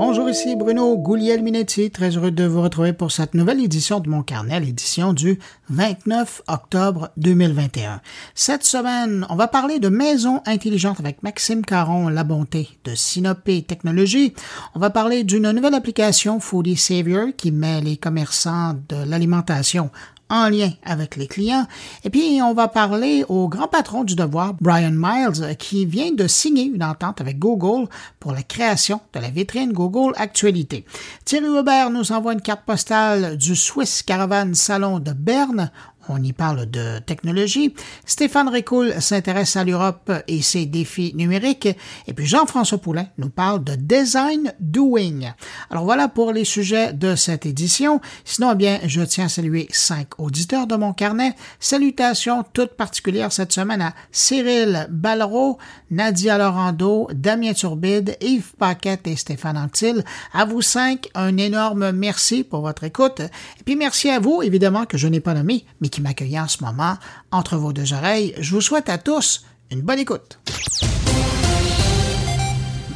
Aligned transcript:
Bonjour, 0.00 0.30
ici 0.30 0.54
Bruno 0.54 0.96
Gouliel-Minetti, 0.96 1.90
très 1.90 2.10
heureux 2.10 2.30
de 2.30 2.44
vous 2.44 2.62
retrouver 2.62 2.92
pour 2.92 3.10
cette 3.10 3.34
nouvelle 3.34 3.60
édition 3.60 3.98
de 3.98 4.08
mon 4.08 4.22
carnet, 4.22 4.60
l'édition 4.60 5.12
du 5.12 5.40
29 5.70 6.42
octobre 6.46 7.08
2021. 7.16 8.00
Cette 8.36 8.62
semaine, 8.62 9.26
on 9.28 9.34
va 9.34 9.48
parler 9.48 9.80
de 9.80 9.88
maisons 9.88 10.40
intelligentes 10.46 11.00
avec 11.00 11.24
Maxime 11.24 11.64
Caron, 11.64 12.06
la 12.06 12.22
bonté 12.22 12.68
de 12.84 12.94
Sinopé 12.94 13.62
Technologies. 13.62 14.34
On 14.76 14.78
va 14.78 14.90
parler 14.90 15.24
d'une 15.24 15.50
nouvelle 15.50 15.74
application 15.74 16.38
Foodie 16.38 16.76
Savior 16.76 17.30
qui 17.36 17.50
met 17.50 17.80
les 17.80 17.96
commerçants 17.96 18.74
de 18.88 19.02
l'alimentation 19.04 19.90
en 20.30 20.48
lien 20.48 20.70
avec 20.84 21.16
les 21.16 21.26
clients. 21.26 21.66
Et 22.04 22.10
puis, 22.10 22.40
on 22.42 22.54
va 22.54 22.68
parler 22.68 23.24
au 23.28 23.48
grand 23.48 23.68
patron 23.68 24.04
du 24.04 24.14
devoir, 24.14 24.54
Brian 24.60 24.92
Miles, 24.92 25.56
qui 25.56 25.86
vient 25.86 26.12
de 26.12 26.26
signer 26.26 26.64
une 26.64 26.82
entente 26.82 27.20
avec 27.20 27.38
Google 27.38 27.88
pour 28.20 28.32
la 28.32 28.42
création 28.42 29.00
de 29.12 29.20
la 29.20 29.30
vitrine 29.30 29.72
Google 29.72 30.12
Actualité. 30.16 30.84
Thierry 31.24 31.48
Weber 31.52 31.90
nous 31.90 32.12
envoie 32.12 32.32
une 32.32 32.40
carte 32.40 32.64
postale 32.64 33.36
du 33.36 33.56
Swiss 33.56 34.02
Caravan 34.02 34.54
Salon 34.54 34.98
de 34.98 35.12
Berne 35.12 35.70
on 36.08 36.22
y 36.22 36.32
parle 36.32 36.66
de 36.66 36.98
technologie. 37.00 37.74
Stéphane 38.04 38.48
Récoul 38.48 38.94
s'intéresse 39.00 39.56
à 39.56 39.64
l'Europe 39.64 40.12
et 40.26 40.42
ses 40.42 40.66
défis 40.66 41.12
numériques. 41.14 41.68
Et 42.06 42.12
puis 42.12 42.26
Jean-François 42.26 42.78
Poulain 42.78 43.06
nous 43.18 43.30
parle 43.30 43.62
de 43.64 43.74
design 43.74 44.52
doing. 44.60 45.34
Alors 45.70 45.84
voilà 45.84 46.08
pour 46.08 46.32
les 46.32 46.44
sujets 46.44 46.92
de 46.92 47.14
cette 47.14 47.46
édition. 47.46 48.00
Sinon, 48.24 48.52
eh 48.52 48.56
bien, 48.56 48.78
je 48.84 49.02
tiens 49.02 49.26
à 49.26 49.28
saluer 49.28 49.68
cinq 49.70 50.18
auditeurs 50.18 50.66
de 50.66 50.76
mon 50.76 50.92
carnet. 50.92 51.34
Salutations 51.60 52.44
toutes 52.52 52.74
particulières 52.74 53.32
cette 53.32 53.52
semaine 53.52 53.82
à 53.82 53.94
Cyril 54.12 54.86
Ballereau, 54.90 55.58
Nadia 55.90 56.38
Laurando, 56.38 57.08
Damien 57.12 57.52
Turbide, 57.52 58.16
Yves 58.20 58.52
Paquette 58.58 59.06
et 59.06 59.16
Stéphane 59.16 59.58
Anctil. 59.58 60.04
À 60.32 60.44
vous 60.44 60.62
cinq, 60.62 61.08
un 61.14 61.36
énorme 61.36 61.92
merci 61.92 62.44
pour 62.44 62.60
votre 62.60 62.84
écoute. 62.84 63.20
Et 63.20 63.64
puis 63.64 63.76
merci 63.76 64.10
à 64.10 64.20
vous, 64.20 64.42
évidemment, 64.42 64.84
que 64.86 64.98
je 64.98 65.08
n'ai 65.08 65.20
pas 65.20 65.34
nommé, 65.34 65.64
mais 65.80 65.88
qui 65.88 65.97
qui 65.98 66.38
en 66.38 66.48
ce 66.48 66.62
moment 66.62 66.96
entre 67.30 67.56
vos 67.56 67.72
deux 67.72 67.92
oreilles. 67.92 68.34
Je 68.38 68.54
vous 68.54 68.60
souhaite 68.60 68.88
à 68.88 68.98
tous 68.98 69.44
une 69.70 69.82
bonne 69.82 69.98
écoute. 69.98 70.38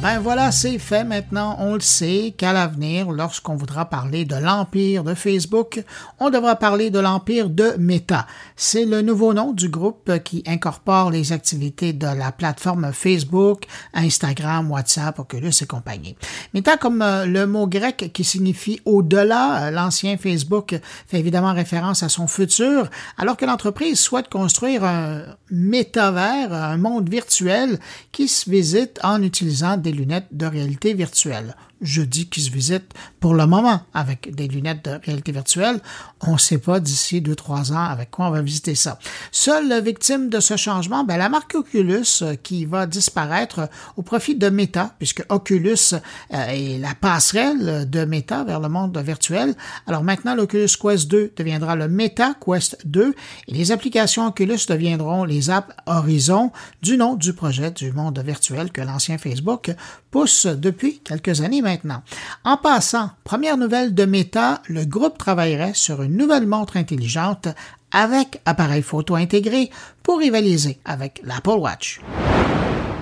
Ben 0.03 0.19
voilà, 0.19 0.51
c'est 0.51 0.79
fait 0.79 1.05
maintenant. 1.05 1.55
On 1.59 1.75
le 1.75 1.79
sait 1.79 2.33
qu'à 2.37 2.51
l'avenir, 2.51 3.09
lorsqu'on 3.09 3.55
voudra 3.55 3.85
parler 3.85 4.25
de 4.25 4.35
l'empire 4.35 5.05
de 5.05 5.13
Facebook, 5.13 5.81
on 6.19 6.29
devra 6.29 6.57
parler 6.57 6.89
de 6.89 6.99
l'empire 6.99 7.49
de 7.49 7.75
Meta. 7.79 8.27
C'est 8.57 8.83
le 8.83 9.01
nouveau 9.01 9.33
nom 9.33 9.53
du 9.53 9.69
groupe 9.69 10.11
qui 10.25 10.43
incorpore 10.45 11.09
les 11.09 11.31
activités 11.31 11.93
de 11.93 12.05
la 12.05 12.33
plateforme 12.33 12.91
Facebook, 12.91 13.63
Instagram, 13.93 14.69
WhatsApp, 14.69 15.19
Oculus 15.19 15.53
et 15.61 15.67
compagnie. 15.67 16.17
Meta, 16.53 16.75
comme 16.75 17.01
euh, 17.01 17.25
le 17.25 17.47
mot 17.47 17.65
grec 17.65 18.11
qui 18.13 18.25
signifie 18.25 18.81
au-delà, 18.83 19.67
euh, 19.67 19.71
l'ancien 19.71 20.17
Facebook 20.17 20.77
fait 21.07 21.19
évidemment 21.19 21.53
référence 21.53 22.03
à 22.03 22.09
son 22.09 22.27
futur, 22.27 22.89
alors 23.17 23.37
que 23.37 23.45
l'entreprise 23.45 24.01
souhaite 24.01 24.27
construire 24.27 24.83
un 24.83 25.21
métavers, 25.53 26.51
un 26.51 26.77
monde 26.77 27.07
virtuel 27.07 27.79
qui 28.11 28.27
se 28.27 28.49
visite 28.49 28.99
en 29.03 29.21
utilisant 29.21 29.77
des 29.77 29.91
lunettes 29.91 30.27
de 30.31 30.47
réalité 30.47 30.93
virtuelle 30.93 31.55
je 31.83 32.01
dis 32.01 32.27
qu'ils 32.27 32.43
se 32.43 32.49
visitent 32.49 32.93
pour 33.19 33.35
le 33.35 33.45
moment 33.45 33.81
avec 33.93 34.33
des 34.33 34.47
lunettes 34.47 34.85
de 34.85 34.99
réalité 35.05 35.31
virtuelle. 35.31 35.79
On 36.21 36.33
ne 36.33 36.37
sait 36.37 36.57
pas 36.57 36.79
d'ici 36.79 37.21
deux, 37.21 37.35
trois 37.35 37.71
ans 37.71 37.83
avec 37.83 38.09
quoi 38.09 38.27
on 38.27 38.31
va 38.31 38.41
visiter 38.41 38.75
ça. 38.75 38.97
Seule 39.31 39.81
victime 39.83 40.29
de 40.29 40.39
ce 40.39 40.57
changement, 40.57 41.03
ben, 41.03 41.17
la 41.17 41.29
marque 41.29 41.55
Oculus 41.55 42.05
euh, 42.21 42.35
qui 42.35 42.65
va 42.65 42.85
disparaître 42.85 43.69
au 43.97 44.01
profit 44.01 44.35
de 44.35 44.49
Meta, 44.49 44.95
puisque 44.97 45.23
Oculus 45.29 45.93
euh, 45.93 45.99
est 46.31 46.79
la 46.79 46.95
passerelle 46.95 47.89
de 47.89 48.05
Meta 48.05 48.43
vers 48.43 48.59
le 48.59 48.69
monde 48.69 48.97
virtuel. 48.97 49.55
Alors 49.87 50.03
maintenant, 50.03 50.35
l'Oculus 50.35 50.69
Quest 50.81 51.07
2 51.09 51.33
deviendra 51.35 51.75
le 51.75 51.87
Meta 51.87 52.35
Quest 52.43 52.77
2 52.85 53.13
et 53.47 53.53
les 53.53 53.71
applications 53.71 54.27
Oculus 54.27 54.59
deviendront 54.67 55.23
les 55.25 55.49
apps 55.49 55.73
Horizon 55.85 56.51
du 56.81 56.97
nom 56.97 57.15
du 57.15 57.33
projet 57.33 57.71
du 57.71 57.91
monde 57.91 58.19
virtuel 58.19 58.71
que 58.71 58.81
l'ancien 58.81 59.17
Facebook 59.17 59.73
pousse 60.13 60.45
depuis 60.45 60.99
quelques 60.99 61.41
années 61.41 61.63
maintenant. 61.63 62.03
En 62.43 62.55
passant, 62.55 63.09
première 63.23 63.57
nouvelle 63.57 63.95
de 63.95 64.05
Meta, 64.05 64.61
le 64.67 64.85
groupe 64.85 65.17
travaillerait 65.17 65.73
sur 65.73 66.03
une 66.03 66.15
nouvelle 66.15 66.45
montre 66.45 66.77
intelligente 66.77 67.47
avec 67.91 68.39
appareil 68.45 68.83
photo 68.83 69.15
intégré 69.15 69.71
pour 70.03 70.19
rivaliser 70.19 70.79
avec 70.85 71.19
l'Apple 71.23 71.57
Watch. 71.57 71.99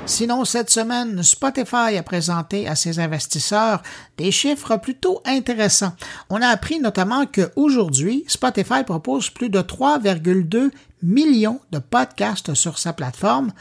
Sinon, 0.05 0.45
cette 0.45 0.69
semaine, 0.69 1.22
Spotify 1.22 1.97
a 1.97 2.03
présenté 2.03 2.66
à 2.66 2.75
ses 2.75 2.99
investisseurs 2.99 3.83
des 4.17 4.31
chiffres 4.31 4.78
plutôt 4.78 5.22
intéressants. 5.25 5.93
On 6.29 6.41
a 6.41 6.47
appris 6.47 6.79
notamment 6.79 7.25
qu'aujourd'hui, 7.25 8.23
Spotify 8.28 8.85
propose 8.85 9.29
plus 9.29 9.49
de 9.49 9.59
3,2 9.59 10.72
millions 11.03 11.59
de 11.72 11.79
podcasts 11.79 12.53
sur 12.53 12.79
sa 12.79 12.93
plateforme, 12.93 13.51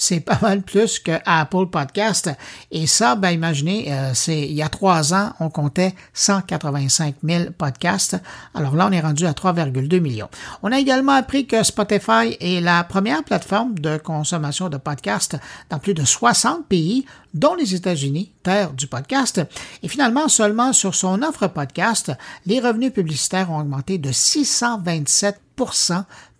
c'est 0.00 0.20
pas 0.20 0.38
mal 0.40 0.62
plus 0.62 0.98
que 0.98 1.12
Apple 1.26 1.66
Podcast. 1.70 2.30
Et 2.70 2.86
ça, 2.86 3.16
ben 3.16 3.30
imaginez, 3.30 3.92
euh, 3.92 4.12
c'est 4.14 4.40
il 4.40 4.54
y 4.54 4.62
a 4.62 4.70
trois 4.70 5.12
ans, 5.12 5.34
on 5.40 5.50
comptait 5.50 5.94
185 6.14 7.16
000 7.22 7.44
podcasts. 7.56 8.16
Alors 8.54 8.74
là, 8.74 8.88
on 8.88 8.92
est 8.92 9.00
rendu 9.00 9.26
à 9.26 9.32
3,2 9.32 10.00
millions. 10.00 10.30
On 10.62 10.72
a 10.72 10.78
également 10.78 11.12
appris 11.12 11.46
que 11.46 11.62
Spotify 11.62 12.34
est 12.40 12.62
la 12.62 12.82
première 12.82 13.22
plateforme 13.24 13.78
de 13.78 13.98
consommation 13.98 14.70
de 14.70 14.78
podcasts 14.78 15.36
dans 15.68 15.78
plus 15.78 15.92
de 15.92 16.04
60 16.04 16.66
pays, 16.66 17.04
dont 17.34 17.54
les 17.54 17.74
États-Unis, 17.74 18.32
terre 18.42 18.72
du 18.72 18.86
podcast. 18.86 19.42
Et 19.82 19.88
finalement, 19.88 20.28
seulement 20.28 20.72
sur 20.72 20.94
son 20.94 21.22
offre 21.22 21.46
podcast, 21.46 22.10
les 22.46 22.58
revenus 22.58 22.92
publicitaires 22.92 23.50
ont 23.50 23.60
augmenté 23.60 23.98
de 23.98 24.10
627 24.10 25.40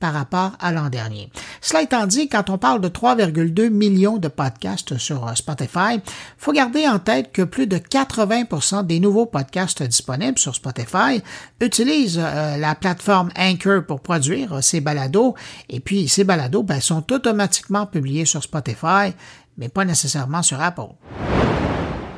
par 0.00 0.14
rapport 0.14 0.52
à 0.58 0.72
l'an 0.72 0.88
dernier. 0.88 1.30
Cela 1.60 1.82
étant 1.82 2.06
dit, 2.06 2.28
quand 2.28 2.50
on 2.50 2.58
parle 2.58 2.80
de 2.80 2.88
3,2 2.88 3.68
millions 3.68 4.16
de 4.16 4.28
podcasts 4.28 4.96
sur 4.98 5.28
euh, 5.28 5.34
Spotify, 5.34 6.00
faut 6.38 6.52
garder 6.52 6.88
en 6.88 6.98
tête 6.98 7.30
que 7.32 7.42
plus 7.42 7.66
de 7.66 7.76
80% 7.76 8.86
des 8.86 8.98
nouveaux 8.98 9.26
podcasts 9.26 9.82
disponibles 9.82 10.38
sur 10.38 10.54
Spotify 10.54 11.22
utilisent 11.60 12.20
euh, 12.20 12.56
la 12.56 12.74
plateforme 12.74 13.30
Anchor 13.38 13.84
pour 13.86 14.00
produire 14.00 14.54
euh, 14.54 14.60
ces 14.62 14.80
balados, 14.80 15.34
et 15.68 15.80
puis 15.80 16.08
ces 16.08 16.24
balados 16.24 16.62
ben, 16.62 16.80
sont 16.80 17.12
automatiquement 17.12 17.86
publiés 17.86 18.24
sur 18.24 18.42
Spotify, 18.42 19.14
mais 19.58 19.68
pas 19.68 19.84
nécessairement 19.84 20.42
sur 20.42 20.60
Apple. 20.60 20.88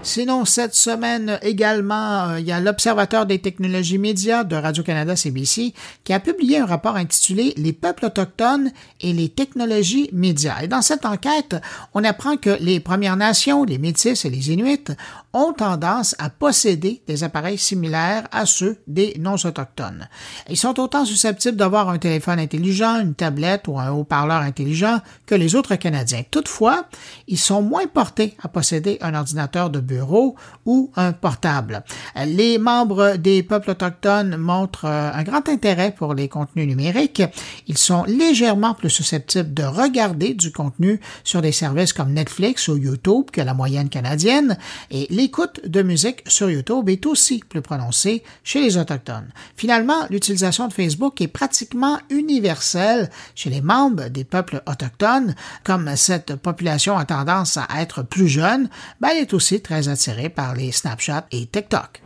Sinon, 0.04 0.44
cette 0.44 0.74
semaine 0.74 1.38
également, 1.42 2.30
euh, 2.30 2.40
il 2.40 2.46
y 2.46 2.50
a 2.50 2.58
l'Observateur 2.58 3.24
des 3.24 3.38
technologies 3.38 3.98
médias 3.98 4.42
de 4.42 4.56
Radio-Canada 4.56 5.14
CBC 5.14 5.74
qui 6.02 6.12
a 6.12 6.18
publié 6.18 6.58
un 6.58 6.66
rapport 6.66 6.96
intitulé 6.96 7.54
Les 7.56 7.72
peuples 7.72 8.06
autochtones 8.06 8.72
et 9.00 9.12
les 9.12 9.28
technologies 9.28 10.10
médias. 10.12 10.60
Et 10.60 10.66
dans 10.66 10.82
cette 10.82 11.06
enquête, 11.06 11.54
on 11.94 12.02
apprend 12.02 12.36
que 12.36 12.50
les 12.60 12.80
Premières 12.80 13.16
Nations, 13.16 13.62
les 13.62 13.78
Métis 13.78 14.24
et 14.24 14.30
les 14.30 14.50
Inuits 14.50 14.90
ont 15.32 15.52
tendance 15.52 16.14
à 16.18 16.30
posséder 16.30 17.02
des 17.06 17.24
appareils 17.24 17.58
similaires 17.58 18.28
à 18.32 18.46
ceux 18.46 18.78
des 18.86 19.14
non-autochtones. 19.18 20.08
Ils 20.48 20.56
sont 20.56 20.78
autant 20.78 21.04
susceptibles 21.04 21.56
d'avoir 21.56 21.88
un 21.88 21.98
téléphone 21.98 22.38
intelligent, 22.38 23.00
une 23.00 23.14
tablette 23.14 23.68
ou 23.68 23.78
un 23.78 23.90
haut-parleur 23.90 24.42
intelligent 24.42 25.00
que 25.26 25.34
les 25.34 25.54
autres 25.54 25.76
Canadiens. 25.76 26.22
Toutefois, 26.30 26.86
ils 27.28 27.38
sont 27.38 27.62
moins 27.62 27.86
portés 27.86 28.36
à 28.42 28.48
posséder 28.48 28.98
un 29.00 29.14
ordinateur 29.14 29.70
de 29.70 29.80
bureau 29.80 30.36
ou 30.66 30.90
un 30.96 31.12
portable. 31.12 31.82
Les 32.26 32.58
membres 32.58 33.16
des 33.16 33.42
peuples 33.42 33.70
autochtones 33.70 34.36
montrent 34.36 34.86
euh, 34.86 35.10
un 35.12 35.22
grand 35.22 35.48
intérêt 35.48 35.92
pour 35.92 36.14
les 36.14 36.28
contenus 36.28 36.66
numériques. 36.66 37.22
Ils 37.66 37.78
sont 37.78 38.04
légèrement 38.04 38.74
plus 38.74 38.90
susceptibles 38.90 39.54
de 39.54 39.62
regarder 39.62 40.34
du 40.34 40.52
contenu 40.52 41.00
sur 41.24 41.42
des 41.42 41.52
services 41.52 41.92
comme 41.92 42.12
Netflix 42.12 42.68
ou 42.68 42.76
YouTube 42.76 43.26
que 43.32 43.40
la 43.40 43.54
moyenne 43.54 43.88
canadienne 43.88 44.58
l'écoute 45.22 45.60
de 45.64 45.82
musique 45.82 46.24
sur 46.26 46.50
YouTube 46.50 46.88
est 46.88 47.06
aussi 47.06 47.44
plus 47.48 47.62
prononcée 47.62 48.24
chez 48.42 48.60
les 48.60 48.76
Autochtones. 48.76 49.30
Finalement, 49.56 50.04
l'utilisation 50.10 50.66
de 50.66 50.72
Facebook 50.72 51.20
est 51.20 51.28
pratiquement 51.28 52.00
universelle 52.10 53.08
chez 53.36 53.48
les 53.48 53.60
membres 53.60 54.08
des 54.08 54.24
peuples 54.24 54.62
autochtones. 54.66 55.36
Comme 55.62 55.94
cette 55.94 56.34
population 56.34 56.98
a 56.98 57.04
tendance 57.04 57.56
à 57.56 57.68
être 57.80 58.02
plus 58.02 58.26
jeune, 58.26 58.68
ben, 59.00 59.10
elle 59.12 59.18
est 59.18 59.32
aussi 59.32 59.60
très 59.60 59.88
attirée 59.88 60.28
par 60.28 60.56
les 60.56 60.72
Snapchat 60.72 61.28
et 61.30 61.46
TikTok. 61.46 62.02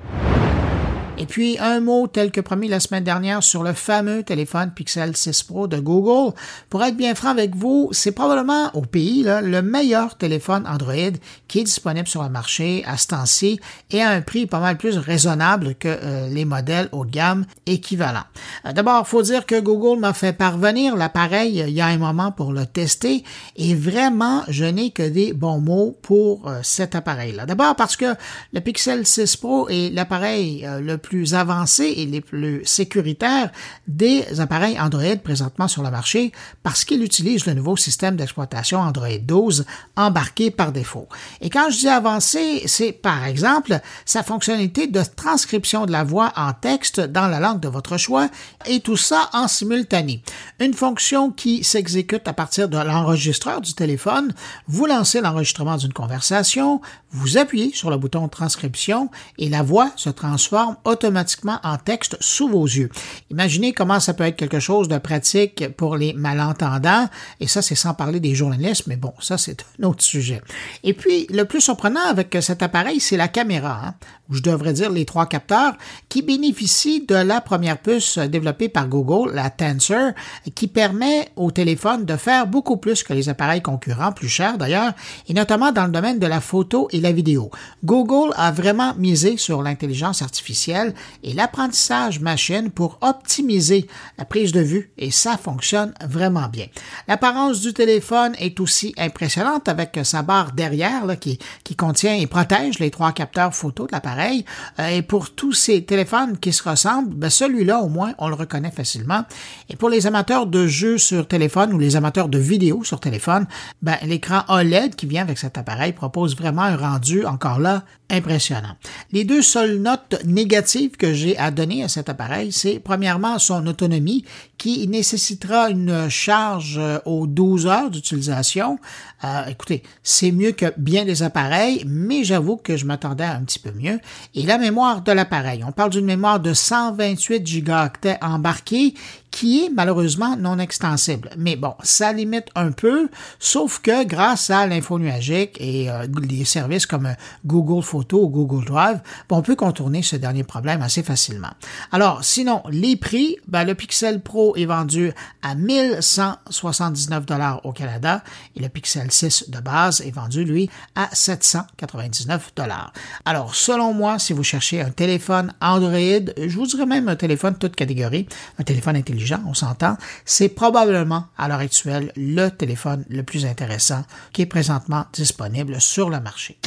Et 1.19 1.25
puis, 1.25 1.57
un 1.59 1.81
mot 1.81 2.07
tel 2.07 2.31
que 2.31 2.43
promis 2.43 2.69
la 2.69 2.79
semaine 2.79 3.03
dernière 3.03 3.43
sur 3.43 3.63
le 3.63 3.73
fameux 3.73 4.23
téléphone 4.23 4.71
Pixel 4.71 5.17
6 5.17 5.45
Pro 5.45 5.67
de 5.67 5.79
Google. 5.79 6.35
Pour 6.69 6.85
être 6.85 6.97
bien 6.97 7.15
franc 7.15 7.31
avec 7.31 7.57
vous, 7.57 7.89
c'est 7.93 8.13
probablement 8.13 8.71
au 8.75 8.83
pays 8.83 9.23
là, 9.23 9.41
le 9.41 9.63
meilleur 9.63 10.19
téléphone 10.19 10.67
Android 10.67 11.17
qui 11.49 11.61
est 11.61 11.65
disponible 11.65 12.07
sur 12.07 12.23
le 12.23 12.29
marché 12.29 12.85
à 12.87 12.99
ce 12.99 13.07
temps-ci 13.07 13.61
et 13.91 14.03
à 14.03 14.11
un 14.11 14.21
prix 14.21 14.45
pas 14.45 14.61
mal 14.61 14.77
plus 14.77 14.99
raisonnable 14.99 15.75
que 15.77 15.89
euh, 15.89 16.29
les 16.29 16.45
modèles 16.45 16.91
haut 16.93 17.07
de 17.07 17.11
gamme 17.11 17.47
équivalents. 17.65 18.27
Euh, 18.67 18.73
D'abord, 18.75 19.09
faut 19.09 19.23
dire 19.23 19.47
que 19.47 19.59
Google 19.59 19.99
m'a 19.99 20.13
fait 20.13 20.35
parvenir 20.35 20.97
l'appareil 20.97 21.65
il 21.67 21.73
y 21.73 21.81
a 21.81 21.87
un 21.87 21.97
moment 21.99 22.31
pour 22.31 22.53
le 22.53 22.67
tester 22.67 23.25
et 23.57 23.75
vraiment, 23.75 24.43
je 24.49 24.67
n'ai 24.67 24.91
que 24.91 25.09
des 25.09 25.33
bons 25.33 25.61
mots 25.61 25.97
pour 26.03 26.47
euh, 26.47 26.61
cet 26.63 26.95
appareil-là. 26.95 27.47
D'abord 27.47 27.75
parce 27.75 27.97
que 27.97 28.15
le 28.53 28.61
Pixel 28.61 29.07
6 29.07 29.37
Pro 29.37 29.69
est 29.71 29.95
l'appareil 29.95 30.67
euh, 30.67 30.81
le 30.81 30.99
plus 30.99 31.06
avancé 31.33 31.85
et 31.97 32.07
les 32.07 32.21
plus 32.21 32.65
sécuritaires 32.65 33.51
des 33.87 34.41
appareils 34.41 34.79
Android 34.81 35.17
présentement 35.23 35.69
sur 35.69 35.83
le 35.83 35.91
marché 35.91 36.33
parce 36.63 36.85
qu'il 36.85 37.03
utilise 37.03 37.47
le 37.47 37.55
nouveau 37.55 37.77
système 37.77 38.17
d'exploitation 38.17 38.81
Android 38.81 39.19
12 39.21 39.65
embarqué 39.97 40.51
par 40.51 40.73
défaut. 40.73 41.09
Et 41.41 41.51
quand 41.51 41.71
je 41.71 41.79
dis 41.79 41.89
avancé, 41.89 42.63
c'est 42.67 42.93
par 42.93 43.25
exemple 43.25 43.81
sa 44.05 44.23
fonctionnalité 44.23 44.87
de 44.87 45.03
transcription 45.17 45.87
de 45.87 45.93
la 45.93 46.05
voix 46.05 46.33
en 46.37 46.53
texte 46.53 47.01
dans 47.01 47.29
la 47.29 47.41
langue 47.41 47.61
de 47.61 47.69
votre 47.69 47.97
choix 47.97 48.29
et 48.67 48.81
tout 48.81 48.97
ça 48.97 49.31
en 49.33 49.49
simultané. 49.49 50.23
Une 50.61 50.75
fonction 50.75 51.31
qui 51.31 51.65
s'exécute 51.65 52.27
à 52.29 52.33
partir 52.33 52.69
de 52.69 52.79
l'enregistreur 52.79 53.61
du 53.61 53.75
téléphone. 53.75 54.35
Vous 54.67 54.87
lancez 54.87 55.21
l'enregistrement 55.21 55.77
d'une 55.77 55.93
conversation, 55.93 56.81
vous 57.11 57.39
appuyez 57.39 57.73
sur 57.73 57.91
le 57.91 57.97
bouton 57.97 58.29
transcription 58.29 59.11
et 59.39 59.49
la 59.49 59.63
voix 59.63 59.91
se 59.97 60.11
transforme 60.11 60.77
automatiquement 60.85 60.96
en 61.05 61.77
texte 61.77 62.17
sous 62.21 62.49
vos 62.49 62.65
yeux. 62.65 62.91
Imaginez 63.31 63.73
comment 63.73 64.01
ça 64.01 64.15
peut 64.15 64.25
être 64.25 64.37
quelque 64.37 64.61
chose 64.61 64.89
de 64.89 64.99
pratique 64.99 65.69
pour 65.77 65.97
les 65.97 66.13
malentendants, 66.13 67.09
et 67.41 67.47
ça 67.47 67.63
c'est 67.63 67.75
sans 67.75 67.95
parler 67.95 68.21
des 68.21 68.35
journalistes, 68.35 68.87
mais 68.87 68.97
bon, 68.97 69.13
ça 69.21 69.39
c'est 69.39 69.65
un 69.81 69.85
autre 69.85 70.03
sujet. 70.03 70.41
Et 70.83 70.95
puis, 70.95 71.27
le 71.31 71.45
plus 71.45 71.61
surprenant 71.61 72.07
avec 72.09 72.37
cet 72.41 72.63
appareil, 72.63 73.01
c'est 73.01 73.17
la 73.17 73.29
caméra, 73.29 73.81
hein, 73.85 73.95
ou 74.29 74.35
je 74.35 74.43
devrais 74.43 74.73
dire 74.73 74.91
les 74.91 75.05
trois 75.05 75.27
capteurs, 75.27 75.75
qui 76.09 76.23
bénéficient 76.23 77.07
de 77.07 77.15
la 77.15 77.41
première 77.41 77.79
puce 77.79 78.19
développée 78.19 78.69
par 78.69 78.89
Google, 78.89 79.35
la 79.35 79.51
Tensor, 79.51 80.13
qui 80.55 80.67
permet 80.67 81.29
au 81.37 81.51
téléphone 81.51 82.05
de 82.05 82.17
faire 82.17 82.47
beaucoup 82.47 82.77
plus 82.77 83.03
que 83.03 83.13
les 83.13 83.29
appareils 83.29 83.63
concurrents, 83.63 84.13
plus 84.13 84.29
chers 84.29 84.59
d'ailleurs, 84.59 84.93
et 85.29 85.35
notamment 85.35 85.73
dans 85.73 85.87
le 85.87 85.93
domaine 85.93 86.19
de 86.19 86.27
la 86.27 86.41
photo 86.41 86.89
et 86.93 87.01
la 87.01 87.13
vidéo. 87.13 87.51
Google 87.85 88.33
a 88.37 88.51
vraiment 88.53 88.95
misé 88.97 89.37
sur 89.37 89.63
l'intelligence 89.63 90.23
artificielle 90.23 90.86
et 91.23 91.33
l'apprentissage 91.33 92.21
machine 92.21 92.71
pour 92.71 92.99
optimiser 93.01 93.87
la 94.19 94.25
prise 94.25 94.53
de 94.53 94.61
vue 94.61 94.91
et 94.99 95.11
ça 95.11 95.37
fonctionne 95.37 95.93
vraiment 96.07 96.49
bien. 96.49 96.67
L'apparence 97.09 97.61
du 97.61 97.73
téléphone 97.73 98.35
est 98.39 98.61
aussi 98.61 98.95
impressionnante 98.99 99.69
avec 99.69 99.99
sa 100.05 100.23
barre 100.23 100.53
derrière 100.53 101.07
là, 101.07 101.17
qui, 101.17 101.39
qui 101.65 101.77
contient 101.77 102.15
et 102.15 102.27
protège 102.27 102.79
les 102.79 102.91
trois 102.91 103.13
capteurs 103.13 103.55
photo 103.55 103.87
de 103.87 103.93
l'appareil. 103.93 104.45
Euh, 104.79 104.89
et 104.89 105.03
pour 105.03 105.31
tous 105.31 105.53
ces 105.53 105.85
téléphones 105.85 106.39
qui 106.39 106.53
se 106.53 106.69
ressemblent, 106.69 107.15
ben 107.15 107.31
celui-là 107.31 107.81
au 107.81 107.89
moins 107.89 108.15
on 108.19 108.29
le 108.29 108.35
reconnaît 108.35 108.71
facilement. 108.71 109.25
Et 109.69 109.77
pour 109.77 109.89
les 109.89 110.07
amateurs 110.07 110.47
de 110.47 110.67
jeux 110.67 110.99
sur 110.99 111.27
téléphone 111.27 111.73
ou 111.73 111.79
les 111.79 111.97
amateurs 111.97 112.29
de 112.29 112.39
vidéos 112.39 112.85
sur 112.85 113.01
téléphone, 113.01 113.47
ben, 113.83 113.97
l'écran 114.03 114.43
OLED 114.49 114.95
qui 114.95 115.07
vient 115.07 115.23
avec 115.23 115.39
cet 115.39 115.59
appareil 115.59 115.93
propose 115.93 116.37
vraiment 116.37 116.63
un 116.63 116.77
rendu 116.77 117.25
encore 117.25 117.59
là 117.59 117.85
impressionnant. 118.11 118.77
Les 119.13 119.25
deux 119.25 119.43
seules 119.43 119.79
notes 119.79 120.23
négatives 120.25 120.76
que 120.99 121.13
j'ai 121.13 121.37
à 121.39 121.51
donner 121.51 121.83
à 121.83 121.89
cet 121.89 122.09
appareil, 122.09 122.53
c'est 122.53 122.79
premièrement 122.79 123.39
son 123.39 123.67
autonomie 123.67 124.25
qui 124.59 124.87
nécessitera 124.89 125.71
une 125.71 126.09
charge 126.09 126.79
euh, 126.79 126.99
aux 127.05 127.27
12 127.27 127.67
heures 127.67 127.91
d'utilisation. 127.91 128.79
Euh, 129.25 129.47
écoutez, 129.47 129.83
c'est 130.03 130.33
mieux 130.33 130.53
que 130.53 130.73
bien 130.77 131.05
des 131.05 131.23
appareils, 131.23 131.85
mais 131.87 132.25
j'avoue 132.25 132.57
que 132.57 132.77
je 132.77 132.85
m'attendais 132.85 133.25
à 133.25 133.35
un 133.35 133.45
petit 133.45 133.59
peu 133.59 133.73
mieux. 133.73 133.99
Et 134.35 134.43
la 134.43 134.59
mémoire 134.59 135.03
de 135.03 135.13
l'appareil, 135.13 135.65
on 135.67 135.73
parle 135.73 135.91
d'une 135.91 136.05
mémoire 136.05 136.41
de 136.41 136.53
128 136.53 137.47
gigaoctets 137.47 138.19
embarquée 138.23 138.95
qui 139.37 139.67
est 139.67 139.69
malheureusement 139.69 140.35
non 140.39 140.59
extensible. 140.59 141.29
Mais 141.37 141.57
bon, 141.57 141.75
ça 141.83 142.11
limite 142.15 142.47
un 142.55 142.73
peu, 142.73 143.11
sauf 143.39 143.81
que 143.81 144.03
grâce 144.03 144.49
à 144.49 144.67
l'info 144.67 144.99
nuagique 144.99 145.59
et 145.61 145.91
euh, 145.91 146.07
les 146.27 146.47
services 146.47 146.87
comme 146.87 147.15
Google 147.45 147.83
Photos 147.83 148.23
ou 148.23 148.29
Google 148.31 148.65
Drive, 148.65 149.01
on 149.29 149.43
peut 149.43 149.55
contourner 149.55 150.01
ce 150.01 150.17
dernier 150.17 150.43
problème 150.43 150.81
assez 150.81 151.03
facilement. 151.03 151.51
Alors, 151.93 152.25
sinon, 152.25 152.63
les 152.71 152.97
prix, 152.97 153.37
ben, 153.47 153.65
le 153.65 153.75
Pixel 153.75 154.23
Pro 154.23 154.57
est 154.57 154.65
vendu 154.65 155.13
à 155.43 155.55
1179 155.55 157.27
dollars 157.27 157.61
au 157.67 157.73
Canada 157.73 158.23
et 158.57 158.61
le 158.61 158.71
Pixel 158.71 159.13
6 159.13 159.51
de 159.51 159.61
base 159.61 160.01
est 160.01 160.13
vendu, 160.13 160.45
lui, 160.45 160.71
à 160.95 161.11
799 161.13 162.53
dollars. 162.57 162.95
Alors, 163.27 163.55
selon 163.55 163.93
moi, 163.93 164.19
si 164.19 164.33
vous 164.33 164.45
cherchez 164.45 164.81
un 164.81 164.89
téléphone 164.89 165.53
Android, 165.61 165.93
je 166.39 166.57
vous 166.57 166.67
dirais 166.67 166.87
même 166.87 167.11
un 167.11 167.17
téléphone 167.17 167.59
toute 167.59 167.77
catégorie, 167.77 168.27
un 168.59 168.65
téléphone 168.65 168.97
intelligent, 168.97 169.26
on 169.47 169.55
s'entend, 169.55 169.97
c'est 170.25 170.49
probablement 170.49 171.27
à 171.37 171.49
l'heure 171.49 171.61
actuelle 171.61 172.13
le 172.17 172.49
téléphone 172.49 173.05
le 173.09 173.23
plus 173.23 173.47
intéressant 173.47 174.03
qui 174.33 174.43
est 174.43 174.47
présentement 174.47 175.07
disponible 175.13 175.81
sur 175.81 176.11
le 176.11 176.21
marché. 176.21 176.59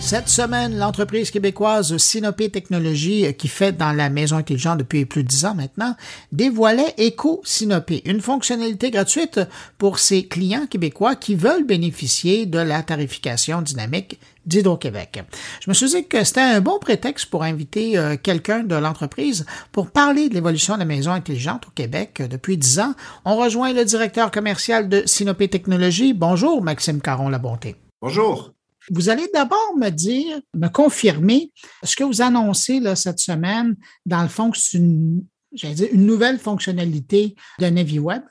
Cette 0.00 0.28
semaine, 0.28 0.76
l'entreprise 0.76 1.30
québécoise 1.30 1.96
Sinopé 1.98 2.48
Technologies, 2.48 3.32
qui 3.34 3.46
fait 3.46 3.70
dans 3.70 3.92
la 3.92 4.08
maison 4.08 4.38
intelligente 4.38 4.78
depuis 4.78 5.04
plus 5.04 5.22
de 5.22 5.28
dix 5.28 5.44
ans 5.44 5.54
maintenant, 5.54 5.94
dévoilait 6.32 6.94
Eco 6.98 7.42
Sinopé, 7.44 8.02
une 8.06 8.20
fonctionnalité 8.20 8.90
gratuite 8.90 9.40
pour 9.78 10.00
ses 10.00 10.26
clients 10.26 10.66
québécois 10.66 11.14
qui 11.14 11.36
veulent 11.36 11.64
bénéficier 11.64 12.46
de 12.46 12.58
la 12.58 12.82
tarification 12.82 13.62
dynamique 13.62 14.18
d'Hydro-Québec. 14.46 15.22
Je 15.60 15.70
me 15.70 15.74
suis 15.74 15.90
dit 15.90 16.06
que 16.08 16.24
c'était 16.24 16.40
un 16.40 16.60
bon 16.60 16.78
prétexte 16.80 17.26
pour 17.26 17.44
inviter 17.44 17.96
euh, 17.96 18.16
quelqu'un 18.20 18.64
de 18.64 18.74
l'entreprise 18.74 19.46
pour 19.70 19.90
parler 19.90 20.28
de 20.28 20.34
l'évolution 20.34 20.74
de 20.74 20.80
la 20.80 20.86
maison 20.86 21.12
intelligente 21.12 21.68
au 21.68 21.70
Québec 21.70 22.22
depuis 22.28 22.56
dix 22.56 22.80
ans. 22.80 22.94
On 23.24 23.36
rejoint 23.36 23.72
le 23.72 23.84
directeur 23.84 24.32
commercial 24.32 24.88
de 24.88 25.04
Sinopé 25.06 25.46
Technologies. 25.46 26.14
Bonjour, 26.14 26.62
Maxime 26.62 27.00
Caron-Labonté. 27.00 27.76
Bonjour. 28.02 28.54
Vous 28.90 29.08
allez 29.08 29.28
d'abord 29.32 29.76
me 29.76 29.88
dire, 29.90 30.40
me 30.54 30.68
confirmer 30.68 31.52
ce 31.84 31.94
que 31.94 32.04
vous 32.04 32.20
annoncez 32.20 32.80
là, 32.80 32.96
cette 32.96 33.20
semaine, 33.20 33.76
dans 34.04 34.22
le 34.22 34.28
fond, 34.28 34.50
c'est 34.52 34.78
une, 34.78 35.24
dire, 35.52 35.88
une 35.92 36.06
nouvelle 36.06 36.38
fonctionnalité 36.38 37.36
de 37.60 37.66
NaviWeb. 37.66 38.22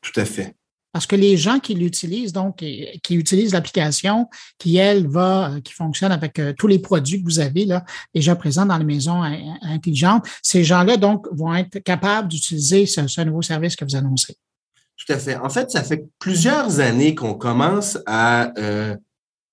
Tout 0.00 0.18
à 0.18 0.24
fait. 0.24 0.56
Parce 0.92 1.06
que 1.06 1.16
les 1.16 1.36
gens 1.36 1.58
qui 1.58 1.74
l'utilisent, 1.74 2.32
donc, 2.32 2.56
qui 2.56 3.14
utilisent 3.14 3.52
l'application, 3.52 4.30
qui, 4.56 4.78
elle, 4.78 5.06
va, 5.06 5.52
qui 5.62 5.74
fonctionne 5.74 6.10
avec 6.10 6.38
euh, 6.38 6.54
tous 6.56 6.68
les 6.68 6.78
produits 6.78 7.20
que 7.20 7.26
vous 7.26 7.38
avez 7.38 7.66
là, 7.66 7.84
déjà 8.14 8.34
présents 8.34 8.64
dans 8.64 8.78
les 8.78 8.84
maisons 8.84 9.22
intelligentes, 9.60 10.26
ces 10.42 10.64
gens-là, 10.64 10.96
donc, 10.96 11.26
vont 11.32 11.54
être 11.54 11.80
capables 11.80 12.28
d'utiliser 12.28 12.86
ce, 12.86 13.06
ce, 13.06 13.20
nouveau 13.20 13.42
service 13.42 13.76
que 13.76 13.84
vous 13.84 13.94
annoncez. 13.94 14.36
Tout 14.96 15.12
à 15.12 15.18
fait. 15.18 15.36
En 15.36 15.50
fait, 15.50 15.70
ça 15.70 15.82
fait 15.82 16.06
plusieurs 16.18 16.80
années 16.80 17.14
qu'on 17.14 17.34
commence 17.34 17.98
à 18.06 18.58
euh, 18.58 18.96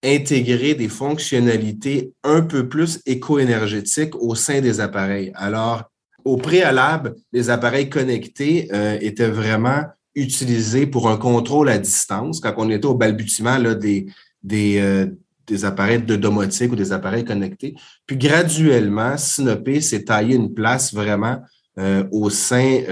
intégrer 0.04 0.76
des 0.76 0.90
fonctionnalités 0.90 2.14
un 2.24 2.42
peu 2.42 2.68
plus 2.68 3.02
éco-énergétiques 3.06 4.16
au 4.16 4.36
sein 4.36 4.60
des 4.62 4.80
appareils. 4.80 5.32
Alors, 5.36 5.84
au 6.26 6.38
préalable, 6.38 7.16
les 7.32 7.50
appareils 7.50 7.90
connectés 7.90 8.70
euh, 8.74 8.98
étaient 9.02 9.30
vraiment 9.30 9.84
utilisés 10.16 10.86
pour 10.86 11.10
un 11.10 11.18
contrôle 11.18 11.70
à 11.70 11.78
distance 11.78 12.40
quand 12.40 12.54
on 12.58 12.70
était 12.70 12.86
au 12.86 12.94
balbutiement 12.94 13.60
des, 13.60 14.06
euh, 14.52 15.08
des 15.48 15.66
appareils 15.66 16.02
de 16.02 16.16
domotique 16.16 16.72
ou 16.72 16.76
des 16.76 16.92
appareils 16.92 17.26
connectés. 17.26 17.76
Puis 18.06 18.18
graduellement, 18.18 19.18
Sinopé 19.18 19.82
s'est 19.82 20.04
taillé 20.04 20.36
une 20.36 20.54
place 20.54 20.94
vraiment 20.94 21.42
euh, 21.80 22.04
au 22.12 22.30
sein 22.30 22.84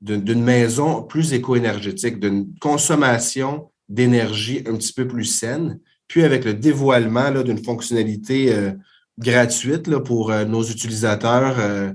d'une 0.00 0.42
maison 0.42 1.02
plus 1.02 1.32
éco-énergétique, 1.32 2.18
d'une 2.18 2.52
consommation 2.58 3.70
d'énergie 3.88 4.62
un 4.66 4.76
petit 4.76 4.92
peu 4.92 5.06
plus 5.06 5.24
saine. 5.24 5.78
Puis 6.12 6.24
avec 6.24 6.44
le 6.44 6.52
dévoilement 6.52 7.30
d'une 7.42 7.64
fonctionnalité 7.64 8.54
euh, 8.54 8.72
gratuite 9.18 9.88
pour 10.00 10.30
euh, 10.30 10.44
nos 10.44 10.62
utilisateurs 10.62 11.58
euh, 11.58 11.90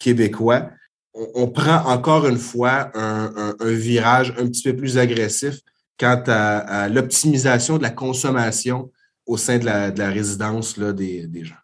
québécois, 0.00 0.70
on, 1.14 1.46
prend 1.46 1.84
encore 1.84 2.26
une 2.26 2.38
fois 2.38 2.90
un, 2.94 3.54
virage 3.60 4.34
un 4.36 4.48
petit 4.48 4.64
peu 4.64 4.74
plus 4.74 4.98
agressif 4.98 5.60
quant 5.96 6.24
à, 6.26 6.88
l'optimisation 6.88 7.78
de 7.78 7.84
la 7.84 7.90
consommation 7.90 8.90
au 9.26 9.36
sein 9.36 9.58
de 9.58 9.64
la, 9.64 9.92
de 9.92 10.00
la 10.00 10.10
résidence 10.10 10.76
des 10.76 11.44
gens. 11.44 11.54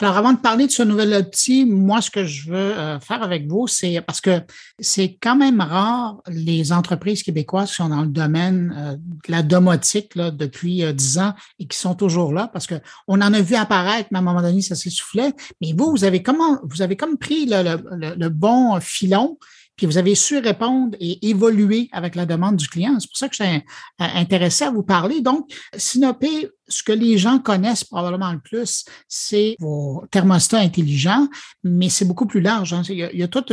Alors, 0.00 0.16
avant 0.16 0.32
de 0.32 0.38
parler 0.38 0.68
de 0.68 0.70
ce 0.70 0.84
nouvel 0.84 1.12
outil, 1.12 1.64
moi, 1.64 2.00
ce 2.00 2.10
que 2.10 2.24
je 2.24 2.48
veux 2.48 2.56
euh, 2.56 3.00
faire 3.00 3.20
avec 3.20 3.48
vous, 3.48 3.66
c'est 3.66 4.00
parce 4.00 4.20
que 4.20 4.42
c'est 4.78 5.18
quand 5.20 5.34
même 5.34 5.60
rare 5.60 6.22
les 6.28 6.72
entreprises 6.72 7.24
québécoises 7.24 7.70
qui 7.70 7.74
sont 7.76 7.88
dans 7.88 8.02
le 8.02 8.08
domaine 8.08 8.72
euh, 8.76 8.92
de 8.94 9.32
la 9.32 9.42
domotique 9.42 10.14
là, 10.14 10.30
depuis 10.30 10.84
euh, 10.84 10.92
dix 10.92 11.18
ans 11.18 11.34
et 11.58 11.66
qui 11.66 11.76
sont 11.76 11.96
toujours 11.96 12.32
là, 12.32 12.48
parce 12.52 12.68
que 12.68 12.76
on 13.08 13.20
en 13.20 13.34
a 13.34 13.40
vu 13.40 13.56
apparaître, 13.56 14.08
mais 14.12 14.18
à 14.18 14.20
un 14.20 14.24
moment 14.24 14.40
donné, 14.40 14.62
ça 14.62 14.76
s'essoufflait. 14.76 15.32
Mais 15.60 15.72
vous, 15.76 15.90
vous 15.90 16.04
avez 16.04 16.22
comment, 16.22 16.60
vous 16.62 16.80
avez 16.80 16.96
comme 16.96 17.18
pris 17.18 17.46
le, 17.46 18.14
le 18.16 18.28
bon 18.28 18.78
filon 18.80 19.36
puis 19.78 19.86
vous 19.86 19.96
avez 19.96 20.16
su 20.16 20.38
répondre 20.38 20.96
et 21.00 21.30
évoluer 21.30 21.88
avec 21.92 22.16
la 22.16 22.26
demande 22.26 22.56
du 22.56 22.66
client. 22.68 22.98
C'est 22.98 23.08
pour 23.08 23.16
ça 23.16 23.28
que 23.28 23.36
je 23.36 23.44
suis 23.44 23.62
intéressé 23.98 24.64
à 24.64 24.72
vous 24.72 24.82
parler. 24.82 25.20
Donc, 25.20 25.48
Sinopé, 25.76 26.50
ce 26.66 26.82
que 26.82 26.90
les 26.90 27.16
gens 27.16 27.38
connaissent 27.38 27.84
probablement 27.84 28.32
le 28.32 28.40
plus, 28.40 28.84
c'est 29.06 29.54
vos 29.60 30.04
thermostats 30.10 30.58
intelligents, 30.58 31.28
mais 31.62 31.88
c'est 31.88 32.04
beaucoup 32.04 32.26
plus 32.26 32.40
large. 32.40 32.72
Hein. 32.72 32.82
Il, 32.88 32.96
y 32.96 33.22
a, 33.22 33.28
tout 33.28 33.44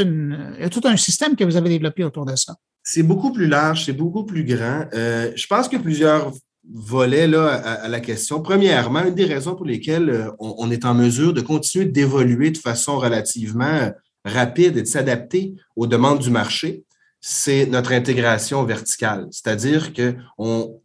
un 0.83 0.97
système 0.97 1.35
que 1.35 1.43
vous 1.43 1.57
avez 1.57 1.69
développé 1.69 2.03
autour 2.03 2.25
de 2.25 2.35
ça. 2.35 2.55
C'est 2.81 3.03
beaucoup 3.03 3.31
plus 3.31 3.47
large, 3.47 3.85
c'est 3.85 3.93
beaucoup 3.93 4.25
plus 4.25 4.43
grand. 4.43 4.85
Euh, 4.95 5.31
je 5.35 5.45
pense 5.45 5.69
que 5.69 5.77
plusieurs 5.77 6.33
volets 6.73 7.27
là, 7.27 7.53
à, 7.53 7.87
la 7.87 7.99
question. 7.99 8.41
Premièrement, 8.41 9.05
une 9.05 9.13
des 9.13 9.25
raisons 9.25 9.55
pour 9.55 9.67
lesquelles 9.67 10.09
euh, 10.09 10.31
on 10.39 10.71
est 10.71 10.85
en 10.85 10.95
mesure 10.95 11.33
de 11.33 11.41
continuer 11.41 11.85
d'évoluer 11.85 12.49
de 12.49 12.57
façon 12.57 12.97
relativement 12.97 13.91
rapide 14.25 14.77
et 14.77 14.81
de 14.81 14.87
s'adapter 14.87 15.55
aux 15.75 15.87
demandes 15.87 16.19
du 16.19 16.29
marché, 16.29 16.83
c'est 17.21 17.65
notre 17.65 17.91
intégration 17.93 18.63
verticale. 18.63 19.27
C'est-à-dire 19.31 19.93
qu'on 19.93 20.81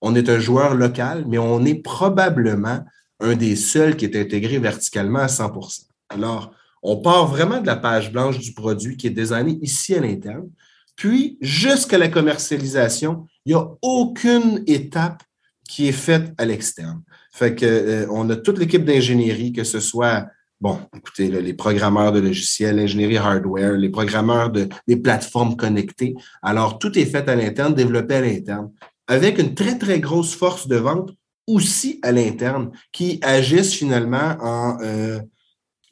on 0.00 0.14
est 0.14 0.28
un 0.28 0.38
joueur 0.38 0.74
local, 0.74 1.24
mais 1.28 1.38
on 1.38 1.64
est 1.64 1.82
probablement 1.82 2.84
un 3.20 3.34
des 3.36 3.56
seuls 3.56 3.96
qui 3.96 4.04
est 4.04 4.16
intégré 4.16 4.58
verticalement 4.58 5.20
à 5.20 5.26
100% 5.26 5.86
Alors, 6.10 6.52
on 6.82 6.96
part 6.96 7.26
vraiment 7.26 7.60
de 7.60 7.66
la 7.66 7.76
page 7.76 8.12
blanche 8.12 8.38
du 8.38 8.52
produit 8.52 8.96
qui 8.96 9.06
est 9.06 9.10
designé 9.10 9.58
ici 9.62 9.94
à 9.94 10.00
l'interne, 10.00 10.48
puis 10.96 11.38
jusqu'à 11.40 11.98
la 11.98 12.08
commercialisation, 12.08 13.26
il 13.44 13.54
n'y 13.54 13.60
a 13.60 13.68
aucune 13.82 14.62
étape 14.66 15.22
qui 15.68 15.88
est 15.88 15.92
faite 15.92 16.32
à 16.38 16.44
l'externe. 16.44 17.02
Fait 17.32 17.54
que 17.54 17.64
euh, 17.64 18.06
on 18.10 18.28
a 18.30 18.36
toute 18.36 18.58
l'équipe 18.58 18.84
d'ingénierie, 18.84 19.52
que 19.52 19.64
ce 19.64 19.80
soit 19.80 20.26
bon, 20.62 20.78
écoutez, 20.96 21.28
les 21.28 21.54
programmeurs 21.54 22.12
de 22.12 22.20
logiciels, 22.20 22.76
l'ingénierie 22.76 23.16
hardware, 23.16 23.72
les 23.72 23.88
programmeurs 23.88 24.48
de, 24.48 24.68
des 24.86 24.96
plateformes 24.96 25.56
connectées. 25.56 26.14
Alors, 26.40 26.78
tout 26.78 26.96
est 26.96 27.04
fait 27.04 27.28
à 27.28 27.34
l'interne, 27.34 27.74
développé 27.74 28.14
à 28.14 28.20
l'interne, 28.20 28.70
avec 29.08 29.38
une 29.38 29.54
très, 29.54 29.76
très 29.76 29.98
grosse 29.98 30.36
force 30.36 30.68
de 30.68 30.76
vente 30.76 31.10
aussi 31.48 31.98
à 32.02 32.12
l'interne, 32.12 32.70
qui 32.92 33.18
agissent 33.22 33.74
finalement 33.74 34.36
en 34.40 34.78
euh, 34.82 35.18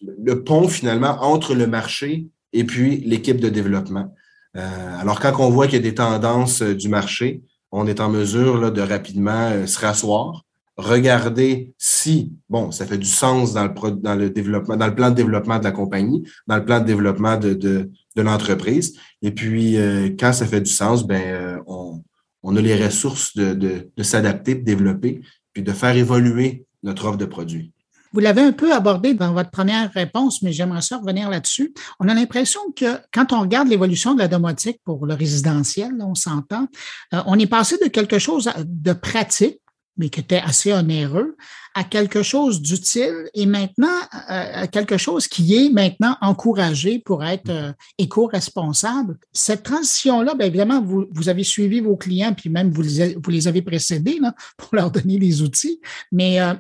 le 0.01 0.45
pont 0.45 0.69
finalement 0.69 1.19
entre 1.21 1.55
le 1.55 1.67
marché 1.67 2.29
et 2.53 2.63
puis 2.63 3.01
l'équipe 3.01 3.41
de 3.41 3.49
développement. 3.49 4.15
Euh, 4.57 5.01
alors, 5.01 5.19
quand 5.19 5.33
on 5.41 5.51
voit 5.51 5.67
qu'il 5.67 5.79
y 5.79 5.81
a 5.81 5.83
des 5.83 5.97
tendances 5.97 6.63
euh, 6.63 6.77
du 6.77 6.89
marché, 6.89 7.43
on 7.73 7.89
est 7.89 7.99
en 7.99 8.09
mesure 8.09 8.57
là, 8.59 8.71
de 8.71 8.81
rapidement 8.81 9.67
se 9.67 9.81
rasseoir, 9.81 10.45
regarder 10.85 11.73
si, 11.79 12.33
bon, 12.49 12.71
ça 12.71 12.87
fait 12.87 12.99
du 12.99 13.07
sens 13.07 13.53
dans 13.53 13.65
le, 13.65 14.31
développement, 14.31 14.77
dans 14.77 14.87
le 14.87 14.95
plan 14.95 15.11
de 15.11 15.15
développement 15.15 15.59
de 15.59 15.65
la 15.65 15.73
compagnie, 15.73 16.23
dans 16.47 16.57
le 16.57 16.65
plan 16.65 16.81
de 16.81 16.85
développement 16.85 17.37
de, 17.37 17.91
l'entreprise. 18.17 18.99
Et 19.23 19.31
puis, 19.31 19.79
euh, 19.79 20.11
quand 20.19 20.33
ça 20.33 20.47
fait 20.47 20.61
du 20.61 20.71
sens, 20.71 21.07
ben, 21.07 21.23
euh, 21.23 21.59
on, 21.67 22.03
on 22.43 22.57
a 22.57 22.61
les 22.61 22.77
ressources 22.83 23.37
de 23.37 23.89
s'adapter, 24.03 24.55
de 24.55 24.65
développer, 24.65 25.23
puis 25.53 25.63
de 25.63 25.73
faire 25.73 25.97
évoluer 25.97 26.67
notre 26.83 27.07
offre 27.07 27.19
de 27.19 27.25
produits. 27.25 27.73
Vous 28.13 28.21
l'avez 28.21 28.43
un 28.43 28.53
peu 28.53 28.73
abordé 28.73 29.15
dans 29.15 29.33
votre 29.33 29.51
première 29.51 29.93
réponse, 29.93 30.43
mais 30.43 30.53
j'aimerais 30.53 30.81
ça 30.81 30.99
revenir 30.99 31.31
là-dessus. 31.31 31.73
On 32.01 32.09
a 32.09 32.15
l'impression 32.15 32.61
que 32.75 32.99
quand 33.13 33.33
on 33.33 33.41
regarde 33.41 33.69
l'évolution 33.69 34.15
de 34.15 34.19
la 34.19 34.27
domotique 34.27 34.81
pour 34.85 35.07
le 35.07 35.15
résidentiel, 35.15 35.93
on 36.01 36.17
s'entend, 36.17 36.67
euh, 37.15 37.23
on 37.27 37.39
est 37.39 37.47
passé 37.47 37.79
de 37.79 37.89
quelque 37.89 38.19
chose 38.19 38.51
de 38.65 38.93
pratique 38.93 39.61
mais 40.01 40.09
qui 40.09 40.21
était 40.21 40.41
assez 40.43 40.73
onéreux, 40.73 41.37
à 41.75 41.85
quelque 41.85 42.23
chose 42.23 42.63
d'utile 42.63 43.29
et 43.35 43.45
maintenant 43.45 43.87
euh, 43.87 44.63
à 44.63 44.67
quelque 44.67 44.97
chose 44.97 45.29
qui 45.29 45.55
est 45.55 45.71
maintenant 45.71 46.17
encouragé 46.23 46.99
pour 46.99 47.23
être 47.23 47.51
euh, 47.51 47.73
éco-responsable. 47.99 49.19
Cette 49.33 49.63
transition-là, 49.63 50.35
bien 50.35 50.47
évidemment, 50.47 50.83
vous, 50.83 51.07
vous, 51.13 51.29
avez 51.29 51.45
suivi 51.45 51.81
vos 51.81 51.97
clients, 51.97 52.33
puis 52.35 52.49
même 52.49 52.71
vous 52.71 52.83
les, 52.83 53.15
vous 53.15 53.31
les 53.31 53.47
avez 53.47 53.61
précédés 53.61 54.19
là, 54.21 54.35
pour 54.57 54.75
leur 54.75 54.91
donner 54.91 55.19
les 55.19 55.43
outils. 55.43 55.81
Mais 56.11 56.41
euh, 56.41 56.55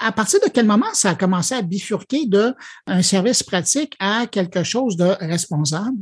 à, 0.00 0.10
partir 0.12 0.40
de 0.40 0.48
quel 0.48 0.66
moment 0.66 0.86
ça 0.94 1.10
a 1.10 1.14
commencé 1.14 1.54
à 1.54 1.60
bifurquer 1.60 2.26
d'un 2.26 3.02
service 3.02 3.42
pratique 3.42 3.94
à 4.00 4.26
quelque 4.26 4.62
chose 4.62 4.96
de 4.96 5.04
responsable? 5.20 5.98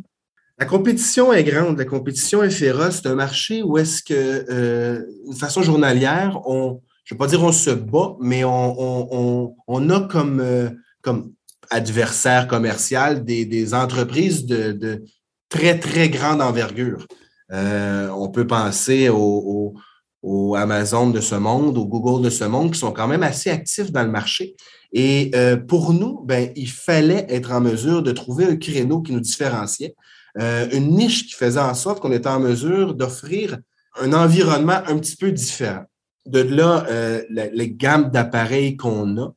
La 0.58 0.66
compétition 0.66 1.32
est 1.32 1.42
grande, 1.42 1.78
la 1.78 1.84
compétition 1.84 2.42
est 2.44 2.50
féroce. 2.50 3.00
C'est 3.02 3.08
un 3.08 3.16
marché 3.16 3.62
où 3.62 3.76
est-ce 3.76 4.02
que, 4.02 4.44
euh, 4.49 5.02
de 5.28 5.34
façon 5.34 5.62
journalière, 5.62 6.40
on, 6.46 6.80
je 7.04 7.14
ne 7.14 7.16
vais 7.16 7.18
pas 7.18 7.26
dire 7.26 7.42
on 7.42 7.50
se 7.50 7.70
bat, 7.70 8.16
mais 8.20 8.44
on, 8.44 9.52
on, 9.66 9.90
a 9.90 10.00
comme, 10.02 10.38
euh, 10.38 10.70
comme 11.02 11.32
adversaire 11.70 12.46
commercial 12.46 13.25
des, 13.25 13.75
entreprises 13.75 14.46
de, 14.46 15.04
très, 15.49 15.78
très 15.80 16.08
grande 16.08 16.40
envergure. 16.40 17.04
Euh, 17.52 18.08
on 18.11 18.28
peut 18.28 18.46
penser 18.46 19.08
au, 19.08 19.75
au, 20.23 20.54
Amazon 20.54 21.11
de 21.11 21.20
ce 21.20 21.34
monde, 21.34 21.76
au 21.76 21.87
Google 21.87 22.25
de 22.25 22.30
ce 22.30 22.44
monde, 22.44 22.70
qui 22.70 22.78
sont 22.78 22.92
quand 22.92 23.08
même 23.08 23.25
assez 23.25 23.50
actifs 23.50 23.90
dans 23.90 24.04
le 24.04 24.11
marché. 24.11 24.54
Et 24.92 25.32
pour 25.66 25.92
nous, 25.92 26.23
ben, 26.25 26.52
il 26.54 26.70
fallait 26.70 27.26
être 27.28 27.50
en 27.50 27.61
mesure 27.61 28.04
de 28.04 28.12
trouver 28.12 28.44
un 28.44 28.54
créneau 28.54 29.02
qui 29.02 29.12
nous 29.12 29.20
différenciait. 29.20 29.96
Euh, 30.38 30.68
une 30.72 30.96
niche 30.96 31.26
qui 31.26 31.34
faisait 31.34 31.60
en 31.60 31.74
sorte 31.74 32.00
qu'on 32.00 32.12
était 32.12 32.28
en 32.28 32.40
mesure 32.40 32.94
d'offrir 32.94 33.58
un 34.00 34.12
environnement 34.12 34.80
un 34.86 34.98
petit 34.98 35.16
peu 35.16 35.30
différent. 35.30 35.84
De 36.26 36.40
là, 36.40 36.86
euh, 36.88 37.22
les 37.30 37.70
gammes 37.70 38.10
d'appareils 38.10 38.76
qu'on 38.76 39.16
a. 39.18 39.34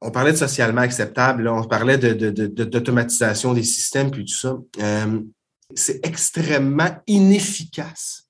On 0.00 0.10
parlait 0.10 0.32
de 0.32 0.36
socialement 0.36 0.80
acceptable, 0.82 1.46
on 1.48 1.64
parlait 1.64 1.96
d'automatisation 1.96 3.50
de, 3.50 3.54
de, 3.54 3.60
des 3.60 3.66
systèmes, 3.66 4.10
puis 4.10 4.24
tout 4.24 4.34
ça. 4.34 4.58
Euh, 4.80 5.20
c'est 5.74 6.04
extrêmement 6.04 6.90
inefficace 7.06 8.28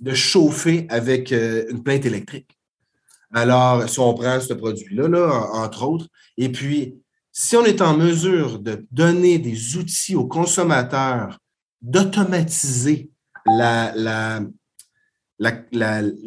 de 0.00 0.14
chauffer 0.14 0.86
avec 0.88 1.32
une 1.32 1.82
plainte 1.82 2.06
électrique. 2.06 2.56
Alors, 3.32 3.88
si 3.88 3.98
on 3.98 4.14
prend 4.14 4.40
ce 4.40 4.54
produit-là, 4.54 5.08
là, 5.08 5.46
entre 5.52 5.84
autres, 5.84 6.06
et 6.36 6.48
puis 6.48 6.99
si 7.32 7.56
on 7.56 7.64
est 7.64 7.80
en 7.80 7.96
mesure 7.96 8.58
de 8.58 8.86
donner 8.90 9.38
des 9.38 9.76
outils 9.76 10.16
aux 10.16 10.26
consommateurs 10.26 11.38
d'automatiser 11.82 13.10
le 13.46 14.44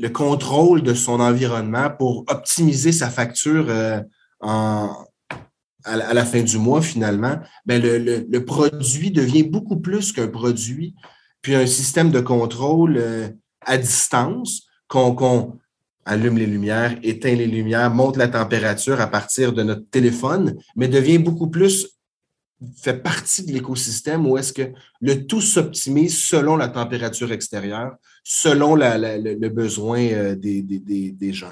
contrôle 0.09 0.81
de 0.81 0.93
son 0.93 1.19
environnement 1.19 1.89
pour 1.91 2.25
optimiser 2.27 2.91
sa 2.91 3.09
facture 3.09 3.67
euh, 3.69 4.01
à, 4.41 6.13
la 6.13 6.25
fin 6.25 6.41
du 6.41 6.57
mois, 6.57 6.81
finalement, 6.81 7.37
ben 7.65 7.81
le, 7.81 8.39
produit 8.39 9.11
devient 9.11 9.43
beaucoup 9.43 9.79
plus 9.79 10.11
qu'un 10.11 10.27
produit, 10.27 10.95
puis 11.41 11.55
un 11.55 11.67
système 11.67 12.09
de 12.09 12.21
contrôle 12.21 12.97
euh, 12.97 13.29
à 13.65 13.77
distance 13.77 14.63
qu'on 14.87 15.59
allume 16.05 16.37
les 16.37 16.45
lumières, 16.45 16.97
éteint 17.03 17.35
les 17.35 17.47
lumières, 17.47 17.91
monte 17.91 18.17
la 18.17 18.27
température 18.27 19.01
à 19.01 19.07
partir 19.07 19.53
de 19.53 19.63
notre 19.63 19.89
téléphone, 19.89 20.55
mais 20.75 20.87
devient 20.87 21.17
beaucoup 21.17 21.49
plus 21.49 21.87
fait 22.77 23.01
partie 23.01 23.45
de 23.45 23.51
l'écosystème 23.51 24.25
où 24.25 24.37
est-ce 24.37 24.53
que 24.53 24.71
le 25.01 25.25
tout 25.25 25.41
s'optimise 25.41 26.17
selon 26.17 26.55
la 26.55 26.69
température 26.69 27.31
extérieure, 27.31 27.95
selon 28.23 28.75
le 28.75 29.49
besoin 29.49 29.99
euh, 29.99 30.35
des, 30.35 31.33
gens. 31.33 31.51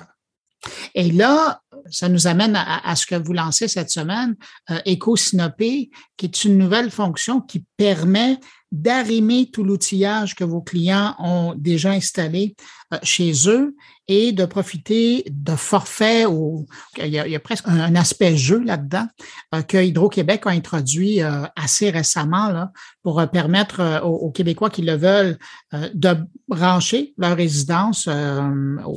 Et 0.95 1.11
là, 1.11 1.61
ça 1.89 2.07
nous 2.07 2.27
amène 2.27 2.55
à, 2.55 2.95
ce 2.95 3.05
que 3.05 3.15
vous 3.15 3.33
lancez 3.33 3.67
cette 3.67 3.89
semaine, 3.89 4.35
euh, 4.69 4.79
qui 4.85 6.25
est 6.25 6.43
une 6.43 6.57
nouvelle 6.57 6.91
fonction 6.91 7.41
qui 7.41 7.65
permet 7.77 8.37
d'arrimer 8.71 9.49
tout 9.51 9.63
l'outillage 9.63 10.33
que 10.33 10.45
vos 10.45 10.61
clients 10.61 11.15
ont 11.19 11.53
déjà 11.57 11.91
installé 11.91 12.55
euh, 12.93 12.97
chez 13.03 13.33
eux 13.47 13.75
et 14.07 14.31
de 14.31 14.45
profiter 14.45 15.25
de 15.29 15.55
forfaits 15.55 16.25
ou 16.29 16.65
il 16.97 17.09
y 17.09 17.35
a, 17.35 17.39
presque 17.39 17.67
un, 17.67 17.95
aspect 17.95 18.37
jeu 18.37 18.63
là-dedans 18.63 19.07
euh, 19.53 19.61
que 19.61 19.77
Hydro-Québec 19.77 20.43
a 20.45 20.51
introduit 20.51 21.21
euh, 21.21 21.43
assez 21.57 21.89
récemment 21.89 22.49
là, 22.49 22.71
pour 23.03 23.21
permettre 23.29 24.01
aux, 24.05 24.31
Québécois 24.31 24.69
qui 24.69 24.83
le 24.83 24.95
veulent 24.95 25.37
de 25.93 26.15
brancher 26.47 27.13
leur 27.17 27.35
résidence 27.35 28.07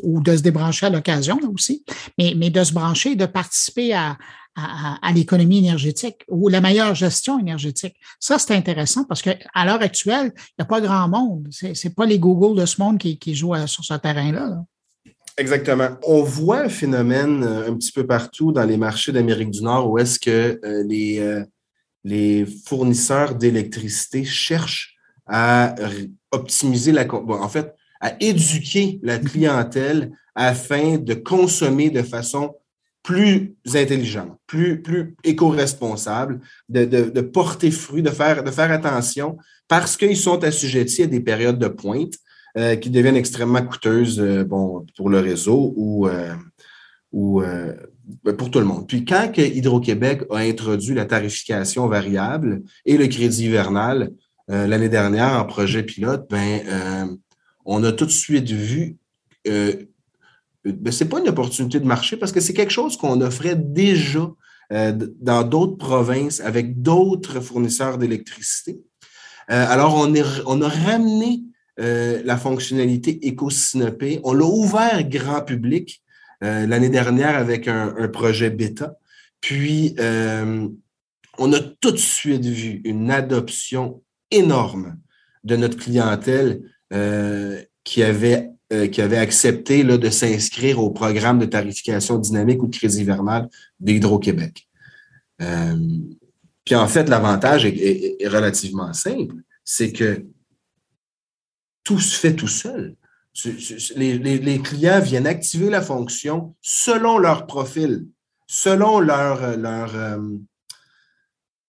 ou 0.03 0.21
de 0.21 0.37
se 0.37 0.43
débrancher 0.43 0.87
à 0.87 0.91
l'occasion 0.91 1.41
aussi, 1.53 1.85
mais, 2.19 2.35
mais 2.37 2.51
de 2.51 2.63
se 2.63 2.73
brancher 2.73 3.13
et 3.13 3.17
de 3.17 3.27
participer 3.27 3.95
à, 3.95 4.19
à, 4.57 5.13
l'économie 5.13 5.59
énergétique 5.59 6.25
ou 6.29 6.49
la 6.49 6.61
meilleure 6.61 6.95
gestion 6.95 7.39
énergétique. 7.39 7.97
Ça, 8.21 8.39
c'est 8.39 8.55
intéressant 8.55 9.05
parce 9.05 9.23
qu'à 9.23 9.65
l'heure 9.65 9.83
actuelle, 9.83 10.33
il 10.37 10.55
n'y 10.59 10.63
a 10.63 10.65
pas 10.65 10.81
grand 10.81 11.09
monde. 11.09 11.49
C'est 11.51 11.73
n'est 11.85 11.91
pas 11.91 12.07
les 12.07 12.19
Google 12.19 12.61
de 12.61 12.67
ce 12.67 12.81
monde 12.81 12.99
qui, 12.99 13.35
jouent 13.35 13.67
sur 13.67 13.85
ce 13.85 13.95
terrain-là. 13.95 14.65
Exactement. 15.37 15.89
On 16.05 16.23
voit 16.23 16.61
un 16.61 16.69
phénomène 16.69 17.43
euh, 17.43 17.69
un 17.69 17.75
petit 17.75 17.91
peu 17.91 18.07
partout 18.07 18.53
dans 18.53 18.63
les 18.63 18.77
marchés 18.77 19.11
d'Amérique 19.11 19.51
du 19.51 19.63
Nord 19.63 19.91
où 19.91 19.99
est-ce 19.99 20.21
que 20.21 20.61
euh, 20.65 20.85
les, 20.85 21.19
euh, 21.19 21.43
les 22.05 22.47
fournisseurs 22.67 23.35
d'électricité 23.35 24.25
cherchent 24.25 24.95
à 25.27 25.75
optimiser 26.31 26.93
la... 26.93 27.05
en 27.13 27.49
fait, 27.49 27.75
à 28.01 28.15
éduquer 28.21 29.01
la 29.03 29.19
clientèle 29.19 30.13
afin 30.37 30.99
de 30.99 31.15
consommer 31.15 31.91
de 31.91 32.03
façon 32.03 32.55
plus 33.05 33.55
intelligente, 33.75 34.39
plus, 34.47 34.81
plus 34.81 35.15
éco-responsable, 35.25 36.41
de, 36.71 36.87
de, 36.87 37.21
porter 37.21 37.71
fruit, 37.71 38.03
de 38.03 38.09
faire, 38.09 38.43
de 38.43 38.51
faire 38.51 38.73
attention 38.73 39.37
parce 39.69 39.99
qu'ils 39.99 40.17
sont 40.17 40.43
assujettis 40.43 41.03
à 41.03 41.07
des 41.07 41.21
périodes 41.21 41.59
de 41.59 41.69
pointe 41.69 42.15
euh, 42.57 42.77
qui 42.77 42.89
deviennent 42.89 43.17
extrêmement 43.17 43.63
coûteuses 43.63 44.19
euh, 44.21 44.43
bon, 44.43 44.87
pour 44.97 45.11
le 45.11 45.21
réseau 45.21 45.75
ou, 45.77 46.09
euh, 46.09 46.35
ou 47.13 47.43
pour 48.39 48.51
tout 48.51 48.59
le 48.59 48.65
monde. 48.65 48.89
Puis 48.89 49.05
quand 49.05 49.31
Hydro-Québec 49.37 50.23
a 50.31 50.39
introduit 50.39 50.95
la 50.95 51.05
tarification 51.05 51.87
variable 51.87 52.63
et 52.87 52.97
le 52.97 53.07
crédit 53.07 53.45
hivernal 53.45 54.11
l'année 54.49 54.89
dernière 54.89 55.39
en 55.39 55.45
projet 55.45 55.85
pilote, 55.85 56.27
ben, 56.29 57.17
on 57.65 57.85
a 57.85 57.93
tout 57.93 58.05
de 58.05 58.11
suite 58.11 58.51
vu 58.51 58.97
ben, 60.65 60.93
ce 60.93 61.05
n'est 61.05 61.11
pas 61.11 61.21
une 61.21 61.29
opportunité 61.29 61.81
de 61.81 61.87
marché 61.87 62.17
parce 62.17 62.33
que 62.33 62.41
c'est 62.41 62.55
quelque 62.55 62.73
chose 62.73 62.97
qu'on 62.97 63.21
offrait 63.21 63.57
déjà 63.57 64.31
dans 64.71 65.43
d'autres 65.43 65.77
provinces 65.77 66.41
avec 66.41 66.81
d'autres 66.81 67.41
fournisseurs 67.41 67.99
d'électricité. 67.99 68.81
alors, 69.49 69.95
on, 69.95 70.15
est, 70.15 70.25
on 70.47 70.63
a 70.63 70.69
ramené 70.69 71.45
euh, 71.81 72.23
la 72.25 72.37
fonctionnalité 72.37 73.27
éco-synopée. 73.27 74.21
On 74.23 74.33
l'a 74.33 74.45
ouvert 74.45 75.03
grand 75.09 75.41
public 75.41 76.05
euh, 76.45 76.69
l'année 76.69 76.89
dernière 76.89 77.37
avec 77.37 77.67
un, 77.67 78.07
projet 78.13 78.49
bêta. 78.51 78.95
Puis, 79.41 79.97
euh, 79.99 80.69
on 81.37 81.53
a 81.53 81.59
tout 81.59 81.91
de 81.91 81.97
suite 81.97 82.45
vu 82.45 82.81
une 82.85 83.11
adoption 83.11 84.05
énorme 84.31 84.99
de 85.43 85.57
notre 85.57 85.77
clientèle 85.77 86.63
qui, 87.83 88.05
avait, 88.05 88.51
qui 88.91 89.01
avait 89.01 89.19
accepté 89.19 89.85
de 89.85 90.11
s'inscrire 90.11 90.79
au 90.81 90.91
programme 90.91 91.39
de 91.39 91.47
tarification 91.47 92.19
dynamique 92.19 92.63
ou 92.63 92.67
de 92.67 92.77
crédit 92.77 93.01
hivernal 93.01 93.49
d'Hydro-Québec. 93.81 94.69
puis 96.65 96.75
en 96.75 96.89
fait, 96.89 97.09
l'avantage 97.09 97.65
est, 97.67 98.17
relativement 98.27 98.93
simple, 98.93 99.37
c'est 99.65 99.93
que 99.93 100.25
tout 101.85 102.01
se 102.01 102.19
fait 102.19 102.35
tout 102.35 102.49
seul. 102.49 102.97
Les, 103.97 104.61
clients 104.63 105.01
viennent 105.01 105.27
activer 105.27 105.69
la 105.69 105.83
fonction 105.83 106.55
selon 106.63 107.19
leur 107.19 107.47
profil, 107.47 108.07
selon 108.47 109.01
leur, 109.01 109.57
leur, 109.57 109.95
euh, 109.97 110.19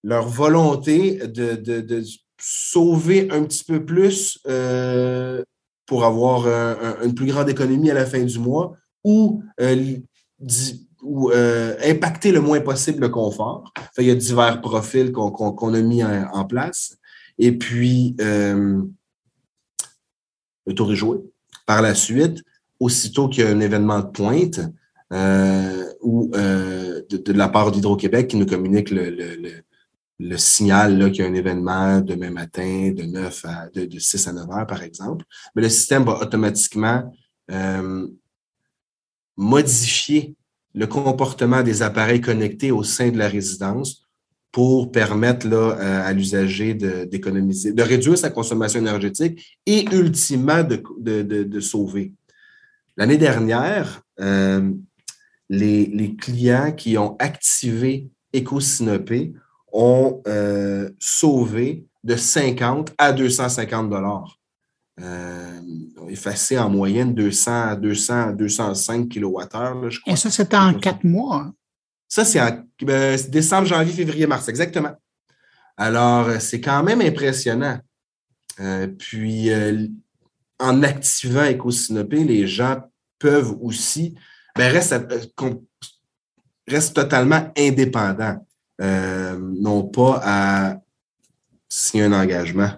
leur 0.04 0.28
volonté 0.28 1.18
de, 1.28 2.04
sauver 2.38 3.30
un 3.32 3.44
petit 3.44 3.64
peu 3.64 3.84
plus 3.84 4.40
euh, 4.46 5.44
pour 5.86 6.04
avoir 6.04 6.48
une 7.04 7.14
plus 7.14 7.28
grande 7.28 7.50
économie 7.50 7.92
à 7.92 7.94
la 7.94 8.06
fin 8.06 8.24
du 8.24 8.40
mois 8.40 8.76
ou, 9.04 9.44
euh, 9.62 9.98
ou 11.04 11.32
impacter 11.32 12.32
le 12.32 12.42
moins 12.42 12.62
possible 12.62 13.02
le 13.02 13.10
confort. 13.10 13.72
il 13.98 14.06
y 14.06 14.12
a 14.12 14.16
divers 14.16 14.62
profils 14.62 15.12
qu'on 15.12 15.74
a 15.74 15.82
mis 15.82 16.04
en, 16.04 16.46
place. 16.46 16.98
Et 17.38 17.52
puis, 17.58 18.16
le 18.18 18.88
tour 20.74 20.92
est 20.92 20.96
joué. 20.96 21.20
Par 21.66 21.82
la 21.82 21.96
suite, 21.96 22.44
aussitôt 22.80 23.30
qu'il 23.30 23.44
y 23.44 23.48
a 23.48 23.50
un 23.50 23.60
événement 23.60 24.00
de 24.00 24.08
pointe 24.08 24.60
euh, 25.14 25.86
ou 26.02 26.32
euh, 26.36 27.02
de, 27.10 27.34
la 27.34 27.48
part 27.48 27.72
d'Hydro-Québec 27.72 28.28
qui 28.28 28.38
nous 28.38 28.46
communique 28.46 28.90
le, 28.90 29.64
signal 30.38 31.12
qu'il 31.12 31.24
y 31.24 31.28
a 31.28 31.30
un 31.30 31.34
événement 31.34 32.02
demain 32.02 32.32
matin 32.32 32.92
de 32.96 33.04
9 33.04 33.46
à 33.46 33.70
de, 33.74 34.00
6 34.00 34.28
à 34.28 34.34
9 34.34 34.50
heures, 34.50 34.68
par 34.68 34.84
exemple, 34.84 35.26
mais 35.56 35.62
le 35.62 35.70
système 35.70 36.04
va 36.04 36.22
automatiquement 36.22 37.14
euh, 37.52 38.08
modifier 39.38 40.36
le 40.74 40.88
comportement 40.88 41.64
des 41.64 41.82
appareils 41.82 42.22
connectés 42.22 42.72
au 42.72 42.84
sein 42.84 43.10
de 43.10 43.18
la 43.18 43.28
résidence 43.28 44.06
pour 44.52 44.92
permettre 44.92 45.48
euh, 45.52 46.02
à 46.02 46.14
l'usager 46.14 46.74
d'économiser, 46.74 47.74
de, 47.74 47.84
réduire 47.84 48.18
sa 48.18 48.30
consommation 48.30 48.80
énergétique 48.80 49.60
et 49.66 49.86
ultimement 49.94 50.64
de, 50.64 50.82
de, 51.44 51.60
sauver. 51.60 52.14
L'année 52.96 53.18
dernière, 53.18 54.02
euh, 54.22 54.72
les, 55.50 55.88
les, 55.88 56.16
clients 56.16 56.72
qui 56.72 56.98
ont 56.98 57.18
activé 57.20 58.08
EcoSynopé 58.34 59.34
ont 59.76 60.22
euh, 60.28 60.90
sauvé 61.00 61.86
de 62.04 62.16
50 62.16 62.94
à 62.98 63.12
250 63.12 63.90
dollars. 63.90 64.40
ont 65.00 66.08
effacé 66.08 66.58
en 66.58 66.70
moyenne 66.70 67.14
200, 67.14 67.76
200, 67.76 68.34
205 68.34 69.10
kWh, 69.10 69.90
je 69.90 70.00
crois. 70.00 70.14
Et 70.14 70.16
ça, 70.16 70.30
c'était 70.32 70.58
en 70.58 70.74
quatre 70.74 71.04
mois. 71.04 71.38
Hein? 71.38 71.54
Ça, 72.08 72.24
c'est 72.24 72.42
en 72.42 72.64
euh, 72.88 73.18
décembre, 73.30 73.68
janvier, 73.68 73.94
février, 73.94 74.28
mars, 74.28 74.48
exactement. 74.48 74.94
Alors, 75.78 76.30
euh, 76.30 76.40
c'est 76.40 76.62
quand 76.62 76.84
même 76.84 77.02
impressionnant. 77.02 77.80
Euh, 78.60 78.88
puis, 78.88 79.50
en 80.60 80.84
activant 80.84 81.44
EcoSynopé, 81.44 82.24
les 82.24 82.48
gens 82.48 82.82
peuvent 83.20 83.58
aussi 83.62 84.16
ben, 84.56 84.72
restent, 84.72 84.96
totalement 86.94 87.52
indépendants, 87.58 88.46
non 88.80 89.84
pas 89.84 90.22
à 90.24 90.78
signer 91.70 92.04
un 92.06 92.14
engagement 92.14 92.72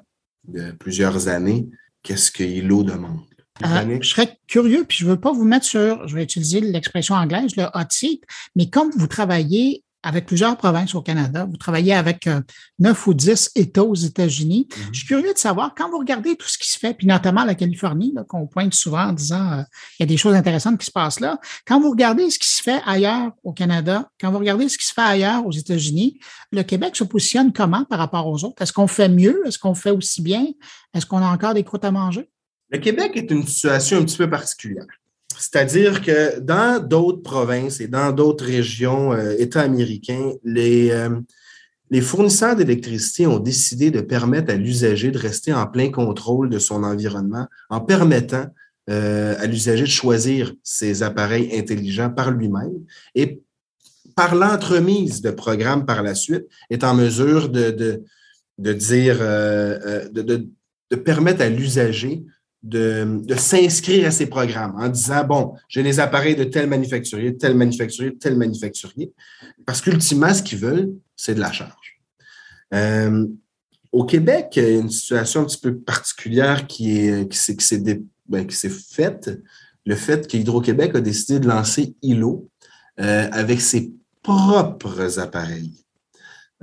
de 0.47 0.71
plusieurs 0.71 1.27
années. 1.27 1.67
Qu'est-ce 2.03 2.31
que 2.31 2.43
ILO 2.43 2.83
demande? 2.83 3.21
Euh, 3.65 3.97
je 4.01 4.07
serais 4.07 4.37
curieux, 4.47 4.85
puis 4.87 4.99
je 4.99 5.05
ne 5.05 5.11
veux 5.11 5.19
pas 5.19 5.31
vous 5.31 5.43
mettre 5.43 5.65
sur, 5.65 6.07
je 6.07 6.15
vais 6.15 6.23
utiliser 6.23 6.61
l'expression 6.61 7.15
anglaise, 7.15 7.55
le 7.55 7.63
hot 7.73 7.87
seat, 7.89 8.23
mais 8.55 8.69
comme 8.69 8.91
vous 8.91 9.07
travaillez 9.07 9.83
avec 10.03 10.25
plusieurs 10.25 10.57
provinces 10.57 10.95
au 10.95 11.01
Canada, 11.01 11.45
vous 11.45 11.57
travaillez 11.57 11.93
avec 11.93 12.27
euh, 12.27 12.41
neuf 12.79 13.07
ou 13.07 13.13
dix 13.13 13.51
États 13.55 13.83
aux 13.83 13.95
États-Unis. 13.95 14.67
Mm-hmm. 14.69 14.87
Je 14.91 14.97
suis 14.99 15.07
curieux 15.07 15.33
de 15.33 15.37
savoir, 15.37 15.73
quand 15.75 15.89
vous 15.89 15.97
regardez 15.97 16.35
tout 16.35 16.47
ce 16.47 16.57
qui 16.57 16.69
se 16.69 16.77
fait, 16.77 16.93
puis 16.93 17.07
notamment 17.07 17.43
la 17.43 17.55
Californie, 17.55 18.13
qu'on 18.27 18.47
pointe 18.47 18.73
souvent 18.73 19.07
en 19.07 19.13
disant 19.13 19.51
euh, 19.53 19.63
il 19.99 20.01
y 20.01 20.03
a 20.03 20.05
des 20.05 20.17
choses 20.17 20.35
intéressantes 20.35 20.79
qui 20.79 20.85
se 20.85 20.91
passent 20.91 21.19
là, 21.19 21.39
quand 21.65 21.79
vous 21.81 21.89
regardez 21.89 22.29
ce 22.29 22.39
qui 22.39 22.49
se 22.49 22.61
fait 22.61 22.81
ailleurs 22.85 23.31
au 23.43 23.53
Canada, 23.53 24.09
quand 24.21 24.31
vous 24.31 24.39
regardez 24.39 24.69
ce 24.69 24.77
qui 24.77 24.85
se 24.85 24.93
fait 24.93 25.01
ailleurs 25.01 25.45
aux 25.45 25.51
États-Unis, 25.51 26.19
le 26.51 26.63
Québec 26.63 26.95
se 26.95 27.03
positionne 27.03 27.51
comment 27.51 27.83
par 27.85 27.99
rapport 27.99 28.27
aux 28.27 28.43
autres? 28.43 28.61
Est-ce 28.61 28.73
qu'on 28.73 28.87
fait 28.87 29.09
mieux? 29.09 29.41
Est-ce 29.45 29.59
qu'on 29.59 29.75
fait 29.75 29.91
aussi 29.91 30.21
bien? 30.21 30.45
Est-ce 30.93 31.05
qu'on 31.05 31.19
a 31.19 31.27
encore 31.27 31.53
des 31.53 31.63
croûtes 31.63 31.85
à 31.85 31.91
manger? 31.91 32.29
Le 32.69 32.79
Québec 32.79 33.11
est 33.15 33.31
une 33.31 33.45
situation 33.47 33.99
un 33.99 34.03
petit 34.03 34.17
peu 34.17 34.29
particulière. 34.29 34.85
C'est-à-dire 35.39 36.01
que 36.01 36.39
dans 36.39 36.83
d'autres 36.83 37.21
provinces 37.21 37.79
et 37.79 37.87
dans 37.87 38.11
d'autres 38.11 38.45
régions, 38.45 39.13
euh, 39.13 39.35
États 39.37 39.61
américains, 39.61 40.33
les, 40.43 40.91
euh, 40.91 41.09
les 41.89 42.01
fournisseurs 42.01 42.55
d'électricité 42.55 43.27
ont 43.27 43.39
décidé 43.39 43.91
de 43.91 44.01
permettre 44.01 44.51
à 44.51 44.55
l'usager 44.55 45.11
de 45.11 45.17
rester 45.17 45.53
en 45.53 45.67
plein 45.67 45.89
contrôle 45.91 46.49
de 46.49 46.59
son 46.59 46.83
environnement 46.83 47.47
en 47.69 47.81
permettant 47.81 48.47
euh, 48.89 49.35
à 49.39 49.45
l'usager 49.45 49.83
de 49.83 49.89
choisir 49.89 50.53
ses 50.63 51.03
appareils 51.03 51.55
intelligents 51.57 52.09
par 52.09 52.31
lui-même 52.31 52.83
et 53.15 53.41
par 54.15 54.33
l'entremise 54.33 55.21
de 55.21 55.29
programmes 55.29 55.85
par 55.85 56.01
la 56.01 56.15
suite, 56.15 56.45
est 56.71 56.83
en 56.83 56.95
mesure 56.95 57.49
de, 57.49 57.69
de, 57.69 58.03
de 58.57 58.73
dire, 58.73 59.19
de, 59.19 60.09
de, 60.89 60.95
permettre 60.95 61.43
à 61.43 61.49
l'usager 61.49 62.23
de, 62.67 63.35
s'inscrire 63.37 64.07
à 64.07 64.11
ces 64.11 64.27
programmes 64.27 64.75
en 64.77 64.89
disant, 64.89 65.23
bon, 65.23 65.53
j'ai 65.69 65.83
les 65.83 65.99
appareils 65.99 66.35
de 66.35 66.43
tel 66.43 66.67
manufacturier, 66.67 67.37
tel 67.37 67.55
manufacturier, 67.55 68.15
tel 68.17 68.35
manufacturier, 68.35 69.13
parce 69.65 69.81
qu'ultimement, 69.81 70.33
ce 70.33 70.43
qu'ils 70.43 70.59
veulent, 70.59 70.91
c'est 71.15 71.35
de 71.35 71.39
la 71.39 71.51
charge. 71.51 72.01
Euh, 72.73 73.25
au 73.93 74.03
Québec, 74.03 74.49
il 74.57 74.63
y 74.63 74.65
a 74.65 74.69
une 74.79 74.89
situation 74.89 75.41
un 75.41 75.45
petit 75.45 75.59
peu 75.59 75.77
particulière 75.77 76.67
qui 76.67 76.99
est 76.99 77.31
qui 77.31 77.37
s'est 77.37 78.01
ben, 78.27 78.45
faite, 78.49 79.29
le 79.85 79.95
fait 79.95 80.27
qu'Hydro-Québec 80.27 80.95
a 80.95 80.99
décidé 80.99 81.39
de 81.39 81.47
lancer 81.47 81.95
ILO 82.01 82.49
euh, 82.99 83.29
avec 83.31 83.61
ses 83.61 83.93
propres 84.21 85.19
appareils 85.19 85.85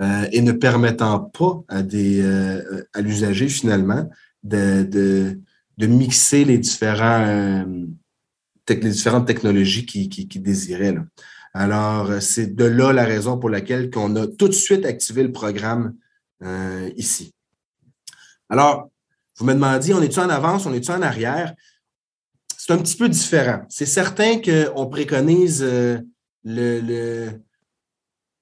euh, 0.01 0.29
et 0.31 0.43
ne 0.43 0.53
permettant 0.53 1.21
pas 1.21 1.65
à, 1.69 1.79
à 1.79 3.01
l'usager 3.01 3.49
finalement 3.49 4.11
de 4.43 5.41
mixer 5.79 6.45
les, 6.45 6.61
euh, 6.83 7.87
différentes 8.71 9.27
technologies 9.27 9.87
qu'ils 9.87 10.09
qui, 10.09 10.29
qui 10.29 10.39
désiraient. 10.39 10.97
Alors, 11.53 12.11
euh, 12.11 12.21
c'est 12.21 12.55
de 12.55 12.65
là 12.65 12.93
la 12.93 13.05
raison 13.05 13.39
pour 13.39 13.51
laquelle 13.51 13.91
on 13.97 14.15
a 14.17 14.27
tout 14.27 14.49
de 14.49 14.53
suite 14.53 14.85
activé 14.85 15.23
le 15.23 15.33
programme 15.33 15.95
euh, 16.43 16.91
ici. 16.97 17.33
Alors, 18.49 18.91
vous 19.37 19.45
me 19.47 19.55
demandez, 19.55 19.95
on 19.95 20.03
est-tu 20.03 20.21
en 20.21 20.29
avance, 20.29 20.67
on 20.67 20.75
est-tu 20.75 20.91
en 20.91 21.03
arrière? 21.03 21.55
c'est 22.57 22.73
un 22.73 22.79
petit 22.79 22.97
peu 22.97 23.11
différent. 23.11 23.67
C'est 23.69 23.85
certain 23.85 24.41
qu'on 24.41 24.87
préconise 24.87 25.63
le, 26.43 27.31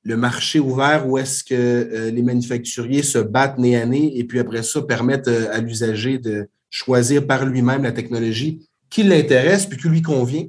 marché 0.04 0.60
ouvert 0.60 1.08
où 1.08 1.18
est-ce 1.18 1.42
que 1.42 2.08
les 2.08 2.22
manufacturiers 2.22 3.02
se 3.02 3.18
battent 3.18 3.58
nez 3.58 3.76
à 3.76 3.84
nez 3.84 4.16
et 4.16 4.22
puis 4.22 4.38
après 4.38 4.62
ça 4.62 4.80
permettent 4.82 5.26
à 5.26 5.58
l'usager 5.58 6.18
de 6.18 6.48
choisir 6.72 7.24
par 7.24 7.44
lui-même 7.44 7.84
la 7.84 7.92
technologie 7.92 8.68
qui 8.90 9.04
l'intéresse 9.04 9.66
puis 9.66 9.78
qui 9.78 9.88
lui 9.88 10.02
convient. 10.02 10.46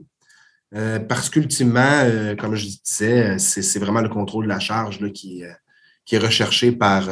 parce 1.07 1.29
qu'ultimement, 1.29 2.01
comme 2.39 2.55
je 2.55 2.65
disais, 2.65 3.37
c'est 3.37 3.79
vraiment 3.79 4.01
le 4.01 4.09
contrôle 4.09 4.45
de 4.45 4.49
la 4.49 4.59
charge 4.59 4.97
qui, 5.11 5.43
qui 6.05 6.15
est 6.15 6.19
recherché 6.19 6.71
par 6.71 7.07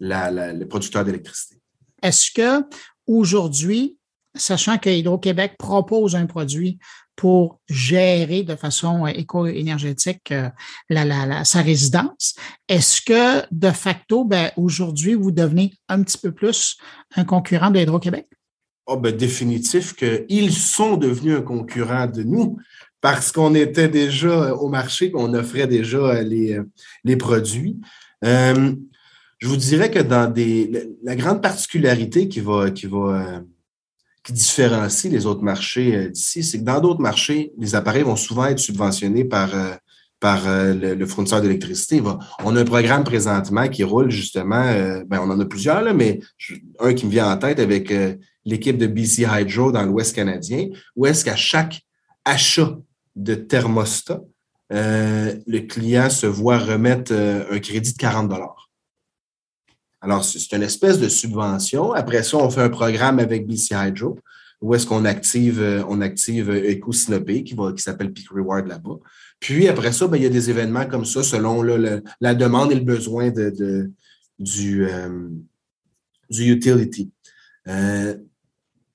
le 0.00 0.64
producteur 0.64 1.04
d'électricité. 1.04 1.56
Est-ce 2.02 2.30
que 2.30 2.62
aujourd'hui, 3.06 3.96
sachant 4.34 4.76
que 4.76 4.90
Hydro-Québec 4.90 5.54
propose 5.58 6.14
un 6.14 6.26
produit 6.26 6.78
pour 7.16 7.60
gérer 7.68 8.42
de 8.42 8.56
façon 8.56 9.06
éco-énergétique 9.06 10.32
euh, 10.32 11.44
sa 11.44 11.62
résidence. 11.62 12.34
Est-ce 12.68 13.00
que 13.00 13.46
de 13.50 13.70
facto, 13.70 14.24
ben, 14.24 14.50
aujourd'hui, 14.56 15.14
vous 15.14 15.30
devenez 15.30 15.72
un 15.88 16.02
petit 16.02 16.18
peu 16.18 16.32
plus 16.32 16.76
un 17.16 17.24
concurrent 17.24 17.70
de 17.70 17.80
Hydro-Québec? 17.80 18.26
Oh 18.86 18.96
ben, 18.96 19.16
définitif 19.16 19.94
qu'ils 19.94 20.52
sont 20.52 20.96
devenus 20.96 21.38
un 21.38 21.42
concurrent 21.42 22.06
de 22.06 22.22
nous 22.22 22.58
parce 23.00 23.32
qu'on 23.32 23.54
était 23.54 23.88
déjà 23.88 24.54
au 24.54 24.68
marché, 24.68 25.10
qu'on 25.10 25.34
offrait 25.34 25.66
déjà 25.66 26.22
les, 26.22 26.58
les 27.04 27.16
produits. 27.16 27.78
Euh, 28.24 28.74
je 29.38 29.48
vous 29.48 29.56
dirais 29.56 29.90
que 29.90 29.98
dans 29.98 30.30
des. 30.32 30.70
La 31.02 31.16
grande 31.16 31.42
particularité 31.42 32.28
qui 32.28 32.40
va, 32.40 32.70
qui 32.70 32.86
va 32.86 32.98
euh, 32.98 33.40
qui 34.24 34.32
différencie 34.32 35.12
les 35.12 35.26
autres 35.26 35.42
marchés 35.42 35.94
euh, 35.94 36.08
d'ici, 36.08 36.42
c'est 36.42 36.58
que 36.58 36.64
dans 36.64 36.80
d'autres 36.80 37.00
marchés, 37.00 37.52
les 37.58 37.74
appareils 37.74 38.02
vont 38.02 38.16
souvent 38.16 38.46
être 38.46 38.58
subventionnés 38.58 39.24
par, 39.24 39.54
euh, 39.54 39.74
par 40.18 40.48
euh, 40.48 40.72
le, 40.72 41.06
fournisseur 41.06 41.42
d'électricité. 41.42 42.02
On 42.42 42.56
a 42.56 42.60
un 42.60 42.64
programme 42.64 43.04
présentement 43.04 43.68
qui 43.68 43.84
roule 43.84 44.10
justement, 44.10 44.64
ben 45.06 45.20
on 45.22 45.30
en 45.30 45.38
a 45.38 45.44
plusieurs, 45.44 45.82
là, 45.82 45.92
mais 45.92 46.20
un 46.80 46.94
qui 46.94 47.04
me 47.04 47.10
vient 47.10 47.30
en 47.30 47.36
tête 47.36 47.60
avec 47.60 47.92
l'équipe 48.46 48.78
de 48.78 48.86
BC 48.86 49.26
Hydro 49.30 49.70
dans 49.70 49.82
l'Ouest 49.82 50.16
canadien, 50.16 50.68
où 50.96 51.04
est-ce 51.04 51.24
qu'à 51.24 51.36
chaque 51.36 51.82
achat 52.24 52.78
de 53.16 53.34
thermostat, 53.34 54.22
le 54.70 55.58
client 55.60 56.08
se 56.08 56.26
voit 56.26 56.58
remettre 56.58 57.12
un 57.12 57.58
crédit 57.58 57.92
de 57.92 57.98
40 57.98 58.28
alors, 60.04 60.22
c'est 60.22 60.52
une 60.54 60.62
espèce 60.62 60.98
de 60.98 61.08
subvention. 61.08 61.94
Après 61.94 62.22
ça, 62.22 62.36
on 62.36 62.50
fait 62.50 62.60
un 62.60 62.68
programme 62.68 63.18
avec 63.18 63.46
BC 63.46 63.74
Hydro 63.74 64.18
où 64.60 64.74
est-ce 64.74 64.86
qu'on 64.86 65.06
active, 65.06 65.60
euh, 65.60 65.82
on 65.88 66.02
active 66.02 66.50
euh, 66.50 66.72
EcoSynopé 66.72 67.42
qui, 67.42 67.54
qui 67.54 67.82
s'appelle 67.82 68.12
Peak 68.12 68.28
Reward 68.30 68.66
là-bas. 68.66 68.98
Puis 69.40 69.66
après 69.66 69.92
ça, 69.92 70.06
ben, 70.06 70.18
il 70.18 70.22
y 70.22 70.26
a 70.26 70.30
des 70.30 70.50
événements 70.50 70.86
comme 70.86 71.06
ça 71.06 71.22
selon 71.22 71.62
la 71.62 72.34
demande 72.34 72.70
et 72.72 72.74
le 72.74 72.82
besoin 72.82 73.30
de, 73.30 73.90
du, 74.38 74.86
euh, 74.86 75.28
du 76.30 76.52
utility. 76.52 77.10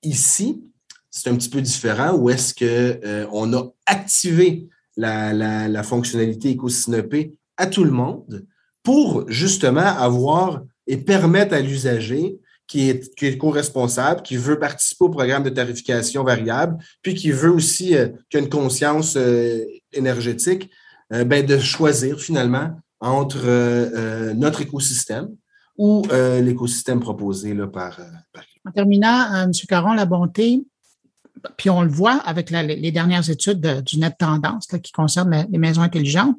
ici, 0.04 0.64
c'est 1.10 1.30
un 1.30 1.36
petit 1.36 1.50
peu 1.50 1.62
différent 1.62 2.16
où 2.16 2.30
est-ce 2.30 2.54
qu'on 2.54 3.54
a 3.54 3.74
activé 3.86 4.70
la 4.96 5.84
fonctionnalité 5.84 6.56
EcoSynopé 6.56 7.36
à 7.58 7.66
tout 7.66 7.84
le 7.84 7.92
monde 7.92 8.46
pour 8.84 9.30
justement 9.30 9.82
avoir 9.82 10.64
et 10.90 10.98
permettre 10.98 11.54
à 11.54 11.62
l'usager 11.62 12.40
qui 12.68 12.90
est, 12.90 13.38
co-responsable, 13.38 14.22
qui 14.22 14.38
veut 14.38 14.60
participer 14.60 15.06
au 15.06 15.10
programme 15.10 15.44
de 15.44 15.50
tarification 15.50 16.24
variable, 16.24 16.78
puis 17.02 17.16
qui 17.16 17.32
veut 17.32 17.52
aussi, 17.52 17.96
euh, 17.96 18.10
qui 18.30 18.38
a 18.38 18.40
une 18.42 18.50
conscience 18.50 19.16
euh, 19.18 19.64
énergétique, 19.92 20.70
euh, 21.12 21.24
ben, 21.24 21.44
de 21.44 21.58
choisir 21.58 22.20
finalement 22.20 22.72
entre 23.02 24.34
notre 24.34 24.62
écosystème 24.62 25.30
ou 25.78 26.04
l'écosystème 26.42 27.00
proposé 27.00 27.54
là, 27.54 27.66
par, 27.66 27.98
par... 28.34 28.44
En 28.68 28.72
terminant, 28.72 29.34
M. 29.46 29.52
Caron, 29.70 29.94
la 29.94 30.04
bonté, 30.04 30.62
puis 31.58 31.70
on 31.70 31.82
le 31.82 31.90
voit 31.90 32.18
avec 32.26 32.50
les 32.50 32.92
dernières 32.92 33.30
études 33.30 33.84
du 33.84 33.98
Net 34.00 34.16
Tendance 34.18 34.68
qui 34.82 34.92
concernent 34.92 35.48
les 35.50 35.58
maisons 35.58 35.82
intelligentes. 35.82 36.38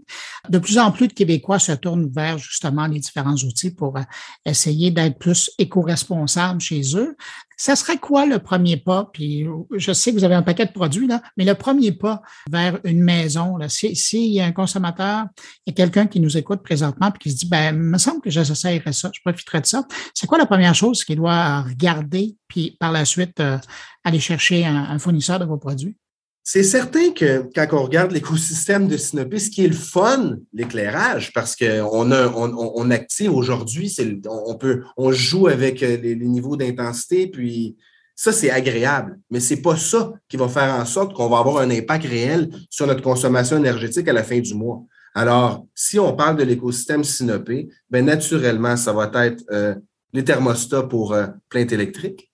De 0.49 0.59
plus 0.59 0.79
en 0.79 0.91
plus 0.93 1.09
de 1.09 1.13
Québécois 1.13 1.59
se 1.59 1.73
tournent 1.73 2.11
vers 2.11 2.39
justement 2.39 2.87
les 2.87 3.01
différents 3.01 3.35
outils 3.35 3.71
pour 3.71 3.97
euh, 3.97 4.03
essayer 4.45 4.91
d'être 4.91 5.19
plus 5.19 5.51
éco-responsables 5.59 6.61
chez 6.61 6.97
eux. 6.97 7.17
Ça 7.61 7.77
serait 7.77 7.99
quoi 7.99 8.25
le 8.25 8.39
premier 8.39 8.79
pas? 8.79 9.11
Puis 9.13 9.47
je 9.77 9.93
sais 9.93 10.13
que 10.13 10.17
vous 10.17 10.25
avez 10.25 10.35
un 10.35 10.41
paquet 10.41 10.65
de 10.65 10.73
produits, 10.73 11.07
là, 11.07 11.21
mais 11.37 11.45
le 11.45 11.55
premier 11.55 11.93
pas 11.93 12.23
vers 12.51 12.81
une 12.85 13.03
maison, 13.03 13.59
s'il 13.69 13.95
si 13.99 14.31
y 14.31 14.41
a 14.41 14.47
un 14.47 14.53
consommateur, 14.53 15.27
il 15.67 15.71
y 15.71 15.73
a 15.73 15.75
quelqu'un 15.75 16.07
qui 16.07 16.21
nous 16.21 16.39
écoute 16.39 16.63
présentement 16.63 17.09
et 17.09 17.19
qui 17.19 17.31
se 17.31 17.37
dit, 17.37 17.49
ben, 17.51 17.75
il 17.75 17.83
me 17.83 17.99
semble 17.99 18.23
que 18.23 18.31
j'essaierais 18.31 18.95
ça, 18.95 19.11
je 19.15 19.21
profiterais 19.23 19.61
de 19.61 19.67
ça. 19.67 19.87
C'est 20.15 20.27
quoi 20.27 20.39
la 20.39 20.47
première 20.47 20.75
chose 20.75 21.05
qu'il 21.05 21.17
doit 21.17 21.61
regarder, 21.61 22.35
puis 22.49 22.79
par 22.81 22.93
la 22.93 23.05
suite 23.05 23.41
euh, 23.41 23.59
aller 24.05 24.21
chercher 24.21 24.65
un 24.65 24.99
fournisseur 24.99 25.39
de 25.39 25.45
vos 25.45 25.59
produits? 25.59 25.99
C'est 26.43 26.63
certain 26.63 27.13
que 27.13 27.45
quand 27.55 27.67
on 27.73 27.83
regarde 27.83 28.13
l'écosystème 28.13 28.89
de 28.89 28.97
Synopis, 28.97 29.41
ce 29.41 29.51
qui 29.51 29.65
est 29.65 29.69
le 29.69 29.75
fun, 29.75 30.39
l'éclairage, 30.53 31.33
parce 31.33 31.55
qu'on 31.55 32.11
on, 32.11 32.73
on, 32.75 32.91
active 32.91 33.35
aujourd'hui, 33.35 33.95
on, 34.27 34.57
peut, 34.57 34.83
on 34.97 35.13
joue 35.13 35.49
avec 35.49 35.83
euh, 35.83 35.99
les, 35.99 36.17
niveaux 36.17 36.57
d'intensité, 36.57 37.27
puis 37.27 37.77
ça, 38.17 38.33
c'est 38.33 38.51
agréable. 38.51 39.19
Mais 39.31 39.39
ce 39.39 39.55
n'est 39.55 39.61
pas 39.61 39.77
ça 39.77 40.13
qui 40.29 40.37
va 40.39 40.49
faire 40.49 40.75
en 40.75 40.85
sorte 40.87 41.15
qu'on 41.15 41.29
va 41.29 41.39
avoir 41.39 41.59
un 41.59 41.71
impact 41.71 42.07
réel 42.07 42.51
sur 42.71 42.87
notre 42.87 43.03
consommation 43.03 43.59
énergétique 43.59 44.09
à 44.09 44.13
la 44.13 44.25
fin 44.25 44.39
du 44.41 44.55
mois. 44.55 44.83
Alors, 45.15 45.67
si 45.75 45.99
on 45.99 46.15
parle 46.15 46.37
de 46.37 46.45
l'écosystème 46.45 47.05
Synopé, 47.05 47.69
bien 47.91 48.03
naturellement, 48.03 48.77
ça 48.77 48.93
va 48.93 49.11
être 49.27 49.45
euh, 49.51 49.75
les 50.13 50.25
thermostats 50.25 50.85
pour 50.85 51.13
euh, 51.13 51.27
plainte 51.49 51.73
électrique, 51.73 52.33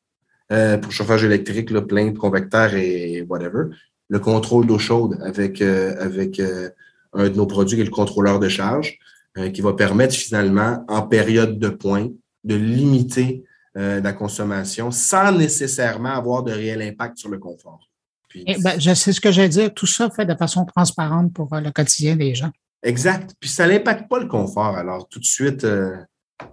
pour 0.49 0.93
chauffage 0.93 1.25
électrique, 1.25 1.71
là, 1.71 1.83
plainte, 1.83 2.17
convecteur 2.19 2.73
et 2.75 3.23
whatever 3.29 3.65
le 4.09 4.19
contrôle 4.19 4.67
d'eau 4.67 4.79
chaude 4.79 5.19
avec, 5.23 5.61
euh, 5.61 5.95
avec 5.99 6.39
euh, 6.41 6.71
un 7.13 7.29
de 7.29 7.35
nos 7.35 7.47
produits 7.47 7.77
qui 7.77 7.83
est 7.83 7.87
le 7.87 7.91
contrôleur 7.91 8.39
de 8.39 8.49
charge, 8.49 8.99
euh, 9.39 9.51
qui 9.51 9.61
va 9.61 9.73
permettre 9.73 10.15
finalement, 10.15 10.85
en 10.89 11.03
période 11.03 11.59
de 11.59 11.69
pointe, 11.69 12.13
de 12.45 12.55
limiter 12.55 13.45
la 13.79 14.15
consommation 14.15 14.91
sans 14.91 15.33
nécessairement 15.33 16.15
avoir 16.15 16.43
de 16.43 16.51
réel 16.51 16.81
impact 16.81 17.19
sur 17.19 17.29
le 17.29 17.37
confort. 17.37 17.91
Eh 18.35 18.57
ben, 18.63 18.81
je 18.81 18.95
sais 18.95 19.13
ce 19.13 19.21
que 19.21 19.31
j'ai 19.31 19.51
dire. 19.51 19.75
Tout 19.75 19.85
ça 19.85 20.09
fait 20.09 20.25
de 20.25 20.35
façon 20.35 20.65
transparente 20.65 21.35
pour 21.35 21.55
le 21.55 21.71
quotidien 21.71 22.17
des 22.17 22.35
gens. 22.35 22.51
Exact. 22.83 23.35
Puis 23.39 23.51
ça 23.51 23.69
n'impacte 23.69 24.09
pas 24.09 24.19
le 24.19 24.29
confort. 24.29 24.79
Alors, 24.79 25.07
tout 25.09 25.19
de 25.19 25.27
suite, 25.27 25.67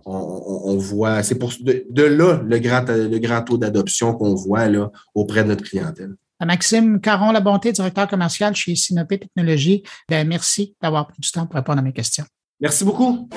on, 0.04 0.76
voit, 0.76 1.24
c'est 1.24 1.36
pour 1.36 1.54
de, 1.62 1.86
de, 1.90 2.04
là 2.04 2.42
le 2.44 2.60
grand, 2.60 2.84
le 2.90 3.18
grand 3.20 3.42
taux 3.42 3.58
d'adoption 3.58 4.14
qu'on 4.16 4.36
voit 4.36 4.68
là, 4.68 4.92
auprès 5.16 5.44
de 5.44 5.48
notre 5.48 5.64
clientèle. 5.64 6.18
Maxime 6.42 7.00
Caron, 7.00 7.32
la 7.32 7.40
bonté, 7.40 7.72
directeur 7.72 8.08
commercial 8.08 8.56
chez 8.56 8.76
Sinopé 8.76 9.20
Technologies. 9.20 9.84
Ben, 10.10 10.28
merci 10.28 10.76
d'avoir 10.82 11.08
pris 11.08 11.20
du 11.20 11.32
temps 11.32 11.46
pour 11.46 11.56
répondre 11.56 11.80
à 11.80 11.82
mes 11.82 11.94
questions. 11.94 12.26
Merci 12.60 12.84
beaucoup. 12.84 13.30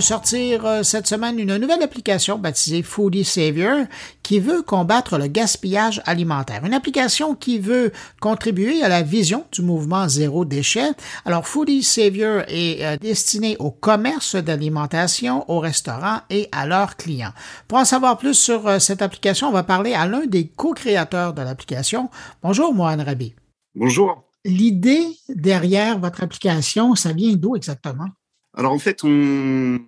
De 0.00 0.04
sortir 0.04 0.64
euh, 0.64 0.82
cette 0.82 1.06
semaine 1.06 1.38
une 1.38 1.58
nouvelle 1.58 1.82
application 1.82 2.38
baptisée 2.38 2.82
Foodie 2.82 3.22
Savior 3.22 3.84
qui 4.22 4.40
veut 4.40 4.62
combattre 4.62 5.18
le 5.18 5.26
gaspillage 5.26 6.00
alimentaire. 6.06 6.64
Une 6.64 6.72
application 6.72 7.34
qui 7.34 7.58
veut 7.58 7.92
contribuer 8.18 8.82
à 8.82 8.88
la 8.88 9.02
vision 9.02 9.44
du 9.52 9.60
mouvement 9.60 10.08
zéro 10.08 10.46
déchet. 10.46 10.92
Alors 11.26 11.46
Foodie 11.46 11.82
Savior 11.82 12.44
est 12.48 12.82
euh, 12.82 12.96
destiné 12.96 13.56
au 13.58 13.70
commerce 13.70 14.36
d'alimentation, 14.36 15.44
aux 15.50 15.58
restaurants 15.58 16.20
et 16.30 16.48
à 16.50 16.66
leurs 16.66 16.96
clients. 16.96 17.34
Pour 17.68 17.76
en 17.76 17.84
savoir 17.84 18.16
plus 18.16 18.32
sur 18.32 18.66
euh, 18.66 18.78
cette 18.78 19.02
application, 19.02 19.48
on 19.48 19.52
va 19.52 19.64
parler 19.64 19.92
à 19.92 20.06
l'un 20.06 20.24
des 20.24 20.48
co-créateurs 20.48 21.34
de 21.34 21.42
l'application. 21.42 22.08
Bonjour, 22.42 22.72
Mohan 22.72 23.04
Rabi. 23.04 23.34
Bonjour. 23.74 24.24
L'idée 24.46 25.04
derrière 25.28 25.98
votre 25.98 26.22
application, 26.22 26.94
ça 26.94 27.12
vient 27.12 27.34
d'où 27.34 27.54
exactement? 27.54 28.08
Alors 28.56 28.72
en 28.72 28.78
fait, 28.78 29.04
on, 29.04 29.78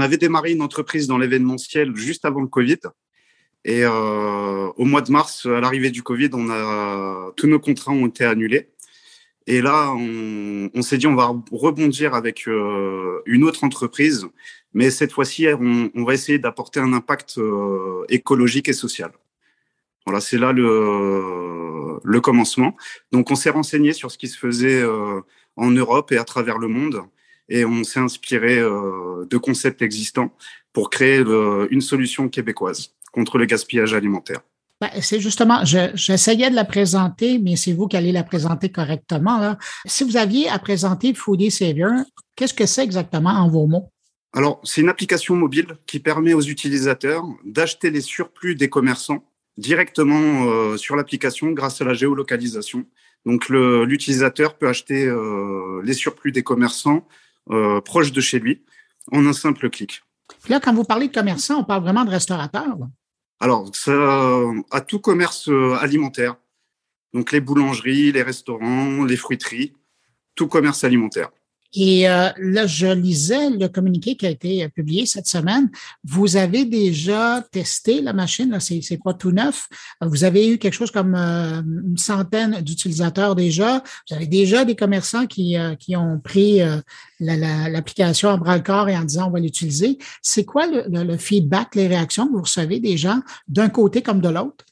avait 0.00 0.16
démarré 0.16 0.52
une 0.52 0.62
entreprise 0.62 1.06
dans 1.06 1.18
l'événementiel 1.18 1.94
juste 1.96 2.24
avant 2.24 2.40
le 2.40 2.48
Covid. 2.48 2.78
Et 3.64 3.84
euh, 3.84 4.68
au 4.76 4.84
mois 4.84 5.02
de 5.02 5.10
mars, 5.10 5.46
à 5.46 5.60
l'arrivée 5.60 5.90
du 5.90 6.02
Covid, 6.02 6.30
on 6.34 6.50
a, 6.50 7.32
tous 7.36 7.48
nos 7.48 7.58
contrats 7.58 7.92
ont 7.92 8.06
été 8.06 8.24
annulés. 8.24 8.68
Et 9.48 9.60
là, 9.60 9.92
on, 9.92 10.82
s'est 10.82 10.98
dit, 10.98 11.06
on 11.06 11.14
va 11.14 11.32
rebondir 11.52 12.14
avec 12.14 12.48
euh, 12.48 13.22
une 13.26 13.44
autre 13.44 13.62
entreprise, 13.62 14.26
mais 14.74 14.90
cette 14.90 15.12
fois-ci, 15.12 15.46
on, 15.46 16.04
va 16.04 16.14
essayer 16.14 16.38
d'apporter 16.40 16.80
un 16.80 16.92
impact 16.92 17.38
euh, 17.38 18.04
écologique 18.08 18.68
et 18.68 18.72
social. 18.72 19.12
Voilà, 20.04 20.20
c'est 20.20 20.38
là 20.38 20.52
le, 20.52 22.00
le 22.02 22.20
commencement. 22.20 22.76
Donc, 23.12 23.30
on 23.30 23.36
s'est 23.36 23.50
renseigné 23.50 23.92
sur 23.92 24.10
ce 24.10 24.18
qui 24.18 24.28
se 24.28 24.38
faisait 24.38 24.82
euh, 24.82 25.20
en 25.54 25.70
Europe 25.70 26.10
et 26.10 26.18
à 26.18 26.24
travers 26.24 26.58
le 26.58 26.68
monde, 26.68 27.02
et 27.48 27.64
on 27.64 27.84
s'est 27.84 28.00
inspiré 28.00 28.56
de 28.56 29.36
concepts 29.36 29.82
existants 29.82 30.34
pour 30.72 30.90
créer 30.90 31.22
une 31.70 31.80
solution 31.80 32.28
québécoise 32.28 32.90
contre 33.12 33.38
le 33.38 33.46
gaspillage 33.46 33.94
alimentaire. 33.94 34.40
Ben, 34.80 34.90
c'est 35.00 35.20
justement, 35.20 35.64
j'essayais 35.64 36.50
de 36.50 36.54
la 36.54 36.66
présenter, 36.66 37.38
mais 37.38 37.56
c'est 37.56 37.72
vous 37.72 37.88
qui 37.88 37.96
allez 37.96 38.12
la 38.12 38.22
présenter 38.22 38.68
correctement. 38.68 39.38
Là. 39.38 39.56
Si 39.86 40.04
vous 40.04 40.18
aviez 40.18 40.50
à 40.50 40.58
présenter 40.58 41.14
Foodie 41.14 41.50
Savior, 41.50 41.92
qu'est-ce 42.34 42.52
que 42.52 42.66
c'est 42.66 42.84
exactement 42.84 43.30
en 43.30 43.48
vos 43.48 43.66
mots? 43.66 43.90
Alors, 44.34 44.60
c'est 44.64 44.82
une 44.82 44.90
application 44.90 45.34
mobile 45.34 45.78
qui 45.86 45.98
permet 45.98 46.34
aux 46.34 46.42
utilisateurs 46.42 47.24
d'acheter 47.44 47.90
les 47.90 48.02
surplus 48.02 48.54
des 48.54 48.68
commerçants 48.68 49.24
directement 49.56 50.44
euh, 50.44 50.76
sur 50.76 50.94
l'application 50.94 51.52
grâce 51.52 51.80
à 51.80 51.86
la 51.86 51.94
géolocalisation. 51.94 52.84
Donc, 53.24 53.48
l'utilisateur 53.48 54.58
peut 54.58 54.68
acheter 54.68 55.06
euh, 55.06 55.80
les 55.82 55.94
surplus 55.94 56.32
des 56.32 56.42
commerçants 56.42 57.08
euh, 57.50 57.80
proches 57.80 58.12
de 58.12 58.20
chez 58.20 58.38
lui 58.38 58.62
en 59.12 59.26
un 59.26 59.32
simple 59.32 59.70
clic. 59.70 60.02
là, 60.48 60.60
quand 60.60 60.74
vous 60.74 60.84
parlez 60.84 61.08
de 61.08 61.14
commerçants, 61.14 61.60
on 61.60 61.64
parle 61.64 61.82
vraiment 61.82 62.04
de 62.04 62.10
restaurateurs. 62.10 62.76
Alors, 63.40 63.74
ça, 63.74 64.40
à 64.70 64.80
tout 64.80 64.98
commerce 64.98 65.48
euh, 65.48 65.76
alimentaire. 65.80 66.36
Donc, 67.12 67.32
les 67.32 67.40
boulangeries, 67.40 68.12
les 68.12 68.22
restaurants, 68.22 69.04
les 69.04 69.16
fruiteries, 69.16 69.74
tout 70.34 70.48
commerce 70.48 70.84
alimentaire. 70.84 71.30
Et 71.74 72.08
euh, 72.08 72.30
là, 72.38 72.66
je 72.66 72.86
lisais 72.86 73.50
le 73.50 73.68
communiqué 73.68 74.16
qui 74.16 74.26
a 74.26 74.30
été 74.30 74.68
publié 74.68 75.06
cette 75.06 75.26
semaine. 75.26 75.70
Vous 76.04 76.36
avez 76.36 76.64
déjà 76.64 77.44
testé 77.50 78.00
la 78.00 78.12
machine, 78.12 78.58
c'est, 78.60 79.02
pas 79.02 79.14
tout 79.14 79.32
neuf. 79.32 79.68
Vous 80.00 80.24
avez 80.24 80.48
eu 80.48 80.58
quelque 80.58 80.74
chose 80.74 80.90
comme 80.90 81.14
euh, 81.14 81.62
une 81.62 81.98
centaine 81.98 82.60
d'utilisateurs 82.60 83.34
déjà. 83.34 83.82
Vous 84.08 84.16
avez 84.16 84.26
déjà 84.26 84.64
des 84.64 84.76
commerçants 84.76 85.26
qui, 85.26 85.56
euh, 85.56 85.74
qui 85.74 85.96
ont 85.96 86.18
pris 86.18 86.60
l'application 87.20 88.30
à 88.30 88.36
bras 88.36 88.56
le 88.56 88.62
corps 88.62 88.88
et 88.88 88.96
en 88.96 89.04
disant 89.04 89.28
on 89.28 89.30
va 89.30 89.40
l'utiliser. 89.40 89.98
C'est 90.22 90.44
quoi 90.44 90.66
le, 90.66 91.04
le, 91.04 91.16
feedback, 91.16 91.74
les 91.74 91.88
réactions 91.88 92.26
que 92.26 92.32
vous 92.32 92.42
recevez 92.42 92.80
des 92.80 92.96
gens 92.96 93.20
d'un 93.48 93.68
côté 93.68 94.02
comme 94.02 94.20
de 94.20 94.28
l'autre? 94.28 94.64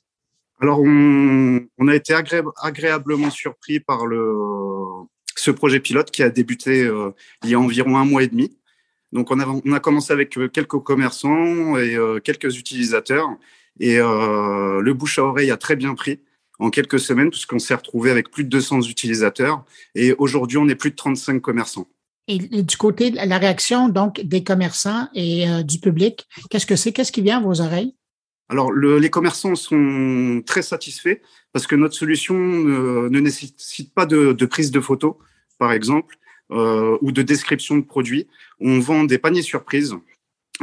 Alors, 0.61 0.81
on, 0.81 1.61
on 1.79 1.89
a 1.89 1.95
été 1.95 2.15
agréablement 2.15 3.31
surpris 3.31 3.81
par 3.81 4.07
le, 4.07 5.05
ce 5.37 5.51
projet 5.51 5.81
pilote 5.81 6.11
qui 6.11 6.23
a 6.23 6.31
débuté 6.31 6.83
euh, 6.83 7.11
il 7.43 7.51
y 7.51 7.55
a 7.55 7.61
environ 7.61 7.97
un 7.97 8.05
mois 8.05 8.23
et 8.23 8.29
demi. 8.29 8.57
Donc, 9.13 9.31
on 9.31 9.39
a, 9.73 9.81
commencé 9.81 10.13
avec 10.13 10.37
euh, 10.39 10.49
quelques 10.49 10.79
commerçants 10.81 11.77
et 11.77 11.95
euh, 11.95 12.19
quelques 12.19 12.59
utilisateurs. 12.59 13.29
Et 13.81 13.97
le 13.97 14.93
bouche 14.93 15.19
à 15.19 15.25
oreille 15.25 15.51
a 15.51 15.57
très 15.57 15.75
bien 15.75 15.97
pris 15.97 16.21
en 16.61 16.71
quelques 16.71 17.01
semaines, 17.01 17.31
puisqu'on 17.31 17.59
s'est 17.59 17.75
retrouvé 17.75 18.13
avec 18.13 18.31
plus 18.31 18.45
de 18.45 18.49
200 18.49 18.83
utilisateurs. 18.83 19.65
Et 19.97 20.15
aujourd'hui, 20.17 20.59
on 20.59 20.69
est 20.69 20.77
plus 20.77 20.91
de 20.91 20.95
35 20.95 21.41
commerçants. 21.41 21.89
Et, 22.29 22.39
du 22.39 22.77
côté 22.77 23.11
de 23.11 23.17
la 23.17 23.37
réaction 23.37 23.89
donc 23.89 24.21
des 24.21 24.45
commerçants 24.45 25.09
et 25.13 25.47
du 25.65 25.81
public, 25.81 26.29
qu'est-ce 26.51 26.67
que 26.67 26.77
c'est? 26.77 26.93
Qu'est-ce 26.93 27.11
qui 27.11 27.21
vient 27.21 27.39
à 27.39 27.41
vos 27.41 27.61
oreilles? 27.61 27.97
Alors, 28.49 28.73
les 28.73 29.11
commerçants 29.11 29.55
sont 29.55 30.43
très 30.45 30.63
satisfaits 30.63 31.21
parce 31.53 31.67
que 31.67 31.77
notre 31.77 31.95
solution 31.95 32.35
ne, 32.35 33.21
nécessite 33.21 33.95
pas 33.95 34.07
de, 34.07 34.45
prise 34.45 34.71
de 34.71 34.81
photos, 34.81 35.15
par 35.59 35.73
exemple, 35.73 36.17
euh, 36.51 36.99
ou 37.01 37.11
de 37.11 37.23
description 37.23 37.77
de 37.77 37.83
produits. 37.83 38.29
On 38.61 38.79
vend 38.81 39.05
des 39.05 39.19
paniers 39.19 39.43
surprises. 39.43 39.95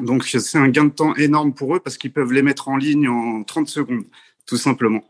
Donc, 0.01 0.25
c'est 0.25 0.57
un 0.57 0.69
gain 0.69 0.85
de 0.85 0.91
temps 0.91 1.15
énorme 1.15 1.53
pour 1.53 1.75
eux 1.75 1.79
parce 1.79 1.97
qu'ils 1.97 2.13
peuvent 2.13 2.31
les 2.31 2.43
mettre 2.43 2.69
en 2.69 2.77
ligne 2.77 3.07
en 3.07 3.43
30 3.43 3.67
secondes, 3.67 4.05
tout 4.45 4.57
simplement. 4.57 5.03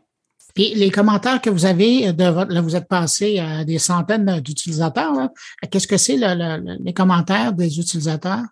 Et 0.56 0.74
les 0.74 0.90
commentaires 0.90 1.40
que 1.40 1.50
vous 1.50 1.64
avez, 1.64 2.12
là, 2.12 2.60
vous 2.60 2.76
êtes 2.76 2.88
passé 2.88 3.38
à 3.38 3.64
des 3.64 3.78
centaines 3.78 4.40
d'utilisateurs. 4.40 5.30
Qu'est-ce 5.70 5.86
que 5.86 5.96
c'est 5.96 6.16
les 6.16 6.92
commentaires 6.94 7.52
des 7.52 7.78
utilisateurs? 7.78 8.44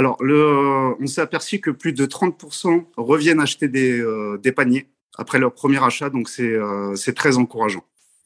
Alors, 0.00 0.16
le, 0.22 0.94
on 0.98 1.06
s'est 1.06 1.20
aperçu 1.20 1.60
que 1.60 1.70
plus 1.70 1.92
de 1.92 2.06
30% 2.06 2.84
reviennent 2.96 3.38
acheter 3.38 3.68
des, 3.68 4.00
euh, 4.00 4.38
des 4.42 4.50
paniers 4.50 4.88
après 5.18 5.38
leur 5.38 5.52
premier 5.52 5.76
achat, 5.84 6.08
donc 6.08 6.30
c'est 6.30 6.54
euh, 6.54 6.94
très 7.14 7.36
encourageant. 7.36 7.84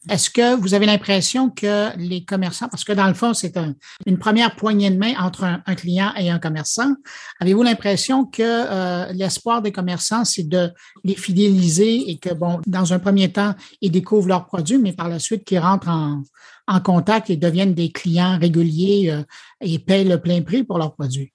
Est-ce 0.09 0.29
que 0.29 0.55
vous 0.55 0.73
avez 0.73 0.85
l'impression 0.85 1.49
que 1.49 1.89
les 1.97 2.23
commerçants, 2.23 2.69
parce 2.69 2.85
que 2.85 2.93
dans 2.93 3.09
le 3.09 3.13
fond, 3.13 3.33
c'est 3.33 3.57
un, 3.57 3.75
une 4.05 4.17
première 4.17 4.55
poignée 4.55 4.89
de 4.89 4.97
main 4.97 5.15
entre 5.19 5.43
un, 5.43 5.75
client 5.75 6.13
et 6.17 6.29
un 6.29 6.39
commerçant, 6.39 6.95
avez-vous 7.41 7.63
l'impression 7.63 8.23
que 8.23 8.41
euh, 8.41 9.11
l'espoir 9.11 9.61
des 9.61 9.73
commerçants, 9.73 10.23
c'est 10.23 10.47
de 10.47 10.71
les 11.03 11.15
fidéliser 11.15 12.09
et 12.09 12.19
que, 12.19 12.33
bon, 12.33 12.61
dans 12.65 12.93
un 12.93 12.99
premier 12.99 13.33
temps, 13.33 13.53
ils 13.81 13.91
découvrent 13.91 14.29
leurs 14.29 14.45
produits, 14.45 14.77
mais 14.77 14.93
par 14.93 15.09
la 15.09 15.19
suite, 15.19 15.43
qu'ils 15.43 15.59
rentrent 15.59 15.89
en, 15.89 16.23
contact 16.85 17.29
et 17.29 17.35
deviennent 17.35 17.73
des 17.73 17.91
clients 17.91 18.39
réguliers 18.39 19.11
euh, 19.11 19.23
et 19.59 19.77
payent 19.77 20.07
le 20.07 20.21
plein 20.21 20.41
prix 20.41 20.63
pour 20.63 20.77
leurs 20.77 20.95
produits? 20.95 21.33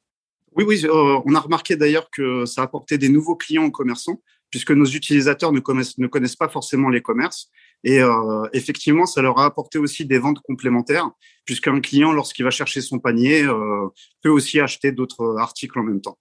Oui, 0.56 0.64
oui, 0.66 0.84
euh, 0.84 1.20
on 1.24 1.34
a 1.34 1.40
remarqué 1.40 1.76
d'ailleurs 1.76 2.10
que 2.10 2.44
ça 2.44 2.62
a 2.62 2.64
apporté 2.64 2.98
des 2.98 3.08
nouveaux 3.08 3.36
clients 3.36 3.64
aux 3.64 3.70
commerçants 3.70 4.20
puisque 4.50 4.72
nos 4.72 4.84
utilisateurs 4.84 5.52
ne 5.52 5.60
connaissent, 5.60 5.96
ne 5.98 6.06
connaissent 6.06 6.36
pas 6.36 6.48
forcément 6.48 6.88
les 6.88 7.00
commerces. 7.00 7.50
Et 7.84 8.02
euh, 8.02 8.46
effectivement, 8.52 9.06
ça 9.06 9.22
leur 9.22 9.38
a 9.38 9.46
apporté 9.46 9.78
aussi 9.78 10.04
des 10.04 10.18
ventes 10.18 10.40
complémentaires, 10.40 11.08
puisqu'un 11.44 11.80
client, 11.80 12.12
lorsqu'il 12.12 12.44
va 12.44 12.50
chercher 12.50 12.80
son 12.80 12.98
panier, 12.98 13.44
euh, 13.44 13.86
peut 14.22 14.28
aussi 14.28 14.60
acheter 14.60 14.92
d'autres 14.92 15.36
articles 15.38 15.78
en 15.78 15.84
même 15.84 16.00
temps. 16.00 16.18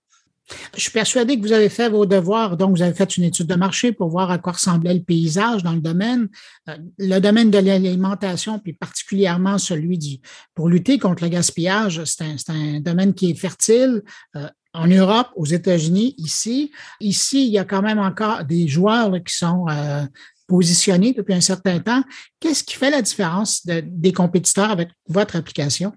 Je 0.75 0.81
suis 0.81 0.91
persuadé 0.91 1.37
que 1.37 1.41
vous 1.41 1.53
avez 1.53 1.69
fait 1.69 1.89
vos 1.89 2.05
devoirs, 2.05 2.57
donc 2.57 2.75
vous 2.75 2.81
avez 2.81 2.93
fait 2.93 3.17
une 3.17 3.23
étude 3.23 3.47
de 3.47 3.55
marché 3.55 3.91
pour 3.91 4.09
voir 4.09 4.31
à 4.31 4.37
quoi 4.37 4.53
ressemblait 4.53 4.93
le 4.93 5.01
paysage 5.01 5.63
dans 5.63 5.73
le 5.73 5.81
domaine. 5.81 6.29
Euh, 6.69 6.77
le 6.97 7.19
domaine 7.19 7.51
de 7.51 7.59
l'alimentation, 7.59 8.59
puis 8.59 8.73
particulièrement 8.73 9.57
celui 9.57 9.97
du 9.97 10.19
pour 10.55 10.69
lutter 10.69 10.97
contre 10.99 11.23
le 11.23 11.29
gaspillage, 11.29 12.03
c'est 12.05 12.49
un, 12.49 12.79
domaine 12.79 13.13
qui 13.13 13.31
est 13.31 13.35
fertile. 13.35 14.01
Euh, 14.35 14.47
en 14.73 14.85
Europe, 14.85 15.29
aux 15.35 15.47
États-Unis, 15.47 16.13
ici. 16.19 16.71
Ici, 16.99 17.47
il 17.47 17.51
y 17.51 17.57
a 17.57 17.65
quand 17.65 17.81
même 17.81 17.97
encore 17.97 18.43
des 18.43 18.67
joueurs 18.67 19.11
qui 19.25 19.33
sont 19.33 19.65
euh, 19.67 20.05
positionnés 20.47 21.13
depuis 21.13 21.33
un 21.33 21.41
certain 21.41 21.79
temps. 21.79 22.03
Qu'est-ce 22.39 22.63
qui 22.63 22.75
fait 22.75 22.91
la 22.91 23.01
différence 23.01 23.65
des 23.65 24.13
compétiteurs 24.13 24.69
avec 24.69 24.89
votre 25.07 25.35
application? 25.35 25.91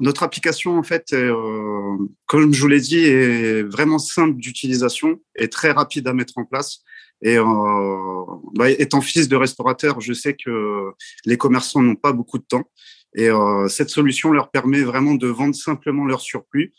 Notre 0.00 0.22
application, 0.22 0.76
en 0.76 0.82
fait, 0.82 1.12
euh, 1.12 1.96
comme 2.26 2.52
je 2.52 2.60
vous 2.60 2.68
l'ai 2.68 2.80
dit, 2.80 2.98
est 2.98 3.62
vraiment 3.62 3.98
simple 3.98 4.38
d'utilisation 4.38 5.20
et 5.36 5.48
très 5.48 5.70
rapide 5.70 6.08
à 6.08 6.12
mettre 6.12 6.34
en 6.36 6.44
place. 6.44 6.80
Et 7.22 7.38
euh, 7.38 7.44
bah, 8.54 8.70
étant 8.70 9.00
fils 9.00 9.28
de 9.28 9.36
restaurateur, 9.36 10.00
je 10.00 10.12
sais 10.12 10.34
que 10.34 10.90
les 11.24 11.36
commerçants 11.36 11.80
n'ont 11.80 11.96
pas 11.96 12.12
beaucoup 12.12 12.38
de 12.38 12.44
temps. 12.44 12.64
Et 13.14 13.30
euh, 13.30 13.68
cette 13.68 13.90
solution 13.90 14.32
leur 14.32 14.50
permet 14.50 14.82
vraiment 14.82 15.14
de 15.14 15.28
vendre 15.28 15.54
simplement 15.54 16.04
leur 16.04 16.20
surplus 16.20 16.72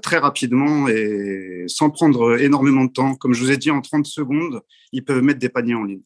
très 0.00 0.16
rapidement 0.16 0.88
et 0.88 1.64
sans 1.66 1.90
prendre 1.90 2.40
énormément 2.40 2.86
de 2.86 2.90
temps. 2.90 3.16
Comme 3.16 3.34
je 3.34 3.44
vous 3.44 3.50
ai 3.50 3.58
dit, 3.58 3.70
en 3.70 3.82
30 3.82 4.06
secondes, 4.06 4.62
ils 4.92 5.04
peuvent 5.04 5.22
mettre 5.22 5.40
des 5.40 5.50
paniers 5.50 5.74
en 5.74 5.84
ligne. 5.84 6.00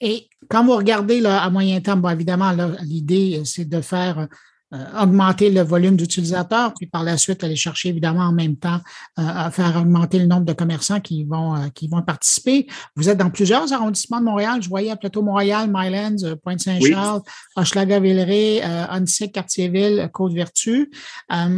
Et 0.00 0.28
quand 0.48 0.64
vous 0.64 0.76
regardez 0.76 1.20
là, 1.20 1.42
à 1.42 1.50
moyen 1.50 1.80
terme, 1.80 2.08
évidemment, 2.08 2.52
l'idée, 2.82 3.42
c'est 3.44 3.68
de 3.68 3.80
faire 3.80 4.28
euh, 4.76 5.02
augmenter 5.02 5.50
le 5.50 5.62
volume 5.62 5.96
d'utilisateurs, 5.96 6.74
puis 6.74 6.86
par 6.86 7.02
la 7.02 7.16
suite 7.16 7.42
aller 7.44 7.56
chercher 7.56 7.90
évidemment 7.90 8.24
en 8.24 8.32
même 8.32 8.56
temps 8.56 8.80
euh, 9.18 9.22
à 9.22 9.50
faire 9.50 9.76
augmenter 9.76 10.18
le 10.18 10.26
nombre 10.26 10.44
de 10.44 10.52
commerçants 10.52 11.00
qui 11.00 11.24
vont 11.24 11.54
euh, 11.54 11.68
qui 11.74 11.88
vont 11.88 12.02
participer. 12.02 12.66
Vous 12.94 13.08
êtes 13.08 13.18
dans 13.18 13.30
plusieurs 13.30 13.72
arrondissements 13.72 14.20
de 14.20 14.24
Montréal. 14.24 14.62
Je 14.62 14.68
voyais 14.68 14.90
à 14.90 14.96
Plateau 14.96 15.22
Montréal, 15.22 15.70
Mylands, 15.72 16.36
Pointe-Saint-Charles, 16.42 17.22
oui. 17.24 17.62
Hochelaga-Villeray, 17.62 18.62
euh, 18.64 19.26
Cartierville, 19.32 20.08
Côte-Vertu. 20.12 20.90
À, 21.28 21.48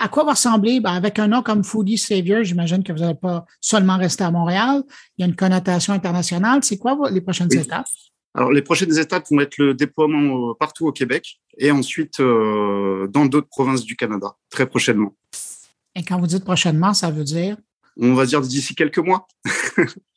à, 0.00 0.08
quoi 0.08 0.24
va 0.24 0.32
ressembler? 0.32 0.80
Ben, 0.80 0.92
avec 0.92 1.18
un 1.18 1.28
nom 1.28 1.42
comme 1.42 1.64
Foodie 1.64 1.98
Savior 1.98 2.44
J'imagine 2.44 2.82
que 2.82 2.92
vous 2.92 3.00
n'allez 3.00 3.14
pas 3.14 3.44
seulement 3.60 3.96
rester 3.96 4.24
à 4.24 4.30
Montréal. 4.30 4.82
Il 5.16 5.22
y 5.22 5.24
a 5.24 5.26
une 5.26 5.36
connotation 5.36 5.92
internationale. 5.92 6.60
C'est 6.62 6.78
quoi 6.78 6.96
les 7.10 7.20
prochaines 7.20 7.52
étapes? 7.52 7.86
Alors, 8.34 8.52
les 8.52 8.62
prochaines 8.62 8.96
étapes 8.96 9.26
vont 9.30 9.40
être 9.40 9.58
le 9.58 9.74
déploiement 9.74 10.54
partout 10.54 10.86
au 10.86 10.92
Québec 10.92 11.40
et 11.58 11.70
ensuite 11.70 12.20
euh, 12.20 13.08
dans 13.08 13.26
d'autres 13.26 13.48
provinces 13.48 13.84
du 13.84 13.96
Canada, 13.96 14.36
très 14.50 14.66
prochainement. 14.66 15.16
Et 15.96 16.04
quand 16.04 16.18
vous 16.20 16.28
dites 16.28 16.44
prochainement, 16.44 16.94
ça 16.94 17.10
veut 17.10 17.24
dire? 17.24 17.56
On 17.96 18.14
va 18.14 18.26
dire 18.26 18.40
d'ici 18.40 18.74
quelques 18.74 18.98
mois. 18.98 19.26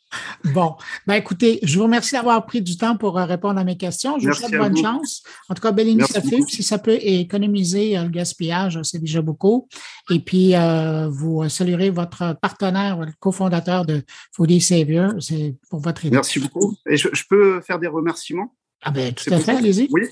Bon, 0.54 0.76
ben 1.08 1.16
écoutez, 1.16 1.60
je 1.64 1.78
vous 1.78 1.84
remercie 1.84 2.16
d'avoir 2.16 2.46
pris 2.46 2.62
du 2.62 2.78
temps 2.78 2.98
pour 2.98 3.18
euh, 3.18 3.26
répondre 3.26 3.60
à 3.60 3.64
mes 3.64 3.78
questions. 3.78 4.20
Je 4.20 4.28
vous 4.28 4.34
souhaite 4.34 4.52
bonne 4.52 4.78
chance. 4.78 5.24
En 5.50 5.54
tout 5.54 5.62
cas, 5.62 5.72
belle 5.72 5.88
initiative. 5.88 6.46
Si 6.48 6.64
ça 6.64 6.78
peut 6.78 6.98
économiser 7.02 7.98
euh, 7.98 8.04
le 8.04 8.10
gaspillage, 8.10 8.80
c'est 8.84 9.00
déjà 9.00 9.22
beaucoup. 9.22 9.68
Et 10.10 10.20
puis, 10.20 10.56
euh, 10.56 11.08
vous 11.10 11.48
saluerez 11.50 11.90
votre 11.90 12.38
partenaire, 12.42 13.00
le 13.00 13.12
cofondateur 13.20 13.86
de 13.86 14.04
Foodie 14.34 14.62
Savior. 14.62 15.14
C'est 15.20 15.56
pour 15.70 15.80
votre 15.80 16.06
aide. 16.06 16.14
Merci 16.14 16.40
beaucoup. 16.40 16.76
Et 16.90 16.98
je, 16.98 17.10
peux 17.30 17.62
faire 17.62 17.80
des 17.80 17.88
remerciements? 17.88 18.54
Ah 18.82 18.92
ben, 18.92 19.14
tout 19.14 19.34
à 19.34 19.40
fait, 19.40 19.56
allez-y. 19.56 19.88
Oui. 19.92 20.04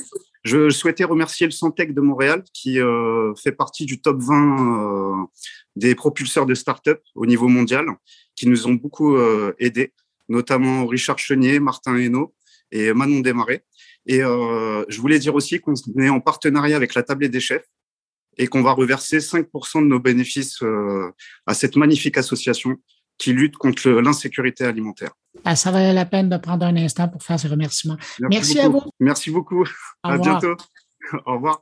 Je 0.43 0.69
souhaitais 0.69 1.03
remercier 1.03 1.45
le 1.45 1.51
Santec 1.51 1.93
de 1.93 2.01
Montréal 2.01 2.43
qui 2.51 2.79
euh, 2.79 3.33
fait 3.35 3.51
partie 3.51 3.85
du 3.85 4.01
top 4.01 4.17
20 4.19 4.33
euh, 4.33 5.25
des 5.75 5.95
propulseurs 5.95 6.45
de 6.45 6.53
start-up 6.53 7.01
au 7.15 7.25
niveau 7.25 7.47
mondial, 7.47 7.85
qui 8.35 8.47
nous 8.47 8.67
ont 8.67 8.73
beaucoup 8.73 9.15
euh, 9.15 9.53
aidés, 9.59 9.93
notamment 10.29 10.85
Richard 10.85 11.19
Chenier, 11.19 11.59
Martin 11.59 11.95
Hainaut 11.95 12.33
et 12.71 12.93
Manon 12.93 13.19
Desmarais. 13.19 13.63
Et 14.05 14.23
euh, 14.23 14.83
je 14.89 14.99
voulais 14.99 15.19
dire 15.19 15.35
aussi 15.35 15.59
qu'on 15.59 15.73
est 15.99 16.09
en 16.09 16.19
partenariat 16.19 16.75
avec 16.75 16.95
la 16.95 17.03
Tablée 17.03 17.29
des 17.29 17.39
chefs 17.39 17.65
et 18.37 18.47
qu'on 18.47 18.63
va 18.63 18.71
reverser 18.71 19.19
5% 19.19 19.81
de 19.81 19.87
nos 19.87 19.99
bénéfices 19.99 20.61
euh, 20.63 21.11
à 21.45 21.53
cette 21.53 21.75
magnifique 21.75 22.17
association 22.17 22.77
qui 23.17 23.33
lutte 23.33 23.57
contre 23.57 23.89
l'insécurité 23.89 24.63
alimentaire. 24.63 25.11
Ah, 25.45 25.55
ça 25.55 25.69
valait 25.71 25.93
la 25.93 26.05
peine 26.05 26.29
de 26.29 26.37
prendre 26.37 26.65
un 26.65 26.75
instant 26.75 27.07
pour 27.07 27.21
faire 27.21 27.39
ces 27.39 27.47
remerciements. 27.47 27.97
Merci, 28.19 28.59
à 28.59 28.67
vous. 28.67 28.81
Merci 28.99 29.29
beaucoup. 29.29 29.61
Au 29.61 29.67
à 30.03 30.13
revoir. 30.13 30.39
bientôt. 30.39 30.63
Au 31.25 31.33
revoir. 31.33 31.61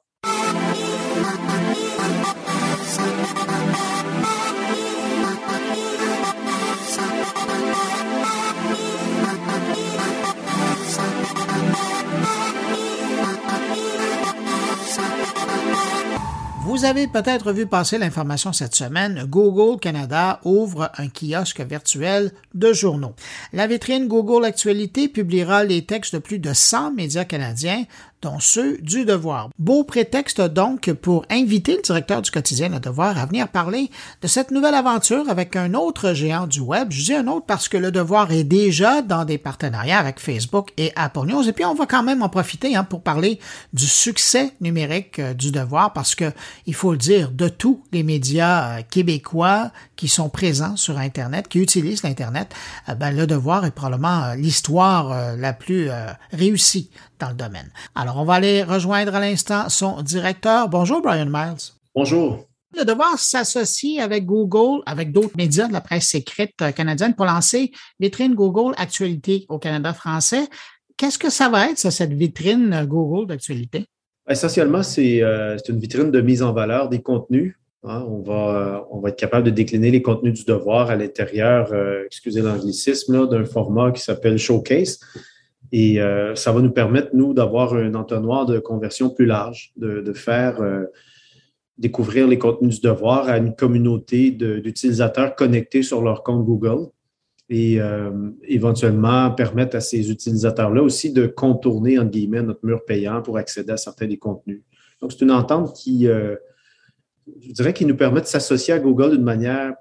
Vous 16.80 16.86
avez 16.86 17.08
peut-être 17.08 17.52
vu 17.52 17.68
passer 17.68 17.98
l'information 17.98 18.54
cette 18.54 18.74
semaine, 18.74 19.26
Google 19.28 19.82
Canada 19.82 20.40
ouvre 20.46 20.90
un 20.98 21.10
kiosque 21.10 21.60
virtuel 21.60 22.32
de 22.54 22.72
journaux. 22.72 23.16
La 23.52 23.68
vitrine 23.68 24.08
Google 24.08 24.46
Actualité 24.46 25.10
publiera 25.10 25.66
les 25.66 25.86
textes 25.86 26.16
de 26.16 26.20
plus 26.20 26.40
de 26.40 26.54
100 26.54 26.94
médias 26.94 27.26
canadiens, 27.26 27.84
dont 28.22 28.40
ceux 28.40 28.78
du 28.80 29.06
Devoir. 29.06 29.50
Beau 29.58 29.84
prétexte 29.84 30.42
donc 30.42 30.92
pour 30.94 31.26
inviter 31.30 31.78
le 31.78 31.82
directeur 31.82 32.22
du 32.22 32.32
quotidien 32.32 32.70
Le 32.70 32.80
Devoir 32.80 33.18
à 33.18 33.26
venir 33.26 33.48
parler 33.48 33.90
de 34.22 34.28
cette 34.28 34.52
nouvelle 34.52 34.74
aventure 34.74 35.30
avec 35.30 35.56
un 35.56 35.74
autre 35.74 36.14
géant 36.14 36.48
du 36.48 36.60
web. 36.60 36.92
Je 36.92 37.04
dis 37.06 37.14
un 37.14 37.28
autre 37.28 37.46
parce 37.46 37.70
que 37.70 37.78
Le 37.78 37.92
Devoir 37.92 38.32
est 38.32 38.44
déjà 38.44 39.02
dans 39.02 39.24
des 39.24 39.38
partenariats 39.38 40.00
avec 40.00 40.20
Facebook 40.20 40.72
et 40.78 40.92
Apple 40.96 41.28
News. 41.28 41.48
Et 41.48 41.54
puis 41.54 41.66
on 41.66 41.76
va 41.76 41.86
quand 41.86 42.04
même 42.04 42.22
en 42.22 42.30
profiter 42.30 42.76
hein, 42.76 42.84
pour 42.84 43.02
parler 43.02 43.40
du 43.74 43.86
succès 43.86 44.52
numérique 44.60 45.20
euh, 45.20 45.34
du 45.34 45.52
Devoir 45.52 45.94
parce 45.94 46.16
que 46.16 46.32
il 46.66 46.74
faut 46.74 46.92
le 46.92 46.98
dire, 46.98 47.32
de 47.32 47.48
tous 47.48 47.84
les 47.92 48.04
médias 48.04 48.80
euh, 48.80 48.82
québécois 48.90 49.72
qui 49.96 50.08
sont 50.08 50.30
présents 50.30 50.76
sur 50.76 50.98
Internet, 50.98 51.48
qui 51.48 51.60
utilisent 51.60 52.04
l'Internet, 52.04 52.54
euh, 52.90 52.96
ben, 52.96 53.16
Le 53.16 53.28
Devoir 53.28 53.66
est 53.66 53.72
probablement 53.72 54.34
l'histoire 54.34 55.36
la 55.38 55.54
plus 55.54 55.90
réussie 56.32 56.90
dans 57.20 57.30
le 57.30 57.36
domaine. 57.36 57.70
Alors, 57.96 58.18
on 58.18 58.26
va 58.26 58.36
aller 58.36 58.64
rejoindre 58.64 59.16
à 59.16 59.20
l'instant 59.20 59.70
son 59.70 60.02
directeur. 60.02 60.70
Bonjour, 60.70 61.02
Brian 61.02 61.26
Miles. 61.28 61.74
Bonjour. 61.96 62.46
Le 62.78 62.86
Devoir 62.86 63.18
s'associe 63.18 64.00
avec 64.00 64.26
Google, 64.26 64.84
avec 64.86 65.12
d'autres 65.12 65.36
médias 65.36 65.68
de 65.68 65.74
la 65.74 65.82
presse 65.82 66.08
sécrète 66.08 66.54
euh, 66.62 66.72
canadienne 66.72 67.16
pour 67.16 67.26
lancer 67.26 67.72
vitrine 68.00 68.36
Google 68.36 68.76
Actualité 68.78 69.46
au 69.50 69.58
Canada 69.58 69.92
français. 69.94 70.48
Qu'est-ce 70.96 71.18
que 71.18 71.32
ça 71.32 71.50
va 71.50 71.70
être, 71.72 71.80
ça, 71.80 71.90
cette 71.90 72.14
vitrine 72.14 72.72
euh, 72.74 72.86
Google 72.86 73.26
d'actualité? 73.28 73.86
Essentiellement, 74.30 74.84
c'est 74.84 75.24
euh, 75.24 75.58
c'est 75.58 75.72
une 75.72 75.80
vitrine 75.80 76.12
de 76.12 76.22
mise 76.22 76.44
en 76.44 76.54
valeur 76.54 76.90
des 76.90 77.02
contenus. 77.02 77.56
hein. 77.84 78.06
On, 78.08 78.22
va, 78.22 78.86
on 78.92 79.00
va 79.00 79.10
être 79.10 79.18
capable 79.18 79.46
de 79.46 79.50
décliner 79.50 79.90
les 79.90 80.04
contenus 80.04 80.36
du 80.36 80.46
devoir 80.46 80.92
à 80.92 80.96
l'intérieur, 80.96 81.74
euh, 81.74 82.04
excusez 82.06 82.42
l'anglicisme, 82.42 83.28
d'un 83.28 83.46
format 83.46 83.92
qui 83.92 84.04
s'appelle 84.04 84.38
Showcase. 84.38 85.00
Et 85.72 86.02
euh, 86.02 86.36
ça 86.36 86.52
va 86.52 86.62
nous 86.62 86.72
permettre, 86.72 87.10
nous, 87.14 87.34
d'avoir 87.34 87.74
un 87.74 87.94
entonnoir 87.94 88.46
de 88.46 88.60
conversion 88.60 89.10
plus 89.10 89.26
large, 89.26 89.72
de, 89.78 90.14
faire 90.14 90.62
euh, 90.62 90.86
découvrir 91.78 92.28
les 92.28 92.40
contenus 92.40 92.82
du 92.82 92.88
devoir 92.88 93.28
à 93.28 93.38
une 93.38 93.56
communauté 93.56 94.32
d'utilisateurs 94.32 95.36
connectés 95.36 95.84
sur 95.84 96.02
leur 96.02 96.24
compte 96.24 96.44
Google 96.44 96.88
et 97.50 97.82
euh, 97.82 98.32
éventuellement 98.48 99.32
permettre 99.32 99.76
à 99.76 99.80
ces 99.80 100.12
utilisateurs-là 100.12 100.82
aussi 100.82 101.12
de 101.14 101.28
contourner, 101.28 102.00
entre 102.00 102.12
guillemets, 102.12 102.44
notre 102.44 102.66
mur 102.66 102.84
payant 102.86 103.22
pour 103.22 103.38
accéder 103.38 103.72
à 103.72 103.78
certains 103.78 104.08
des 104.08 104.18
contenus. 104.18 104.62
Donc, 105.02 105.12
c'est 105.12 105.22
une 105.22 105.32
entente 105.32 105.76
qui, 105.76 106.06
je 106.06 107.52
dirais, 107.54 107.74
qui 107.74 107.86
nous 107.86 107.96
permet 107.96 108.22
de 108.22 108.26
s'associer 108.26 108.74
à 108.74 108.80
Google 108.80 109.12
d'une 109.12 109.24
manière 109.24 109.74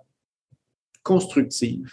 constructive. 1.02 1.90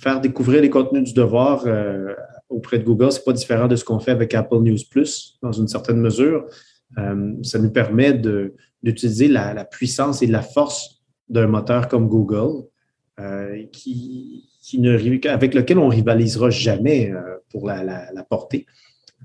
Faire 0.00 0.22
découvrir 0.22 0.62
les 0.62 0.70
contenus 0.70 1.04
du 1.04 1.12
devoir 1.12 1.64
euh, 1.66 2.14
auprès 2.50 2.78
de 2.78 2.84
Google, 2.84 3.10
c'est 3.12 3.24
pas 3.24 3.32
différent 3.32 3.68
de 3.68 3.76
ce 3.76 3.84
qu'on 3.84 4.00
fait 4.00 4.10
avec 4.10 4.34
Apple 4.34 4.58
News 4.58 4.78
Plus, 4.90 5.38
dans 5.42 5.52
une 5.52 5.68
certaine 5.68 6.00
mesure. 6.00 6.44
Euh, 6.98 7.32
ça 7.42 7.58
nous 7.58 7.70
permet 7.70 8.12
d'utiliser 8.82 9.28
la, 9.28 9.54
la 9.54 9.64
puissance 9.64 10.22
et 10.22 10.26
la 10.26 10.42
force 10.42 11.00
d'un 11.28 11.46
moteur 11.46 11.86
comme 11.88 12.08
Google 12.08 12.64
euh, 13.20 13.62
qui, 13.72 14.48
qui 14.62 14.80
ne, 14.80 14.96
riv- 14.98 15.28
avec 15.28 15.54
lequel 15.54 15.78
on 15.78 15.88
rivalisera 15.88 16.50
jamais 16.50 17.12
euh, 17.12 17.20
pour 17.50 17.66
la, 17.68 17.84
la- 17.84 18.12
la 18.12 18.22
portée. 18.24 18.66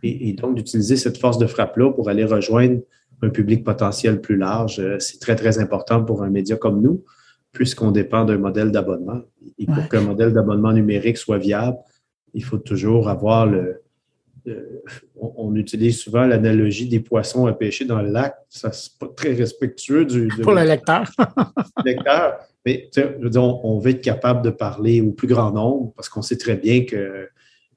Et, 0.04 0.30
et 0.30 0.34
donc, 0.34 0.56
d'utiliser 0.56 0.98
cette 0.98 1.18
force 1.18 1.38
de 1.40 1.48
frappe-là 1.48 1.92
pour 1.92 2.10
aller 2.10 2.26
rejoindre 2.26 2.82
un 3.24 3.30
public 3.30 3.64
potentiel 3.64 4.22
plus 4.22 4.38
large, 4.38 4.82
c'est 5.00 5.20
très, 5.20 5.36
très 5.36 5.58
important 5.58 6.04
pour 6.04 6.22
un 6.22 6.30
média 6.30 6.58
comme 6.58 6.82
nous, 6.82 7.04
puisqu'on 7.54 7.92
dépend 7.92 8.26
d'un 8.26 8.38
modèle 8.38 8.72
d'abonnement. 8.72 9.22
Et 9.58 9.66
pour 9.66 9.78
Ouais. 9.78 9.88
qu'un 9.90 10.02
modèle 10.02 10.34
d'abonnement 10.34 10.74
numérique 10.74 11.18
soit 11.18 11.38
viable, 11.38 11.78
il 12.36 12.44
faut 12.44 12.58
toujours 12.60 13.10
avoir 13.10 13.48
le, 13.48 13.82
le- 14.46 14.84
on, 15.20 15.34
on 15.38 15.56
utilise 15.56 15.98
souvent 16.00 16.26
l'analogie 16.26 16.88
des 16.88 17.00
poissons 17.00 17.48
à 17.48 17.54
pêcher 17.54 17.86
dans 17.86 18.02
le 18.02 18.10
lac. 18.10 18.36
Ça, 18.50 18.72
c'est 18.72 18.98
pas 19.00 19.08
très 19.16 19.34
respectueux 19.34 20.06
du, 20.06 20.28
de- 20.28 20.44
Pour 20.44 20.54
le 20.54 20.64
lecteur. 20.64 21.10
lecteur. 21.86 22.38
Mais 22.66 22.90
on, 23.36 23.62
on 23.64 23.80
veut 23.80 23.92
être 23.92 24.02
capable 24.02 24.42
de 24.44 24.50
parler 24.52 25.02
au 25.02 25.12
plus 25.12 25.28
grand 25.28 25.52
nombre 25.52 25.94
parce 25.96 26.10
qu'on 26.10 26.22
sait 26.22 26.38
très 26.38 26.56
bien 26.58 26.86
que 26.86 27.28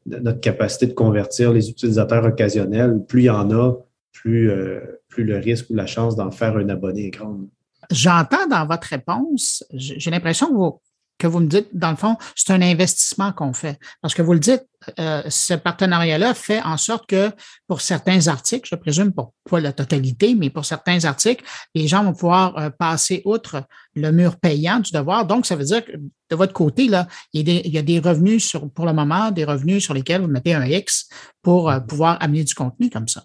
notre 0.06 0.40
capacité 0.40 0.86
de 0.86 0.92
convertir 0.94 1.52
les 1.52 1.68
utilisateurs 1.68 2.24
occasionnels, 2.24 2.98
plus 3.06 3.22
il 3.22 3.26
y 3.26 3.30
en 3.30 3.50
a, 3.50 3.74
plus, 4.12 4.50
euh, 4.50 4.80
plus 5.08 5.24
le 5.24 5.36
risque 5.38 5.68
ou 5.70 5.74
la 5.74 5.86
chance 5.86 6.16
d'en 6.16 6.30
faire 6.30 6.56
un 6.56 6.68
abonné 6.70 7.06
est 7.06 7.10
grande. 7.10 7.46
J'entends 7.90 8.46
dans 8.50 8.66
votre 8.66 8.88
réponse, 8.88 9.64
j'ai 9.72 10.10
l'impression 10.10 10.48
que 10.48 10.54
vous, 10.54 10.80
que 11.18 11.26
vous 11.26 11.40
me 11.40 11.48
dites, 11.48 11.68
dans 11.72 11.90
le 11.90 11.96
fond, 11.96 12.16
c'est 12.34 12.52
un 12.52 12.62
investissement 12.62 13.32
qu'on 13.32 13.52
fait. 13.52 13.78
Parce 14.00 14.14
que 14.14 14.22
vous 14.22 14.32
le 14.32 14.38
dites, 14.38 14.64
euh, 15.00 15.22
ce 15.28 15.54
partenariat-là 15.54 16.34
fait 16.34 16.62
en 16.62 16.76
sorte 16.76 17.08
que 17.08 17.30
pour 17.66 17.80
certains 17.80 18.28
articles, 18.28 18.68
je 18.70 18.76
présume 18.76 19.12
pour 19.12 19.34
pas 19.50 19.58
la 19.58 19.72
totalité, 19.72 20.36
mais 20.36 20.50
pour 20.50 20.64
certains 20.64 21.04
articles, 21.04 21.44
les 21.74 21.88
gens 21.88 22.04
vont 22.04 22.12
pouvoir 22.12 22.56
euh, 22.56 22.70
passer 22.70 23.22
outre 23.24 23.64
le 23.94 24.12
mur 24.12 24.36
payant 24.36 24.78
du 24.78 24.92
devoir. 24.92 25.26
Donc, 25.26 25.46
ça 25.46 25.56
veut 25.56 25.64
dire 25.64 25.84
que 25.84 25.92
de 25.92 26.36
votre 26.36 26.52
côté, 26.52 26.86
là, 26.86 27.08
il 27.32 27.48
y 27.48 27.78
a 27.78 27.82
des, 27.82 27.98
revenus 27.98 28.44
sur, 28.44 28.70
pour 28.70 28.86
le 28.86 28.92
moment, 28.92 29.30
des 29.32 29.44
revenus 29.44 29.82
sur 29.82 29.94
lesquels 29.94 30.20
vous 30.20 30.28
mettez 30.28 30.54
un 30.54 30.64
X 30.64 31.08
pour 31.42 31.70
euh, 31.70 31.80
pouvoir 31.80 32.16
amener 32.20 32.44
du 32.44 32.54
contenu 32.54 32.90
comme 32.90 33.08
ça. 33.08 33.24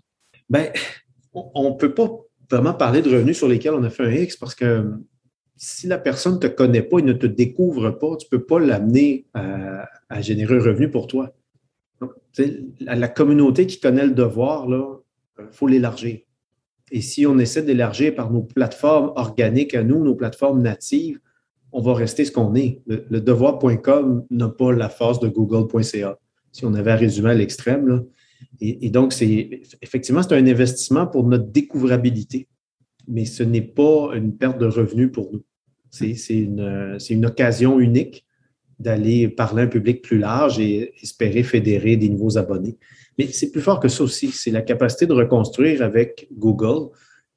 Ben, 0.50 0.72
on 1.34 1.70
ne 1.72 1.76
peut 1.76 1.94
pas 1.94 2.10
vraiment 2.50 2.74
parler 2.74 3.02
de 3.02 3.10
revenus 3.12 3.38
sur 3.38 3.48
lesquels 3.48 3.74
on 3.74 3.84
a 3.84 3.90
fait 3.90 4.06
un 4.06 4.12
X 4.12 4.38
parce 4.38 4.56
que 4.56 4.92
si 5.64 5.88
la 5.88 5.98
personne 5.98 6.34
ne 6.34 6.40
te 6.40 6.48
connaît 6.48 6.82
pas 6.82 7.00
et 7.00 7.04
ne 7.04 7.14
te 7.14 7.26
découvre 7.26 7.90
pas, 7.92 8.18
tu 8.18 8.26
ne 8.26 8.38
peux 8.38 8.44
pas 8.44 8.60
l'amener 8.60 9.28
à, 9.34 9.88
générer 10.20 10.58
un 10.58 10.62
revenu 10.62 10.92
pour 10.92 11.08
toi. 11.08 11.34
Donc, 12.02 12.12
la, 12.82 13.08
communauté 13.08 13.66
qui 13.66 13.80
connaît 13.80 14.06
le 14.06 14.12
devoir, 14.12 14.68
il 14.68 15.46
faut 15.52 15.68
l'élargir. 15.68 16.20
Et 16.92 17.00
si 17.00 17.26
on 17.26 17.40
essaie 17.40 17.64
d'élargir 17.64 18.14
par 18.14 18.30
nos 18.30 18.42
plateformes 18.42 19.14
organiques 19.16 19.74
à 19.74 19.84
nous, 19.84 20.04
nos 20.04 20.16
plateformes 20.16 20.62
natives, 20.62 21.20
on 21.72 21.82
va 21.82 21.94
rester 21.94 22.26
ce 22.26 22.34
qu'on 22.34 22.56
est. 22.56 22.82
Le, 22.86 23.22
devoir.com 23.22 24.26
n'a 24.30 24.50
pas 24.50 24.74
la 24.74 24.90
force 24.90 25.22
de 25.22 25.30
google.ca. 25.30 26.20
Si 26.52 26.66
on 26.66 26.74
avait 26.74 26.92
à 26.92 26.98
résumer 26.98 27.30
à 27.30 27.36
l'extrême. 27.36 28.06
Et, 28.60 28.88
et 28.88 28.90
donc, 28.90 29.14
effectivement, 29.82 30.24
c'est 30.24 30.36
un 30.36 30.46
investissement 30.46 31.08
pour 31.08 31.26
notre 31.26 31.46
découvrabilité, 31.46 32.50
mais 33.08 33.24
ce 33.24 33.44
n'est 33.44 33.62
pas 33.62 34.12
une 34.14 34.36
perte 34.36 34.60
de 34.60 34.66
revenus 34.66 35.10
pour 35.10 35.32
nous. 35.32 35.42
C'est 35.94 36.16
c'est 36.16 36.40
une, 36.40 37.26
occasion 37.26 37.80
unique 37.80 38.26
d'aller 38.80 39.30
parler 39.30 39.62
à 39.62 39.66
un 39.66 39.68
public 39.68 40.02
plus 40.02 40.18
large 40.18 40.60
et 40.60 40.92
espérer 41.02 41.44
fédérer 41.44 41.98
des 41.98 42.10
nouveaux 42.10 42.40
abonnés. 42.40 42.78
Mais 43.20 43.28
c'est 43.28 43.52
plus 43.52 43.62
fort 43.62 43.80
que 43.80 43.88
ça 43.88 44.04
aussi. 44.04 44.32
C'est 44.32 44.50
la 44.50 44.64
capacité 44.64 45.06
de 45.06 45.14
reconstruire 45.14 45.84
avec 45.84 46.28
Google, 46.36 46.90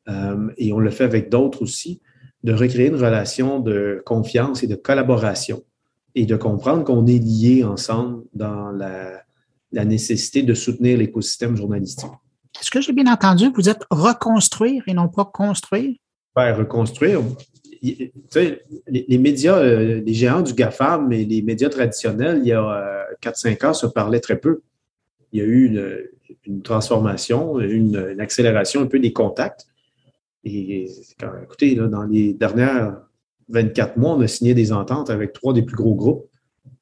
euh, 0.09 0.49
et 0.57 0.73
on 0.73 0.79
le 0.79 0.91
fait 0.91 1.05
avec 1.05 1.29
d'autres 1.29 1.61
aussi, 1.61 2.01
de 2.45 2.55
recréer 2.55 2.89
une 2.89 2.97
relation 2.97 3.61
de 3.61 4.03
confiance 4.07 4.63
et 4.63 4.67
de 4.67 4.75
collaboration 4.75 5.63
et 6.15 6.25
de 6.25 6.37
comprendre 6.37 6.83
qu'on 6.83 7.07
est 7.07 7.19
liés 7.19 7.63
ensemble 7.63 8.25
dans 8.33 8.71
la, 8.71 9.23
la 9.71 9.85
nécessité 9.85 10.43
de 10.43 10.55
soutenir 10.55 10.97
l'écosystème 10.97 11.57
journalistique. 11.57 12.11
Est-ce 12.59 12.71
que 12.71 12.81
j'ai 12.81 12.95
bien 12.95 13.13
entendu? 13.13 13.51
Vous 13.55 13.69
êtes 13.69 13.83
reconstruire 13.91 14.83
et 14.87 14.95
non 14.95 15.09
pas 15.09 15.27
construire? 15.27 15.95
Ben, 16.35 16.55
reconstruire. 16.55 17.21
Les, 18.87 19.19
médias, 19.19 19.59
euh, 19.59 20.01
les 20.05 20.15
géants 20.15 20.43
du 20.43 20.55
GAFAM 20.55 21.13
et 21.13 21.25
les 21.25 21.43
médias 21.43 21.69
traditionnels, 21.69 22.39
il 22.43 22.49
y 22.49 22.53
a 22.53 22.63
euh, 22.63 23.15
4-5 23.23 23.67
ans, 23.67 23.75
se 23.75 23.87
parlaient 23.87 24.21
très 24.21 24.39
peu. 24.39 24.63
il 25.33 25.41
y 25.41 25.43
a 25.43 25.47
eu 25.47 26.09
une, 26.47 26.63
transformation, 26.63 27.61
une, 27.61 28.17
accélération 28.19 28.83
un 28.83 28.87
peu 28.87 28.99
des 28.99 29.13
contacts. 29.13 29.67
Et 30.45 30.89
écoutez, 31.43 31.75
dans 31.75 32.05
les 32.05 32.33
dernières 32.33 33.07
24 33.49 33.97
mois, 33.97 34.15
on 34.15 34.21
a 34.21 34.29
signé 34.29 34.55
des 34.55 34.73
ententes 34.73 35.11
avec 35.11 35.33
trois 35.33 35.53
des 35.53 35.63
plus 35.63 35.77
gros 35.77 35.95
groupes. 35.95 36.27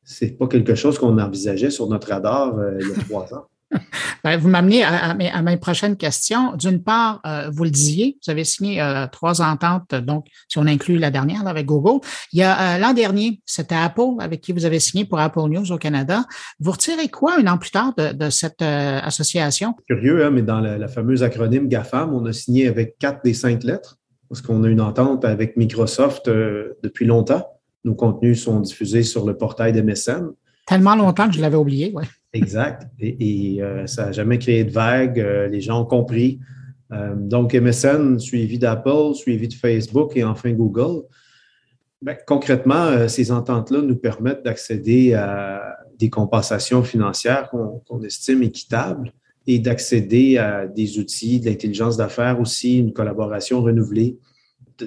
Ce 0.05 0.24
n'est 0.24 0.32
pas 0.32 0.46
quelque 0.46 0.74
chose 0.74 0.98
qu'on 0.98 1.18
envisageait 1.18 1.70
sur 1.70 1.88
notre 1.88 2.09
radar 2.09 2.59
euh, 2.59 2.78
il 2.80 2.88
y 2.88 2.92
a 2.92 3.05
trois 3.05 3.32
ans. 3.34 3.46
Ben, 4.24 4.38
vous 4.38 4.48
m'amenez 4.48 4.82
à, 4.82 5.14
mes 5.14 5.56
prochaines 5.58 5.96
questions. 5.96 6.54
D'une 6.56 6.82
part, 6.82 7.20
euh, 7.26 7.50
vous 7.52 7.64
le 7.64 7.70
disiez, 7.70 8.16
vous 8.24 8.30
avez 8.30 8.44
signé 8.44 8.80
euh, 8.80 9.06
trois 9.06 9.42
ententes, 9.42 9.94
donc 9.94 10.26
si 10.48 10.58
on 10.58 10.66
inclut 10.66 10.96
la 10.96 11.10
dernière 11.10 11.46
avec 11.46 11.66
Google. 11.66 12.00
Il 12.32 12.38
y 12.38 12.42
a 12.42 12.76
euh, 12.76 12.78
l'an 12.78 12.94
dernier, 12.94 13.42
c'était 13.44 13.74
Apple 13.74 14.14
avec 14.20 14.40
qui 14.40 14.52
vous 14.52 14.64
avez 14.64 14.80
signé 14.80 15.04
pour 15.04 15.18
Apple 15.18 15.42
News 15.48 15.70
au 15.72 15.76
Canada. 15.76 16.24
Vous 16.58 16.70
retirez 16.70 17.08
quoi 17.08 17.38
un 17.38 17.46
an 17.46 17.58
plus 17.58 17.70
tard 17.70 17.92
de, 17.96 18.30
cette 18.30 18.62
association? 18.62 19.74
Curieux, 19.86 20.24
hein, 20.24 20.30
mais 20.30 20.42
dans 20.42 20.60
la, 20.60 20.88
fameuse 20.88 21.22
acronyme 21.22 21.68
GAFAM, 21.68 22.14
on 22.14 22.24
a 22.24 22.32
signé 22.32 22.66
avec 22.68 22.96
quatre 22.98 23.22
des 23.24 23.34
cinq 23.34 23.62
lettres 23.62 23.98
parce 24.28 24.40
qu'on 24.40 24.64
a 24.64 24.68
une 24.68 24.80
entente 24.80 25.24
avec 25.24 25.56
Microsoft 25.56 26.26
depuis 26.28 27.04
longtemps. 27.04 27.46
Nos 27.84 27.94
contenus 27.94 28.42
sont 28.42 28.60
diffusés 28.60 29.02
sur 29.02 29.26
le 29.26 29.36
portail 29.36 29.72
de 29.72 29.82
MSN. 29.82 30.30
Tellement 30.66 30.96
longtemps 30.96 31.28
que 31.28 31.34
je 31.34 31.40
l'avais 31.40 31.56
oublié, 31.56 31.92
oui. 31.94 32.04
Exact. 32.35 32.89
Et, 32.99 33.62
euh, 33.62 33.87
ça 33.87 34.07
n'a 34.07 34.12
jamais 34.12 34.39
créé 34.39 34.64
de 34.64 34.72
vague. 34.72 35.20
Euh, 35.20 35.47
les 35.47 35.61
gens 35.61 35.82
ont 35.82 35.87
compris. 35.87 36.41
Euh, 36.93 37.14
donc, 37.14 37.55
MSN, 37.55 38.18
suivi 38.18 38.59
d'Apple, 38.59 39.14
suivi 39.14 39.49
de 39.49 39.55
Facebook 39.55 40.16
et 40.16 40.24
enfin 40.24 40.53
Google. 40.53 41.05
Ben, 42.03 42.16
concrètement, 42.26 43.09
ces 43.09 43.32
ententes-là 43.32 43.80
nous 43.80 43.97
permettent 43.97 44.45
d'accéder 44.45 45.14
à 45.14 45.78
des 45.99 46.11
compensations 46.11 46.82
financières 46.82 47.51
qu'on 47.51 48.03
estime 48.03 48.43
équitables 48.43 49.14
et 49.47 49.59
d'accéder 49.59 50.37
à 50.37 50.66
des 50.66 50.99
outils 50.99 51.41
de 51.41 51.47
l'intelligence 51.47 51.97
d'affaires 51.97 52.41
aussi, 52.41 52.78
une 52.78 52.93
collaboration 52.93 53.62
renouvelée, 53.62 54.18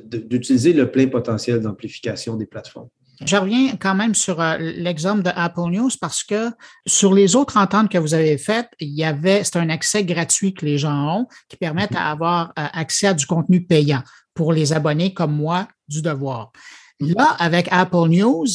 d'utiliser 0.04 0.74
le 0.74 0.92
plein 0.92 1.08
potentiel 1.08 1.62
d'amplification 1.62 2.36
des 2.36 2.46
plateformes. 2.46 2.90
Je 3.26 3.36
reviens 3.36 3.76
quand 3.78 3.96
même 3.96 4.14
sur 4.14 4.40
euh, 4.40 4.58
l'exemple 4.58 5.24
de 5.24 5.32
Apple 5.36 5.70
News 5.72 5.90
parce 6.00 6.24
que 6.24 6.52
sur 6.86 7.14
les 7.14 7.36
autres 7.36 7.58
ententes 7.58 7.90
que 7.90 7.98
vous 7.98 8.14
avez 8.14 8.38
faites, 8.38 8.70
il 8.80 8.90
y 8.90 9.04
avait, 9.04 9.44
c'est 9.44 9.58
un 9.58 9.70
accès 9.70 10.04
gratuit 10.04 10.54
que 10.54 10.66
les 10.66 10.78
gens 10.78 11.22
ont 11.22 11.28
qui 11.50 11.58
permettent 11.58 11.94
d'avoir 11.94 12.48
mhm. 12.58 12.70
accès 12.74 13.08
à 13.08 13.14
du 13.14 13.26
contenu 13.26 13.66
payant 13.66 14.04
pour 14.34 14.54
les 14.54 14.74
abonnés 14.74 15.14
comme 15.14 15.36
moi 15.36 15.68
du 15.88 16.02
devoir. 16.02 16.52
Là, 17.00 17.36
avec 17.40 17.68
Apple 17.72 18.08
News, 18.10 18.46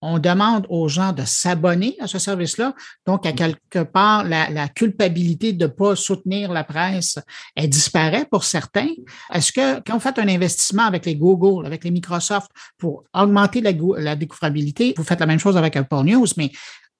on 0.00 0.18
demande 0.18 0.66
aux 0.68 0.88
gens 0.88 1.12
de 1.12 1.24
s'abonner 1.24 1.96
à 2.00 2.06
ce 2.06 2.18
service-là. 2.18 2.74
Donc, 3.06 3.26
à 3.26 3.32
quelque 3.32 3.82
part, 3.82 4.24
la, 4.24 4.68
culpabilité 4.68 5.52
de 5.52 5.64
ne 5.64 5.70
pas 5.70 5.96
soutenir 5.96 6.52
la 6.52 6.64
presse, 6.64 7.18
elle 7.56 7.68
disparaît 7.68 8.26
pour 8.30 8.44
certains. 8.44 8.90
Est-ce 9.32 9.52
que 9.52 9.80
quand 9.80 9.94
vous 9.94 10.00
faites 10.00 10.18
un 10.18 10.28
investissement 10.28 10.84
avec 10.84 11.06
les 11.06 11.16
Google, 11.16 11.66
avec 11.66 11.84
les 11.84 11.90
Microsoft 11.90 12.50
pour 12.76 13.04
augmenter 13.14 13.60
la, 13.60 13.72
la 13.98 14.14
découvrabilité, 14.14 14.94
vous 14.96 15.04
faites 15.04 15.20
la 15.20 15.26
même 15.26 15.38
chose 15.38 15.56
avec 15.56 15.74
Apple 15.76 16.04
News, 16.04 16.26
mais 16.36 16.52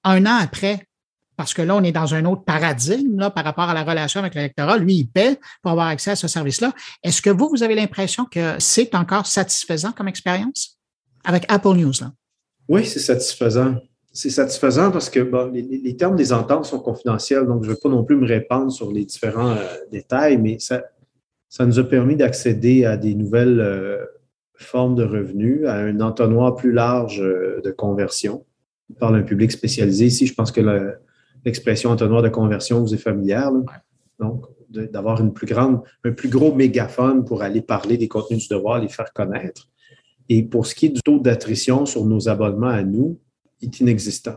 un 0.04 0.24
an 0.26 0.38
après, 0.40 0.88
parce 1.38 1.54
que 1.54 1.62
là, 1.62 1.76
on 1.76 1.84
est 1.84 1.92
dans 1.92 2.14
un 2.14 2.24
autre 2.24 2.42
paradigme 2.42 3.16
là, 3.16 3.30
par 3.30 3.44
rapport 3.44 3.70
à 3.70 3.74
la 3.74 3.84
relation 3.84 4.18
avec 4.18 4.34
l'électorat. 4.34 4.76
Lui, 4.76 4.94
il 4.94 5.06
paie 5.06 5.38
pour 5.62 5.70
avoir 5.70 5.86
accès 5.86 6.10
à 6.10 6.16
ce 6.16 6.26
service-là. 6.26 6.72
Est-ce 7.04 7.22
que 7.22 7.30
vous, 7.30 7.48
vous 7.48 7.62
avez 7.62 7.76
l'impression 7.76 8.24
que 8.24 8.56
c'est 8.58 8.92
encore 8.96 9.24
satisfaisant 9.24 9.92
comme 9.92 10.08
expérience 10.08 10.78
avec 11.22 11.44
Apple 11.48 11.74
News? 11.76 11.92
Là? 12.00 12.10
Oui, 12.68 12.84
c'est 12.84 12.98
satisfaisant. 12.98 13.76
C'est 14.12 14.30
satisfaisant 14.30 14.90
parce 14.90 15.10
que 15.10 15.20
les, 15.52 15.96
termes 15.96 16.16
des 16.16 16.32
ententes 16.32 16.64
sont 16.64 16.80
confidentiels, 16.80 17.46
donc 17.46 17.62
je 17.62 17.68
ne 17.68 17.74
vais 17.74 17.80
pas 17.80 17.88
non 17.88 18.04
plus 18.04 18.16
me 18.16 18.26
répandre 18.26 18.72
sur 18.72 18.90
les 18.90 19.04
différents 19.04 19.52
euh, 19.52 19.64
détails, 19.92 20.38
mais 20.38 20.58
ça, 20.58 20.82
ça 21.48 21.64
nous 21.64 21.78
a 21.78 21.84
permis 21.84 22.16
d'accéder 22.16 22.84
à 22.84 22.96
des 22.96 23.14
nouvelles 23.14 23.60
euh, 23.60 24.04
formes 24.54 24.96
de 24.96 25.04
revenus, 25.04 25.66
à 25.66 25.76
un 25.76 26.00
entonnoir 26.00 26.56
plus 26.56 26.72
large 26.72 27.20
euh, 27.20 27.60
de 27.62 27.70
conversion. 27.70 28.44
On 28.90 28.94
parle 28.94 29.20
d'un 29.20 29.26
public 29.26 29.52
spécialisé 29.52 30.06
ici. 30.06 30.26
Je 30.26 30.34
pense 30.34 30.50
que 30.50 30.60
l'expression 31.44 31.90
entonnoir 31.90 32.22
de 32.22 32.28
conversion 32.28 32.80
vous 32.80 32.94
est 32.94 32.98
familière. 32.98 33.52
Donc, 34.18 34.46
d'avoir 34.70 35.20
une 35.20 35.32
plus 35.32 35.46
grande, 35.46 35.82
un 36.04 36.12
plus 36.12 36.28
gros 36.28 36.54
mégaphone 36.54 37.24
pour 37.24 37.42
aller 37.42 37.60
parler 37.60 37.96
des 37.96 38.08
contenus 38.08 38.48
du 38.48 38.54
devoir, 38.54 38.80
les 38.80 38.88
faire 38.88 39.12
connaître. 39.12 39.68
Et 40.28 40.42
pour 40.42 40.66
ce 40.66 40.74
qui 40.74 40.86
est 40.86 40.90
du 40.90 41.02
taux 41.02 41.18
d'attrition 41.18 41.86
sur 41.86 42.04
nos 42.04 42.28
abonnements 42.28 42.68
à 42.68 42.82
nous, 42.82 43.18
il 43.60 43.68
est 43.68 43.80
inexistant. 43.80 44.36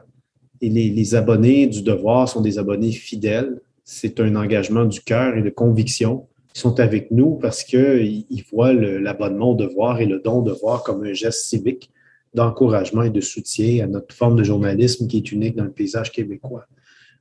Et 0.62 0.70
les, 0.70 1.16
abonnés 1.16 1.68
du 1.68 1.82
devoir 1.82 2.30
sont 2.30 2.42
des 2.42 2.60
abonnés 2.60 2.92
fidèles. 2.92 3.60
C'est 3.84 4.20
un 4.20 4.36
engagement 4.36 4.86
du 4.86 5.02
cœur 5.02 5.36
et 5.36 5.42
de 5.42 5.50
conviction. 5.50 6.28
Ils 6.56 6.60
sont 6.60 6.80
avec 6.80 7.10
nous 7.12 7.36
parce 7.36 7.64
qu'ils 7.64 8.44
voient 8.52 8.74
l'abonnement 8.74 9.52
au 9.52 9.56
devoir 9.56 10.00
et 10.02 10.06
le 10.06 10.20
don 10.20 10.40
au 10.40 10.44
devoir 10.44 10.84
comme 10.84 11.04
un 11.04 11.14
geste 11.14 11.46
civique 11.46 11.90
d'encouragement 12.34 13.04
et 13.04 13.10
de 13.10 13.22
soutien 13.22 13.84
à 13.84 13.88
notre 13.88 14.14
forme 14.16 14.36
de 14.36 14.44
journalisme 14.44 15.08
qui 15.08 15.18
est 15.18 15.32
unique 15.32 15.56
dans 15.56 15.66
le 15.66 15.72
paysage 15.72 16.12
québécois. 16.12 16.66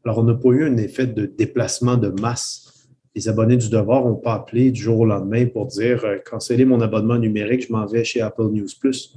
Alors, 0.05 0.19
on 0.19 0.23
n'a 0.23 0.35
pas 0.35 0.51
eu 0.51 0.65
un 0.65 0.77
effet 0.77 1.07
de 1.07 1.27
déplacement 1.27 1.97
de 1.97 2.09
masse 2.09 2.70
les 3.15 3.29
abonnés 3.29 3.57
du 3.57 3.69
devoir 3.69 4.05
n'ont 4.05 4.15
pas 4.15 4.35
appelé 4.35 4.71
du 4.71 4.81
jour 4.81 5.01
au 5.01 5.07
lendemain 5.07 5.47
pour 5.47 5.67
dire 5.67 6.05
euh, 6.05 6.19
cancellez 6.19 6.65
mon 6.65 6.81
abonnement 6.81 7.19
numérique, 7.19 7.67
je 7.67 7.73
m'en 7.73 7.87
vais 7.87 8.05
chez 8.05 8.21
Apple 8.21 8.49
News 8.51 8.69
Plus. 8.79 9.17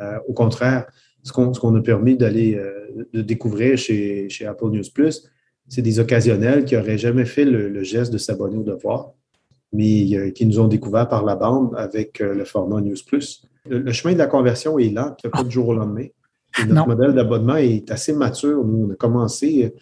Euh, 0.00 0.18
au 0.28 0.32
contraire, 0.32 0.86
ce 1.22 1.32
qu'on 1.32 1.74
a 1.74 1.80
permis 1.80 2.16
d'aller 2.16 2.54
euh, 2.54 3.06
de 3.12 3.22
découvrir 3.22 3.76
chez, 3.78 4.28
chez, 4.28 4.46
Apple 4.46 4.70
News 4.70 4.90
Plus, 4.94 5.28
c'est 5.68 5.82
des 5.82 6.00
occasionnels 6.00 6.64
qui 6.64 6.74
n'auraient 6.74 6.98
jamais 6.98 7.24
fait 7.24 7.44
le, 7.44 7.82
geste 7.82 8.12
de 8.12 8.18
s'abonner 8.18 8.56
au 8.56 8.62
devoir, 8.62 9.12
mais 9.72 10.32
qui 10.32 10.44
nous 10.46 10.58
ont 10.58 10.66
découvert 10.66 11.08
par 11.08 11.24
la 11.24 11.36
bande 11.36 11.74
avec 11.76 12.18
le 12.18 12.44
format 12.44 12.80
News 12.80 12.96
Plus. 13.06 13.44
Le, 13.68 13.92
chemin 13.92 14.14
de 14.14 14.18
la 14.18 14.26
conversion 14.26 14.78
est 14.80 14.88
lent, 14.88 15.14
il 15.22 15.30
pas 15.30 15.44
du 15.44 15.50
jour 15.50 15.68
au 15.68 15.74
lendemain. 15.74 16.06
notre 16.66 16.88
modèle 16.88 17.14
d'abonnement 17.14 17.56
est 17.56 17.88
assez 17.92 18.12
mature. 18.12 18.64
Nous, 18.64 18.88
on 18.88 18.92
a 18.92 18.96
commencé, 18.96 19.72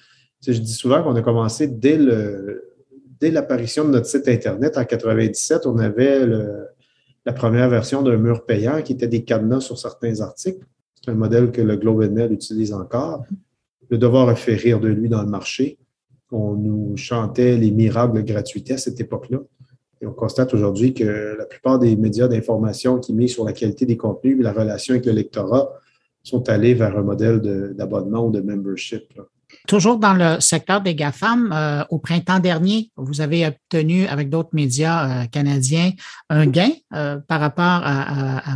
je 0.47 0.53
dis 0.53 0.75
souvent 0.75 1.03
qu'on 1.03 1.17
a 1.17 1.23
commencé 1.23 1.69
dès 1.69 1.97
le, 1.97 2.68
dès 3.21 3.31
l'apparition 3.31 3.85
de 3.85 3.91
notre 3.91 4.07
site 4.07 4.29
Internet 4.29 4.79
en 4.79 4.85
97, 4.85 5.67
on 5.67 5.79
avait 5.79 6.27
la 7.27 7.33
première 7.33 7.69
version 7.69 8.03
d'un 8.03 8.17
mur 8.17 8.45
payant 8.45 8.83
qui 8.83 8.93
était 8.93 9.09
des 9.09 9.25
cadenas 9.25 9.61
sur 9.61 9.79
certains 9.79 10.21
articles. 10.21 10.65
C'est 10.95 11.11
un 11.11 11.15
modèle 11.15 11.51
que 11.51 11.61
le 11.61 11.77
Globe 11.77 12.03
and 12.03 12.13
Mail 12.13 12.33
utilise 12.33 12.73
encore. 12.73 13.25
Le 13.91 13.99
devoir 13.99 14.29
a 14.29 14.35
fait 14.35 14.55
rire 14.55 14.81
de 14.81 14.89
lui 14.89 15.09
dans 15.09 15.23
le 15.23 15.29
marché. 15.29 15.79
On 16.31 16.55
nous 16.55 16.97
chantait 16.97 17.57
les 17.57 17.71
miracles 17.71 18.17
de 18.17 18.21
gratuité 18.23 18.75
à 18.75 18.79
cette 18.79 19.01
époque-là. 19.01 19.39
Et 20.01 20.07
on 20.07 20.13
constate 20.13 20.55
aujourd'hui 20.55 20.95
que 20.95 21.37
la 21.37 21.45
plupart 21.47 21.79
des 21.79 21.97
médias 21.97 22.29
d'information 22.29 22.99
qui 22.99 23.13
misent 23.13 23.33
sur 23.33 23.45
la 23.45 23.53
qualité 23.53 23.85
des 23.85 23.97
contenus 23.97 24.39
et 24.39 24.43
la 24.43 24.53
relation 24.53 24.95
avec 24.95 25.07
le 25.07 25.13
lectorat 25.13 25.73
sont 26.23 26.49
allés 26.49 26.75
vers 26.75 26.97
un 26.97 27.03
modèle 27.03 27.41
d'abonnement 27.75 28.27
ou 28.27 28.31
de 28.31 28.41
membership. 28.41 29.13
Toujours 29.69 29.99
dans 29.99 30.15
le 30.15 30.41
secteur 30.41 30.81
des 30.81 30.95
GAFAM, 30.95 31.53
euh, 31.53 31.85
au 31.91 31.99
printemps 31.99 32.39
dernier, 32.39 32.91
vous 32.97 33.21
avez 33.21 33.47
obtenu 33.47 34.07
avec 34.07 34.31
d'autres 34.31 34.49
médias 34.55 35.25
euh, 35.25 35.27
canadiens 35.27 35.93
un 36.31 36.47
gain 36.47 36.71
euh, 36.95 37.19
par 37.29 37.39
rapport 37.39 37.83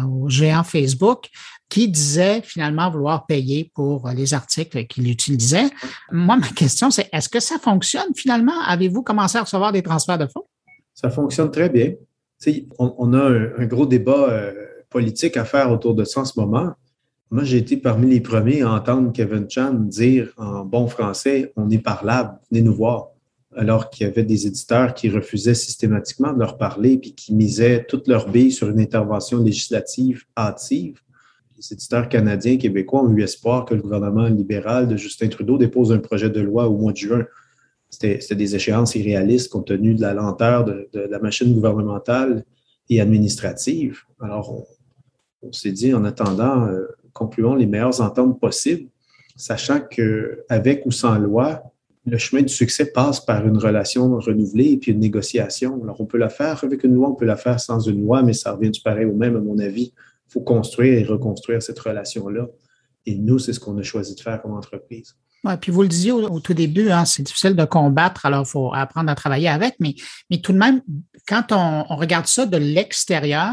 au 0.08 0.30
géant 0.30 0.64
Facebook 0.64 1.28
qui 1.68 1.90
disait 1.90 2.40
finalement 2.40 2.90
vouloir 2.90 3.26
payer 3.26 3.70
pour 3.74 4.08
les 4.08 4.32
articles 4.32 4.86
qu'il 4.86 5.06
utilisait. 5.10 5.68
Moi, 6.10 6.38
ma 6.38 6.48
question, 6.48 6.90
c'est 6.90 7.10
est-ce 7.12 7.28
que 7.28 7.40
ça 7.40 7.58
fonctionne 7.58 8.14
finalement? 8.16 8.58
Avez-vous 8.66 9.02
commencé 9.02 9.36
à 9.36 9.42
recevoir 9.42 9.70
des 9.70 9.82
transferts 9.82 10.18
de 10.18 10.26
fonds? 10.26 10.46
Ça 10.94 11.10
fonctionne 11.10 11.50
très 11.50 11.68
bien. 11.68 11.92
On, 12.78 13.12
a 13.12 13.22
un, 13.58 13.66
gros 13.66 13.84
débat 13.84 14.50
politique 14.88 15.36
à 15.36 15.44
faire 15.44 15.70
autour 15.70 15.94
de 15.94 16.04
ça 16.04 16.22
en 16.22 16.24
ce 16.24 16.40
moment. 16.40 16.72
Moi, 17.32 17.44
j'ai 17.44 17.56
été 17.56 17.78
parmi 17.78 18.10
les 18.10 18.20
premiers 18.20 18.60
à 18.60 18.70
entendre 18.70 19.10
Kevin 19.10 19.48
Chan 19.48 19.72
dire 19.72 20.34
en 20.36 20.66
bon 20.66 20.86
français 20.86 21.50
On 21.56 21.70
est 21.70 21.78
parlable, 21.78 22.38
venez 22.50 22.60
nous 22.60 22.74
voir. 22.74 23.08
Alors 23.56 23.88
qu'il 23.88 24.06
y 24.06 24.10
avait 24.10 24.22
des 24.22 24.46
éditeurs 24.46 24.92
qui 24.92 25.08
refusaient 25.08 25.54
systématiquement 25.54 26.34
de 26.34 26.38
leur 26.38 26.58
parler 26.58 26.98
puis 26.98 27.14
qui 27.14 27.34
misaient 27.34 27.86
toute 27.88 28.06
leur 28.06 28.28
bille 28.28 28.52
sur 28.52 28.68
une 28.68 28.80
intervention 28.80 29.42
législative 29.42 30.24
hâtive. 30.36 31.00
Les 31.56 31.72
éditeurs 31.72 32.10
canadiens 32.10 32.58
québécois 32.58 33.02
ont 33.02 33.16
eu 33.16 33.22
espoir 33.22 33.64
que 33.64 33.72
le 33.72 33.80
gouvernement 33.80 34.26
libéral 34.26 34.86
de 34.86 34.98
Justin 34.98 35.28
Trudeau 35.28 35.56
dépose 35.56 35.90
un 35.90 36.00
projet 36.00 36.28
de 36.28 36.40
loi 36.42 36.68
au 36.68 36.76
mois 36.76 36.92
de 36.92 36.98
juin. 36.98 37.24
C'était 37.88 38.18
des 38.34 38.56
échéances 38.56 38.94
irréalistes 38.94 39.50
compte 39.50 39.68
tenu 39.68 39.94
de 39.94 40.02
la 40.02 40.12
lenteur 40.12 40.66
de, 40.66 40.86
la 40.92 41.18
machine 41.18 41.54
gouvernementale 41.54 42.44
et 42.90 43.00
administrative. 43.00 44.00
Alors, 44.20 44.52
on, 44.52 44.66
on 45.48 45.52
s'est 45.52 45.72
dit, 45.72 45.94
en 45.94 46.04
attendant, 46.04 46.66
euh, 46.66 46.86
concluons 47.12 47.54
les 47.54 47.66
meilleures 47.66 48.00
ententes 48.00 48.40
possibles, 48.40 48.88
sachant 49.36 49.80
qu'avec 49.80 50.86
ou 50.86 50.90
sans 50.90 51.18
loi, 51.18 51.62
le 52.04 52.18
chemin 52.18 52.42
du 52.42 52.52
succès 52.52 52.86
passe 52.86 53.20
par 53.20 53.46
une 53.46 53.56
relation 53.56 54.18
renouvelée 54.18 54.72
et 54.72 54.76
puis 54.76 54.92
une 54.92 54.98
négociation. 54.98 55.80
Alors, 55.84 56.00
on 56.00 56.06
peut 56.06 56.18
la 56.18 56.28
faire 56.28 56.62
avec 56.64 56.82
une 56.84 56.94
loi, 56.94 57.10
on 57.10 57.14
peut 57.14 57.24
la 57.24 57.36
faire 57.36 57.60
sans 57.60 57.78
une 57.80 58.02
loi, 58.02 58.22
mais 58.22 58.32
ça 58.32 58.52
revient 58.52 58.70
du 58.70 58.80
pareil 58.80 59.04
au 59.04 59.14
même, 59.14 59.36
à 59.36 59.40
mon 59.40 59.58
avis. 59.58 59.92
Il 60.28 60.32
faut 60.32 60.40
construire 60.40 60.94
et 60.94 61.04
reconstruire 61.04 61.62
cette 61.62 61.78
relation-là. 61.78 62.48
Et 63.06 63.16
nous, 63.16 63.38
c'est 63.38 63.52
ce 63.52 63.60
qu'on 63.60 63.78
a 63.78 63.82
choisi 63.82 64.14
de 64.14 64.20
faire 64.20 64.40
comme 64.42 64.52
entreprise. 64.52 65.16
Ouais, 65.44 65.56
puis 65.56 65.72
vous 65.72 65.82
le 65.82 65.88
disiez 65.88 66.12
au, 66.12 66.38
tout 66.38 66.54
début, 66.54 66.90
hein, 66.90 67.04
c'est 67.04 67.24
difficile 67.24 67.56
de 67.56 67.64
combattre, 67.64 68.26
alors 68.26 68.44
il 68.46 68.50
faut 68.50 68.72
apprendre 68.72 69.10
à 69.10 69.16
travailler 69.16 69.48
avec, 69.48 69.74
mais, 69.80 69.96
mais 70.30 70.38
tout 70.38 70.52
de 70.52 70.58
même, 70.58 70.82
quand 71.26 71.50
on, 71.50 71.84
on 71.88 71.96
regarde 71.96 72.26
ça 72.26 72.46
de 72.46 72.56
l'extérieur, 72.56 73.52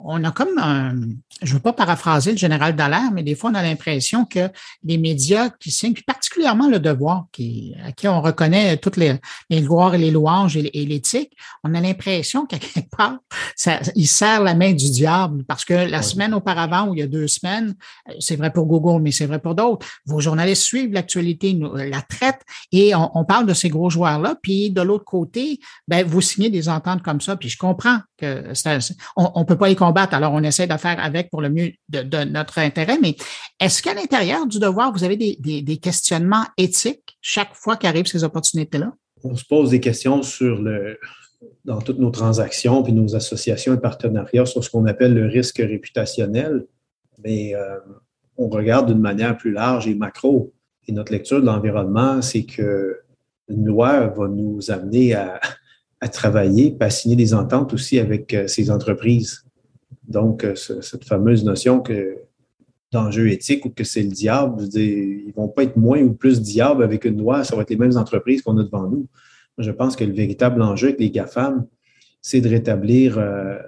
on 0.00 0.24
a 0.24 0.32
comme 0.32 0.58
un, 0.58 0.94
je 1.42 1.50
ne 1.50 1.54
veux 1.54 1.62
pas 1.62 1.72
paraphraser 1.72 2.32
le 2.32 2.36
général 2.36 2.74
Dallaire, 2.74 3.12
mais 3.12 3.22
des 3.22 3.34
fois, 3.34 3.50
on 3.50 3.54
a 3.54 3.62
l'impression 3.62 4.24
que 4.24 4.50
les 4.84 4.98
médias 4.98 5.50
qui 5.50 5.70
signent, 5.70 5.92
puis 5.92 6.02
particulièrement 6.02 6.68
le 6.68 6.80
devoir, 6.80 7.26
qui, 7.32 7.74
à 7.84 7.92
qui 7.92 8.08
on 8.08 8.20
reconnaît 8.20 8.76
toutes 8.78 8.96
les, 8.96 9.14
les 9.48 9.62
gloires 9.62 9.94
et 9.94 9.98
les 9.98 10.10
louanges 10.10 10.56
et, 10.56 10.62
l'éthique, 10.62 11.36
on 11.62 11.74
a 11.74 11.80
l'impression 11.80 12.46
qu'à 12.46 12.58
quelque 12.58 12.88
part, 12.96 13.18
ça, 13.54 13.80
il 13.94 14.08
serre 14.08 14.42
la 14.42 14.54
main 14.54 14.72
du 14.72 14.90
diable 14.90 15.44
parce 15.44 15.64
que 15.64 15.74
la 15.74 16.02
semaine 16.02 16.34
auparavant, 16.34 16.88
ou 16.88 16.94
il 16.94 17.00
y 17.00 17.02
a 17.02 17.06
deux 17.06 17.28
semaines, 17.28 17.74
c'est 18.18 18.36
vrai 18.36 18.52
pour 18.52 18.66
Google, 18.66 19.02
mais 19.02 19.12
c'est 19.12 19.26
vrai 19.26 19.38
pour 19.38 19.54
d'autres, 19.54 19.86
vos 20.06 20.20
journalistes 20.20 20.62
suivent 20.62 20.92
l'actualité, 20.92 21.27
la 21.74 22.02
traitent 22.02 22.42
et 22.72 22.94
on, 22.94 23.24
parle 23.24 23.46
de 23.46 23.54
ces 23.54 23.68
gros 23.68 23.90
joueurs-là. 23.90 24.36
Puis 24.42 24.70
de 24.70 24.80
l'autre 24.80 25.04
côté, 25.04 25.58
ben, 25.86 26.06
vous 26.06 26.20
signez 26.20 26.50
des 26.50 26.68
ententes 26.68 27.02
comme 27.02 27.20
ça, 27.20 27.36
puis 27.36 27.48
je 27.48 27.58
comprends 27.58 27.98
que 28.16 28.52
on 29.16 29.40
ne 29.40 29.44
peut 29.44 29.58
pas 29.58 29.68
les 29.68 29.76
combattre, 29.76 30.14
alors 30.14 30.32
on 30.32 30.42
essaie 30.42 30.66
de 30.66 30.76
faire 30.76 31.02
avec 31.02 31.30
pour 31.30 31.40
le 31.40 31.50
mieux 31.50 31.72
de, 31.88 32.24
notre 32.24 32.58
intérêt, 32.58 32.98
mais 33.00 33.16
est-ce 33.60 33.82
qu'à 33.82 33.94
l'intérieur 33.94 34.46
du 34.46 34.58
devoir, 34.58 34.92
vous 34.92 35.04
avez 35.04 35.16
des, 35.16 35.78
questionnements 35.78 36.44
éthiques 36.56 37.18
chaque 37.20 37.54
fois 37.54 37.76
qu'arrivent 37.76 38.06
ces 38.06 38.24
opportunités-là? 38.24 38.92
On 39.24 39.36
se 39.36 39.44
pose 39.44 39.70
des 39.70 39.80
questions 39.80 40.22
sur 40.22 40.60
le, 40.60 40.98
dans 41.64 41.80
toutes 41.80 41.98
nos 41.98 42.10
transactions 42.10 42.82
puis 42.82 42.92
nos 42.92 43.14
associations 43.14 43.74
et 43.74 43.78
partenariats 43.78 44.46
sur 44.46 44.62
ce 44.62 44.70
qu'on 44.70 44.86
appelle 44.86 45.14
le 45.14 45.26
risque 45.26 45.58
réputationnel, 45.58 46.66
mais 47.22 47.54
euh, 47.54 47.78
on 48.36 48.48
regarde 48.48 48.86
d'une 48.92 49.00
manière 49.00 49.36
plus 49.36 49.52
large 49.52 49.86
et 49.86 49.94
macro. 49.94 50.52
Et 50.88 50.92
notre 50.92 51.12
lecture 51.12 51.40
de 51.40 51.46
l'environnement, 51.46 52.22
c'est 52.22 52.44
que 52.44 52.96
une 53.48 53.66
loi 53.66 54.06
va 54.08 54.28
nous 54.28 54.70
amener 54.70 55.14
à, 55.14 55.40
travailler, 56.12 56.76
à 56.80 56.90
signer 56.90 57.16
des 57.16 57.34
ententes 57.34 57.72
aussi 57.72 57.98
avec 57.98 58.34
euh, 58.34 58.46
ces 58.46 58.70
entreprises. 58.70 59.44
Donc, 60.06 60.44
euh, 60.44 60.54
cette 60.54 61.04
fameuse 61.04 61.44
notion 61.44 61.82
d'enjeu 62.92 63.30
éthique 63.30 63.64
ou 63.66 63.70
que 63.70 63.84
c'est 63.84 64.02
le 64.02 64.08
diable, 64.08 64.64
je 64.72 64.80
ils 64.80 65.26
ne 65.28 65.32
vont 65.32 65.48
pas 65.48 65.64
être 65.64 65.76
moins 65.76 66.00
ou 66.00 66.14
plus 66.14 66.40
diable 66.40 66.82
avec 66.82 67.04
une 67.04 67.18
loi, 67.18 67.44
ça 67.44 67.56
va 67.56 67.62
être 67.62 67.70
les 67.70 67.76
mêmes 67.76 67.96
entreprises 67.96 68.42
qu'on 68.42 68.56
a 68.58 68.64
devant 68.64 68.88
nous. 68.88 69.06
Je 69.58 69.70
pense 69.70 69.96
que 69.96 70.04
le 70.04 70.12
véritable 70.12 70.62
enjeu 70.62 70.88
avec 70.88 71.00
les 71.00 71.10
GAFAM, 71.10 71.66
c'est 72.22 72.40
de 72.40 72.48
rétablir 72.48 73.18
euh, 73.18 73.58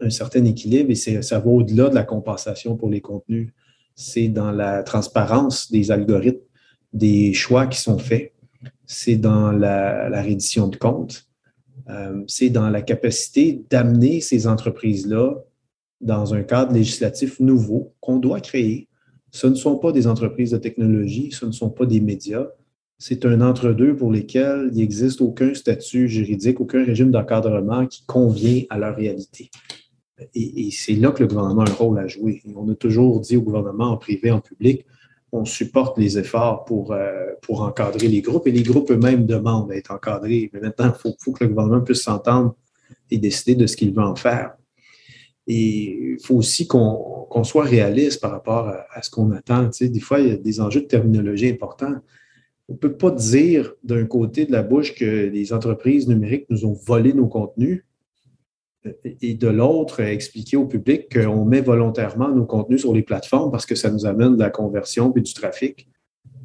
un 0.00 0.10
certain 0.10 0.44
équilibre 0.44 0.90
et 0.90 0.94
ça 0.94 1.38
va 1.38 1.50
au-delà 1.50 1.90
de 1.90 1.94
la 1.94 2.04
compensation 2.04 2.76
pour 2.76 2.88
les 2.88 3.00
contenus. 3.00 3.52
C'est 4.00 4.28
dans 4.28 4.52
la 4.52 4.84
transparence 4.84 5.72
des 5.72 5.90
algorithmes, 5.90 6.38
des 6.92 7.34
choix 7.34 7.66
qui 7.66 7.80
sont 7.80 7.98
faits. 7.98 8.32
C'est 8.86 9.16
dans 9.16 9.50
la, 9.50 10.22
reddition 10.22 10.68
de 10.68 10.76
comptes 10.76 11.28
euh, 11.90 12.22
c'est 12.26 12.50
dans 12.50 12.70
la 12.70 12.82
capacité 12.82 13.64
d'amener 13.70 14.20
ces 14.20 14.46
entreprises-là 14.46 15.36
dans 16.00 16.32
un 16.32 16.42
cadre 16.42 16.74
législatif 16.74 17.40
nouveau 17.40 17.94
qu'on 18.00 18.18
doit 18.18 18.40
créer. 18.40 18.88
Ce 19.30 19.46
ne 19.46 19.54
sont 19.54 19.78
pas 19.78 19.90
des 19.90 20.06
entreprises 20.06 20.52
de 20.52 20.58
technologie, 20.58 21.32
ce 21.32 21.46
ne 21.46 21.52
sont 21.52 21.70
pas 21.70 21.86
des 21.86 22.00
médias. 22.00 22.46
C'est 22.98 23.24
un 23.24 23.40
entre-deux 23.40 23.96
pour 23.96 24.12
lesquels 24.12 24.70
il 24.72 24.78
n'existe 24.78 25.20
aucun 25.20 25.54
statut 25.54 26.08
juridique, 26.08 26.60
aucun 26.60 26.84
régime 26.84 27.10
d'encadrement 27.10 27.86
qui 27.86 28.04
convient 28.06 28.62
à 28.70 28.78
leur 28.78 28.94
réalité. 28.94 29.50
Et, 30.34 30.70
c'est 30.72 30.94
là 30.94 31.10
que 31.10 31.22
le 31.22 31.28
gouvernement 31.28 31.62
a 31.62 31.70
un 31.70 31.74
rôle 31.74 31.98
à 31.98 32.06
jouer. 32.06 32.42
on 32.56 32.68
a 32.68 32.74
toujours 32.74 33.20
dit 33.20 33.36
au 33.36 33.42
gouvernement 33.42 33.90
en 33.92 33.96
privé, 33.96 34.30
en 34.30 34.40
public, 34.40 34.84
on 35.32 35.44
supporte 35.44 35.98
les 35.98 36.18
efforts 36.18 36.64
pour, 36.64 36.92
euh, 36.92 37.26
pour 37.42 37.62
encadrer 37.62 38.08
les 38.08 38.22
groupes 38.22 38.46
et 38.46 38.50
les 38.50 38.62
groupes 38.62 38.90
eux-mêmes 38.90 39.26
demandent 39.26 39.68
d'être 39.68 39.92
encadrés. 39.92 40.50
Mais 40.52 40.60
maintenant, 40.60 40.92
il 40.94 41.14
faut, 41.18 41.32
que 41.32 41.44
le 41.44 41.50
gouvernement 41.50 41.82
puisse 41.82 42.02
s'entendre 42.02 42.54
et 43.10 43.18
décider 43.18 43.54
de 43.54 43.66
ce 43.66 43.76
qu'il 43.76 43.92
veut 43.92 44.02
en 44.02 44.16
faire. 44.16 44.54
Et 45.46 46.14
il 46.14 46.18
faut 46.22 46.36
aussi 46.36 46.66
qu'on 46.66 47.44
soit 47.44 47.64
réaliste 47.64 48.20
par 48.20 48.30
rapport 48.30 48.68
à, 48.68 49.02
ce 49.02 49.10
qu'on 49.10 49.30
attend. 49.32 49.70
des 49.80 50.00
fois, 50.00 50.20
il 50.20 50.28
y 50.28 50.30
a 50.30 50.36
des 50.36 50.60
enjeux 50.60 50.82
de 50.82 50.86
terminologie 50.86 51.48
importants. 51.48 51.94
On 52.68 52.74
ne 52.74 52.78
peut 52.78 52.92
pas 52.92 53.10
dire 53.10 53.72
d'un 53.82 54.04
côté 54.04 54.44
de 54.44 54.52
la 54.52 54.62
bouche 54.62 54.94
que 54.94 55.04
les 55.04 55.52
entreprises 55.54 56.06
numériques 56.06 56.46
nous 56.50 56.66
ont 56.66 56.74
volé 56.74 57.14
nos 57.14 57.28
contenus 57.28 57.82
et 59.04 59.34
de 59.34 59.48
l'autre, 59.48 60.00
expliquer 60.00 60.56
au 60.56 60.66
public 60.66 61.12
qu'on 61.12 61.44
met 61.44 61.60
volontairement 61.60 62.28
nos 62.28 62.44
contenus 62.44 62.80
sur 62.80 62.94
les 62.94 63.02
plateformes 63.02 63.50
parce 63.50 63.66
que 63.66 63.74
ça 63.74 63.90
nous 63.90 64.06
amène 64.06 64.36
de 64.36 64.42
la 64.42 64.50
conversion 64.50 65.12
et 65.16 65.20
du 65.20 65.32
trafic. 65.32 65.88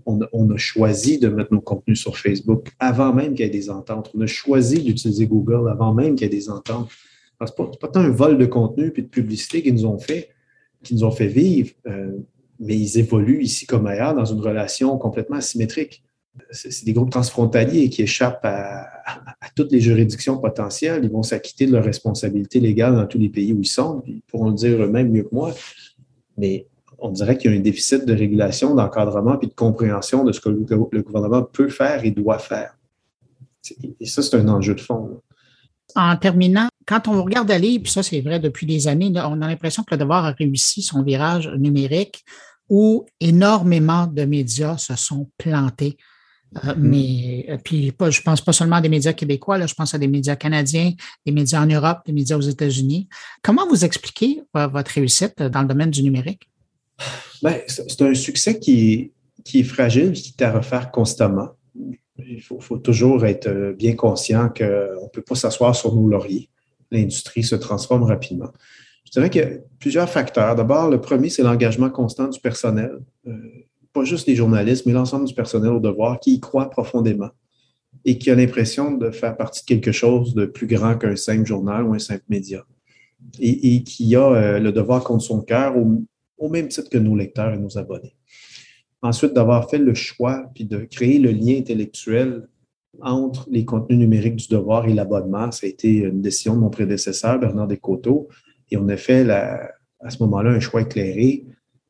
On 0.05 0.19
a, 0.21 0.57
choisi 0.57 1.17
de 1.17 1.29
mettre 1.29 1.53
nos 1.53 1.61
contenus 1.61 2.01
sur 2.01 2.17
Facebook 2.17 2.71
avant 2.79 3.13
même 3.13 3.33
qu'il 3.35 3.45
y 3.45 3.47
ait 3.47 3.51
des 3.51 3.69
ententes. 3.69 4.11
On 4.13 4.21
a 4.21 4.27
choisi 4.27 4.83
d'utiliser 4.83 5.27
Google 5.27 5.69
avant 5.69 5.93
même 5.93 6.15
qu'il 6.15 6.25
y 6.25 6.29
ait 6.29 6.37
des 6.37 6.49
ententes. 6.49 6.89
Ce 7.39 7.45
n'est 7.45 7.69
pas, 7.79 7.87
tant 7.87 8.01
un 8.01 8.09
vol 8.09 8.37
de 8.37 8.45
contenu 8.45 8.91
et 8.95 9.01
de 9.01 9.07
publicité 9.07 9.61
qu'ils 9.61 9.75
nous 9.75 9.85
ont 9.85 9.97
fait, 9.97 10.29
qui 10.83 10.93
nous 10.93 11.05
ont 11.05 11.11
fait 11.11 11.27
vivre, 11.27 11.71
euh, 11.87 12.17
mais 12.59 12.77
ils 12.77 12.99
évoluent 12.99 13.43
ici 13.43 13.65
comme 13.65 13.87
ailleurs 13.87 14.13
dans 14.13 14.25
une 14.25 14.41
relation 14.41 14.97
complètement 14.97 15.37
asymétrique 15.37 16.02
c'est 16.51 16.85
des 16.85 16.93
groupes 16.93 17.11
transfrontaliers 17.11 17.89
qui 17.89 18.01
échappent 18.01 18.43
à, 18.43 18.87
toutes 19.55 19.71
les 19.71 19.81
juridictions 19.81 20.37
potentielles. 20.37 21.01
Ils 21.03 21.11
vont 21.11 21.23
s'acquitter 21.23 21.67
de 21.67 21.73
leurs 21.73 21.83
responsabilités 21.83 22.59
légales 22.59 22.95
dans 22.95 23.05
tous 23.05 23.19
les 23.19 23.29
pays 23.29 23.53
où 23.53 23.61
ils 23.61 23.67
sont. 23.67 24.03
Ils 24.07 24.21
pourront 24.21 24.49
le 24.49 24.55
dire 24.55 24.81
eux-mêmes 24.81 25.11
mieux 25.11 25.23
que 25.23 25.33
moi. 25.33 25.53
Mais 26.37 26.67
on 26.97 27.11
dirait 27.11 27.37
qu'il 27.37 27.51
y 27.51 27.53
a 27.53 27.57
un 27.57 27.61
déficit 27.61 28.05
de 28.05 28.13
régulation, 28.13 28.73
d'encadrement 28.75 29.39
et 29.39 29.47
de 29.47 29.53
compréhension 29.53 30.23
de 30.23 30.31
ce 30.31 30.39
que 30.39 30.49
le 30.49 31.01
gouvernement 31.01 31.43
peut 31.43 31.69
faire 31.69 32.03
et 32.03 32.11
doit 32.11 32.39
faire. 32.39 32.77
Et 33.99 34.05
ça, 34.05 34.21
c'est 34.21 34.35
un 34.35 34.47
enjeu 34.47 34.75
de 34.75 34.81
fond. 34.81 35.21
En 35.95 36.17
terminant, 36.17 36.67
quand 36.85 37.07
on 37.07 37.23
regarde 37.23 37.51
aller, 37.51 37.79
puis 37.79 37.91
ça, 37.91 38.03
c'est 38.03 38.21
vrai 38.21 38.39
depuis 38.39 38.65
des 38.65 38.87
années, 38.87 39.11
on 39.15 39.41
a 39.41 39.47
l'impression 39.47 39.83
que 39.83 39.93
le 39.93 39.99
devoir 39.99 40.25
a 40.25 40.31
réussi 40.31 40.81
son 40.81 41.03
virage 41.03 41.47
numérique 41.57 42.23
où 42.69 43.05
énormément 43.19 44.07
de 44.07 44.23
médias 44.23 44.77
se 44.77 44.95
sont 44.95 45.29
plantés 45.37 45.97
mais 46.77 47.45
euh, 47.49 47.57
puis 47.63 47.91
pas, 47.91 48.09
je 48.09 48.21
pense 48.21 48.41
pas 48.41 48.53
seulement 48.53 48.77
à 48.77 48.81
des 48.81 48.89
médias 48.89 49.13
québécois, 49.13 49.57
là, 49.57 49.65
je 49.67 49.73
pense 49.73 49.93
à 49.93 49.97
des 49.97 50.07
médias 50.07 50.35
canadiens, 50.35 50.91
des 51.25 51.31
médias 51.31 51.61
en 51.61 51.65
Europe, 51.65 51.99
des 52.05 52.13
médias 52.13 52.37
aux 52.37 52.41
États-Unis. 52.41 53.07
Comment 53.41 53.67
vous 53.67 53.85
expliquez 53.85 54.41
euh, 54.55 54.67
votre 54.67 54.91
réussite 54.91 55.41
dans 55.41 55.61
le 55.61 55.67
domaine 55.67 55.91
du 55.91 56.03
numérique? 56.03 56.49
Ben, 57.41 57.59
c'est 57.67 58.01
un 58.01 58.13
succès 58.13 58.59
qui, 58.59 59.11
qui 59.43 59.61
est 59.61 59.63
fragile, 59.63 60.13
qui 60.13 60.35
est 60.37 60.43
à 60.43 60.51
refaire 60.51 60.91
constamment. 60.91 61.49
Il 62.17 62.41
faut, 62.41 62.59
faut 62.59 62.77
toujours 62.77 63.25
être 63.25 63.75
bien 63.77 63.95
conscient 63.95 64.49
qu'on 64.49 64.63
ne 64.63 65.09
peut 65.11 65.23
pas 65.23 65.35
s'asseoir 65.35 65.75
sur 65.75 65.95
nos 65.95 66.07
lauriers. 66.07 66.49
L'industrie 66.91 67.43
se 67.43 67.55
transforme 67.55 68.03
rapidement. 68.03 68.51
Je 69.05 69.11
dirais 69.11 69.29
qu'il 69.29 69.41
y 69.41 69.45
a 69.45 69.49
plusieurs 69.79 70.09
facteurs. 70.09 70.55
D'abord, 70.55 70.89
le 70.89 71.01
premier, 71.01 71.29
c'est 71.29 71.43
l'engagement 71.43 71.89
constant 71.89 72.27
du 72.27 72.39
personnel 72.39 72.99
pas 73.93 74.03
juste 74.03 74.27
les 74.27 74.35
journalistes, 74.35 74.85
mais 74.85 74.93
l'ensemble 74.93 75.25
du 75.25 75.33
personnel 75.33 75.71
au 75.71 75.79
devoir 75.79 76.19
qui 76.19 76.33
y 76.33 76.39
croit 76.39 76.69
profondément 76.69 77.29
et 78.05 78.17
qui 78.17 78.31
a 78.31 78.35
l'impression 78.35 78.91
de 78.91 79.11
faire 79.11 79.37
partie 79.37 79.61
de 79.61 79.67
quelque 79.67 79.91
chose 79.91 80.33
de 80.33 80.45
plus 80.45 80.67
grand 80.67 80.97
qu'un 80.97 81.15
simple 81.15 81.45
journal 81.45 81.83
ou 81.83 81.93
un 81.93 81.99
simple 81.99 82.23
média. 82.27 82.65
Et, 83.39 83.83
qui 83.83 84.15
a 84.17 84.33
euh, 84.33 84.59
le 84.59 84.73
devoir 84.73 85.03
contre 85.03 85.23
son 85.23 85.41
cœur 85.41 85.75
au, 85.77 86.49
même 86.49 86.67
titre 86.67 86.89
que 86.89 86.97
nos 86.97 87.15
lecteurs 87.15 87.53
et 87.53 87.57
nos 87.57 87.77
abonnés. 87.77 88.17
Ensuite, 89.01 89.33
d'avoir 89.33 89.69
fait 89.69 89.77
le 89.77 89.93
choix 89.93 90.43
puis 90.53 90.65
de 90.65 90.79
créer 90.79 91.19
le 91.19 91.31
lien 91.31 91.57
intellectuel 91.57 92.49
entre 93.01 93.47
les 93.49 93.63
contenus 93.63 93.97
numériques 93.97 94.35
du 94.35 94.47
devoir 94.49 94.87
et 94.87 94.93
l'abonnement, 94.93 95.51
ça 95.51 95.65
a 95.65 95.69
été 95.69 95.99
une 95.99 96.21
décision 96.21 96.55
de 96.55 96.59
mon 96.59 96.69
prédécesseur, 96.69 97.39
Bernard 97.39 97.67
Descoteaux, 97.67 98.27
et 98.69 98.77
on 98.77 98.89
a 98.89 98.97
fait 98.97 99.27
à 99.29 100.09
ce 100.09 100.21
moment-là 100.23 100.51
un 100.51 100.59
choix 100.59 100.81
éclairé 100.81 101.45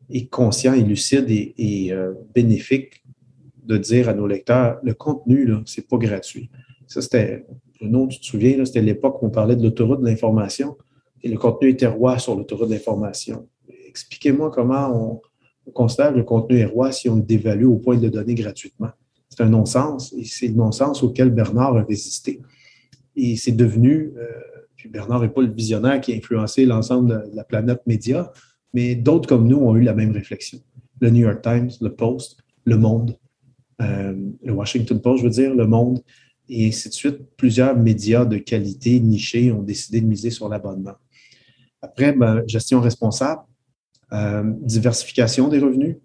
et 0.10 0.28
conscient 0.28 0.74
et 0.74 0.82
lucide 0.82 1.26
et, 1.30 1.92
euh, 1.92 2.14
bénéfique 2.34 3.04
de 3.66 3.78
dire 3.78 4.10
à 4.10 4.14
nos 4.14 4.28
lecteurs, 4.28 4.80
le 4.84 4.94
contenu, 4.94 5.50
ce 5.66 5.80
n'est 5.80 5.88
pas 5.88 5.98
gratuit. 5.98 6.50
Ça, 6.88 7.02
c'était, 7.02 7.46
Bruno, 7.80 8.08
tu 8.08 8.20
te 8.20 8.26
souviens, 8.26 8.64
c'était 8.66 8.82
l'époque 8.82 9.22
où 9.22 9.28
on 9.28 9.30
parlait 9.30 9.56
de 9.56 9.64
l'autoroute 9.64 10.02
de 10.02 10.06
l'information 10.06 10.76
et 11.24 11.30
le 11.30 11.38
contenu 11.38 11.70
était 11.70 11.88
roi 11.88 12.20
sur 12.20 12.36
l'autoroute 12.36 12.68
de 12.68 12.74
l'information. 12.74 13.48
Expliquez-moi 13.88 14.52
comment 14.52 15.22
on, 15.66 15.72
considère 15.72 16.12
que 16.12 16.18
le 16.18 16.24
contenu 16.24 16.58
est 16.58 16.66
roi 16.66 16.92
si 16.92 17.08
on 17.08 17.16
le 17.16 17.22
dévalue 17.22 17.66
au 17.66 17.78
point 17.78 17.96
de 17.96 18.04
le 18.04 18.10
donner 18.10 18.36
gratuitement. 18.36 18.90
C'est 19.30 19.42
un 19.42 19.50
non-sens 19.50 20.14
et 20.14 20.26
c'est 20.26 20.50
le 20.50 20.56
non-sens 20.56 21.04
auquel 21.04 21.30
Bernard 21.30 21.78
a 21.78 21.84
résisté. 21.84 22.42
Et 23.16 23.38
c'est 23.38 23.54
devenu, 23.54 24.12
euh, 24.18 24.28
puis 24.76 24.90
Bernard 24.90 25.22
n'est 25.22 25.30
pas 25.30 25.42
le 25.42 25.52
visionnaire 25.52 26.02
qui 26.02 26.12
a 26.12 26.18
influencé 26.18 26.66
l'ensemble 26.66 27.30
de 27.32 27.36
la 27.36 27.46
planète 27.46 27.82
média, 27.88 28.34
mais 28.74 28.96
d'autres 28.96 29.28
comme 29.28 29.48
nous 29.48 29.58
ont 29.58 29.76
eu 29.76 29.82
la 29.82 29.94
même 29.94 30.12
réflexion. 30.12 30.60
Le 31.00 31.10
New 31.10 31.22
York 31.22 31.42
Times, 31.42 31.70
le 31.82 31.94
Post, 31.94 32.38
le 32.66 32.78
Monde, 32.78 33.18
euh, 33.82 34.16
le 34.44 34.54
Washington 34.54 35.00
Post, 35.02 35.20
je 35.20 35.28
veux 35.28 35.34
dire, 35.34 35.54
le 35.54 35.68
Monde, 35.68 36.02
et 36.50 36.68
ainsi 36.68 36.90
de 36.90 36.94
suite. 36.94 37.18
Plusieurs 37.38 37.78
médias 37.78 38.26
de 38.26 38.38
qualité 38.38 39.00
nichés 39.00 39.52
ont 39.52 39.64
décidé 39.64 40.02
de 40.02 40.08
miser 40.08 40.30
sur 40.30 40.50
l'abonnement. 40.50 40.96
Après, 41.82 42.14
ben, 42.14 42.44
gestion 42.48 42.80
responsable, 42.82 43.42
euh, 44.14 44.44
diversification 44.62 45.48
des 45.48 45.60
revenus. 45.60 45.98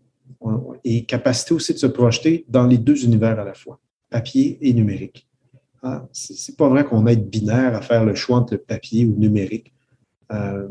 et 0.84 1.04
capacité 1.04 1.54
aussi 1.54 1.72
de 1.72 1.78
se 1.78 1.86
projeter 1.86 2.44
dans 2.48 2.66
les 2.66 2.78
deux 2.78 3.04
univers 3.04 3.40
à 3.40 3.44
la 3.44 3.54
fois, 3.54 3.80
papier 4.10 4.58
et 4.60 4.72
numérique. 4.72 5.26
Ah, 5.82 6.06
c'est 6.12 6.56
pas 6.56 6.68
vrai 6.68 6.84
qu'on 6.84 7.06
être 7.06 7.28
binaire 7.28 7.74
à 7.74 7.80
faire 7.80 8.04
le 8.04 8.14
choix 8.14 8.38
entre 8.38 8.54
le 8.54 8.60
papier 8.60 9.04
ou 9.04 9.12
le 9.12 9.18
numérique. 9.18 9.72
Euh, 10.32 10.68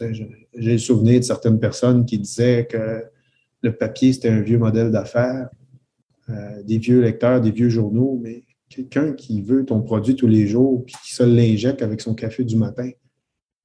j'ai 0.00 0.72
le 0.72 0.78
souvenir 0.78 1.20
de 1.20 1.24
certaines 1.24 1.58
personnes 1.58 2.04
qui 2.04 2.18
disaient 2.18 2.66
que 2.66 3.04
le 3.62 3.76
papier, 3.76 4.12
c'était 4.12 4.28
un 4.28 4.40
vieux 4.40 4.58
modèle 4.58 4.90
d'affaires, 4.90 5.48
euh, 6.28 6.62
des 6.62 6.78
vieux 6.78 7.00
lecteurs, 7.00 7.40
des 7.40 7.50
vieux 7.50 7.68
journaux, 7.68 8.18
mais 8.22 8.44
quelqu'un 8.68 9.12
qui 9.12 9.42
veut 9.42 9.64
ton 9.64 9.80
produit 9.82 10.16
tous 10.16 10.26
les 10.26 10.46
jours, 10.46 10.84
puis 10.84 10.94
qui 11.04 11.14
se 11.14 11.22
l'injecte 11.22 11.82
avec 11.82 12.00
son 12.00 12.14
café 12.14 12.44
du 12.44 12.56
matin, 12.56 12.90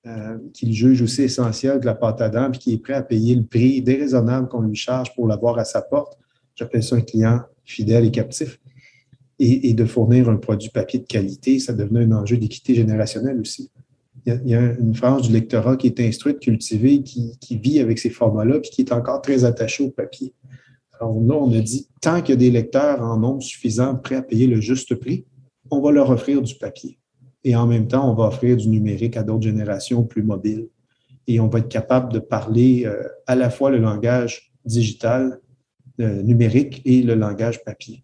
euh, 0.07 0.37
qu'il 0.53 0.73
juge 0.73 1.01
aussi 1.01 1.23
essentiel 1.23 1.79
que 1.79 1.85
la 1.85 1.95
pâte 1.95 2.21
à 2.21 2.29
dents, 2.29 2.49
puis 2.49 2.59
qui 2.59 2.73
est 2.73 2.77
prêt 2.77 2.93
à 2.93 3.03
payer 3.03 3.35
le 3.35 3.43
prix 3.43 3.81
déraisonnable 3.81 4.47
qu'on 4.47 4.61
lui 4.61 4.75
charge 4.75 5.13
pour 5.15 5.27
l'avoir 5.27 5.57
à 5.59 5.65
sa 5.65 5.81
porte, 5.81 6.17
j'appelle 6.55 6.83
ça 6.83 6.95
un 6.95 7.01
client 7.01 7.41
fidèle 7.63 8.05
et 8.05 8.11
captif. 8.11 8.59
Et, 9.43 9.73
de 9.73 9.85
fournir 9.85 10.29
un 10.29 10.35
produit 10.37 10.69
papier 10.69 10.99
de 10.99 11.05
qualité, 11.05 11.57
ça 11.57 11.73
devenait 11.73 12.03
un 12.03 12.11
enjeu 12.11 12.37
d'équité 12.37 12.75
générationnelle 12.75 13.39
aussi. 13.39 13.71
Il 14.25 14.41
y, 14.45 14.53
a, 14.53 14.73
une 14.79 14.93
frange 14.93 15.23
du 15.23 15.33
lectorat 15.33 15.77
qui 15.77 15.87
est 15.87 15.99
instruite, 15.99 16.39
cultivée, 16.39 17.01
qui, 17.01 17.57
vit 17.57 17.79
avec 17.79 17.97
ces 17.97 18.09
formats-là, 18.09 18.59
puis 18.59 18.69
qui 18.69 18.81
est 18.81 18.91
encore 18.91 19.21
très 19.21 19.45
attachée 19.45 19.83
au 19.83 19.89
papier. 19.89 20.33
Alors 20.99 21.19
là, 21.21 21.35
on 21.35 21.51
a 21.53 21.59
dit, 21.59 21.87
tant 22.01 22.21
qu'il 22.21 22.29
y 22.29 22.33
a 22.33 22.35
des 22.35 22.51
lecteurs 22.51 23.01
en 23.01 23.17
nombre 23.17 23.41
suffisant 23.41 23.95
prêts 23.95 24.15
à 24.15 24.21
payer 24.21 24.45
le 24.45 24.61
juste 24.61 24.93
prix, 24.95 25.25
on 25.71 25.81
va 25.81 25.91
leur 25.91 26.09
offrir 26.11 26.41
du 26.41 26.55
papier. 26.55 26.99
Et 27.43 27.55
en 27.55 27.65
même 27.65 27.87
temps, 27.87 28.11
on 28.11 28.13
va 28.13 28.27
offrir 28.27 28.57
du 28.57 28.67
numérique 28.67 29.17
à 29.17 29.23
d'autres 29.23 29.43
générations 29.43 30.03
plus 30.03 30.21
mobiles. 30.21 30.67
Et 31.25 31.39
on 31.39 31.47
va 31.47 31.59
être 31.59 31.69
capable 31.69 32.13
de 32.13 32.19
parler 32.19 32.83
euh, 32.85 33.01
à 33.25 33.35
la 33.35 33.49
fois 33.49 33.71
le 33.71 33.79
langage 33.79 34.51
digital, 34.65 35.39
euh, 35.99 36.21
numérique 36.21 36.81
et 36.85 37.01
le 37.01 37.15
langage 37.15 37.63
papier. 37.63 38.03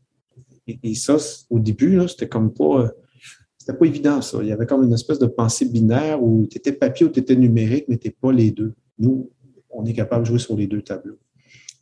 Et, 0.67 0.95
ça, 0.95 1.17
au 1.49 1.59
début, 1.59 1.99
c'était 2.07 2.27
comme 2.27 2.53
pas, 2.53 2.81
euh, 2.81 2.89
c'était 3.67 3.79
pas 3.79 3.85
évident 3.85 4.21
ça. 4.21 4.39
Il 4.41 4.47
y 4.47 4.51
avait 4.51 4.65
comme 4.65 4.83
une 4.83 4.93
espèce 4.93 5.19
de 5.19 5.27
pensée 5.27 5.65
binaire 5.65 6.23
où 6.23 6.47
tu 6.49 6.57
étais 6.57 6.71
papier 6.71 7.05
ou 7.05 7.09
tu 7.09 7.19
étais 7.19 7.35
numérique, 7.35 7.85
mais 7.89 7.97
tu 7.97 8.09
pas 8.11 8.31
les 8.31 8.51
deux. 8.51 8.73
Nous, 8.97 9.29
on 9.69 9.85
est 9.85 9.93
capable 9.93 10.23
de 10.23 10.29
jouer 10.29 10.39
sur 10.39 10.55
les 10.55 10.67
deux 10.67 10.81
tableaux 10.81 11.19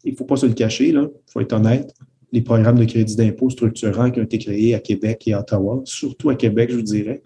il 0.05 0.11
ne 0.11 0.15
faut 0.17 0.25
pas 0.25 0.37
se 0.37 0.45
le 0.45 0.53
cacher, 0.53 0.89
il 0.89 1.09
faut 1.27 1.41
être 1.41 1.53
honnête. 1.53 1.93
Les 2.31 2.41
programmes 2.41 2.77
de 2.77 2.85
crédit 2.85 3.15
d'impôt 3.15 3.49
structurants 3.49 4.11
qui 4.11 4.19
ont 4.19 4.23
été 4.23 4.37
créés 4.37 4.75
à 4.75 4.79
Québec 4.79 5.27
et 5.27 5.33
à 5.33 5.39
Ottawa, 5.39 5.81
surtout 5.85 6.29
à 6.29 6.35
Québec, 6.35 6.69
je 6.71 6.75
vous 6.75 6.81
dirais. 6.81 7.21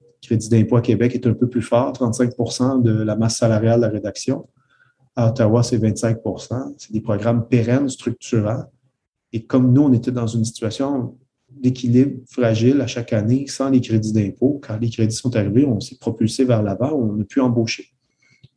Le 0.00 0.26
crédit 0.26 0.48
d'impôt 0.48 0.76
à 0.76 0.80
Québec 0.80 1.14
est 1.14 1.26
un 1.26 1.34
peu 1.34 1.48
plus 1.48 1.62
fort, 1.62 1.92
35% 1.92 2.82
de 2.82 3.02
la 3.02 3.16
masse 3.16 3.38
salariale 3.38 3.80
de 3.80 3.86
la 3.86 3.92
rédaction. 3.92 4.48
À 5.14 5.28
Ottawa, 5.28 5.62
c'est 5.62 5.78
25% 5.78 6.74
C'est 6.78 6.92
des 6.92 7.00
programmes 7.00 7.46
pérennes, 7.48 7.88
structurants. 7.88 8.64
Et 9.32 9.44
comme 9.44 9.72
nous, 9.72 9.82
on 9.82 9.92
était 9.92 10.12
dans 10.12 10.26
une 10.26 10.44
situation 10.44 11.16
d'équilibre 11.60 12.20
fragile 12.28 12.80
à 12.80 12.86
chaque 12.86 13.12
année, 13.12 13.46
sans 13.46 13.70
les 13.70 13.80
crédits 13.80 14.12
d'impôt, 14.12 14.60
quand 14.62 14.78
les 14.78 14.90
crédits 14.90 15.16
sont 15.16 15.34
arrivés, 15.36 15.64
on 15.64 15.80
s'est 15.80 15.98
propulsé 15.98 16.44
vers 16.44 16.62
l'avant, 16.62 16.92
on 16.92 17.20
a 17.20 17.24
pu 17.24 17.40
embaucher. 17.40 17.88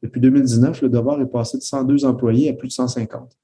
Depuis 0.01 0.21
2019, 0.21 0.81
le 0.81 0.89
devoir 0.89 1.21
est 1.21 1.29
passé 1.29 1.57
de 1.57 1.63
102 1.63 2.05
employés 2.05 2.49
à 2.49 2.53
plus 2.53 2.67
de 2.67 2.73
150 2.73 3.37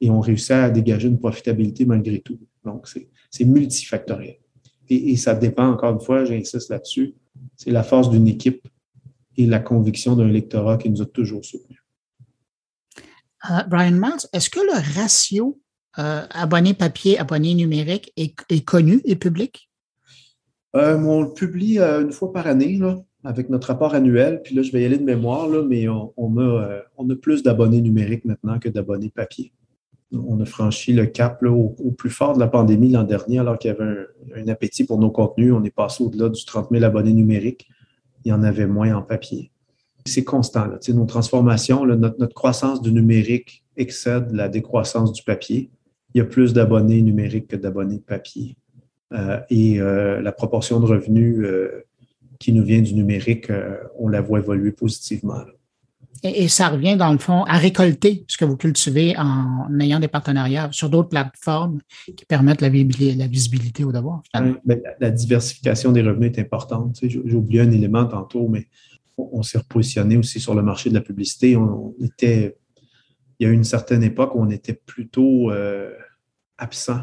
et 0.00 0.10
on 0.10 0.20
réussit 0.20 0.50
à 0.52 0.70
dégager 0.70 1.08
une 1.08 1.18
profitabilité 1.18 1.84
malgré 1.84 2.20
tout. 2.20 2.38
Donc, 2.64 2.88
c'est 3.30 3.44
multifactoriel. 3.44 4.36
Et, 4.88 5.16
ça 5.16 5.34
dépend, 5.34 5.68
encore 5.68 5.94
une 5.94 6.00
fois, 6.00 6.24
j'insiste 6.24 6.68
là-dessus, 6.68 7.14
c'est 7.56 7.70
la 7.70 7.82
force 7.82 8.10
d'une 8.10 8.28
équipe 8.28 8.68
et 9.36 9.46
la 9.46 9.60
conviction 9.60 10.14
d'un 10.14 10.28
lectorat 10.28 10.76
qui 10.76 10.90
nous 10.90 11.00
a 11.00 11.06
toujours 11.06 11.44
soutenus. 11.44 11.82
Euh, 13.50 13.62
Brian 13.68 13.92
Miles, 13.92 14.28
est-ce 14.32 14.50
que 14.50 14.60
le 14.60 15.00
ratio 15.00 15.58
euh, 15.98 16.22
abonné 16.30 16.74
papier, 16.74 17.18
abonné 17.18 17.54
numérique 17.54 18.12
est, 18.16 18.64
connu 18.64 19.00
et 19.04 19.16
public? 19.16 19.68
Euh, 20.76 20.98
on 20.98 21.22
le 21.22 21.32
publie 21.32 21.78
une 21.78 22.12
fois 22.12 22.32
par 22.32 22.46
année 22.46 22.80
avec 23.22 23.48
notre 23.48 23.68
rapport 23.68 23.94
annuel. 23.94 24.40
Puis 24.42 24.54
là, 24.54 24.62
je 24.62 24.72
vais 24.72 24.82
y 24.82 24.84
aller 24.84 24.98
de 24.98 25.04
mémoire, 25.04 25.48
mais 25.68 25.88
on, 25.88 26.38
a, 26.38 26.82
on 26.96 27.08
a 27.10 27.16
plus 27.16 27.42
d'abonnés 27.42 27.80
numériques 27.80 28.24
maintenant 28.24 28.58
que 28.58 28.68
d'abonnés 28.68 29.10
papier 29.10 29.52
on 30.16 30.40
a 30.40 30.44
franchi 30.44 30.92
le 30.92 31.06
cap 31.06 31.42
au, 31.42 31.70
plus 31.96 32.10
fort 32.10 32.34
de 32.34 32.40
la 32.40 32.48
pandémie 32.48 32.90
l'an 32.90 33.04
dernier, 33.04 33.38
alors 33.38 33.58
qu'il 33.58 33.70
y 33.70 33.74
avait 33.74 34.06
un, 34.36 34.48
appétit 34.48 34.84
pour 34.84 34.98
nos 34.98 35.10
contenus. 35.10 35.52
On 35.52 35.62
est 35.64 35.74
passé 35.74 36.02
au-delà 36.02 36.28
du 36.28 36.44
30 36.44 36.68
000 36.70 36.84
abonnés 36.84 37.12
numériques. 37.12 37.68
Il 38.24 38.30
y 38.30 38.32
en 38.32 38.42
avait 38.42 38.66
moins 38.66 38.94
en 38.94 39.02
papier. 39.02 39.50
C'est 40.06 40.24
constant. 40.24 40.68
Nos 40.88 41.06
transformations, 41.06 41.84
notre, 41.86 42.34
croissance 42.34 42.82
du 42.82 42.92
numérique 42.92 43.64
excède 43.76 44.32
la 44.32 44.48
décroissance 44.48 45.12
du 45.12 45.22
papier. 45.22 45.70
Il 46.14 46.18
y 46.18 46.20
a 46.20 46.24
plus 46.24 46.52
d'abonnés 46.52 47.02
numériques 47.02 47.48
que 47.48 47.56
d'abonnés 47.56 47.98
papier. 47.98 48.56
Euh, 49.14 49.40
et 49.50 49.80
euh, 49.80 50.20
la 50.20 50.32
proportion 50.32 50.80
de 50.80 50.86
revenus 50.86 51.38
euh, 51.40 51.84
qui 52.40 52.52
nous 52.52 52.64
vient 52.64 52.80
du 52.80 52.94
numérique, 52.94 53.50
on 53.98 54.08
la 54.08 54.20
voit 54.20 54.40
évoluer 54.40 54.72
positivement. 54.72 55.40
Et, 56.22 56.48
ça 56.48 56.68
revient, 56.68 56.96
dans 56.96 57.12
le 57.12 57.18
fond, 57.18 57.44
à 57.44 57.58
récolter 57.58 58.24
ce 58.28 58.36
que 58.36 58.44
vous 58.44 58.56
cultivez 58.56 59.14
en 59.16 59.68
ayant 59.78 60.00
des 60.00 60.08
partenariats 60.08 60.68
sur 60.72 60.88
d'autres 60.88 61.10
plateformes 61.10 61.80
qui 62.16 62.24
permettent 62.24 62.60
la, 62.60 62.68
visibilité, 62.70 63.84
au 63.84 63.92
devoir. 63.92 64.22
la, 65.00 65.10
diversification 65.10 65.92
des 65.92 66.02
revenus 66.02 66.32
est 66.34 66.40
importante. 66.40 66.98
J'ai 67.02 67.34
oublié 67.34 67.60
un 67.60 67.70
élément 67.70 68.06
tantôt, 68.06 68.48
mais 68.48 68.68
on, 69.16 69.42
s'est 69.42 69.58
repositionné 69.58 70.16
aussi 70.16 70.40
sur 70.40 70.54
le 70.54 70.62
marché 70.62 70.88
de 70.88 70.94
la 70.94 71.02
publicité. 71.02 71.56
On, 71.56 71.94
était, 72.02 72.56
il 73.38 73.46
y 73.46 73.48
a 73.48 73.52
eu 73.52 73.54
une 73.54 73.64
certaine 73.64 74.02
époque 74.02 74.34
où 74.34 74.40
on 74.40 74.50
était 74.50 74.74
plutôt 74.74 75.50
absent 76.58 77.00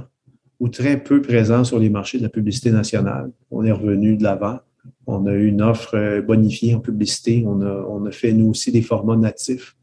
ou 0.62 0.70
très 0.70 1.02
peu 1.02 1.22
présent 1.22 1.64
sur 1.64 1.80
les 1.80 1.90
marchés 1.90 2.20
de 2.20 2.24
la 2.24 2.30
publicité 2.30 2.72
nationale. 2.72 3.32
On 3.50 3.66
est 3.66 3.72
revenu 3.72 4.16
de 4.16 4.24
l'avant. 4.24 4.60
On 5.08 5.26
a 5.26 5.34
eu 5.34 5.48
une 5.48 5.62
offre 5.62 5.96
euh, 5.96 6.22
bonifiée 6.22 6.76
en 6.76 6.80
publicité. 6.80 7.44
On 7.48 8.06
a, 8.06 8.12
fait, 8.12 8.32
nous 8.32 8.50
aussi, 8.50 8.72
des 8.72 8.84
formats 8.84 9.18
natifs. 9.18 9.76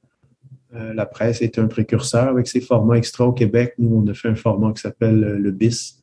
Euh, 0.74 0.94
la 0.94 1.04
presse 1.04 1.42
est 1.42 1.58
un 1.58 1.66
précurseur 1.66 2.28
avec 2.28 2.46
ses 2.46 2.60
formats 2.60 2.96
extra 2.96 3.26
au 3.26 3.32
Québec. 3.32 3.74
Nous, 3.78 3.94
on 3.96 4.06
a 4.08 4.14
fait 4.14 4.28
un 4.28 4.36
format 4.36 4.72
qui 4.72 4.82
s'appelle 4.82 5.24
euh, 5.24 5.38
le 5.38 5.50
BIS. 5.50 5.96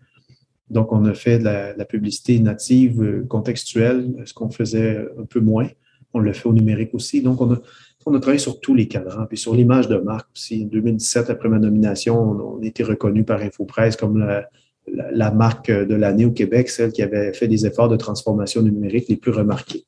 Donc, 0.70 0.92
on 0.92 1.06
a 1.06 1.14
fait 1.14 1.40
de 1.40 1.44
la, 1.46 1.86
publicité 1.86 2.38
native, 2.40 3.26
contextuelle, 3.30 4.24
ce 4.26 4.34
qu'on 4.34 4.50
faisait 4.50 4.98
un 4.98 5.26
peu 5.26 5.40
moins. 5.40 5.70
On 6.14 6.20
le 6.20 6.34
fait 6.34 6.50
au 6.50 6.54
numérique 6.54 6.94
aussi. 6.94 7.22
Donc, 7.22 7.40
on 7.40 7.54
a, 7.54 7.62
on 8.06 8.14
a 8.14 8.20
travaillé 8.20 8.40
sur 8.40 8.60
tous 8.60 8.76
les 8.76 8.88
cadrans, 8.88 9.26
puis 9.26 9.38
sur 9.38 9.56
l'image 9.56 9.88
de 9.88 9.98
marque 9.98 10.28
aussi. 10.36 10.64
En 10.64 10.68
2017, 10.68 11.30
après 11.30 11.50
ma 11.50 11.60
nomination, 11.60 12.20
on, 12.20 12.62
a 12.62 12.66
été 12.66 12.84
reconnu 12.84 13.24
par 13.24 13.42
InfoPresse 13.42 13.96
comme 13.96 14.20
la, 14.20 14.48
la, 14.88 15.32
marque 15.32 15.72
de 15.72 15.96
l'année 15.96 16.26
au 16.26 16.32
Québec, 16.32 16.70
celle 16.70 16.92
qui 16.92 17.02
avait 17.02 17.34
fait 17.34 17.48
des 17.48 17.66
efforts 17.66 17.90
de 17.90 17.98
transformation 17.98 18.62
numérique 18.62 19.08
les 19.10 19.16
plus 19.16 19.32
remarqués. 19.32 19.86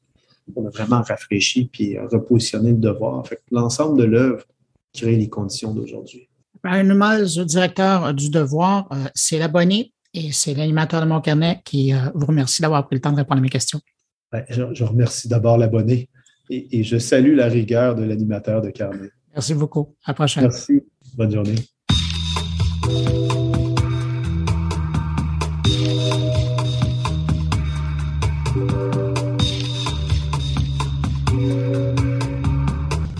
On 0.55 0.65
a 0.65 0.69
vraiment 0.69 1.01
rafraîchi 1.01 1.69
puis 1.71 1.97
repositionné 1.99 2.71
le 2.71 2.77
devoir. 2.77 3.23
l'ensemble 3.51 3.99
de 3.99 4.05
l'œuvre 4.05 4.45
crée 4.93 5.15
les 5.15 5.29
conditions 5.29 5.73
d'aujourd'hui. 5.73 6.29
Brian 6.63 6.95
Miles, 6.95 7.45
directeur 7.45 8.13
du 8.13 8.29
Devoir, 8.29 8.87
euh, 8.91 9.05
c'est 9.13 9.37
l'abonné 9.37 9.93
et 10.13 10.31
c'est 10.31 10.53
l'animateur 10.53 11.01
de 11.01 11.05
mon 11.05 11.21
carnet 11.21 11.61
qui 11.63 11.93
euh, 11.93 11.97
vous 12.15 12.25
remercie 12.25 12.61
d'avoir 12.61 12.85
pris 12.87 12.95
le 12.95 13.01
temps 13.01 13.11
de 13.11 13.17
répondre 13.17 13.39
à 13.39 13.41
mes 13.41 13.49
questions. 13.49 13.79
je, 14.49 14.83
remercie 14.83 15.27
d'abord 15.27 15.57
l'abonné 15.57 16.09
et, 16.49 16.79
et, 16.79 16.83
je 16.83 16.97
salue 16.97 17.35
la 17.35 17.47
rigueur 17.47 17.95
de 17.95 18.03
l'animateur 18.03 18.61
de 18.61 18.69
carnet. 18.69 19.09
Merci 19.33 19.53
beaucoup. 19.53 19.95
À 20.05 20.11
la 20.11 20.13
prochaine. 20.13 20.43
Merci. 20.43 20.81
Bonne 21.15 21.31
journée. 21.31 21.55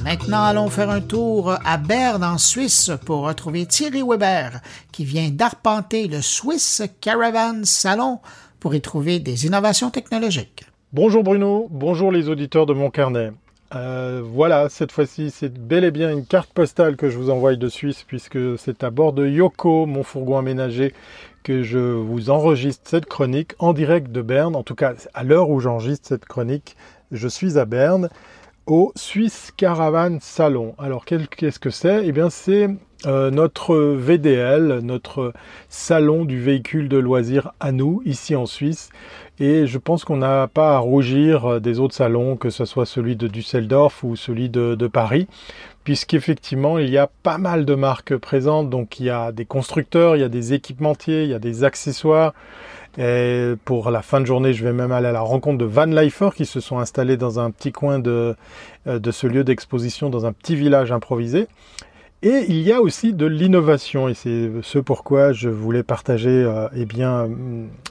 Maintenant, 0.03 0.43
allons 0.43 0.69
faire 0.69 0.89
un 0.89 1.01
tour 1.01 1.57
à 1.63 1.77
Berne, 1.77 2.23
en 2.23 2.37
Suisse, 2.37 2.91
pour 3.05 3.23
retrouver 3.23 3.65
Thierry 3.65 4.01
Weber, 4.01 4.61
qui 4.91 5.05
vient 5.05 5.29
d'arpenter 5.29 6.07
le 6.07 6.21
Swiss 6.21 6.81
Caravan 7.01 7.63
Salon 7.63 8.19
pour 8.59 8.73
y 8.73 8.81
trouver 8.81 9.19
des 9.19 9.45
innovations 9.45 9.89
technologiques. 9.89 10.66
Bonjour 10.93 11.21
Bruno, 11.21 11.67
bonjour 11.69 12.13
les 12.13 12.29
auditeurs 12.29 12.65
de 12.65 12.71
mon 12.71 12.89
carnet. 12.89 13.33
Euh, 13.75 14.21
voilà, 14.23 14.69
cette 14.69 14.93
fois-ci, 14.93 15.31
c'est 15.31 15.53
bel 15.53 15.83
et 15.83 15.91
bien 15.91 16.09
une 16.09 16.25
carte 16.25 16.53
postale 16.53 16.95
que 16.95 17.09
je 17.09 17.17
vous 17.17 17.29
envoie 17.29 17.57
de 17.57 17.67
Suisse, 17.67 18.05
puisque 18.07 18.57
c'est 18.57 18.85
à 18.85 18.89
bord 18.89 19.11
de 19.11 19.27
Yoko, 19.27 19.85
mon 19.85 20.03
fourgon 20.03 20.37
aménagé, 20.37 20.93
que 21.43 21.61
je 21.61 21.77
vous 21.77 22.29
enregistre 22.29 22.89
cette 22.89 23.05
chronique 23.05 23.51
en 23.59 23.73
direct 23.73 24.13
de 24.13 24.21
Berne. 24.21 24.55
En 24.55 24.63
tout 24.63 24.75
cas, 24.75 24.93
à 25.13 25.25
l'heure 25.25 25.49
où 25.49 25.59
j'enregistre 25.59 26.07
cette 26.07 26.23
chronique, 26.23 26.77
je 27.11 27.27
suis 27.27 27.59
à 27.59 27.65
Berne 27.65 28.07
au 28.65 28.93
Swiss 28.95 29.51
Caravan 29.57 30.19
Salon. 30.21 30.73
Alors 30.77 31.03
qu'est-ce 31.03 31.59
que 31.59 31.69
c'est? 31.69 32.07
Eh 32.07 32.13
bien 32.13 32.29
c'est 32.29 32.69
euh, 33.07 33.31
notre 33.31 33.75
VDL, 33.75 34.81
notre 34.83 35.33
salon 35.69 36.25
du 36.25 36.41
véhicule 36.41 36.89
de 36.89 36.97
loisirs 36.97 37.53
à 37.59 37.71
nous, 37.71 38.01
ici 38.05 38.35
en 38.35 38.45
Suisse. 38.45 38.89
Et 39.39 39.67
je 39.67 39.77
pense 39.77 40.03
qu'on 40.03 40.17
n'a 40.17 40.47
pas 40.47 40.75
à 40.75 40.79
rougir 40.79 41.61
des 41.61 41.79
autres 41.79 41.95
salons, 41.95 42.35
que 42.35 42.49
ce 42.49 42.65
soit 42.65 42.85
celui 42.85 43.15
de 43.15 43.27
Düsseldorf 43.27 44.03
ou 44.03 44.15
celui 44.15 44.49
de, 44.49 44.87
Paris, 44.87 45.27
puisqu'effectivement, 45.83 46.79
il 46.79 46.89
y 46.89 46.97
a 46.97 47.07
pas 47.23 47.37
mal 47.37 47.65
de 47.65 47.75
marques 47.75 48.17
présentes. 48.17 48.69
Donc, 48.69 48.99
il 48.99 49.05
y 49.05 49.09
a 49.09 49.31
des 49.31 49.45
constructeurs, 49.45 50.15
il 50.15 50.19
y 50.19 50.25
a 50.25 50.29
des 50.29 50.53
équipementiers, 50.53 51.23
il 51.23 51.29
y 51.29 51.33
a 51.35 51.39
des 51.39 51.63
accessoires. 51.63 52.33
Et 52.97 53.53
pour 53.63 53.91
la 53.91 54.01
fin 54.01 54.19
de 54.19 54.25
journée, 54.25 54.53
je 54.53 54.63
vais 54.63 54.73
même 54.73 54.91
aller 54.91 55.07
à 55.07 55.11
la 55.11 55.21
rencontre 55.21 55.59
de 55.59 55.65
Van 55.65 55.85
Leifer 55.85 56.29
qui 56.35 56.47
se 56.47 56.59
sont 56.59 56.79
installés 56.79 57.15
dans 57.15 57.39
un 57.39 57.51
petit 57.51 57.71
coin 57.71 57.99
de, 57.99 58.35
euh, 58.87 58.97
de 58.97 59.11
ce 59.11 59.27
lieu 59.27 59.43
d'exposition, 59.43 60.09
dans 60.09 60.25
un 60.25 60.33
petit 60.33 60.55
village 60.55 60.91
improvisé. 60.91 61.47
Et 62.23 62.45
il 62.49 62.61
y 62.61 62.71
a 62.71 62.81
aussi 62.81 63.13
de 63.13 63.27
l'innovation, 63.27 64.09
et 64.09 64.15
c'est 64.15 64.49
ce 64.63 64.79
pourquoi 64.79 65.33
je 65.33 65.49
voulais 65.49 65.83
partager 65.83 66.29
euh, 66.31 66.67
eh 66.75 66.85
bien, 66.85 67.29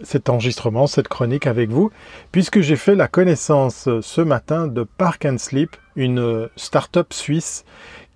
cet 0.03 0.29
enregistrement, 0.29 0.89
cette 0.89 1.07
chronique 1.07 1.47
avec 1.47 1.71
vous, 1.71 1.93
puisque 2.33 2.61
j'ai 2.61 2.75
fait 2.75 2.97
la 2.97 3.07
connaissance 3.07 3.87
euh, 3.87 4.01
ce 4.03 4.21
matin 4.21 4.67
de 4.67 4.83
Park 4.83 5.27
and 5.27 5.39
Sleep, 5.39 5.77
une 5.95 6.19
euh, 6.19 6.49
start-up 6.57 7.13
suisse 7.13 7.65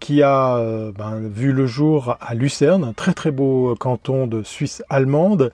qui 0.01 0.23
a 0.23 0.57
ben, 0.97 1.21
vu 1.21 1.53
le 1.53 1.67
jour 1.67 2.17
à 2.23 2.35
Lucerne, 2.35 2.85
un 2.85 2.95
très 2.95 3.13
très 3.13 3.31
beau 3.31 3.77
canton 3.79 4.27
de 4.27 4.43
Suisse 4.43 4.83
allemande, 4.89 5.53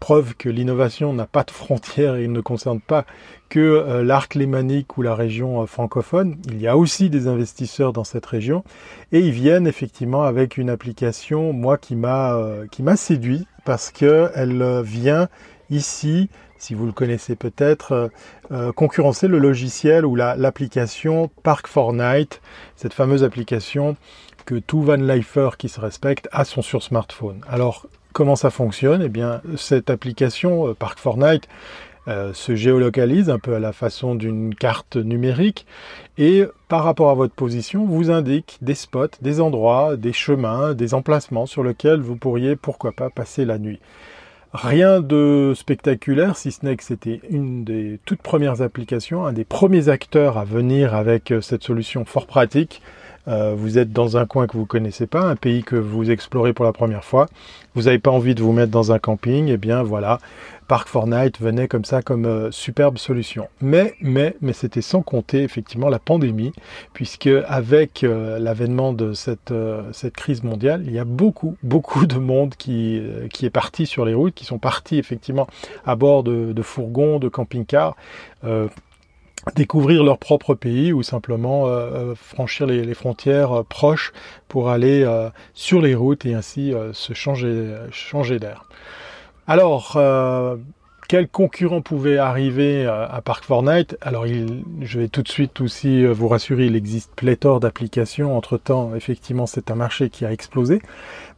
preuve 0.00 0.34
que 0.34 0.48
l'innovation 0.48 1.12
n'a 1.12 1.26
pas 1.26 1.44
de 1.44 1.50
frontières 1.52 2.16
et 2.16 2.26
ne 2.26 2.40
concerne 2.40 2.80
pas 2.80 3.04
que 3.48 3.60
euh, 3.60 4.02
l'arc 4.02 4.34
lémanique 4.34 4.96
ou 4.96 5.02
la 5.02 5.14
région 5.14 5.62
euh, 5.62 5.66
francophone. 5.66 6.36
Il 6.48 6.60
y 6.60 6.66
a 6.66 6.76
aussi 6.76 7.10
des 7.10 7.28
investisseurs 7.28 7.92
dans 7.92 8.04
cette 8.04 8.26
région 8.26 8.64
et 9.12 9.20
ils 9.20 9.30
viennent 9.30 9.66
effectivement 9.66 10.24
avec 10.24 10.56
une 10.56 10.70
application, 10.70 11.52
moi, 11.52 11.78
qui 11.78 11.94
m'a 11.94 12.34
euh, 12.34 12.66
qui 12.66 12.82
m'a 12.82 12.96
séduit 12.96 13.46
parce 13.64 13.90
que 13.90 14.30
elle 14.34 14.82
vient 14.82 15.28
ici, 15.68 16.30
si 16.58 16.74
vous 16.74 16.86
le 16.86 16.92
connaissez 16.92 17.36
peut-être, 17.36 18.10
concurrencer 18.74 19.28
le 19.28 19.38
logiciel 19.38 20.04
ou 20.04 20.16
l'application 20.16 21.30
Park 21.44 21.68
Fortnite, 21.68 22.40
cette 22.74 22.94
fameuse 22.94 23.22
application 23.22 23.96
que 24.46 24.56
tout 24.56 24.82
Van 24.82 24.96
Lifer 24.96 25.50
qui 25.58 25.68
se 25.68 25.80
respecte 25.80 26.28
a 26.32 26.44
son 26.44 26.62
sur 26.62 26.82
smartphone. 26.82 27.42
Alors 27.48 27.86
Comment 28.12 28.36
ça 28.36 28.50
fonctionne 28.50 29.02
Eh 29.02 29.08
bien, 29.08 29.40
cette 29.56 29.90
application 29.90 30.68
euh, 30.68 30.74
Park 30.74 30.98
Fortnite 30.98 31.48
euh, 32.08 32.32
se 32.32 32.56
géolocalise 32.56 33.30
un 33.30 33.38
peu 33.38 33.54
à 33.54 33.60
la 33.60 33.72
façon 33.72 34.14
d'une 34.14 34.54
carte 34.54 34.96
numérique 34.96 35.66
et 36.18 36.44
par 36.68 36.82
rapport 36.82 37.10
à 37.10 37.14
votre 37.14 37.34
position 37.34 37.84
vous 37.84 38.10
indique 38.10 38.58
des 38.62 38.74
spots, 38.74 39.18
des 39.20 39.40
endroits, 39.40 39.96
des 39.96 40.12
chemins, 40.12 40.74
des 40.74 40.94
emplacements 40.94 41.46
sur 41.46 41.62
lesquels 41.62 42.00
vous 42.00 42.16
pourriez 42.16 42.56
pourquoi 42.56 42.92
pas 42.92 43.10
passer 43.10 43.44
la 43.44 43.58
nuit. 43.58 43.80
Rien 44.52 45.00
de 45.00 45.52
spectaculaire, 45.54 46.36
si 46.36 46.50
ce 46.50 46.66
n'est 46.66 46.76
que 46.76 46.82
c'était 46.82 47.20
une 47.30 47.62
des 47.62 48.00
toutes 48.04 48.22
premières 48.22 48.62
applications, 48.62 49.24
un 49.24 49.32
des 49.32 49.44
premiers 49.44 49.88
acteurs 49.88 50.38
à 50.38 50.44
venir 50.44 50.94
avec 50.94 51.30
euh, 51.30 51.40
cette 51.40 51.62
solution 51.62 52.04
fort 52.04 52.26
pratique 52.26 52.82
euh, 53.28 53.54
vous 53.56 53.78
êtes 53.78 53.92
dans 53.92 54.16
un 54.16 54.26
coin 54.26 54.46
que 54.46 54.56
vous 54.56 54.66
connaissez 54.66 55.06
pas, 55.06 55.20
un 55.20 55.36
pays 55.36 55.62
que 55.62 55.76
vous 55.76 56.10
explorez 56.10 56.52
pour 56.52 56.64
la 56.64 56.72
première 56.72 57.04
fois, 57.04 57.26
vous 57.74 57.82
n'avez 57.82 57.98
pas 57.98 58.10
envie 58.10 58.34
de 58.34 58.42
vous 58.42 58.52
mettre 58.52 58.70
dans 58.70 58.92
un 58.92 58.98
camping, 58.98 59.48
et 59.48 59.52
eh 59.52 59.56
bien 59.56 59.82
voilà, 59.82 60.18
Park 60.68 60.88
Fortnite 60.88 61.40
venait 61.40 61.68
comme 61.68 61.84
ça 61.84 62.02
comme 62.02 62.24
euh, 62.26 62.50
superbe 62.50 62.96
solution. 62.96 63.48
Mais 63.60 63.94
mais 64.00 64.36
mais 64.40 64.52
c'était 64.52 64.82
sans 64.82 65.02
compter 65.02 65.42
effectivement 65.42 65.88
la 65.88 65.98
pandémie, 65.98 66.52
puisque 66.92 67.28
avec 67.46 68.04
euh, 68.04 68.38
l'avènement 68.38 68.92
de 68.92 69.12
cette 69.12 69.52
cette 69.92 70.14
crise 70.14 70.42
mondiale, 70.42 70.82
il 70.86 70.92
y 70.92 70.98
a 70.98 71.04
beaucoup 71.04 71.56
beaucoup 71.62 72.06
de 72.06 72.18
monde 72.18 72.54
qui 72.56 73.02
qui 73.32 73.46
est 73.46 73.50
parti 73.50 73.86
sur 73.86 74.04
les 74.04 74.14
routes, 74.14 74.34
qui 74.34 74.44
sont 74.44 74.58
partis 74.58 74.98
effectivement 74.98 75.46
à 75.84 75.94
bord 75.94 76.22
de, 76.22 76.52
de 76.52 76.62
fourgons, 76.62 77.18
de 77.18 77.28
camping-cars 77.28 77.96
découvrir 79.54 80.04
leur 80.04 80.18
propre 80.18 80.54
pays 80.54 80.92
ou 80.92 81.02
simplement 81.02 81.66
euh, 81.66 81.70
euh, 81.70 82.14
franchir 82.14 82.66
les, 82.66 82.94
frontières 82.94 83.60
euh, 83.60 83.62
proches 83.62 84.12
pour 84.48 84.68
aller 84.68 85.06
sur 85.54 85.80
les 85.80 85.94
routes 85.94 86.26
et 86.26 86.34
ainsi 86.34 86.74
se 86.92 87.12
changer, 87.12 87.72
changer 87.92 88.40
d'air. 88.40 88.64
Alors, 89.46 89.96
quels 91.08 91.28
concurrents 91.28 91.82
pouvaient 91.82 92.18
arriver 92.18 92.84
à 92.86 93.20
Park 93.24 93.44
Fortnite? 93.44 93.96
Alors, 94.00 94.26
il, 94.26 94.64
je 94.80 94.98
vais 94.98 95.06
tout 95.06 95.22
de 95.22 95.28
suite 95.28 95.60
aussi 95.60 96.04
vous 96.04 96.26
rassurer, 96.26 96.66
il 96.66 96.74
existe 96.74 97.12
pléthore 97.14 97.60
d'applications. 97.60 98.36
Entre-temps, 98.36 98.96
effectivement, 98.96 99.46
c'est 99.46 99.70
un 99.70 99.76
marché 99.76 100.10
qui 100.10 100.24
a 100.24 100.32
explosé. 100.32 100.82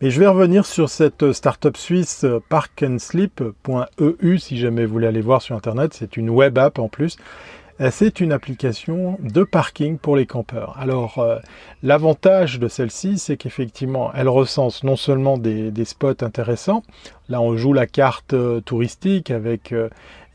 Mais 0.00 0.08
je 0.08 0.18
vais 0.18 0.26
revenir 0.26 0.64
sur 0.64 0.88
cette 0.88 1.32
startup 1.32 1.76
suisse 1.76 2.24
parkandsleep.eu 2.48 4.38
si 4.38 4.56
jamais 4.56 4.86
vous 4.86 4.92
voulez 4.94 5.06
aller 5.06 5.20
voir 5.20 5.42
sur 5.42 5.54
Internet. 5.54 5.92
C'est 5.92 6.16
une 6.16 6.30
web 6.30 6.56
app 6.56 6.78
en 6.78 6.88
plus 6.88 7.18
euh, 7.18 7.60
c'est 7.90 8.20
une 8.20 8.32
application 8.32 9.18
de 9.20 9.42
parking 9.42 9.98
pour 9.98 10.14
les 10.14 10.26
campeurs. 10.26 10.76
Alors, 10.78 11.18
euh, 11.18 11.38
l'avantage 11.82 12.58
de 12.58 12.68
celle-ci, 12.68 13.18
c'est 13.18 13.36
qu'effectivement, 13.36 14.12
elle 14.14 14.28
recense 14.28 14.84
non 14.84 14.96
seulement 14.96 15.38
des, 15.38 15.72
spots 15.84 16.22
intéressants, 16.22 16.82
là 17.28 17.40
on 17.40 17.56
joue 17.56 17.72
la 17.72 17.86
carte 17.86 18.34
euh, 18.34 18.60
touristique 18.60 19.30
avec 19.30 19.74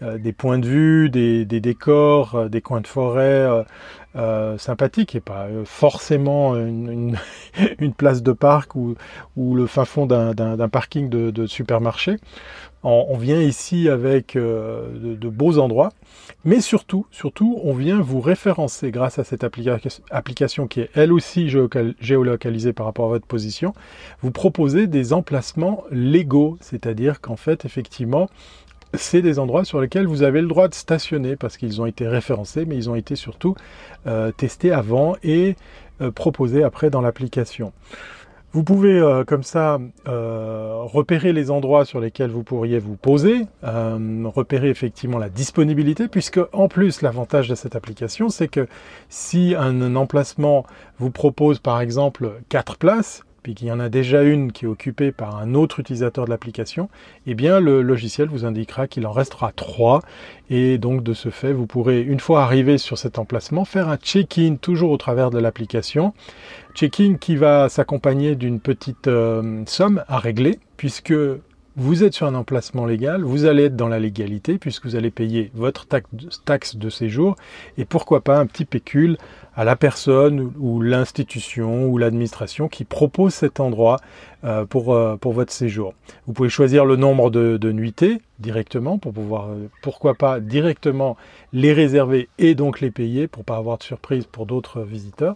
des 0.02 0.34
points 0.34 0.60
de 0.60 0.68
vue, 0.68 1.10
des, 1.10 1.46
décors, 1.46 2.50
des 2.50 2.62
coins 2.62 2.82
de 2.82 2.88
forêt 2.88 3.66
sympathiques 4.58 5.16
et 5.16 5.20
pas 5.20 5.48
forcément 5.66 6.56
une, 6.56 7.18
place 7.98 8.24
de 8.24 8.32
parc 8.32 8.76
ou, 8.76 8.96
le 9.38 9.68
fin 9.68 9.86
fond 9.86 10.06
d'un 10.06 10.70
parking 10.70 11.10
de 11.10 11.46
supermarché. 11.46 12.18
On, 12.84 13.18
vient 13.18 13.42
ici 13.42 13.90
avec 13.90 14.36
euh, 14.36 15.16
de, 15.18 15.30
beaux 15.30 15.58
endroits, 15.58 15.92
mais 16.46 16.62
surtout, 16.62 17.06
surtout, 17.12 17.60
on 17.64 17.74
vient 17.74 18.00
vous 18.00 18.22
référencer 18.22 18.92
grâce 18.92 19.20
à 19.20 19.24
cette 19.24 19.44
application 19.44 20.68
qui 20.68 20.82
est 20.82 20.90
elle 20.94 21.12
aussi 21.12 21.50
géolocalisée 21.50 22.72
par 22.74 22.86
rapport 22.86 23.08
à 23.08 23.10
votre 23.10 23.26
position, 23.26 23.74
vous 24.22 24.32
proposer 24.32 24.88
des 24.88 25.12
emplacements 25.12 25.84
légaux, 25.92 26.58
c'est-à-dire 26.62 27.20
qu'en 27.20 27.36
fait, 27.36 27.66
effectivement, 27.66 28.30
c'est 28.94 29.22
des 29.22 29.40
endroits 29.40 29.66
sur 29.66 29.82
lesquels 29.82 30.08
vous 30.08 30.24
avez 30.24 30.42
le 30.42 30.48
droit 30.48 30.68
de 30.68 30.74
stationner 30.74 31.36
parce 31.36 31.58
qu'ils 31.58 31.82
ont 31.82 31.86
été 31.86 32.08
référencés, 32.08 32.66
mais 32.66 32.76
ils 32.76 32.90
ont 32.90 32.96
été 32.96 33.16
surtout 33.16 33.56
euh, 34.06 34.32
testés 34.32 34.72
avant 34.72 35.16
et 35.24 35.56
euh, 36.02 36.12
proposés 36.12 36.64
après 36.64 36.90
dans 36.90 37.02
l'application. 37.02 37.74
Vous 38.54 38.64
pouvez 38.64 38.98
euh, 38.98 39.24
comme 39.26 39.44
ça 39.44 39.78
repérer 40.06 41.34
les 41.34 41.52
endroits 41.52 41.86
sur 41.86 42.00
lesquels 42.00 42.32
vous 42.32 42.44
pourriez 42.44 42.80
vous 42.80 42.96
poser, 42.96 43.46
repérer 43.62 44.70
effectivement 44.70 45.18
la 45.18 45.30
disponibilité, 45.30 46.08
puisque 46.08 46.40
en 46.54 46.68
plus 46.68 47.02
l'avantage 47.02 47.50
de 47.50 47.56
cette 47.56 47.76
application, 47.76 48.30
c'est 48.30 48.48
que 48.48 48.68
si 49.10 49.54
un, 49.58 49.96
emplacement 49.96 50.66
vous 50.98 51.12
propose 51.12 51.60
par 51.60 51.82
exemple 51.82 52.32
quatre 52.48 52.78
places, 52.78 53.24
puis 53.48 53.56
qu'il 53.56 53.70
y 53.70 53.72
en 53.72 53.80
a 53.80 53.88
déjà 53.88 54.24
une 54.24 54.52
qui 54.52 54.66
est 54.66 54.68
occupée 54.68 55.14
par 55.14 55.38
un 55.38 55.54
autre 55.54 55.80
utilisateur 55.80 56.26
de 56.26 56.30
l'application, 56.30 56.90
eh 57.28 57.34
bien 57.34 57.62
le 57.62 57.82
logiciel 57.82 58.28
vous 58.28 58.44
indiquera 58.44 58.88
qu'il 58.88 59.08
en 59.08 59.14
restera 59.14 59.54
trois 59.56 60.02
et 60.50 60.78
donc 60.78 61.02
de 61.02 61.14
ce 61.14 61.30
fait, 61.30 61.54
vous 61.54 61.66
pourrez 61.66 62.02
une 62.02 62.20
fois 62.20 62.44
arrivé 62.44 62.78
sur 62.78 62.98
cet 62.98 63.18
emplacement 63.18 63.64
faire 63.64 63.88
un 63.88 63.96
check-in 63.96 64.58
toujours 64.58 64.92
au 64.92 64.98
travers 64.98 65.30
de 65.30 65.40
l'application. 65.40 66.14
Check-in 66.74 67.16
qui 67.16 67.38
va 67.38 67.70
s'accompagner 67.70 68.36
d'une 68.36 68.60
petite 68.60 69.08
euh, 69.08 69.64
somme 69.66 70.04
à 70.10 70.20
régler 70.20 70.60
puisque 70.76 71.14
vous 71.80 72.04
êtes 72.04 72.16
sur 72.16 72.26
un 72.26 72.34
emplacement 72.34 72.88
légal, 72.88 73.22
vous 73.22 73.46
allez 73.46 73.66
être 73.66 73.76
dans 73.76 73.88
la 73.88 74.00
légalité 74.00 74.58
puisque 74.58 74.88
vous 74.88 74.96
allez 74.96 75.12
payer 75.12 75.52
votre 75.54 75.86
taxe 76.44 76.76
de 76.76 76.90
séjour 76.90 77.36
et 77.78 77.86
pourquoi 77.86 78.22
pas 78.22 78.40
un 78.40 78.48
petit 78.48 78.66
pécule 78.66 79.18
à 79.56 79.64
la 79.64 79.76
personne 79.76 80.52
ou 80.60 80.82
l'institution 80.82 81.86
ou 81.86 82.00
l'administration 82.00 82.68
qui 82.68 82.84
propose 82.84 83.36
cet 83.36 83.60
endroit 83.60 83.98
euh, 84.44 84.66
pour, 84.66 84.94
euh, 84.94 85.18
pour 85.18 85.34
votre 85.34 85.54
séjour. 85.54 85.94
Vous 86.26 86.34
pouvez 86.34 86.50
choisir 86.50 86.84
le 86.84 86.96
nombre 86.96 87.30
de, 87.30 87.58
de 87.58 87.72
nuitées 87.72 88.22
directement 88.40 88.98
pour 88.98 89.14
pouvoir, 89.14 89.50
euh, 89.50 89.70
pourquoi 89.84 90.16
pas 90.16 90.40
directement 90.40 91.16
les 91.54 91.74
réserver 91.74 92.28
et 92.40 92.56
donc 92.56 92.82
les 92.82 92.92
payer 92.92 93.28
pour 93.28 93.44
pas 93.44 93.58
avoir 93.58 93.78
de 93.78 93.84
surprise 93.84 94.26
pour 94.26 94.48
d'autres 94.48 94.82
visiteurs. 94.82 95.36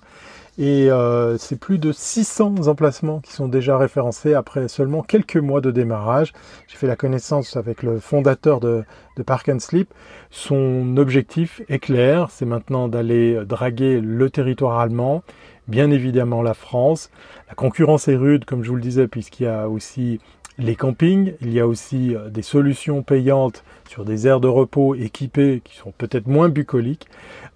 Et 0.58 0.91
euh, 0.91 1.38
c'est 1.38 1.58
plus 1.58 1.78
de 1.78 1.91
600 1.91 2.68
emplacements 2.68 3.20
qui 3.20 3.32
sont 3.32 3.47
déjà 3.47 3.78
référencés 3.78 4.34
après 4.34 4.68
seulement 4.68 5.02
quelques 5.02 5.38
mois 5.38 5.62
de 5.62 5.72
démarrage. 5.72 6.34
J'ai 6.68 6.78
fait 6.78 6.88
la 6.88 6.97
connaissance 6.97 7.56
avec 7.56 7.84
le 7.84 7.99
fondateur 7.99 8.60
de, 8.60 8.84
Park 9.26 9.49
and 9.49 9.60
Sleep. 9.60 9.93
Son 10.32 10.97
objectif 10.97 11.62
est 11.70 11.80
clair, 11.80 12.30
c'est 12.32 12.45
maintenant 12.45 12.88
d'aller 12.88 13.45
draguer 13.45 14.02
le 14.02 14.30
territoire 14.32 14.80
allemand, 14.80 15.22
bien 15.68 15.91
évidemment 15.91 16.41
la 16.41 16.56
France. 16.56 17.12
La 17.47 17.54
concurrence 17.54 18.08
est 18.08 18.16
rude, 18.16 18.45
comme 18.45 18.64
je 18.64 18.70
vous 18.70 18.78
le 18.78 18.82
disais, 18.82 19.08
puisqu'il 19.08 19.43
y 19.43 19.47
a 19.47 19.70
aussi 19.70 20.20
les 20.58 20.76
campings, 20.76 21.34
il 21.41 21.52
y 21.54 21.60
a 21.60 21.68
aussi 21.68 22.16
euh, 22.16 22.30
des 22.30 22.41
solutions 22.41 23.04
payantes 23.04 23.64
sur 23.89 24.06
des 24.06 24.28
aires 24.28 24.39
de 24.39 24.47
repos 24.47 24.95
équipées 24.95 25.62
qui 25.64 25.76
sont 25.76 25.91
peut-être 25.97 26.28
moins 26.28 26.49
bucoliques. 26.49 27.08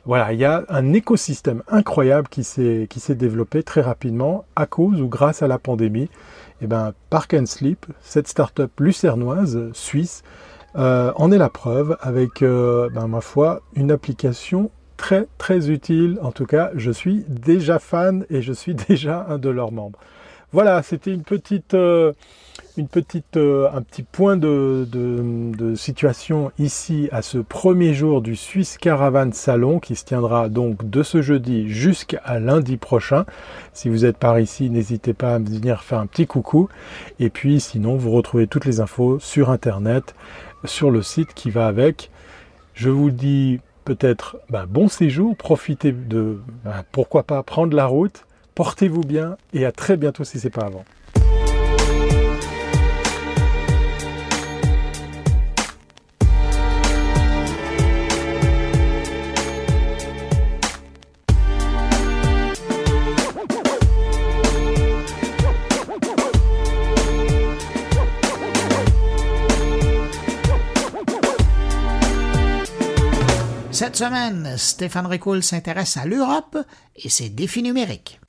Voilà, 0.06 0.34
il 0.34 0.40
y 0.40 0.46
a 0.46 0.64
un 0.70 0.94
écosystème 0.94 1.64
incroyable 1.68 2.28
qui 2.30 2.44
s'est 2.44 3.16
développé 3.16 3.64
très 3.64 3.82
rapidement 3.82 4.46
à 4.56 4.68
cause 4.68 5.02
ou 5.02 5.08
grâce 5.08 5.42
à 5.42 5.48
la 5.48 5.58
pandémie. 5.58 6.04
Et 6.04 6.66
eh 6.66 6.68
ben 6.68 6.94
Park 7.10 7.34
and 7.34 7.48
Sleep, 7.48 7.86
cette 8.02 8.28
start-up 8.28 8.72
lucernoise 8.80 9.72
suisse, 9.74 10.24
euh, 10.78 11.12
en 11.16 11.32
est 11.32 11.38
la 11.38 11.50
preuve 11.50 11.98
avec, 12.02 12.44
euh, 12.44 12.90
ben, 12.94 13.08
ma 13.08 13.20
foi, 13.20 13.62
une 13.76 13.92
application 13.92 14.70
très 14.96 15.28
très 15.38 15.70
utile. 15.70 16.20
En 16.22 16.32
tout 16.32 16.46
cas, 16.46 16.70
je 16.76 16.92
suis 16.92 17.26
déjà 17.28 17.80
fan 17.80 18.26
et 18.30 18.42
je 18.42 18.54
suis 18.54 18.76
déjà 18.90 19.26
un 19.28 19.38
de 19.38 19.50
leurs 19.50 19.72
membres. 19.72 20.00
Voilà, 20.52 20.84
c'était 20.84 21.14
une 21.14 21.24
petite, 21.24 21.74
euh, 21.74 22.14
une 22.78 22.88
petite, 22.88 23.38
euh, 23.38 23.70
un 23.74 23.82
petit 23.82 24.04
point 24.04 24.38
de, 24.38 24.86
situation 25.76 26.52
ici 26.60 27.10
à 27.12 27.22
ce 27.22 27.38
premier 27.38 27.94
jour 27.94 28.22
du 28.22 28.36
Swiss 28.36 28.78
Caravan 28.78 29.32
Salon 29.32 29.80
qui 29.80 29.96
se 29.96 30.06
tiendra 30.06 30.50
donc 30.50 30.90
de 30.90 31.04
ce 31.04 31.22
jeudi 31.22 31.70
jusqu'à 31.70 32.40
lundi 32.40 32.78
prochain. 32.78 33.26
Si 33.74 33.90
vous 33.90 34.06
êtes 34.06 34.18
par 34.18 34.40
ici, 34.40 34.70
n'hésitez 34.70 35.14
pas 35.14 35.36
à 35.36 35.40
venir 35.40 35.84
faire 35.84 36.00
un 36.00 36.06
petit 36.06 36.28
coucou. 36.28 36.70
Et 37.20 37.30
puis 37.30 37.60
sinon, 37.60 37.96
vous 37.98 38.12
retrouvez 38.12 38.48
toutes 38.48 38.66
les 38.66 38.80
infos 38.80 39.20
sur 39.20 39.50
Internet, 39.50 40.16
sur 40.64 40.92
le 40.92 41.02
site 41.02 41.34
qui 41.34 41.50
va 41.52 41.68
avec. 41.68 42.10
Je 42.74 42.90
vous 42.90 43.12
dis 43.12 43.60
peut-être 43.86 44.38
ben, 44.50 44.66
bon 44.66 44.88
séjour, 44.88 45.36
profitez 45.36 45.92
de, 45.92 46.40
ben, 46.64 46.84
pourquoi 46.92 47.24
pas 47.24 47.42
prendre 47.44 47.76
la 47.76 47.86
route, 47.86 48.26
portez-vous 48.56 49.02
bien 49.02 49.38
et 49.54 49.66
à 49.66 49.72
très 49.72 49.98
bientôt 49.98 50.24
si 50.24 50.40
c'est 50.40 50.50
pas 50.50 50.66
avant. 50.66 50.86
Cette 73.76 73.98
semaine, 73.98 74.56
Stéphane 74.56 75.06
Ricoul 75.06 75.44
s'intéresse 75.44 75.98
à 75.98 76.06
l'Europe 76.06 76.58
et 76.96 77.10
ses 77.10 77.28
défis 77.28 77.62
numériques. 77.62 78.22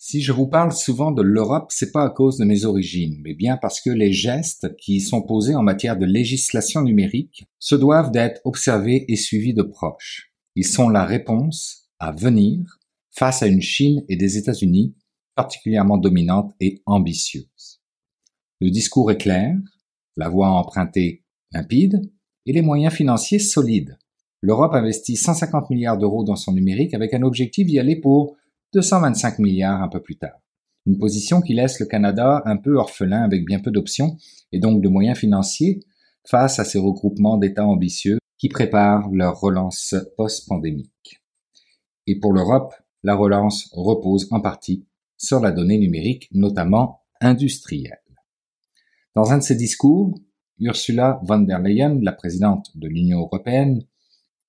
Si 0.00 0.20
je 0.20 0.32
vous 0.32 0.48
parle 0.48 0.72
souvent 0.72 1.12
de 1.12 1.22
l'Europe, 1.22 1.70
c'est 1.70 1.92
pas 1.92 2.02
à 2.02 2.10
cause 2.10 2.38
de 2.38 2.44
mes 2.44 2.64
origines, 2.64 3.20
mais 3.22 3.34
bien 3.34 3.56
parce 3.56 3.80
que 3.80 3.90
les 3.90 4.12
gestes 4.12 4.74
qui 4.78 5.00
sont 5.00 5.22
posés 5.22 5.54
en 5.54 5.62
matière 5.62 5.96
de 5.96 6.06
législation 6.06 6.82
numérique 6.82 7.44
se 7.60 7.76
doivent 7.76 8.10
d'être 8.10 8.40
observés 8.42 9.04
et 9.06 9.14
suivis 9.14 9.54
de 9.54 9.62
proches. 9.62 10.32
Ils 10.56 10.66
sont 10.66 10.88
la 10.88 11.04
réponse 11.04 11.84
à 12.00 12.10
venir 12.10 12.80
face 13.12 13.44
à 13.44 13.46
une 13.46 13.62
Chine 13.62 14.02
et 14.08 14.16
des 14.16 14.38
États-Unis 14.38 14.92
particulièrement 15.36 15.98
dominantes 15.98 16.52
et 16.58 16.82
ambitieuses. 16.84 17.80
Le 18.60 18.70
discours 18.70 19.12
est 19.12 19.18
clair, 19.18 19.54
la 20.16 20.28
voie 20.28 20.48
empruntée 20.48 21.24
limpide 21.52 22.00
et 22.46 22.52
les 22.52 22.62
moyens 22.62 22.94
financiers 22.94 23.38
solides. 23.38 23.98
L'Europe 24.42 24.74
investit 24.74 25.16
150 25.16 25.70
milliards 25.70 25.98
d'euros 25.98 26.24
dans 26.24 26.36
son 26.36 26.52
numérique 26.52 26.94
avec 26.94 27.12
un 27.14 27.22
objectif 27.22 27.66
d'y 27.66 27.78
aller 27.78 27.96
pour 27.96 28.36
225 28.72 29.38
milliards 29.38 29.82
un 29.82 29.88
peu 29.88 30.00
plus 30.00 30.16
tard. 30.16 30.38
Une 30.86 30.98
position 30.98 31.42
qui 31.42 31.52
laisse 31.52 31.78
le 31.78 31.86
Canada 31.86 32.42
un 32.46 32.56
peu 32.56 32.76
orphelin 32.76 33.22
avec 33.22 33.44
bien 33.44 33.60
peu 33.60 33.70
d'options 33.70 34.16
et 34.52 34.58
donc 34.58 34.82
de 34.82 34.88
moyens 34.88 35.18
financiers 35.18 35.80
face 36.26 36.58
à 36.58 36.64
ces 36.64 36.78
regroupements 36.78 37.36
d'États 37.36 37.66
ambitieux 37.66 38.18
qui 38.38 38.48
préparent 38.48 39.10
leur 39.10 39.38
relance 39.38 39.94
post-pandémique. 40.16 41.20
Et 42.06 42.18
pour 42.18 42.32
l'Europe, 42.32 42.72
la 43.02 43.14
relance 43.14 43.68
repose 43.72 44.28
en 44.30 44.40
partie 44.40 44.86
sur 45.18 45.40
la 45.40 45.52
donnée 45.52 45.78
numérique, 45.78 46.28
notamment 46.32 47.02
industrielle. 47.20 47.99
Dans 49.16 49.32
un 49.32 49.38
de 49.38 49.42
ses 49.42 49.56
discours, 49.56 50.14
Ursula 50.60 51.20
von 51.24 51.40
der 51.40 51.58
Leyen, 51.58 51.98
la 52.00 52.12
présidente 52.12 52.70
de 52.76 52.86
l'Union 52.86 53.18
européenne, 53.18 53.82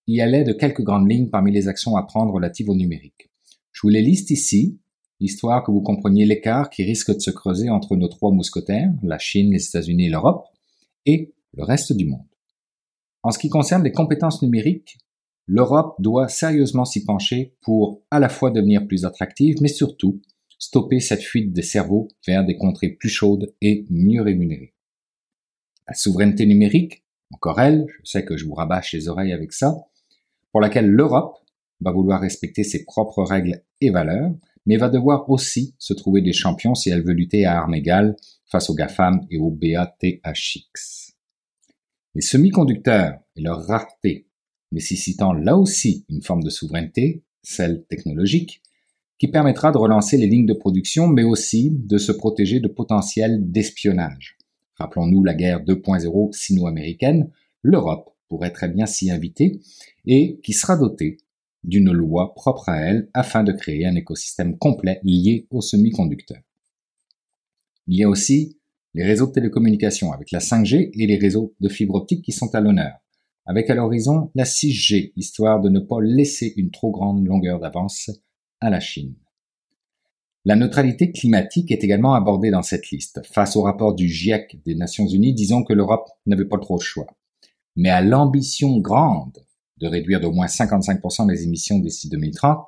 y 0.05 0.21
allait 0.21 0.43
de 0.43 0.53
quelques 0.53 0.83
grandes 0.83 1.09
lignes 1.09 1.31
parmi 1.31 1.51
les 1.51 1.67
actions 1.67 1.95
à 1.95 2.03
prendre 2.03 2.31
relatives 2.31 2.69
au 2.69 2.75
numérique. 2.75 3.31
Je 3.71 3.81
vous 3.81 3.89
les 3.89 4.03
liste 4.03 4.29
ici, 4.29 4.79
histoire 5.19 5.63
que 5.63 5.71
vous 5.71 5.81
compreniez 5.81 6.25
l'écart 6.25 6.69
qui 6.69 6.83
risque 6.83 7.11
de 7.11 7.19
se 7.19 7.31
creuser 7.31 7.71
entre 7.71 7.95
nos 7.95 8.07
trois 8.07 8.31
mousquetaires, 8.31 8.93
la 9.01 9.17
Chine, 9.17 9.51
les 9.51 9.65
États-Unis 9.65 10.05
et 10.05 10.09
l'Europe, 10.09 10.45
et 11.07 11.33
le 11.53 11.63
reste 11.63 11.93
du 11.93 12.05
monde. 12.05 12.27
En 13.23 13.31
ce 13.31 13.39
qui 13.39 13.49
concerne 13.49 13.83
les 13.83 13.91
compétences 13.91 14.43
numériques, 14.43 14.99
l'Europe 15.47 15.95
doit 15.99 16.27
sérieusement 16.27 16.85
s'y 16.85 17.03
pencher 17.03 17.55
pour 17.61 18.03
à 18.11 18.19
la 18.19 18.29
fois 18.29 18.51
devenir 18.51 18.85
plus 18.85 19.05
attractive, 19.05 19.55
mais 19.59 19.69
surtout 19.69 20.21
stopper 20.61 20.99
cette 20.99 21.23
fuite 21.23 21.51
des 21.51 21.63
cerveaux 21.63 22.07
vers 22.27 22.45
des 22.45 22.55
contrées 22.55 22.89
plus 22.89 23.09
chaudes 23.09 23.53
et 23.61 23.83
mieux 23.89 24.21
rémunérées. 24.21 24.75
La 25.87 25.95
souveraineté 25.95 26.45
numérique, 26.45 27.03
encore 27.31 27.59
elle, 27.59 27.87
je 27.89 28.11
sais 28.11 28.23
que 28.23 28.37
je 28.37 28.45
vous 28.45 28.53
rabâche 28.53 28.93
les 28.93 29.09
oreilles 29.09 29.33
avec 29.33 29.53
ça, 29.53 29.75
pour 30.51 30.61
laquelle 30.61 30.87
l'Europe 30.87 31.39
va 31.79 31.91
vouloir 31.91 32.21
respecter 32.21 32.63
ses 32.63 32.85
propres 32.85 33.23
règles 33.23 33.63
et 33.81 33.89
valeurs, 33.89 34.31
mais 34.67 34.77
va 34.77 34.89
devoir 34.89 35.27
aussi 35.31 35.73
se 35.79 35.95
trouver 35.95 36.21
des 36.21 36.31
champions 36.31 36.75
si 36.75 36.91
elle 36.91 37.03
veut 37.03 37.13
lutter 37.13 37.45
à 37.45 37.57
armes 37.57 37.73
égales 37.73 38.15
face 38.45 38.69
aux 38.69 38.75
GAFAM 38.75 39.25
et 39.31 39.39
aux 39.39 39.49
BATHX. 39.49 41.15
Les 42.13 42.21
semi-conducteurs 42.21 43.17
et 43.35 43.41
leur 43.41 43.65
rareté 43.65 44.27
nécessitant 44.71 45.33
là 45.33 45.57
aussi 45.57 46.05
une 46.07 46.21
forme 46.21 46.43
de 46.43 46.51
souveraineté, 46.51 47.23
celle 47.41 47.83
technologique, 47.85 48.60
qui 49.21 49.27
permettra 49.27 49.71
de 49.71 49.77
relancer 49.77 50.17
les 50.17 50.25
lignes 50.25 50.47
de 50.47 50.53
production, 50.53 51.05
mais 51.05 51.21
aussi 51.21 51.69
de 51.69 51.99
se 51.99 52.11
protéger 52.11 52.59
de 52.59 52.67
potentiel 52.67 53.51
d'espionnage. 53.51 54.35
Rappelons-nous 54.79 55.23
la 55.23 55.35
guerre 55.35 55.63
2.0 55.63 56.33
sino-américaine, 56.33 57.29
l'Europe 57.61 58.15
pourrait 58.29 58.49
très 58.49 58.67
bien 58.67 58.87
s'y 58.87 59.11
inviter 59.11 59.61
et 60.07 60.39
qui 60.43 60.53
sera 60.53 60.75
dotée 60.75 61.17
d'une 61.63 61.91
loi 61.91 62.33
propre 62.33 62.69
à 62.69 62.77
elle 62.77 63.09
afin 63.13 63.43
de 63.43 63.51
créer 63.51 63.85
un 63.85 63.95
écosystème 63.95 64.57
complet 64.57 64.99
lié 65.03 65.45
aux 65.51 65.61
semi-conducteurs. 65.61 66.41
Il 67.85 67.99
y 67.99 68.03
a 68.03 68.09
aussi 68.09 68.57
les 68.95 69.03
réseaux 69.03 69.27
de 69.27 69.33
télécommunications 69.33 70.13
avec 70.13 70.31
la 70.31 70.39
5G 70.39 70.89
et 70.99 71.05
les 71.05 71.17
réseaux 71.17 71.53
de 71.59 71.69
fibre 71.69 71.93
optique 71.93 72.25
qui 72.25 72.31
sont 72.31 72.55
à 72.55 72.59
l'honneur, 72.59 72.93
avec 73.45 73.69
à 73.69 73.75
l'horizon 73.75 74.31
la 74.33 74.45
6G, 74.45 75.13
histoire 75.15 75.61
de 75.61 75.69
ne 75.69 75.79
pas 75.79 76.01
laisser 76.01 76.55
une 76.57 76.71
trop 76.71 76.89
grande 76.89 77.23
longueur 77.23 77.59
d'avance 77.59 78.09
à 78.61 78.69
la 78.69 78.79
Chine. 78.79 79.15
La 80.45 80.55
neutralité 80.55 81.11
climatique 81.11 81.71
est 81.71 81.83
également 81.83 82.15
abordée 82.15 82.49
dans 82.49 82.63
cette 82.63 82.89
liste. 82.89 83.21
Face 83.31 83.55
au 83.55 83.61
rapport 83.61 83.93
du 83.93 84.07
GIEC 84.07 84.61
des 84.65 84.73
Nations 84.73 85.05
Unies, 85.05 85.33
disons 85.33 85.63
que 85.63 85.73
l'Europe 85.73 86.09
n'avait 86.25 86.45
pas 86.45 86.57
trop 86.57 86.77
le 86.77 86.83
choix. 86.83 87.07
Mais 87.75 87.89
à 87.89 88.01
l'ambition 88.01 88.79
grande 88.79 89.37
de 89.77 89.87
réduire 89.87 90.19
d'au 90.19 90.31
moins 90.31 90.47
55% 90.47 91.29
les 91.29 91.43
émissions 91.43 91.79
d'ici 91.79 92.09
2030, 92.09 92.65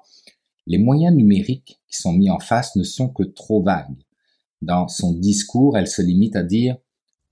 les 0.68 0.78
moyens 0.78 1.16
numériques 1.16 1.80
qui 1.88 1.98
sont 1.98 2.14
mis 2.14 2.30
en 2.30 2.40
face 2.40 2.76
ne 2.76 2.84
sont 2.84 3.10
que 3.10 3.24
trop 3.24 3.62
vagues. 3.62 4.04
Dans 4.62 4.88
son 4.88 5.14
discours, 5.14 5.78
elle 5.78 5.88
se 5.88 6.02
limite 6.02 6.36
à 6.36 6.44
dire 6.44 6.78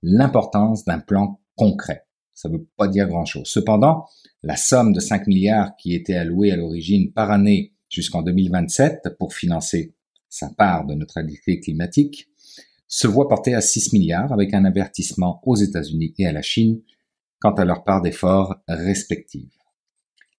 l'importance 0.02 0.84
d'un 0.84 0.98
plan 0.98 1.40
concret. 1.56 2.04
Ça 2.34 2.48
ne 2.48 2.54
veut 2.54 2.66
pas 2.76 2.88
dire 2.88 3.08
grand-chose. 3.08 3.46
Cependant, 3.46 4.06
la 4.42 4.56
somme 4.56 4.92
de 4.92 5.00
5 5.00 5.26
milliards 5.28 5.76
qui 5.76 5.94
était 5.94 6.16
allouée 6.16 6.50
à 6.50 6.56
l'origine 6.56 7.12
par 7.12 7.30
année 7.30 7.72
jusqu'en 7.92 8.22
2027 8.22 9.16
pour 9.18 9.34
financer 9.34 9.94
sa 10.28 10.48
part 10.48 10.86
de 10.86 10.94
neutralité 10.94 11.60
climatique, 11.60 12.28
se 12.88 13.06
voit 13.06 13.28
porter 13.28 13.54
à 13.54 13.60
6 13.60 13.92
milliards 13.92 14.32
avec 14.32 14.54
un 14.54 14.64
avertissement 14.64 15.40
aux 15.44 15.56
États-Unis 15.56 16.14
et 16.18 16.26
à 16.26 16.32
la 16.32 16.42
Chine 16.42 16.80
quant 17.40 17.52
à 17.52 17.64
leur 17.64 17.84
part 17.84 18.02
d'efforts 18.02 18.56
respective. 18.66 19.50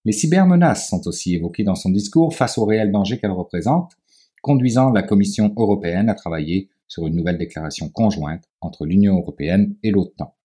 Les 0.06 0.14
cybermenaces 0.14 0.90
sont 0.90 1.08
aussi 1.08 1.36
évoquées 1.36 1.64
dans 1.64 1.76
son 1.76 1.90
discours 1.90 2.36
face 2.36 2.58
au 2.58 2.66
réel 2.66 2.92
danger 2.92 3.20
qu'elles 3.20 3.32
représentent, 3.32 3.94
conduisant 4.42 4.90
la 4.90 5.04
Commission 5.04 5.54
européenne 5.56 6.10
à 6.10 6.16
travailler 6.16 6.70
sur 6.88 7.08
une 7.08 7.16
nouvelle 7.16 7.38
déclaration 7.38 7.90
conjointe 7.90 8.44
entre 8.62 8.86
l'Union 8.86 9.18
européenne 9.18 9.76
et 9.84 9.92
l'OTAN. 9.92 10.36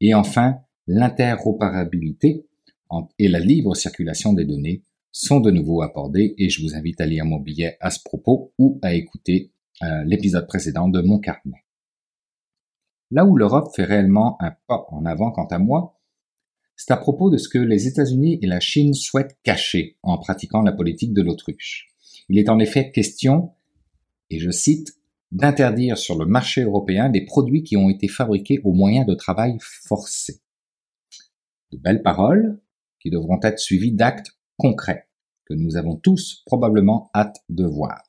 Et 0.00 0.14
enfin, 0.14 0.58
l'interopérabilité 0.86 2.46
et 3.18 3.28
la 3.28 3.40
libre 3.40 3.74
circulation 3.74 4.32
des 4.32 4.44
données 4.44 4.82
sont 5.14 5.38
de 5.38 5.52
nouveau 5.52 5.80
abordés 5.80 6.34
et 6.38 6.50
je 6.50 6.60
vous 6.60 6.74
invite 6.74 7.00
à 7.00 7.06
lire 7.06 7.24
mon 7.24 7.38
billet 7.38 7.76
à 7.80 7.90
ce 7.90 8.00
propos 8.04 8.52
ou 8.58 8.80
à 8.82 8.94
écouter 8.94 9.52
euh, 9.82 10.02
l'épisode 10.04 10.48
précédent 10.48 10.88
de 10.88 11.00
mon 11.00 11.20
carnet. 11.20 11.64
Là 13.12 13.24
où 13.24 13.36
l'Europe 13.36 13.70
fait 13.76 13.84
réellement 13.84 14.36
un 14.42 14.50
pas 14.66 14.84
en 14.88 15.06
avant 15.06 15.30
quant 15.30 15.46
à 15.46 15.58
moi, 15.58 16.00
c'est 16.74 16.90
à 16.90 16.96
propos 16.96 17.30
de 17.30 17.36
ce 17.36 17.48
que 17.48 17.58
les 17.58 17.86
États-Unis 17.86 18.40
et 18.42 18.48
la 18.48 18.58
Chine 18.58 18.92
souhaitent 18.92 19.38
cacher 19.44 19.96
en 20.02 20.18
pratiquant 20.18 20.62
la 20.62 20.72
politique 20.72 21.14
de 21.14 21.22
l'autruche. 21.22 21.94
Il 22.28 22.36
est 22.36 22.48
en 22.48 22.58
effet 22.58 22.90
question, 22.90 23.52
et 24.30 24.40
je 24.40 24.50
cite, 24.50 24.98
d'interdire 25.30 25.96
sur 25.96 26.18
le 26.18 26.26
marché 26.26 26.62
européen 26.62 27.08
des 27.08 27.24
produits 27.24 27.62
qui 27.62 27.76
ont 27.76 27.88
été 27.88 28.08
fabriqués 28.08 28.60
au 28.64 28.72
moyen 28.72 29.04
de 29.04 29.14
travail 29.14 29.58
forcé. 29.60 30.40
De 31.70 31.78
belles 31.78 32.02
paroles 32.02 32.60
qui 32.98 33.10
devront 33.10 33.38
être 33.44 33.60
suivies 33.60 33.92
d'actes 33.92 34.36
concret 34.56 35.08
que 35.46 35.54
nous 35.54 35.76
avons 35.76 35.96
tous 35.96 36.42
probablement 36.46 37.10
hâte 37.14 37.36
de 37.48 37.64
voir. 37.64 38.02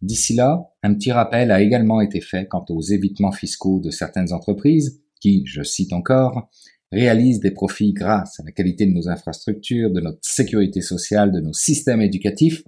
D'ici 0.00 0.34
là, 0.34 0.70
un 0.82 0.94
petit 0.94 1.12
rappel 1.12 1.50
a 1.50 1.62
également 1.62 2.00
été 2.00 2.20
fait 2.20 2.46
quant 2.46 2.64
aux 2.68 2.82
évitements 2.82 3.32
fiscaux 3.32 3.80
de 3.80 3.90
certaines 3.90 4.32
entreprises 4.32 5.00
qui, 5.20 5.42
je 5.46 5.62
cite 5.62 5.92
encore, 5.92 6.50
réalisent 6.92 7.40
des 7.40 7.50
profits 7.50 7.92
grâce 7.92 8.38
à 8.38 8.44
la 8.44 8.52
qualité 8.52 8.86
de 8.86 8.92
nos 8.92 9.08
infrastructures, 9.08 9.90
de 9.90 10.00
notre 10.00 10.18
sécurité 10.22 10.80
sociale, 10.80 11.32
de 11.32 11.40
nos 11.40 11.52
systèmes 11.52 12.02
éducatifs, 12.02 12.62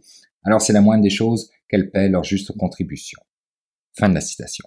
alors 0.45 0.63
c'est 0.63 0.73
la 0.73 0.81
moindre 0.81 1.03
des 1.03 1.11
choses 1.11 1.51
qu'elles 1.69 1.91
paient 1.91 2.09
leur 2.09 2.25
juste 2.25 2.57
contribution. 2.57 3.21
Fin 3.99 4.09
de 4.09 4.15
la 4.15 4.21
citation. 4.21 4.65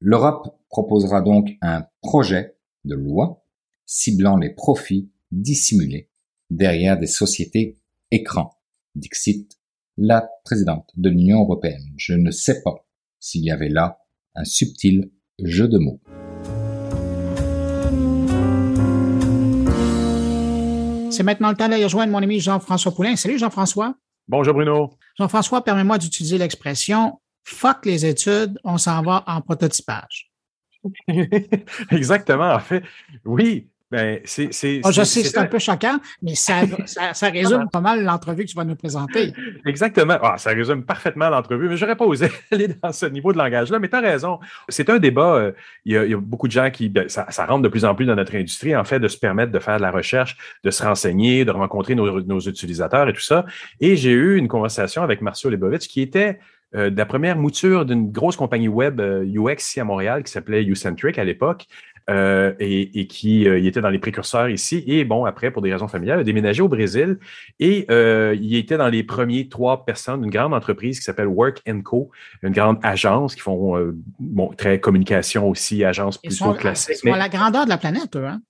L'Europe 0.00 0.58
proposera 0.68 1.22
donc 1.22 1.50
un 1.62 1.86
projet 2.02 2.56
de 2.84 2.94
loi 2.94 3.44
ciblant 3.86 4.36
les 4.36 4.50
profits 4.50 5.10
dissimulés 5.30 6.10
derrière 6.56 6.98
des 6.98 7.06
sociétés 7.06 7.78
écrans. 8.10 8.58
Dixit, 8.94 9.58
la 9.96 10.28
présidente 10.44 10.90
de 10.96 11.08
l'Union 11.08 11.40
européenne. 11.40 11.82
Je 11.96 12.14
ne 12.14 12.30
sais 12.30 12.62
pas 12.62 12.86
s'il 13.18 13.44
y 13.44 13.50
avait 13.50 13.68
là 13.68 13.98
un 14.34 14.44
subtil 14.44 15.10
jeu 15.42 15.68
de 15.68 15.78
mots. 15.78 16.00
C'est 21.10 21.22
maintenant 21.22 21.50
le 21.50 21.56
temps 21.56 21.68
d'aller 21.68 21.84
rejoindre 21.84 22.12
mon 22.12 22.22
ami 22.22 22.40
Jean-François 22.40 22.94
Poulain. 22.94 23.16
Salut 23.16 23.38
Jean-François. 23.38 23.94
Bonjour 24.28 24.54
Bruno. 24.54 24.90
Jean-François, 25.18 25.62
permets-moi 25.62 25.98
d'utiliser 25.98 26.38
l'expression 26.38 27.18
fuck 27.44 27.84
les 27.86 28.06
études, 28.06 28.58
on 28.64 28.78
s'en 28.78 29.02
va 29.02 29.24
en 29.26 29.40
prototypage. 29.40 30.30
Exactement, 31.90 32.54
en 32.54 32.58
fait. 32.58 32.82
Oui, 33.24 33.70
ben, 33.92 34.20
c'est, 34.24 34.48
ah, 34.84 34.90
je 34.90 35.02
sais, 35.02 35.22
c'est 35.22 35.36
un 35.36 35.44
peu 35.44 35.58
choquant, 35.58 35.98
mais 36.22 36.34
ça, 36.34 36.62
ça, 37.12 37.28
résume 37.30 37.68
pas 37.70 37.82
mal 37.82 38.02
l'entrevue 38.02 38.44
que 38.44 38.48
tu 38.48 38.56
vas 38.56 38.64
nous 38.64 38.74
présenter. 38.74 39.34
Exactement. 39.66 40.16
Ah, 40.22 40.38
ça 40.38 40.52
résume 40.52 40.82
parfaitement 40.82 41.28
l'entrevue, 41.28 41.68
mais 41.68 41.76
je 41.76 41.84
n'aurais 41.84 41.96
pas 41.96 42.06
osé 42.06 42.30
aller 42.50 42.68
dans 42.68 42.90
ce 42.90 43.04
niveau 43.04 43.34
de 43.34 43.38
langage-là. 43.38 43.78
Mais 43.78 43.90
tu 43.90 43.96
as 43.96 44.00
raison. 44.00 44.40
C'est 44.70 44.88
un 44.88 44.98
débat. 44.98 45.34
Euh, 45.34 45.52
il, 45.84 45.92
y 45.92 46.14
a, 46.14 46.16
beaucoup 46.16 46.46
de 46.46 46.52
gens 46.52 46.70
qui. 46.70 46.88
Ben, 46.88 47.06
ça, 47.10 47.26
rentre 47.44 47.60
de 47.60 47.68
plus 47.68 47.84
en 47.84 47.94
plus 47.94 48.06
dans 48.06 48.14
notre 48.14 48.34
industrie, 48.34 48.74
en 48.74 48.84
fait, 48.84 48.98
de 48.98 49.08
se 49.08 49.18
permettre 49.18 49.52
de 49.52 49.58
faire 49.58 49.76
de 49.76 49.82
la 49.82 49.90
recherche, 49.90 50.38
de 50.64 50.70
se 50.70 50.82
renseigner, 50.82 51.44
de 51.44 51.50
rencontrer 51.50 51.94
nos, 51.94 52.40
utilisateurs 52.40 53.06
et 53.10 53.12
tout 53.12 53.20
ça. 53.20 53.44
Et 53.78 53.96
j'ai 53.96 54.12
eu 54.12 54.38
une 54.38 54.48
conversation 54.48 55.02
avec 55.02 55.20
Marcio 55.20 55.50
Lebovitch 55.50 55.86
qui 55.86 56.00
était 56.00 56.38
euh, 56.74 56.88
de 56.88 56.96
la 56.96 57.04
première 57.04 57.36
mouture 57.36 57.84
d'une 57.84 58.10
grosse 58.10 58.36
compagnie 58.36 58.68
web 58.68 58.98
UX 59.00 59.02
euh, 59.02 59.54
ici 59.58 59.80
à 59.80 59.84
Montréal 59.84 60.22
qui 60.22 60.32
s'appelait 60.32 60.64
Ucentric 60.64 61.18
à 61.18 61.24
l'époque 61.24 61.66
euh, 62.10 62.52
et, 62.58 63.06
qui 63.06 63.42
il 63.42 63.66
était 63.66 63.80
dans 63.80 63.90
les 63.90 63.98
précurseurs 63.98 64.48
ici. 64.48 64.82
Et 64.86 65.04
bon, 65.04 65.24
après, 65.24 65.50
pour 65.50 65.62
des 65.62 65.72
raisons 65.72 65.88
familiales, 65.88 66.18
il 66.18 66.22
a 66.22 66.24
déménagé 66.24 66.62
au 66.62 66.68
Brésil 66.68 67.18
et 67.60 67.86
il 67.88 68.56
était 68.56 68.76
dans 68.76 68.88
les 68.88 69.02
premiers 69.02 69.48
trois 69.48 69.84
personnes 69.84 70.22
d'une 70.22 70.30
grande 70.30 70.54
entreprise 70.54 70.98
qui 70.98 71.04
s'appelle 71.04 71.26
Work 71.26 71.62
Co, 71.84 72.10
une 72.42 72.52
grande 72.52 72.78
agence 72.82 73.34
qui 73.34 73.40
font 73.40 73.92
bon, 74.18 74.48
très 74.56 74.80
communication 74.80 75.48
aussi, 75.48 75.84
agence 75.84 76.18
plutôt 76.18 76.54
classique. 76.54 76.96
Ils 77.02 77.08
sont 77.08 77.14
à 77.14 77.18
la 77.18 77.28
grandeur 77.28 77.64
de 77.64 77.70
la 77.70 77.78
planète, 77.78 78.16
eux, 78.16 78.26
hein? 78.26 78.40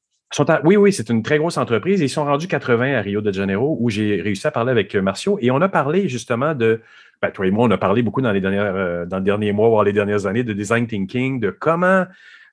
oui, 0.64 0.76
oui, 0.76 0.92
c'est 0.92 1.10
une 1.10 1.22
très 1.22 1.38
grosse 1.38 1.58
entreprise. 1.58 2.00
Ils 2.00 2.08
sont 2.08 2.24
rendus 2.24 2.48
80 2.48 2.96
à 2.96 3.00
Rio 3.00 3.20
de 3.20 3.32
Janeiro, 3.32 3.76
où 3.80 3.90
j'ai 3.90 4.20
réussi 4.20 4.46
à 4.46 4.50
parler 4.50 4.70
avec 4.70 4.94
Marcio. 4.94 5.38
Et 5.40 5.50
on 5.50 5.60
a 5.60 5.68
parlé 5.68 6.08
justement 6.08 6.54
de 6.54 6.80
ben, 7.20 7.30
toi 7.30 7.46
et 7.46 7.50
moi, 7.50 7.66
on 7.66 7.70
a 7.70 7.78
parlé 7.78 8.02
beaucoup 8.02 8.20
dans 8.20 8.32
les, 8.32 8.40
dernières, 8.40 8.74
euh, 8.74 9.06
dans 9.06 9.18
les 9.18 9.24
derniers 9.24 9.52
mois, 9.52 9.68
voire 9.68 9.84
les 9.84 9.92
dernières 9.92 10.26
années, 10.26 10.42
de 10.42 10.52
design 10.52 10.86
thinking, 10.86 11.38
de 11.38 11.50
comment 11.50 12.06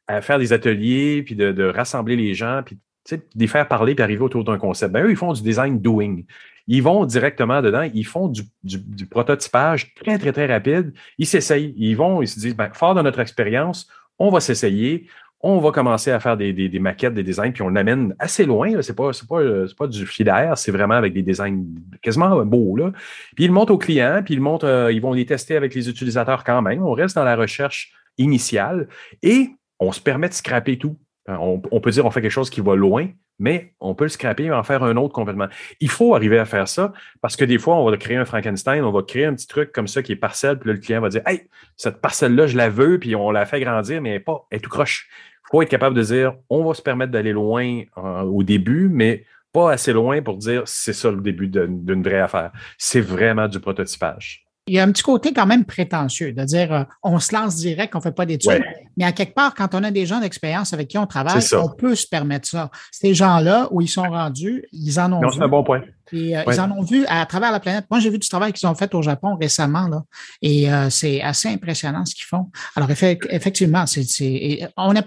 euh, 0.10 0.22
faire 0.22 0.40
des 0.40 0.54
ateliers, 0.54 1.24
puis 1.24 1.36
de, 1.36 1.66
rassembler 1.66 2.16
les 2.16 2.34
gens, 2.34 2.62
puis 2.66 2.78
de 3.12 3.22
les 3.36 3.48
faire 3.48 3.68
parler, 3.68 3.96
puis 3.96 4.04
arriver 4.04 4.22
autour 4.22 4.44
d'un 4.44 4.58
concept. 4.58 4.92
Ben, 4.94 5.06
eux, 5.06 5.12
ils 5.12 5.18
font 5.18 5.34
du 5.34 5.42
design 5.42 5.80
doing. 5.80 6.22
Ils 6.68 6.84
vont 6.84 7.06
directement 7.06 7.62
dedans, 7.62 7.90
ils 7.94 8.06
font 8.06 8.28
du, 8.28 8.44
du, 8.64 9.06
prototypage 9.08 9.94
très, 9.96 10.20
très, 10.20 10.32
très 10.32 10.46
rapide. 10.46 10.94
Ils 11.18 11.26
s'essayent. 11.26 11.74
Ils 11.78 11.96
vont, 11.96 12.22
ils 12.22 12.28
se 12.28 12.40
disent, 12.40 12.56
ben, 12.56 12.70
fort 12.74 12.94
de 12.94 13.02
notre 13.02 13.20
expérience, 13.20 13.88
on 14.20 14.30
va 14.30 14.40
s'essayer, 14.40 15.08
on 15.42 15.60
va 15.60 15.72
commencer 15.72 16.12
à 16.12 16.20
faire 16.20 16.36
des, 16.36 16.52
des, 16.52 16.80
maquettes, 16.80 17.14
des 17.14 17.24
designs, 17.24 17.52
puis 17.52 17.62
on 17.62 17.70
l'amène 17.70 18.14
assez 18.20 18.46
loin. 18.46 18.82
C'est 18.82 18.96
pas, 18.96 19.12
pas, 19.28 19.42
pas 19.78 19.88
du 19.88 20.06
filaire, 20.06 20.58
c'est 20.58 20.72
vraiment 20.72 20.96
avec 20.96 21.14
des 21.14 21.22
designs 21.24 21.64
quasiment 22.02 22.46
beaux. 22.46 22.76
Là. 22.76 22.92
Puis 23.36 23.46
ils 23.46 23.48
le 23.48 23.54
montent 23.54 23.72
aux 23.72 23.78
clients, 23.78 24.22
puis 24.24 24.34
ils, 24.34 24.42
montent, 24.42 24.66
euh, 24.66 24.92
ils 24.92 25.02
vont 25.02 25.14
les 25.14 25.26
tester 25.26 25.56
avec 25.56 25.74
les 25.74 25.90
utilisateurs 25.90 26.44
quand 26.44 26.62
même. 26.62 26.84
On 26.84 26.92
reste 26.92 27.16
dans 27.16 27.24
la 27.24 27.38
recherche 27.38 27.94
initiale 28.18 28.90
et 29.24 29.50
on 29.80 29.92
se 29.92 30.02
permet 30.02 30.30
de 30.30 30.34
scraper 30.34 30.78
tout. 30.78 30.98
Euh, 31.30 31.36
on, 31.40 31.80
peut 31.80 31.92
dire 31.92 32.06
on 32.06 32.12
fait 32.12 32.22
quelque 32.22 32.32
chose 32.32 32.50
qui 32.50 32.62
va 32.62 32.76
loin, 32.76 33.08
mais 33.38 33.74
on 33.80 33.94
peut 33.94 34.06
le 34.06 34.10
scraper 34.10 34.46
et 34.46 34.52
en 34.52 34.64
faire 34.64 34.84
un 34.84 34.96
autre 34.98 35.14
complètement. 35.14 35.48
Il 35.80 35.90
faut 35.90 36.16
arriver 36.16 36.40
à 36.40 36.46
faire 36.46 36.68
ça 36.68 36.92
parce 37.22 37.36
que 37.36 37.46
des 37.46 37.60
fois, 37.60 37.76
on 37.76 37.90
va 37.90 37.96
créer 37.98 38.18
un 38.18 38.26
Frankenstein, 38.26 38.84
on 38.84 38.92
va 38.92 39.04
créer 39.04 39.26
un 39.26 39.36
petit 39.36 39.48
truc 39.48 39.72
comme 39.72 39.88
ça 39.88 40.02
qui 40.02 40.12
est 40.12 40.18
parcelle, 40.18 40.58
puis 40.58 40.70
là, 40.70 40.74
le 40.74 40.80
client 40.80 41.02
va 41.02 41.10
dire 41.10 41.22
Hey, 41.28 41.48
cette 41.78 42.02
parcelle-là, 42.02 42.48
je 42.48 42.58
la 42.58 42.70
veux, 42.70 43.00
puis 43.00 43.16
on 43.16 43.32
la 43.32 43.46
fait 43.46 43.60
grandir, 43.60 44.02
mais 44.02 44.12
elle 44.12 44.24
pas, 44.24 44.48
elle 44.50 44.58
est 44.58 44.62
tout 44.62 44.70
croche 44.70 45.08
faut 45.50 45.62
être 45.62 45.70
capable 45.70 45.96
de 45.96 46.04
dire 46.04 46.36
on 46.50 46.64
va 46.64 46.74
se 46.74 46.82
permettre 46.82 47.12
d'aller 47.12 47.34
loin 47.34 47.82
euh, 47.98 48.22
au 48.22 48.44
début, 48.44 48.90
mais 48.90 49.26
pas 49.52 49.72
assez 49.72 49.94
loin 49.94 50.22
pour 50.22 50.38
dire 50.38 50.64
c'est 50.66 50.94
ça 50.94 51.10
le 51.12 51.22
début 51.22 51.48
d'une 51.48 52.04
vraie 52.04 52.20
affaire. 52.20 52.52
C'est 52.78 53.02
vraiment 53.02 53.48
du 53.48 53.60
prototypage. 53.60 54.46
Il 54.70 54.76
y 54.76 54.80
a 54.80 54.84
un 54.84 54.92
petit 54.92 55.02
côté 55.02 55.34
quand 55.34 55.48
même 55.48 55.66
prétentieux 55.66 56.32
de 56.32 56.44
dire 56.44 56.72
euh, 56.72 56.84
on 57.02 57.18
se 57.18 57.34
lance 57.34 57.56
direct, 57.56 57.96
on 57.96 57.98
ne 57.98 58.04
fait 58.04 58.12
pas 58.12 58.28
d'études. 58.28 58.64
Mais 58.98 59.04
à 59.04 59.12
quelque 59.12 59.34
part, 59.34 59.56
quand 59.56 59.74
on 59.74 59.84
a 59.84 59.90
des 59.90 60.06
gens 60.06 60.20
d'expérience 60.20 60.74
avec 60.74 60.90
qui 60.90 60.98
on 61.00 61.08
travaille, 61.08 61.42
on 61.54 61.70
peut 61.70 61.96
se 61.96 62.06
permettre 62.06 62.48
ça. 62.48 62.70
Ces 62.92 63.16
gens-là, 63.16 63.68
où 63.72 63.82
ils 63.82 63.88
sont 63.88 64.04
rendus, 64.04 64.64
ils 64.72 65.00
en 65.00 65.12
ont. 65.12 65.32
C'est 65.32 65.42
un 65.42 65.48
bon 65.48 65.64
point. 65.64 65.82
Euh, 66.14 66.44
ils 66.48 66.60
en 66.60 66.72
ont 66.72 66.84
vu 66.84 67.04
à, 67.08 67.26
travers 67.26 67.52
la 67.52 67.60
planète. 67.60 67.86
Moi, 67.90 68.00
j'ai 68.00 68.12
vu 68.12 68.20
du 68.20 68.30
travail 68.30 68.54
qu'ils 68.54 68.68
ont 68.70 68.76
fait 68.76 68.94
au 68.94 69.02
Japon 69.02 69.36
récemment, 69.36 69.88
là, 69.88 70.04
et 70.44 70.72
euh, 70.72 70.92
c'est 70.92 71.22
assez 71.22 71.48
impressionnant 71.48 72.06
ce 72.06 72.14
qu'ils 72.14 72.26
font. 72.26 72.52
Alors, 72.76 72.90
effectivement, 72.92 73.88
c'est, 73.88 74.04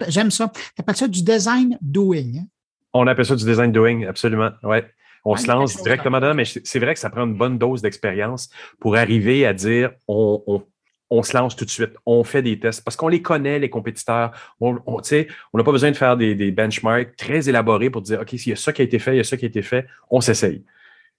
j'aime 0.09 0.31
ça. 0.33 0.51
Tu 0.53 0.81
appelles 0.81 0.97
ça 0.97 1.07
du 1.07 1.23
design 1.23 1.79
doing. 1.81 2.39
Hein? 2.39 2.47
On 2.95 3.07
appelle 3.07 3.27
ça 3.27 3.37
du 3.37 3.45
design 3.45 3.71
doing, 3.71 4.07
absolument. 4.09 4.51
Ouais. 4.65 4.85
On 5.25 5.37
se 5.37 5.47
lance 5.47 5.83
directement 5.83 6.21
dedans, 6.21 6.35
mais 6.35 6.45
c'est 6.45 6.79
vrai 6.79 6.95
que 6.95 7.01
ça 7.01 7.11
prend 7.11 7.25
une 7.25 7.35
bonne 7.35 7.59
dose 7.59 7.83
d'expérience 7.83 8.51
pour 8.81 8.97
arriver 8.97 9.47
à 9.47 9.53
dire 9.53 9.93
on, 10.09 10.65
on, 11.11 11.23
se 11.23 11.37
lance 11.37 11.55
tout 11.55 11.65
de 11.65 11.71
suite, 11.71 11.93
on 12.07 12.25
fait 12.25 12.43
des 12.43 12.59
tests 12.59 12.83
parce 12.83 12.97
qu'on 12.97 13.09
les 13.09 13.23
connaît, 13.23 13.59
les 13.59 13.71
compétiteurs. 13.71 14.33
On 14.61 14.73
n'a 14.73 15.65
pas 15.65 15.73
besoin 15.73 15.93
de 15.93 15.97
faire 15.97 16.17
des, 16.17 16.35
des 16.35 16.51
benchmarks 16.51 17.15
très 17.17 17.49
élaborés 17.49 17.91
pour 17.91 18.03
dire 18.03 18.21
OK, 18.21 18.31
s'il 18.31 18.51
y 18.51 18.53
a 18.53 18.57
ça 18.57 18.73
qui 18.73 18.83
a 18.83 18.85
été 18.85 18.99
fait, 18.99 19.15
il 19.15 19.19
y 19.19 19.21
a 19.21 19.25
ça 19.25 19.37
qui 19.37 19.45
a 19.45 19.49
été 19.49 19.63
fait, 19.63 19.87
on 20.11 20.21
s'essaye 20.21 20.65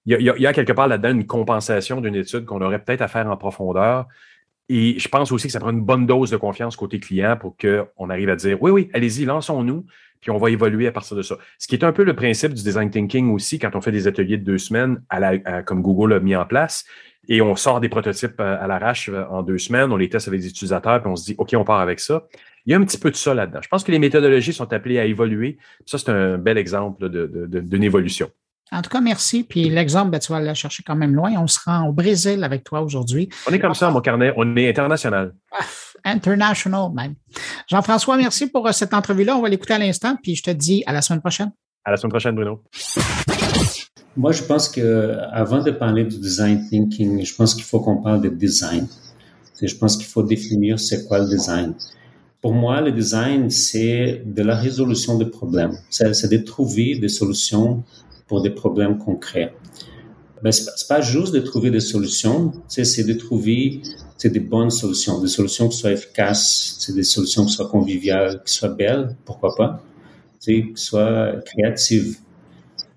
il 0.05 0.21
y, 0.21 0.47
a, 0.47 0.53
quelque 0.53 0.73
part 0.73 0.87
là-dedans 0.87 1.11
une 1.11 1.25
compensation 1.25 2.01
d'une 2.01 2.15
étude 2.15 2.45
qu'on 2.45 2.61
aurait 2.61 2.83
peut-être 2.83 3.01
à 3.01 3.07
faire 3.07 3.27
en 3.27 3.37
profondeur. 3.37 4.07
Et 4.67 4.99
je 4.99 5.07
pense 5.07 5.31
aussi 5.31 5.47
que 5.47 5.53
ça 5.53 5.59
prend 5.59 5.71
une 5.71 5.83
bonne 5.83 6.05
dose 6.05 6.29
de 6.29 6.37
confiance 6.37 6.75
côté 6.75 6.99
client 6.99 7.37
pour 7.37 7.55
qu'on 7.57 8.09
arrive 8.09 8.29
à 8.29 8.35
dire 8.35 8.61
oui, 8.61 8.71
oui, 8.71 8.89
allez-y, 8.93 9.25
lançons-nous, 9.25 9.85
puis 10.23 10.31
on 10.31 10.37
va 10.37 10.49
évoluer 10.49 10.87
à 10.87 10.91
partir 10.91 11.17
de 11.17 11.21
ça. 11.21 11.37
Ce 11.59 11.67
qui 11.67 11.75
est 11.75 11.83
un 11.83 11.91
peu 11.91 12.03
le 12.03 12.15
principe 12.15 12.53
du 12.53 12.63
design 12.63 12.89
thinking 12.89 13.31
aussi 13.33 13.59
quand 13.59 13.75
on 13.75 13.81
fait 13.81 13.91
des 13.91 14.07
ateliers 14.07 14.37
de 14.37 14.45
deux 14.45 14.57
semaines, 14.57 15.03
à 15.09 15.19
la, 15.19 15.61
comme 15.63 15.81
Google 15.81 16.13
a 16.13 16.19
mis 16.21 16.33
en 16.33 16.45
place, 16.45 16.85
et 17.27 17.41
on 17.41 17.55
sort 17.55 17.81
des 17.81 17.89
prototypes 17.89 18.39
à, 18.39 18.65
l'arrache 18.67 19.09
euh, 19.09 19.25
en 19.29 19.43
deux 19.43 19.57
semaines, 19.57 19.91
on 19.91 19.97
les 19.97 20.09
teste 20.09 20.29
avec 20.29 20.39
les 20.41 20.47
utilisateurs, 20.47 21.01
puis 21.01 21.11
on 21.11 21.15
se 21.15 21.25
dit 21.25 21.35
OK, 21.37 21.53
on 21.55 21.65
part 21.65 21.79
avec 21.81 21.99
ça. 21.99 22.23
Il 22.65 22.71
y 22.71 22.73
a 22.73 22.77
un 22.77 22.83
petit 22.83 22.97
peu 22.97 23.11
de 23.11 23.15
ça 23.15 23.33
là-dedans. 23.33 23.59
Je 23.61 23.67
pense 23.67 23.83
que 23.83 23.91
les 23.91 23.99
méthodologies 23.99 24.53
sont 24.53 24.71
appelées 24.71 24.97
à 24.99 25.05
évoluer. 25.05 25.57
Ça, 25.85 25.97
c'est 25.97 26.09
un 26.09 26.37
bel 26.37 26.57
exemple 26.57 27.09
d'une 27.09 27.83
évolution. 27.83 28.29
En 28.71 28.81
tout 28.81 28.89
cas, 28.89 29.01
merci. 29.01 29.43
Puis 29.43 29.69
l'exemple, 29.69 30.11
ben, 30.11 30.19
tu 30.19 30.31
vas 30.31 30.37
aller 30.37 30.55
chercher 30.55 30.81
quand 30.81 30.95
même 30.95 31.13
loin. 31.13 31.31
On 31.37 31.47
se 31.47 31.59
rend 31.63 31.87
au 31.87 31.91
Brésil 31.91 32.43
avec 32.43 32.63
toi 32.63 32.81
aujourd'hui. 32.81 33.29
On 33.49 33.53
est 33.53 33.59
comme 33.59 33.73
ça, 33.73 33.89
mon 33.91 33.99
carnet. 33.99 34.33
On 34.37 34.55
est 34.55 34.69
international. 34.69 35.33
Ah, 35.51 35.59
international, 36.03 36.91
même. 36.93 37.15
Jean-François, 37.69 38.17
merci 38.17 38.47
pour 38.47 38.67
euh, 38.67 38.71
cette 38.71 38.93
entrevue-là. 38.93 39.37
On 39.37 39.41
va 39.41 39.49
l'écouter 39.49 39.73
à 39.73 39.79
l'instant. 39.79 40.17
Puis 40.21 40.35
je 40.35 40.43
te 40.43 40.51
dis 40.51 40.83
à 40.85 40.93
la 40.93 41.01
semaine 41.01 41.21
prochaine. 41.21 41.51
À 41.85 41.91
la 41.91 41.97
semaine 41.97 42.11
prochaine, 42.11 42.35
Bruno. 42.35 42.61
Moi, 44.15 44.31
je 44.31 44.43
pense 44.43 44.69
que 44.69 45.17
avant 45.31 45.63
de 45.63 45.71
parler 45.71 46.03
du 46.03 46.19
design 46.19 46.67
thinking, 46.69 47.25
je 47.25 47.35
pense 47.35 47.55
qu'il 47.55 47.63
faut 47.63 47.79
qu'on 47.79 48.01
parle 48.01 48.21
de 48.21 48.29
design. 48.29 48.87
Je 49.61 49.75
pense 49.75 49.97
qu'il 49.97 50.05
faut 50.05 50.23
définir 50.23 50.79
c'est 50.79 51.07
quoi 51.07 51.19
le 51.19 51.27
design. 51.27 51.73
Pour 52.41 52.53
moi, 52.53 52.81
le 52.81 52.91
design, 52.91 53.49
c'est 53.49 54.21
de 54.25 54.43
la 54.43 54.55
résolution 54.55 55.17
de 55.17 55.23
problèmes. 55.23 55.77
C'est 55.89 56.29
de 56.29 56.37
trouver 56.37 56.95
des 56.95 57.07
solutions 57.07 57.83
pour 58.27 58.41
des 58.41 58.49
problèmes 58.49 58.97
concrets. 58.97 59.53
Mais 60.43 60.51
c'est 60.51 60.65
pas, 60.65 60.95
pas 60.95 61.01
juste 61.01 61.33
de 61.33 61.39
trouver 61.39 61.71
des 61.71 61.79
solutions, 61.79 62.51
c'est 62.67 63.07
de 63.07 63.13
trouver 63.13 63.81
des 64.29 64.39
bonnes 64.39 64.69
solutions, 64.69 65.21
des 65.21 65.27
solutions 65.27 65.69
qui 65.69 65.77
soient 65.77 65.91
efficaces, 65.91 66.89
des 66.93 67.03
solutions 67.03 67.45
qui 67.45 67.53
soient 67.53 67.69
conviviales, 67.69 68.41
qui 68.45 68.53
soient 68.53 68.69
belles, 68.69 69.15
pourquoi 69.25 69.55
pas, 69.55 69.83
qui 70.39 70.71
soient 70.75 71.33
créatives. 71.45 72.17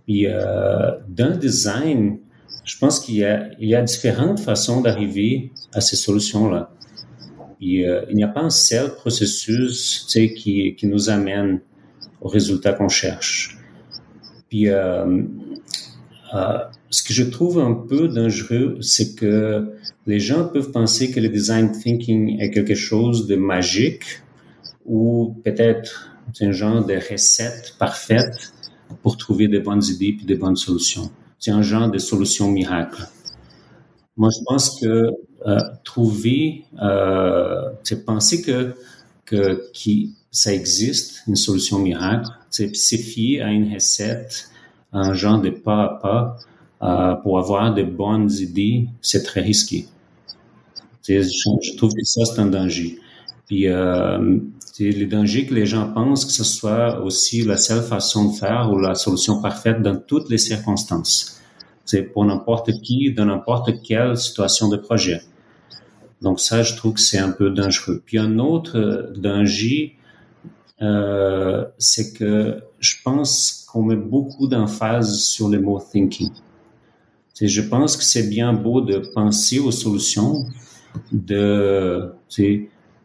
Puis 0.06 0.26
euh, 0.26 0.92
dans 1.08 1.30
le 1.30 1.36
design, 1.36 2.18
je 2.64 2.78
pense 2.78 3.00
qu'il 3.00 3.16
y 3.16 3.66
y 3.66 3.74
a 3.74 3.82
différentes 3.82 4.40
façons 4.40 4.80
d'arriver 4.80 5.52
à 5.72 5.80
ces 5.80 5.96
solutions-là. 5.96 6.70
Euh, 7.62 8.04
il 8.10 8.16
n'y 8.16 8.24
a 8.24 8.28
pas 8.28 8.40
un 8.40 8.50
seul 8.50 8.94
processus 8.94 10.06
qui, 10.36 10.74
qui 10.74 10.86
nous 10.86 11.10
amène 11.10 11.60
au 12.20 12.28
résultat 12.28 12.72
qu'on 12.72 12.88
cherche. 12.88 13.58
Puis, 14.48 14.68
euh, 14.68 15.22
euh, 16.34 16.58
ce 16.90 17.02
que 17.02 17.12
je 17.12 17.24
trouve 17.24 17.58
un 17.58 17.72
peu 17.72 18.08
dangereux, 18.08 18.78
c'est 18.80 19.14
que 19.14 19.72
les 20.06 20.20
gens 20.20 20.48
peuvent 20.48 20.70
penser 20.70 21.10
que 21.10 21.20
le 21.20 21.28
design 21.28 21.72
thinking 21.72 22.40
est 22.40 22.50
quelque 22.50 22.74
chose 22.74 23.26
de 23.26 23.36
magique 23.36 24.22
ou 24.84 25.36
peut-être 25.44 26.10
un 26.40 26.52
genre 26.52 26.84
de 26.84 26.94
recette 26.94 27.74
parfaite 27.78 28.52
pour 29.02 29.16
trouver 29.16 29.48
des 29.48 29.58
bonnes 29.58 29.82
idées 29.84 30.16
et 30.20 30.24
des 30.24 30.36
bonnes 30.36 30.56
solutions. 30.56 31.10
C'est 31.38 31.50
un 31.50 31.62
genre 31.62 31.90
de 31.90 31.98
solution 31.98 32.50
miracle. 32.50 33.02
Moi, 34.16 34.30
je 34.30 34.42
pense 34.46 34.80
que 34.80 35.10
euh, 35.46 35.58
trouver, 35.84 36.64
euh, 36.82 37.70
c'est 37.82 38.04
penser 38.04 38.42
que 38.42 38.74
que 39.24 39.70
qui 39.72 40.14
ça 40.30 40.54
existe 40.54 41.22
une 41.26 41.36
solution 41.36 41.80
miracle, 41.80 42.28
c'est 42.48 42.74
se 42.76 42.96
fier 42.96 43.42
à 43.42 43.50
une 43.50 43.74
recette, 43.74 44.50
un 44.92 45.14
genre 45.14 45.40
de 45.40 45.50
pas 45.50 45.84
à 45.84 45.98
pas 46.00 46.36
euh, 46.82 47.14
pour 47.16 47.38
avoir 47.38 47.74
de 47.74 47.82
bonnes 47.82 48.30
idées, 48.30 48.88
c'est 49.00 49.24
très 49.24 49.40
risqué. 49.40 49.86
Je, 51.08 51.76
trouve 51.76 51.92
que 51.92 52.04
ça 52.04 52.24
c'est 52.24 52.40
un 52.40 52.46
danger. 52.46 52.98
Puis 53.46 53.68
euh, 53.68 54.38
c'est 54.72 54.90
le 54.90 55.06
danger 55.06 55.46
que 55.46 55.54
les 55.54 55.66
gens 55.66 55.92
pensent 55.92 56.24
que 56.24 56.32
ce 56.32 56.44
soit 56.44 57.00
aussi 57.02 57.42
la 57.42 57.56
seule 57.56 57.82
façon 57.82 58.30
de 58.30 58.36
faire 58.36 58.70
ou 58.72 58.78
la 58.78 58.94
solution 58.94 59.40
parfaite 59.40 59.82
dans 59.82 59.96
toutes 59.96 60.28
les 60.28 60.38
circonstances. 60.38 61.40
C'est 61.84 62.02
pour 62.02 62.24
n'importe 62.24 62.72
qui, 62.82 63.12
dans 63.12 63.26
n'importe 63.26 63.70
quelle 63.82 64.16
situation 64.16 64.68
de 64.68 64.76
projet. 64.76 65.22
Donc 66.22 66.40
ça, 66.40 66.62
je 66.62 66.74
trouve 66.74 66.94
que 66.94 67.00
c'est 67.00 67.18
un 67.18 67.30
peu 67.30 67.50
dangereux. 67.50 68.02
Puis 68.04 68.18
un 68.18 68.38
autre 68.38 68.78
euh, 68.78 69.12
danger, 69.16 69.96
euh, 70.82 71.64
c'est 71.78 72.12
que 72.12 72.62
je 72.80 72.96
pense 73.04 73.66
qu'on 73.68 73.82
met 73.82 73.96
beaucoup 73.96 74.46
d'emphase 74.46 75.20
sur 75.20 75.48
le 75.48 75.60
mot 75.60 75.80
thinking. 75.80 76.30
je 77.40 77.60
pense 77.62 77.96
que 77.96 78.04
c'est 78.04 78.28
bien 78.28 78.52
beau 78.52 78.80
de 78.80 78.98
penser 79.14 79.58
aux 79.58 79.70
solutions, 79.70 80.44
de, 81.12 82.12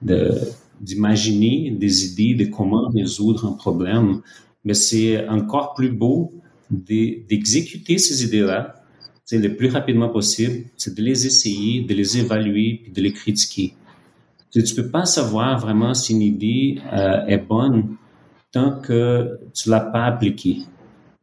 de 0.01 0.31
d'imaginer 0.79 1.69
des 1.69 2.05
idées 2.05 2.33
de 2.43 2.49
comment 2.49 2.89
résoudre 2.89 3.45
un 3.45 3.51
problème, 3.51 4.21
mais 4.65 4.73
c'est 4.73 5.27
encore 5.27 5.75
plus 5.75 5.91
beau 5.91 6.33
d'exécuter 6.71 7.99
ces 7.99 8.25
idées-là 8.25 8.81
le 9.37 9.55
plus 9.55 9.69
rapidement 9.69 10.09
possible, 10.09 10.65
c'est 10.77 10.95
de 10.95 11.01
les 11.01 11.25
essayer, 11.25 11.81
de 11.81 11.93
les 11.93 12.17
évaluer, 12.17 12.81
puis 12.83 12.91
de 12.91 13.01
les 13.01 13.13
critiquer. 13.13 13.73
Tu 14.51 14.59
ne 14.59 14.75
peux 14.75 14.89
pas 14.89 15.05
savoir 15.05 15.59
vraiment 15.59 15.93
si 15.93 16.13
une 16.13 16.21
idée 16.21 16.79
euh, 16.91 17.25
est 17.27 17.37
bonne 17.37 17.95
tant 18.51 18.79
que 18.79 19.39
tu 19.53 19.69
l'as 19.69 19.79
pas 19.79 20.05
appliquée. 20.05 20.57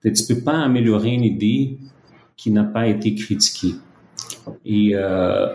Tu 0.00 0.08
ne 0.08 0.34
peux 0.34 0.42
pas 0.42 0.58
améliorer 0.58 1.10
une 1.10 1.24
idée 1.24 1.76
qui 2.36 2.50
n'a 2.50 2.64
pas 2.64 2.86
été 2.86 3.14
critiquée. 3.14 3.74
Et 4.64 4.92
euh, 4.94 5.48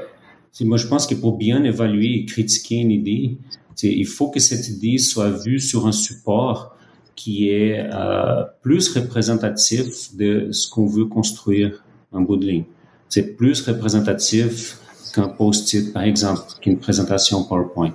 moi, 0.62 0.78
je 0.78 0.88
pense 0.88 1.08
que 1.08 1.16
pour 1.16 1.38
bien 1.38 1.64
évaluer 1.64 2.16
et 2.16 2.26
critiquer 2.26 2.76
une 2.76 2.92
idée, 2.92 3.38
il 3.82 4.06
faut 4.06 4.30
que 4.30 4.40
cette 4.40 4.68
idée 4.70 4.98
soit 4.98 5.30
vue 5.30 5.60
sur 5.60 5.88
un 5.88 5.92
support 5.92 6.76
qui 7.16 7.50
est 7.50 7.80
euh, 7.80 8.44
plus 8.62 8.90
représentatif 8.96 10.16
de 10.16 10.52
ce 10.52 10.70
qu'on 10.70 10.86
veut 10.86 11.06
construire 11.06 11.84
en 12.12 12.22
bout 12.22 12.38
de 12.38 12.46
ligne. 12.46 12.64
C'est 13.10 13.36
plus 13.36 13.62
représentatif 13.62 14.78
qu'un 15.14 15.28
post-it, 15.28 15.94
par 15.94 16.04
exemple, 16.04 16.42
qu'une 16.62 16.80
présentation 16.80 17.44
PowerPoint. 17.44 17.94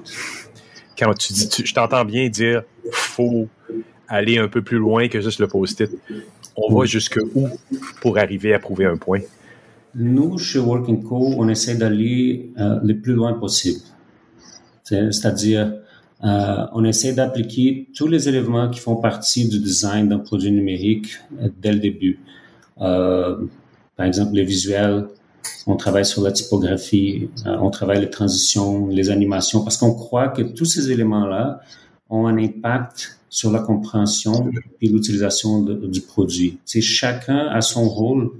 Quand 0.96 1.14
tu 1.14 1.32
dis, 1.32 1.48
je 1.64 1.74
t'entends 1.74 2.04
bien 2.04 2.28
dire, 2.28 2.62
faut 2.92 3.48
aller 4.08 4.38
un 4.38 4.48
peu 4.48 4.62
plus 4.62 4.78
loin 4.78 5.08
que 5.08 5.20
juste 5.20 5.40
le 5.40 5.48
post-it. 5.48 5.90
On 6.56 6.74
va 6.74 6.86
jusque 6.86 7.18
où 7.34 7.48
pour 8.00 8.18
arriver 8.18 8.54
à 8.54 8.58
prouver 8.58 8.86
un 8.86 8.96
point? 8.96 9.20
Nous, 9.98 10.38
chez 10.38 10.60
Working 10.60 11.02
Co, 11.02 11.34
on 11.36 11.48
essaie 11.48 11.74
d'aller 11.74 12.52
euh, 12.60 12.78
le 12.84 13.00
plus 13.00 13.14
loin 13.14 13.32
possible. 13.32 13.80
C'est-à-dire, 14.84 15.74
euh, 16.22 16.66
on 16.72 16.84
essaie 16.84 17.12
d'appliquer 17.12 17.88
tous 17.94 18.06
les 18.06 18.28
éléments 18.28 18.70
qui 18.70 18.78
font 18.78 18.96
partie 18.96 19.48
du 19.48 19.58
design 19.58 20.08
d'un 20.08 20.20
produit 20.20 20.52
numérique 20.52 21.18
euh, 21.40 21.48
dès 21.60 21.72
le 21.72 21.80
début. 21.80 22.20
Par 22.76 24.06
exemple, 24.06 24.34
les 24.34 24.44
visuels, 24.44 25.08
on 25.66 25.74
travaille 25.74 26.04
sur 26.04 26.22
la 26.22 26.30
typographie, 26.30 27.28
on 27.44 27.70
travaille 27.70 28.00
les 28.00 28.10
transitions, 28.10 28.86
les 28.86 29.10
animations, 29.10 29.64
parce 29.64 29.76
qu'on 29.76 29.94
croit 29.94 30.28
que 30.28 30.42
tous 30.42 30.64
ces 30.64 30.92
éléments-là 30.92 31.60
ont 32.08 32.28
un 32.28 32.38
impact 32.38 33.18
sur 33.28 33.50
la 33.50 33.58
compréhension 33.58 34.48
et 34.80 34.88
l'utilisation 34.88 35.62
du 35.62 36.00
produit. 36.02 36.60
C'est 36.64 36.80
chacun 36.80 37.48
a 37.48 37.60
son 37.60 37.88
rôle 37.88 38.30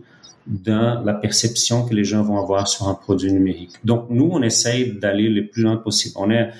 dans 0.48 1.02
la 1.04 1.12
perception 1.12 1.84
que 1.86 1.94
les 1.94 2.04
gens 2.04 2.22
vont 2.22 2.38
avoir 2.38 2.66
sur 2.66 2.88
un 2.88 2.94
produit 2.94 3.32
numérique. 3.32 3.72
Donc 3.84 4.06
nous, 4.08 4.28
on 4.32 4.42
essaye 4.42 4.92
d'aller 4.98 5.28
le 5.28 5.46
plus 5.46 5.62
loin 5.62 5.76
possible. 5.76 6.14
On 6.18 6.30
est, 6.30 6.50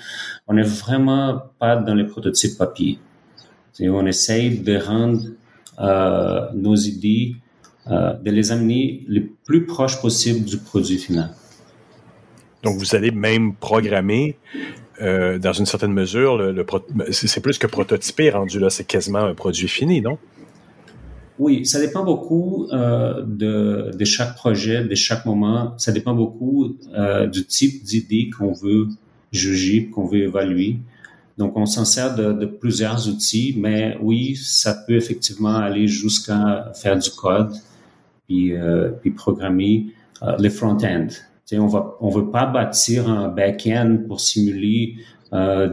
on 0.47 0.55
est 0.57 0.63
vraiment 0.63 1.41
pas 1.57 1.75
dans 1.75 1.95
les 1.95 2.05
prototypes 2.05 2.57
papier. 2.57 2.99
on 3.81 4.05
essaye 4.05 4.59
de 4.59 4.77
rendre 4.77 5.21
euh, 5.79 6.47
nos 6.53 6.75
idées 6.75 7.35
euh, 7.87 8.13
de 8.13 8.29
les 8.29 8.51
amener 8.51 9.03
le 9.07 9.23
plus 9.45 9.65
proche 9.65 9.99
possible 9.99 10.45
du 10.45 10.57
produit 10.57 10.97
final. 10.97 11.31
Donc, 12.61 12.77
vous 12.77 12.93
allez 12.95 13.09
même 13.09 13.55
programmer 13.55 14.37
euh, 15.01 15.39
dans 15.39 15.53
une 15.53 15.65
certaine 15.65 15.93
mesure, 15.93 16.37
le, 16.37 16.65
c'est 17.11 17.41
plus 17.41 17.57
que 17.57 17.67
prototyper 17.67 18.31
rendu 18.31 18.59
là, 18.59 18.69
c'est 18.69 18.83
quasiment 18.83 19.19
un 19.19 19.33
produit 19.33 19.69
fini, 19.69 20.01
non? 20.01 20.17
Oui, 21.39 21.65
ça 21.65 21.79
dépend 21.79 22.03
beaucoup 22.03 22.67
euh, 22.73 23.23
de, 23.25 24.03
chaque 24.03 24.35
projet, 24.35 24.83
de 24.83 24.93
chaque 24.93 25.25
moment. 25.25 25.73
Ça 25.77 25.93
dépend 25.93 26.13
beaucoup 26.13 26.75
euh, 26.93 27.27
du 27.27 27.45
type 27.45 27.81
d'idée 27.81 28.29
qu'on 28.29 28.51
veut 28.51 28.89
juger, 29.31 29.87
qu'on 29.87 30.05
veut 30.05 30.23
évaluer. 30.23 30.75
Donc, 31.37 31.55
on 31.55 31.65
s'en 31.65 31.85
sert 31.85 32.13
de, 32.15 32.45
plusieurs 32.45 33.07
outils, 33.07 33.55
mais 33.57 33.97
oui, 34.01 34.35
ça 34.35 34.73
peut 34.73 34.97
effectivement 34.97 35.55
aller 35.55 35.87
jusqu'à 35.87 36.73
faire 36.75 36.99
du 36.99 37.09
code, 37.09 37.53
puis, 38.27 38.53
euh, 38.53 38.91
programmer 39.15 39.87
les 40.37 40.49
front-end. 40.49 41.07
On 41.53 41.67
va, 41.67 41.95
on 42.01 42.09
veut 42.09 42.29
pas 42.29 42.45
bâtir 42.45 43.09
un 43.09 43.29
back-end 43.29 43.99
pour 44.07 44.19
simuler, 44.19 44.97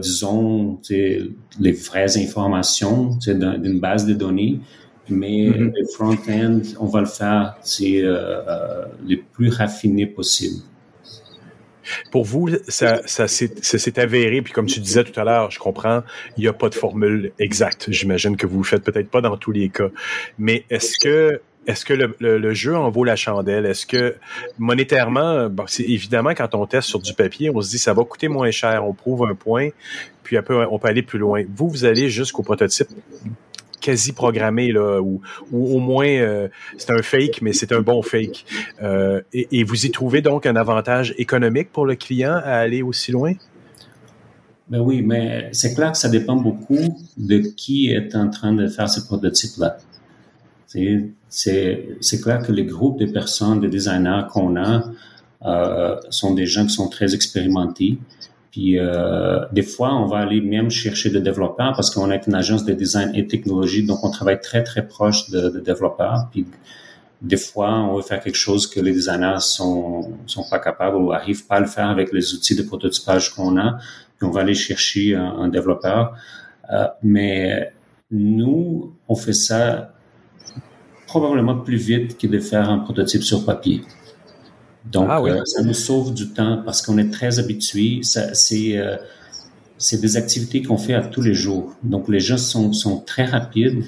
disons, 0.01 0.79
les 0.89 1.71
vraies 1.73 2.17
informations 2.17 3.19
d'une 3.27 3.79
base 3.81 4.05
de 4.05 4.13
données, 4.13 4.61
mais 5.09 5.49
mm-hmm. 5.49 5.73
les 5.75 5.93
front-end, 5.93 6.61
on 6.79 6.85
va 6.85 7.01
le 7.01 7.05
faire 7.05 7.55
euh, 7.81 8.43
euh, 8.47 8.85
le 9.07 9.17
plus 9.33 9.49
raffiné 9.49 10.05
possible. 10.05 10.61
Pour 12.11 12.25
vous, 12.25 12.49
ça, 12.67 13.01
ça 13.05 13.27
s'est 13.27 13.99
avéré, 13.99 14.41
puis 14.41 14.51
comme 14.51 14.65
tu 14.65 14.81
disais 14.81 15.05
tout 15.05 15.17
à 15.17 15.23
l'heure, 15.23 15.51
je 15.51 15.59
comprends, 15.59 16.03
il 16.35 16.41
n'y 16.41 16.47
a 16.47 16.53
pas 16.53 16.67
de 16.67 16.75
formule 16.75 17.31
exacte. 17.39 17.87
J'imagine 17.89 18.35
que 18.35 18.45
vous 18.45 18.57
ne 18.57 18.63
le 18.63 18.67
faites 18.67 18.83
peut-être 18.83 19.09
pas 19.09 19.21
dans 19.21 19.37
tous 19.37 19.53
les 19.53 19.69
cas. 19.69 19.89
Mais 20.37 20.65
est-ce 20.69 20.97
que 20.97 21.41
est-ce 21.67 21.83
que 21.83 21.93
le, 21.93 22.53
jeu 22.53 22.77
en 22.77 22.89
vaut 22.89 23.03
la 23.03 23.17
chandelle? 23.17 23.65
Est-ce 23.65 23.85
que 23.85 24.15
monétairement, 24.57 25.49
c'est 25.67 25.83
évidemment 25.83 26.29
quand 26.29 26.55
on 26.55 26.65
teste 26.65 26.87
sur 26.87 26.99
du 26.99 27.13
papier, 27.13 27.51
on 27.53 27.61
se 27.61 27.69
dit 27.69 27.77
ça 27.77 27.93
va 27.93 28.05
coûter 28.05 28.29
moins 28.29 28.51
cher, 28.51 28.87
on 28.87 28.93
prouve 28.93 29.25
un 29.29 29.35
point, 29.35 29.69
puis 30.23 30.37
après 30.37 30.55
on 30.71 30.79
peut 30.79 30.87
aller 30.87 31.01
plus 31.01 31.19
loin. 31.19 31.43
Vous, 31.53 31.69
vous 31.69 31.83
allez 31.83 32.09
jusqu'au 32.09 32.41
prototype 32.41 32.87
quasi 33.79 34.11
programmé 34.13 34.71
là, 34.71 34.99
ou, 35.01 35.21
au 35.51 35.79
moins 35.79 36.07
euh, 36.07 36.47
c'est 36.77 36.91
un 36.91 37.01
fake, 37.01 37.41
mais 37.41 37.53
c'est 37.53 37.71
un 37.71 37.81
bon 37.81 38.01
fake. 38.01 38.45
Euh, 38.81 39.21
et, 39.33 39.63
vous 39.63 39.85
y 39.85 39.91
trouvez 39.91 40.21
donc 40.21 40.45
un 40.45 40.55
avantage 40.55 41.13
économique 41.17 41.71
pour 41.71 41.85
le 41.85 41.95
client 41.95 42.33
à 42.33 42.55
aller 42.57 42.81
aussi 42.81 43.11
loin? 43.11 43.33
Ben 44.69 44.79
oui, 44.79 45.01
mais 45.01 45.49
c'est 45.53 45.73
clair 45.73 45.93
que 45.93 45.97
ça 45.97 46.09
dépend 46.09 46.35
beaucoup 46.35 46.97
de 47.17 47.37
qui 47.37 47.91
est 47.91 48.15
en 48.15 48.29
train 48.29 48.53
de 48.53 48.67
faire 48.67 48.89
ce 48.89 48.99
prototype-là. 48.99 49.77
C'est 51.29 52.21
clair 52.21 52.45
que 52.45 52.51
les 52.51 52.65
groupes 52.65 52.99
de 52.99 53.05
personnes, 53.05 53.61
de 53.61 53.67
designers 53.67 54.23
qu'on 54.31 54.57
a, 54.57 54.83
euh, 55.45 55.95
sont 56.09 56.33
des 56.33 56.45
gens 56.45 56.65
qui 56.65 56.73
sont 56.73 56.89
très 56.89 57.13
expérimentés. 57.15 57.97
Puis 58.51 58.79
euh, 58.79 59.45
des 59.51 59.61
fois, 59.61 59.93
on 59.95 60.05
va 60.05 60.19
aller 60.19 60.41
même 60.41 60.69
chercher 60.69 61.09
des 61.09 61.21
développeurs 61.21 61.73
parce 61.75 61.93
qu'on 61.93 62.11
est 62.11 62.25
une 62.27 62.35
agence 62.35 62.65
de 62.65 62.73
design 62.73 63.13
et 63.15 63.27
technologie, 63.27 63.85
donc 63.85 64.03
on 64.03 64.11
travaille 64.11 64.39
très 64.39 64.63
très 64.63 64.87
proche 64.87 65.29
de, 65.29 65.59
développeurs. 65.59 66.27
Puis 66.31 66.45
des 67.21 67.37
fois, 67.37 67.73
on 67.79 67.95
veut 67.97 68.03
faire 68.03 68.21
quelque 68.21 68.35
chose 68.37 68.67
que 68.67 68.79
les 68.79 68.93
designers 68.93 69.39
sont 69.39 70.11
sont 70.25 70.45
pas 70.49 70.59
capables 70.59 70.97
ou 70.97 71.11
arrivent 71.11 71.45
pas 71.45 71.55
à 71.55 71.59
le 71.59 71.67
faire 71.67 71.89
avec 71.89 72.13
les 72.13 72.33
outils 72.33 72.55
de 72.55 72.63
prototypage 72.63 73.33
qu'on 73.33 73.57
a. 73.57 73.79
Puis 74.17 74.27
on 74.27 74.31
va 74.31 74.41
aller 74.41 74.55
chercher 74.55 75.15
un, 75.15 75.25
un 75.25 75.47
développeur. 75.49 76.15
Euh, 76.71 76.87
mais 77.03 77.73
nous, 78.11 78.93
on 79.07 79.15
fait 79.15 79.33
ça 79.33 79.93
probablement 81.07 81.57
plus 81.57 81.77
vite 81.77 82.17
que 82.17 82.27
de 82.27 82.39
faire 82.39 82.69
un 82.69 82.79
prototype 82.79 83.23
sur 83.23 83.45
papier. 83.45 83.81
Donc, 84.91 85.07
ah 85.09 85.21
euh, 85.21 85.43
ça 85.45 85.63
nous 85.63 85.73
sauve 85.73 86.13
du 86.13 86.29
temps 86.29 86.61
parce 86.63 86.81
qu'on 86.81 86.97
est 86.97 87.11
très 87.11 87.39
habitué. 87.39 87.99
C'est 88.03 88.77
euh, 88.77 88.95
c'est 89.77 90.01
des 90.01 90.17
activités 90.17 90.63
qu'on 90.63 90.77
fait 90.77 90.95
à 90.95 91.01
tous 91.01 91.21
les 91.21 91.33
jours. 91.33 91.75
Donc, 91.83 92.09
les 92.09 92.19
gens 92.19 92.37
sont, 92.37 92.73
sont 92.73 92.99
très 93.01 93.25
rapides. 93.25 93.83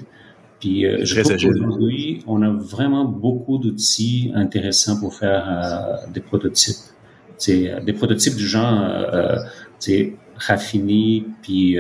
Puis, 0.59 0.85
euh, 0.85 0.99
je 1.03 1.21
trouve 1.21 1.35
qu'aujourd'hui, 1.37 2.23
on 2.27 2.41
a 2.43 2.49
vraiment 2.49 3.05
beaucoup 3.05 3.57
d'outils 3.57 4.31
intéressants 4.35 4.99
pour 4.99 5.15
faire 5.15 6.05
des 6.13 6.19
prototypes. 6.19 6.75
C'est 7.37 7.73
des 7.85 7.93
prototypes 7.93 8.35
du 8.35 8.45
genre, 8.45 9.39
c'est 9.79 10.15
raffinés 10.35 11.25
puis 11.41 11.77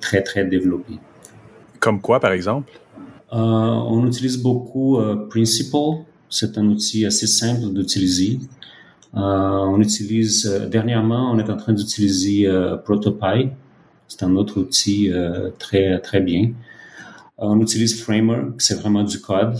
très 0.00 0.22
très 0.22 0.44
développés. 0.44 0.98
Comme 1.80 2.00
quoi, 2.00 2.20
par 2.20 2.32
exemple? 2.32 2.72
on 3.30 4.06
utilise 4.06 4.40
beaucoup 4.40 4.98
Principal. 5.28 6.04
C'est 6.30 6.58
un 6.58 6.66
outil 6.66 7.06
assez 7.06 7.26
simple 7.26 7.72
d'utiliser. 7.72 8.38
on 9.12 9.80
utilise, 9.80 10.44
dernièrement, 10.70 11.32
on 11.32 11.38
est 11.38 11.50
en 11.50 11.56
train 11.56 11.72
d'utiliser 11.72 12.48
Protopy. 12.84 13.50
C'est 14.08 14.22
un 14.22 14.36
autre 14.36 14.60
outil 14.60 15.10
très, 15.58 15.98
très 16.00 16.20
bien. 16.20 16.52
on 17.38 17.60
utilise 17.60 18.02
Framework, 18.02 18.60
c'est 18.60 18.80
vraiment 18.80 19.04
du 19.04 19.20
code. 19.20 19.58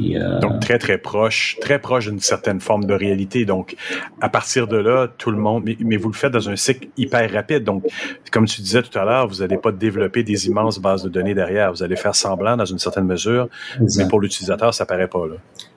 Euh, 0.00 0.40
Donc, 0.40 0.60
très, 0.60 0.78
très 0.78 0.98
proche, 0.98 1.56
très 1.60 1.78
proche 1.78 2.08
d'une 2.08 2.18
certaine 2.18 2.60
forme 2.60 2.84
de 2.84 2.94
réalité. 2.94 3.44
Donc, 3.44 3.76
à 4.20 4.28
partir 4.28 4.66
de 4.66 4.76
là, 4.76 5.08
tout 5.18 5.30
le 5.30 5.38
monde, 5.38 5.68
mais, 5.80 5.96
vous 5.96 6.08
le 6.08 6.14
faites 6.14 6.32
dans 6.32 6.48
un 6.48 6.56
cycle 6.56 6.88
hyper 6.96 7.30
rapide. 7.32 7.64
Donc, 7.64 7.84
comme 8.32 8.46
tu 8.46 8.60
disais 8.60 8.82
tout 8.82 8.98
à 8.98 9.04
l'heure, 9.04 9.28
vous 9.28 9.36
n'allez 9.36 9.56
pas 9.56 9.72
développer 9.72 10.22
des 10.22 10.46
immenses 10.46 10.78
bases 10.80 11.04
de 11.04 11.08
données 11.08 11.34
derrière. 11.34 11.72
Vous 11.72 11.82
allez 11.82 11.96
faire 11.96 12.14
semblant 12.14 12.56
dans 12.56 12.64
une 12.64 12.78
certaine 12.78 13.06
mesure, 13.06 13.48
mais 13.96 14.08
pour 14.08 14.20
l'utilisateur, 14.20 14.74
ça 14.74 14.84
paraît 14.84 15.08
pas 15.08 15.26
là. 15.26 15.36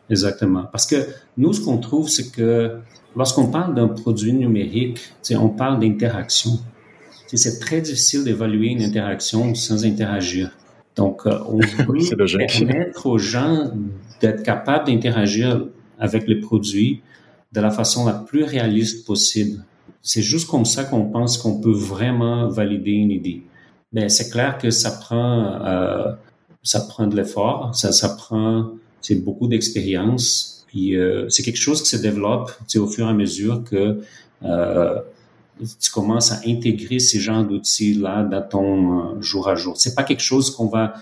Exactement. 0.10 0.66
Parce 0.72 0.86
que 0.86 0.96
nous, 1.38 1.54
ce 1.54 1.62
qu'on 1.62 1.78
trouve, 1.78 2.10
c'est 2.10 2.32
que 2.32 2.78
lorsqu'on 3.16 3.48
parle 3.48 3.76
d'un 3.76 3.88
produit 3.88 4.34
numérique, 4.34 5.00
on 5.32 5.50
parle 5.50 5.80
d'interaction. 5.80 6.52
C'est 7.28 7.60
très 7.60 7.82
difficile 7.82 8.24
d'évaluer 8.24 8.68
une 8.68 8.82
interaction 8.82 9.54
sans 9.54 9.86
interagir. 9.86 10.52
Donc, 10.96 11.26
euh, 11.26 11.38
on 11.48 11.60
veut 11.88 12.48
permettre 12.48 13.06
aux 13.06 13.18
gens 13.18 13.72
d'être 14.22 14.44
capable 14.44 14.88
d'interagir 14.88 15.66
avec 16.00 16.28
les 16.28 16.40
produits 16.40 17.02
de 17.52 17.62
la 17.62 17.70
façon 17.70 18.06
la 18.06 18.14
plus 18.14 18.44
réaliste 18.44 19.06
possible. 19.06 19.64
C'est 20.02 20.22
juste 20.22 20.48
comme 20.50 20.66
ça 20.66 20.86
qu'on 20.86 21.06
pense 21.06 21.38
qu'on 21.38 21.60
peut 21.60 21.72
vraiment 21.72 22.48
valider 22.48 22.92
une 22.92 23.12
idée. 23.12 23.44
Mais 23.92 24.10
c'est 24.10 24.30
clair 24.30 24.58
que 24.58 24.70
ça 24.70 24.92
prend, 24.92 25.66
euh, 25.66 26.14
ça 26.64 26.82
prend 26.82 27.08
de 27.08 27.16
l'effort, 27.16 27.76
ça, 27.76 27.92
ça 27.92 28.10
prend 28.10 28.72
c'est 29.02 29.16
beaucoup 29.16 29.48
d'expérience. 29.48 30.66
Puis 30.68 30.96
euh, 30.96 31.30
c'est 31.30 31.44
quelque 31.44 31.60
chose 31.60 31.82
qui 31.82 31.90
se 31.90 31.98
développe 31.98 32.52
au 32.76 32.88
fur 32.88 33.08
et 33.08 33.10
à 33.10 33.14
mesure 33.14 33.64
que 33.64 34.02
euh, 34.44 35.00
tu 35.80 35.90
commences 35.92 36.32
à 36.32 36.40
intégrer 36.46 37.00
ces 37.00 37.20
genres 37.20 37.46
d'outils-là 37.46 38.24
dans 38.24 38.42
ton 38.42 39.00
euh, 39.00 39.22
jour 39.22 39.48
à 39.48 39.56
jour. 39.56 39.78
C'est 39.78 39.96
pas 39.96 40.04
quelque 40.04 40.24
chose 40.24 40.52
qu'on 40.52 40.68
va 40.68 40.94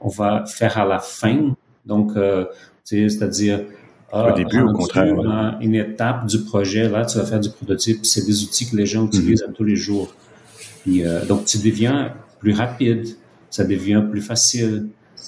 on 0.00 0.08
va 0.08 0.44
faire 0.46 0.78
à 0.78 0.84
la 0.84 1.00
fin, 1.00 1.54
donc, 1.88 2.12
euh, 2.16 2.44
c'est-à-dire, 2.84 3.64
au 4.12 4.32
début, 4.32 4.60
au 4.60 4.72
contraire. 4.72 5.56
Une 5.60 5.74
étape 5.74 6.26
du 6.26 6.40
projet, 6.40 6.88
là, 6.88 7.04
tu 7.04 7.18
vas 7.18 7.24
faire 7.24 7.40
du 7.40 7.50
prototype. 7.50 8.06
C'est 8.06 8.24
des 8.24 8.42
outils 8.44 8.70
que 8.70 8.76
les 8.76 8.86
gens 8.86 9.06
utilisent 9.06 9.44
mhm. 9.46 9.54
tous 9.54 9.64
les 9.64 9.76
jours. 9.76 10.14
Euh, 10.86 11.24
donc, 11.26 11.46
tu 11.46 11.58
deviens 11.58 12.12
plus 12.38 12.52
rapide, 12.52 13.08
ça 13.50 13.64
devient 13.64 14.02
plus 14.08 14.22
facile. 14.22 14.86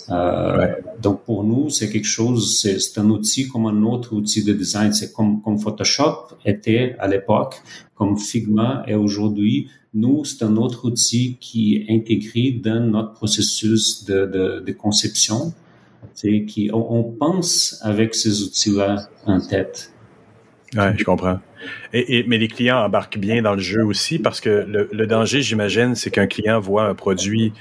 Euh, 0.09 0.75
donc, 1.01 1.25
pour 1.25 1.45
nous, 1.45 1.69
c'est 1.71 1.91
quelque 1.91 2.07
chose, 2.07 2.61
c'est 2.61 2.99
un 2.99 3.11
outil 3.11 3.49
comme 3.49 3.67
un 3.67 3.83
autre 3.83 4.15
outil 4.15 4.45
de 4.45 4.53
design. 4.53 4.93
C'est 4.93 5.13
comme, 5.13 5.43
comme 5.43 5.59
Photoshop 5.59 6.29
était 6.45 6.97
à 6.99 7.09
l'époque, 7.09 7.63
comme 7.95 8.19
Figma 8.19 8.85
est 8.87 8.95
aujourd'hui. 8.95 9.69
Nous, 9.93 10.25
c'est 10.25 10.45
un 10.45 10.57
autre 10.57 10.87
outil 10.87 11.37
qui 11.41 11.77
est 11.77 11.93
intégré 11.93 12.53
dans 12.53 12.81
notre 12.81 13.13
processus 13.13 14.05
de, 14.05 14.27
de, 14.27 14.65
de 14.65 14.73
conception 14.73 15.53
qui, 16.15 16.71
on, 16.73 17.03
pense 17.05 17.79
avec 17.83 18.15
ces 18.15 18.43
outils-là 18.43 19.09
en 19.27 19.41
tête. 19.41 19.93
Oui, 20.77 20.85
je 20.97 21.05
comprends. 21.05 21.41
Et, 21.93 22.25
mais 22.27 22.39
les 22.39 22.49
clients 22.49 22.79
embarquent 22.79 23.19
bien 23.19 23.43
dans 23.43 23.55
le 23.55 23.61
jeu 23.61 23.85
aussi 23.85 24.19
parce 24.19 24.41
que 24.41 24.65
le, 24.67 25.07
danger, 25.07 25.43
j'imagine, 25.43 25.95
c'est 25.95 26.11
qu'un 26.11 26.27
client 26.27 26.61
voit 26.61 26.85
un 26.85 26.95
produit 26.95 27.53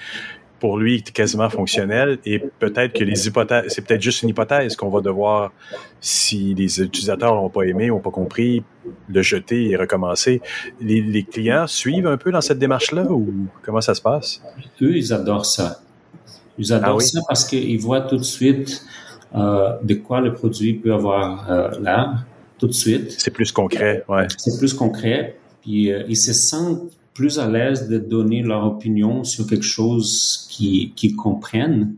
pour 0.60 0.78
lui 0.78 1.02
quasiment 1.04 1.50
fonctionnel 1.50 2.20
et 2.26 2.40
peut-être 2.40 2.94
que 2.94 3.04
les 3.04 3.28
hypothèses, 3.28 3.66
c'est 3.70 3.86
peut-être 3.86 4.02
juste 4.02 4.24
une 4.24 4.30
hypothèse 4.30 4.76
qu'on 4.76 4.90
va 4.90 5.02
devoir, 5.02 5.52
si 6.02 6.54
les 6.54 6.82
utilisateurs 6.82 7.36
l'ont 7.36 7.50
pas 7.50 7.64
aimé, 7.64 7.88
n'ont 7.88 8.00
pas 8.00 8.12
compris, 8.12 8.64
le 9.08 9.22
jeter 9.22 9.70
et 9.70 9.76
recommencer. 9.76 10.42
Les, 10.82 11.02
les, 11.02 11.24
clients 11.24 11.68
suivent 11.68 12.08
un 12.08 12.18
peu 12.18 12.32
dans 12.32 12.42
cette 12.42 12.60
démarche-là 12.60 13.04
ou 13.12 13.48
comment 13.62 13.82
ça 13.82 13.94
se 13.94 14.02
passe? 14.02 14.42
Eux, 14.82 14.96
ils 14.96 15.14
adorent 15.14 15.46
ça. 15.46 15.82
Ils 16.58 16.74
adorent 16.74 17.00
ah 17.02 17.06
ça 17.06 17.20
parce 17.28 17.46
qu'ils 17.46 17.80
voient 17.80 18.02
tout 18.02 18.18
de 18.18 18.24
suite 18.24 18.84
euh, 19.36 19.78
de 19.84 19.94
quoi 19.94 20.22
le 20.22 20.34
produit 20.34 20.74
peut 20.74 20.94
avoir 20.94 21.50
euh, 21.50 21.70
l'air, 21.82 22.26
tout 22.58 22.68
de 22.68 22.74
suite. 22.74 23.16
C'est 23.18 23.32
plus 23.32 23.52
concret, 23.52 24.04
ouais. 24.08 24.28
C'est 24.38 24.58
plus 24.58 24.74
concret. 24.74 25.38
Puis 25.62 25.92
euh, 25.92 26.04
ils 26.08 26.18
se 26.18 26.34
sentent 26.34 26.92
plus 27.20 27.38
à 27.38 27.50
l'aise 27.50 27.90
de 27.90 27.98
donner 27.98 28.42
leur 28.44 28.66
opinion 28.66 29.26
sur 29.26 29.46
quelque 29.46 29.66
chose 29.66 30.48
qu'ils 30.50 30.94
qui 30.94 31.14
comprennent, 31.18 31.96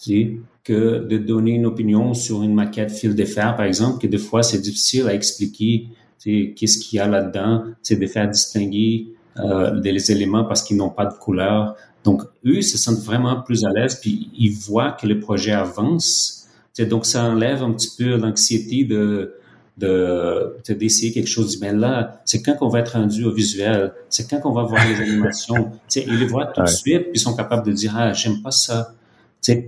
tu 0.00 0.40
que 0.62 1.04
de 1.04 1.18
donner 1.18 1.54
une 1.54 1.66
opinion 1.66 2.14
sur 2.14 2.44
une 2.44 2.54
maquette 2.54 2.92
fil 2.92 3.16
de 3.16 3.24
fer, 3.24 3.56
par 3.56 3.66
exemple, 3.66 3.98
que 4.00 4.06
des 4.06 4.18
fois 4.18 4.44
c'est 4.44 4.60
difficile 4.60 5.08
à 5.08 5.14
expliquer 5.14 5.88
qu'est-ce 6.22 6.78
qu'il 6.78 6.98
y 6.98 7.00
a 7.00 7.08
là-dedans, 7.08 7.64
c'est 7.82 7.96
de 7.96 8.06
faire 8.06 8.30
distinguer 8.30 9.08
euh, 9.40 9.80
les 9.82 10.12
éléments 10.12 10.44
parce 10.44 10.62
qu'ils 10.62 10.76
n'ont 10.76 10.90
pas 10.90 11.06
de 11.06 11.14
couleur. 11.14 11.74
Donc, 12.04 12.22
eux, 12.44 12.62
se 12.62 12.78
sentent 12.78 13.04
vraiment 13.04 13.42
plus 13.42 13.64
à 13.64 13.70
l'aise, 13.70 13.98
puis 14.00 14.30
ils 14.38 14.52
voient 14.52 14.92
que 14.92 15.08
le 15.08 15.18
projet 15.18 15.52
avance. 15.52 16.46
donc, 16.88 17.04
ça 17.04 17.24
enlève 17.24 17.64
un 17.64 17.72
petit 17.72 17.90
peu 17.98 18.16
l'anxiété 18.16 18.84
de 18.84 19.34
de 19.76 20.56
d'essayer 20.68 21.12
quelque 21.12 21.28
chose. 21.28 21.60
Mais 21.60 21.72
là, 21.72 22.20
c'est 22.24 22.42
quand 22.42 22.54
qu'on 22.54 22.68
va 22.68 22.80
être 22.80 22.92
rendu 22.92 23.24
au 23.24 23.32
visuel, 23.32 23.92
c'est 24.08 24.28
quand 24.28 24.40
qu'on 24.40 24.52
va 24.52 24.62
voir 24.62 24.86
les 24.88 25.00
animations. 25.00 25.72
ils 25.94 26.18
les 26.18 26.26
voient 26.26 26.46
tout 26.46 26.62
de 26.62 26.66
suite, 26.66 27.02
puis 27.02 27.12
ils 27.14 27.20
sont 27.20 27.36
capables 27.36 27.66
de 27.66 27.72
dire 27.72 27.94
ah 27.96 28.12
j'aime 28.12 28.42
pas 28.42 28.50
ça. 28.50 28.92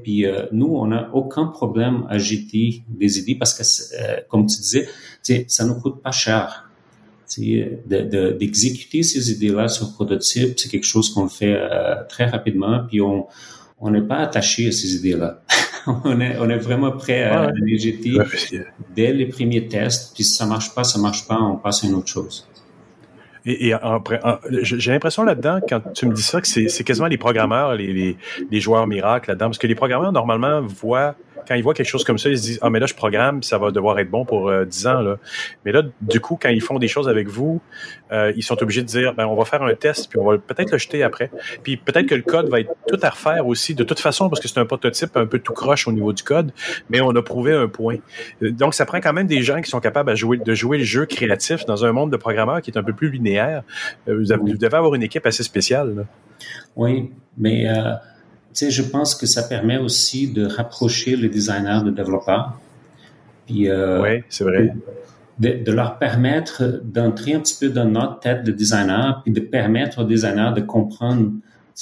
Puis 0.03 0.27
euh, 0.27 0.47
nous, 0.51 0.75
on 0.75 0.87
n'a 0.89 1.09
aucun 1.13 1.47
problème 1.47 2.05
à 2.09 2.19
jeter 2.19 2.83
des 2.89 3.21
idées 3.21 3.37
parce 3.37 3.55
que, 3.55 3.63
euh, 3.63 4.17
comme 4.29 4.47
tu 4.47 4.57
disais, 4.57 4.89
ça 5.47 5.65
nous 5.65 5.75
coûte 5.77 6.03
pas 6.03 6.11
cher 6.11 6.65
d'exécuter 7.37 8.99
de, 8.99 9.03
ces 9.03 9.31
idées-là 9.31 9.69
sur 9.69 9.93
prototype, 9.93 10.59
c'est 10.59 10.71
quelque 10.71 10.87
chose 10.87 11.13
qu'on 11.13 11.29
fait 11.29 11.55
euh, 11.55 11.95
très 12.09 12.25
rapidement, 12.25 12.81
puis 12.89 13.03
on 13.03 13.27
on 13.81 13.91
n'est 13.91 14.03
pas 14.03 14.17
attaché 14.17 14.69
à 14.69 14.73
ces 14.73 14.97
idées-là. 14.97 15.43
on, 16.05 16.21
est, 16.21 16.37
on 16.39 16.49
est 16.49 16.59
vraiment 16.59 16.93
prêt 16.93 17.23
à 17.23 17.51
les 17.53 17.79
jeter 17.79 18.19
dès 18.95 19.13
les 19.13 19.27
premiers 19.27 19.67
tests, 19.67 20.15
puis 20.15 20.25
si 20.25 20.35
ça 20.35 20.47
marche 20.47 20.75
pas, 20.75 20.85
ça 20.85 20.99
marche 20.99 21.27
pas, 21.27 21.39
on 21.41 21.57
passe 21.57 21.85
à 21.85 21.87
une 21.87 21.95
autre 21.95 22.09
chose. 22.09 22.47
Et, 23.47 23.73
j'ai 24.63 24.93
l'impression 24.93 25.23
là-dedans, 25.23 25.61
quand 25.67 25.81
tu 25.95 26.07
me 26.07 26.13
dis 26.13 26.23
ça, 26.23 26.41
que 26.41 26.47
c'est 26.47 26.85
quasiment 26.85 27.07
les 27.07 27.17
programmeurs, 27.17 27.75
les, 27.75 27.93
les, 27.93 28.17
les 28.51 28.61
joueurs 28.61 28.87
miracles 28.87 29.31
là-dedans, 29.31 29.47
parce 29.47 29.59
que 29.59 29.67
les 29.67 29.75
programmeurs, 29.75 30.13
normalement, 30.13 30.61
voient 30.61 31.15
quand 31.49 31.55
ils 31.55 31.63
voient 31.63 31.75
quelque 31.75 31.89
chose 31.89 32.05
comme 32.05 32.19
ça, 32.19 32.29
ils 32.29 32.39
se 32.39 32.43
disent 32.43 32.59
Ah, 32.61 32.69
mais 32.69 32.79
là, 32.79 32.87
je 32.87 32.95
programme, 32.95 33.43
ça 33.43 33.57
va 33.57 33.71
devoir 33.71 33.99
être 33.99 34.11
bon 34.11 34.27
pour 34.27 34.51
euh, 34.51 34.67
10 34.67 34.87
ans. 34.87 35.01
Là. 35.01 35.17
Mais 35.65 35.73
là, 35.73 35.83
du 36.03 36.21
coup, 36.21 36.39
quand 36.41 36.51
ils 36.51 36.61
font 36.61 36.79
des 36.79 36.89
choses 36.89 37.09
avec 37.09 37.29
vous, 37.29 37.61
euh, 38.13 38.33
ils 38.37 38.43
sont 38.43 38.63
obligés 38.63 38.83
de 38.83 38.87
dire 38.87 39.15
ben, 39.15 39.27
on 39.27 39.35
va 39.35 39.45
faire 39.47 39.63
un 39.63 39.75
test, 39.75 40.11
puis 40.11 40.19
on 40.19 40.31
va 40.31 40.39
peut-être 40.39 40.71
le 40.71 40.79
jeter 40.79 41.03
après. 41.03 41.31
Puis 41.63 41.79
peut-être 41.79 42.07
que 42.07 42.15
le 42.15 42.23
code 42.23 42.49
va 42.49 42.61
être 42.61 42.75
tout 42.87 42.99
à 43.03 43.11
refaire 43.11 43.47
aussi, 43.47 43.75
de 43.75 43.85
toute 43.85 44.01
façon, 44.01 44.29
parce 44.29 44.41
que 44.41 44.49
c'est 44.49 44.59
un 44.59 44.67
prototype 44.67 45.17
un 45.17 45.27
peu 45.27 45.39
tout 45.39 45.55
croche 45.55 45.89
au 45.89 45.93
niveau 45.93 46.13
du 46.13 46.23
code, 46.23 46.53
mais 46.91 47.01
on 47.01 47.11
a 47.11 47.23
prouvé 47.23 47.53
un 47.55 47.69
point. 47.69 47.97
Donc, 48.43 48.75
ça 48.75 48.85
prend 48.85 49.01
quand 49.01 49.13
même 49.13 49.27
des 49.27 49.43
gens 49.43 49.61
qui 49.63 49.71
sont 49.71 49.81
capables 49.81 50.13
de 50.13 50.55
jouer 50.55 50.79
le 50.79 50.85
jeu 50.85 51.07
créatif 51.07 51.65
dans 51.67 51.85
un 51.85 51.93
monde 51.93 52.13
de 52.13 52.17
programmeurs 52.17 52.61
qui 52.61 52.71
est 52.71 52.79
un 52.79 52.83
peu 52.83 52.93
plus 52.93 53.11
linéaire. 53.11 53.63
Euh, 54.09 54.19
vous, 54.19 54.57
devez 54.57 54.77
avoir 54.77 54.95
une 54.95 55.03
équipe 55.03 55.27
assez 55.27 55.43
spéciale. 55.43 56.07
Oui, 56.77 57.11
mais 57.37 57.69
euh, 57.69 57.93
je 58.61 58.83
pense 58.83 59.15
que 59.15 59.27
ça 59.27 59.43
permet 59.43 59.79
aussi 59.79 60.33
de 60.33 60.47
rapprocher 60.47 61.17
les 61.17 61.29
designers 61.29 61.81
de 61.85 61.91
développeurs. 61.91 62.59
Puis, 63.47 63.69
euh, 63.69 64.03
oui, 64.03 64.23
c'est 64.29 64.45
vrai. 64.45 64.75
De, 65.39 65.71
leur 65.71 65.99
permettre 65.99 66.81
d'entrer 66.83 67.35
un 67.35 67.41
petit 67.41 67.57
peu 67.61 67.69
dans 67.69 67.85
notre 67.85 68.19
tête 68.21 68.45
de 68.45 68.51
designer, 68.51 69.23
puis 69.23 69.33
de 69.33 69.41
permettre 69.41 70.03
aux 70.03 70.05
designers 70.05 70.53
de 70.55 70.61
comprendre 70.61 71.31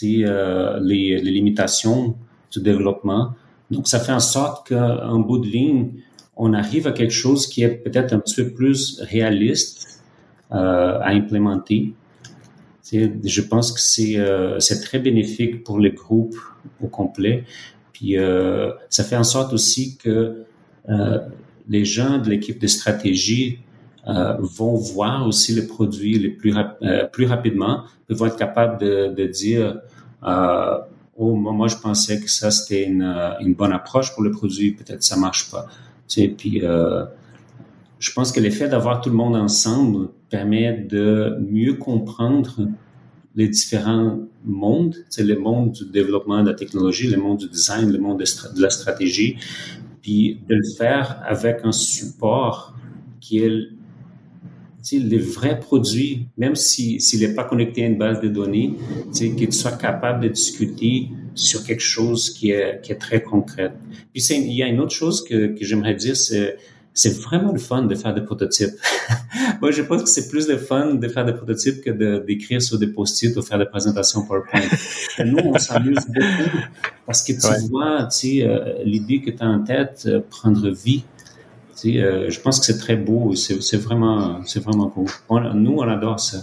euh, 0.03 0.78
les, 0.82 1.19
les, 1.23 1.31
limitations 1.31 2.15
du 2.53 2.61
développement. 2.61 3.31
Donc, 3.70 3.89
ça 3.89 3.98
fait 3.98 4.12
en 4.12 4.20
sorte 4.20 4.69
qu'en 4.69 5.19
bout 5.20 5.39
de 5.39 5.47
ligne, 5.47 5.93
on 6.36 6.53
arrive 6.53 6.86
à 6.86 6.93
quelque 6.93 7.15
chose 7.15 7.47
qui 7.47 7.62
est 7.62 7.69
peut-être 7.69 8.12
un 8.12 8.19
petit 8.19 8.35
peu 8.35 8.51
plus 8.51 9.01
réaliste 9.01 10.03
euh, 10.53 11.01
à 11.01 11.09
implémenter. 11.09 11.94
Je 12.93 13.41
pense 13.41 13.73
que 13.73 13.81
c'est 13.81 14.17
euh, 14.19 14.61
c'est 14.61 14.81
très 14.81 14.99
bénéfique 14.99 15.65
pour 15.65 15.79
le 15.79 15.91
groupe 15.91 16.37
au 16.83 16.87
complet. 16.87 17.45
Puis 17.93 18.19
euh, 18.19 18.71
ça 18.91 19.03
fait 19.03 19.17
en 19.17 19.25
sorte 19.25 19.53
aussi 19.53 19.97
que 19.97 20.45
euh, 20.89 21.19
les 21.69 21.85
gens 21.85 22.19
de 22.19 22.31
l'équipe 22.31 22.61
de 22.61 22.67
stratégie 22.67 23.61
vont 24.07 24.77
voir 24.77 25.27
aussi 25.27 25.53
les 25.53 25.67
produits 25.67 26.17
les 26.17 26.29
plus 26.29 26.55
plus 27.11 27.27
rapidement, 27.27 27.83
ils 28.09 28.15
vont 28.15 28.27
être 28.27 28.37
capables 28.37 28.79
de, 28.79 29.27
dire 29.27 29.81
oh 30.23 31.35
moi 31.35 31.67
je 31.67 31.75
pensais 31.75 32.21
que 32.21 32.31
ça 32.31 32.53
c'était 32.53 32.85
une, 32.85 33.03
une 33.41 33.55
bonne 33.55 33.73
approche 33.73 34.15
pour 34.15 34.23
le 34.23 34.31
produit, 34.31 34.71
peut-être 34.71 35.03
ça 35.03 35.17
marche 35.17 35.51
pas. 35.51 35.67
Puis 36.39 36.63
je 37.98 38.12
pense 38.12 38.32
que 38.32 38.40
l'effet 38.40 38.68
d'avoir 38.68 39.01
tout 39.01 39.10
le 39.10 39.16
monde 39.16 39.36
ensemble 39.36 40.09
permet 40.28 40.73
de 40.73 41.36
mieux 41.40 41.74
comprendre 41.74 42.68
les 43.35 43.48
différents 43.48 44.18
mondes, 44.44 44.97
c'est 45.09 45.24
le 45.24 45.39
monde 45.39 45.73
du 45.73 45.86
développement 45.86 46.43
de 46.43 46.48
la 46.48 46.55
technologie, 46.55 47.09
le 47.09 47.18
monde 47.18 47.39
du 47.39 47.48
design, 47.48 47.90
le 47.90 47.98
monde 47.98 48.18
de, 48.18 48.62
la 48.62 48.70
stratégie, 48.70 49.36
puis 50.02 50.40
de 50.48 50.55
le 50.55 50.77
faire 50.77 51.23
avec 51.27 51.59
un 51.64 51.73
support 51.73 52.74
qui 53.20 53.39
est 53.39 53.51
les 54.93 55.18
vrais 55.18 55.59
produits, 55.59 56.28
même 56.36 56.55
s'il 56.55 57.01
n'est 57.18 57.35
pas 57.35 57.43
connecté 57.43 57.82
à 57.82 57.89
une 57.89 57.98
base 57.98 58.20
de 58.20 58.28
données, 58.28 58.74
qu'il 59.12 59.52
soit 59.52 59.77
capable 59.77 60.23
de 60.23 60.28
discuter 60.28 61.09
sur 61.35 61.64
quelque 61.64 61.82
chose 61.82 62.31
qui 62.31 62.52
est, 62.52 62.81
qui 62.82 62.93
est 62.93 62.97
très 62.97 63.20
concret. 63.20 63.73
Puis 64.12 64.23
il 64.24 64.52
y 64.52 64.62
a 64.62 64.68
une 64.68 64.78
autre 64.78 64.94
chose 64.94 65.24
que, 65.24 65.48
que 65.48 65.64
j'aimerais 65.64 65.94
dire, 65.94 66.16
c'est 66.16 66.56
c'est 66.97 67.20
vraiment 67.20 67.52
le 67.52 67.59
fun 67.59 67.82
de 67.82 67.94
faire 67.94 68.14
des 68.14 68.23
prototypes. 68.23 68.73
Moi, 69.60 69.70
je 69.70 69.82
pense 69.82 70.02
que 70.02 70.09
c'est 70.09 70.28
plus 70.28 70.48
le 70.48 70.56
fun 70.56 70.94
de 70.94 71.09
faire 71.09 71.27
des 71.27 71.35
prototypes 71.35 71.82
que 71.82 71.90
d'écrire 72.24 72.62
sur 72.62 72.78
des 72.78 72.86
post-it 72.86 73.36
ou 73.36 73.43
faire 73.43 73.59
des 73.59 73.66
présentations 73.66 74.27
PowerPoint. 74.27 74.62
nous, 75.24 75.39
on 75.44 75.59
s'amuse 75.59 75.98
beaucoup 76.09 76.59
parce 77.05 77.23
que 77.23 77.32
tu 77.32 77.68
vois, 77.68 78.05
tu 78.05 78.39
sais, 78.39 78.47
euh, 78.47 78.82
l'idée 78.82 79.20
que 79.20 79.31
tu 79.31 79.43
as 79.43 79.47
en 79.47 79.62
tête 79.62 80.05
euh, 80.06 80.20
prendre 80.28 80.70
vie. 80.70 81.05
Tu 81.78 81.93
sais, 81.93 82.02
euh, 82.02 82.31
je 82.31 82.40
pense 82.40 82.59
que 82.59 82.64
c'est 82.64 82.78
très 82.78 82.97
beau. 82.97 83.35
C'est 83.35 83.77
vraiment, 83.77 84.40
c'est 84.47 84.64
vraiment 84.64 84.89
cool. 84.89 85.10
nous, 85.55 85.77
on 85.77 85.82
adore 85.82 86.18
ça 86.18 86.39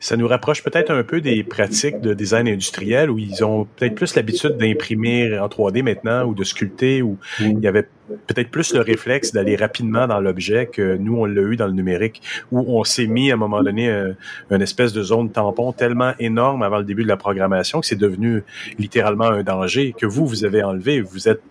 ça 0.00 0.16
nous 0.16 0.28
rapproche 0.28 0.62
peut-être 0.62 0.90
un 0.90 1.02
peu 1.02 1.20
des 1.20 1.42
pratiques 1.44 2.00
de 2.00 2.14
design 2.14 2.48
industriel 2.48 3.10
où 3.10 3.18
ils 3.18 3.44
ont 3.44 3.66
peut-être 3.76 3.94
plus 3.94 4.14
l'habitude 4.14 4.56
d'imprimer 4.56 5.38
en 5.38 5.48
3D 5.48 5.82
maintenant 5.82 6.24
ou 6.24 6.34
de 6.34 6.44
sculpter 6.44 7.02
où 7.02 7.18
il 7.40 7.60
y 7.60 7.66
avait 7.66 7.88
peut-être 8.26 8.50
plus 8.50 8.74
le 8.74 8.80
réflexe 8.80 9.32
d'aller 9.32 9.56
rapidement 9.56 10.06
dans 10.06 10.20
l'objet 10.20 10.66
que 10.66 10.96
nous, 10.96 11.16
on 11.16 11.24
l'a 11.24 11.42
eu 11.42 11.56
dans 11.56 11.66
le 11.66 11.72
numérique, 11.72 12.22
où 12.52 12.60
on 12.60 12.84
s'est 12.84 13.06
mis 13.06 13.30
à 13.30 13.34
un 13.34 13.38
moment 13.38 13.62
donné 13.62 13.88
euh, 13.88 14.12
une 14.50 14.62
espèce 14.62 14.92
de 14.92 15.02
zone 15.02 15.30
tampon 15.30 15.72
tellement 15.72 16.12
énorme 16.18 16.62
avant 16.62 16.78
le 16.78 16.84
début 16.84 17.02
de 17.02 17.08
la 17.08 17.16
programmation 17.16 17.80
que 17.80 17.86
c'est 17.86 17.96
devenu 17.96 18.42
littéralement 18.78 19.26
un 19.26 19.42
danger 19.42 19.94
que 19.96 20.06
vous, 20.06 20.26
vous 20.26 20.44
avez 20.44 20.62
enlevé. 20.62 21.00
Vous 21.00 21.28
êtes 21.28 21.42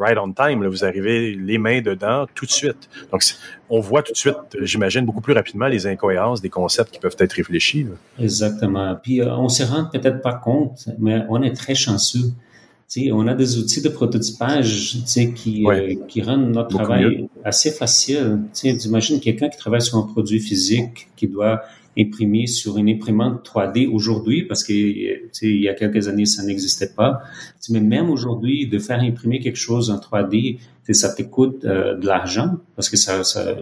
right 0.00 0.18
on 0.18 0.32
time. 0.32 0.62
Là, 0.62 0.68
vous 0.68 0.84
arrivez 0.84 1.34
les 1.34 1.58
mains 1.58 1.80
dedans 1.80 2.26
tout 2.34 2.46
de 2.46 2.50
suite. 2.50 2.88
Donc, 3.12 3.22
on 3.68 3.80
voit 3.80 4.02
tout 4.02 4.12
de 4.12 4.16
suite, 4.16 4.36
j'imagine, 4.62 5.04
beaucoup 5.04 5.20
plus 5.20 5.34
rapidement 5.34 5.68
les 5.68 5.86
incohérences 5.86 6.40
des 6.40 6.48
concepts 6.48 6.90
qui 6.92 6.98
peuvent 6.98 7.16
être 7.18 7.32
réfléchis. 7.34 7.86
Exactement. 8.18 8.96
Puis, 9.02 9.20
euh, 9.20 9.34
on 9.36 9.48
se 9.48 9.62
rend 9.62 9.84
peut-être 9.84 10.22
pas 10.22 10.34
compte, 10.34 10.88
mais 10.98 11.22
on 11.28 11.42
est 11.42 11.54
très 11.54 11.74
chanceux. 11.74 12.32
sais, 12.86 13.10
on 13.12 13.26
a 13.26 13.34
des 13.34 13.58
outils 13.58 13.82
de 13.82 13.88
prototypage 13.88 14.98
qui, 15.36 15.66
euh, 15.66 15.94
qui 16.08 16.22
rendent 16.22 16.50
notre 16.50 16.76
travail 16.76 17.28
assez 17.44 17.70
facile. 17.70 18.40
Imagine 18.64 19.20
quelqu'un 19.20 19.48
qui 19.48 19.58
travaille 19.58 19.82
sur 19.82 19.98
un 19.98 20.02
produit 20.02 20.40
physique 20.40 21.08
qui 21.16 21.28
doit 21.28 21.62
imprimé 22.00 22.46
sur 22.46 22.78
une 22.78 22.88
imprimante 22.88 23.46
3D 23.46 23.88
aujourd'hui, 23.88 24.44
parce 24.44 24.64
que 24.64 24.72
il 24.72 25.60
y 25.60 25.68
a 25.68 25.74
quelques 25.74 26.08
années, 26.08 26.26
ça 26.26 26.42
n'existait 26.42 26.92
pas. 26.94 27.20
Mais 27.68 27.80
même 27.80 28.10
aujourd'hui, 28.10 28.66
de 28.66 28.78
faire 28.78 29.00
imprimer 29.00 29.40
quelque 29.40 29.58
chose 29.58 29.90
en 29.90 29.98
3D, 29.98 30.58
ça 30.92 31.14
te 31.14 31.22
coûte 31.22 31.64
euh, 31.64 31.96
de 31.96 32.06
l'argent, 32.06 32.56
parce 32.76 32.88
que 32.88 32.96
ça, 32.96 33.24
ça, 33.24 33.56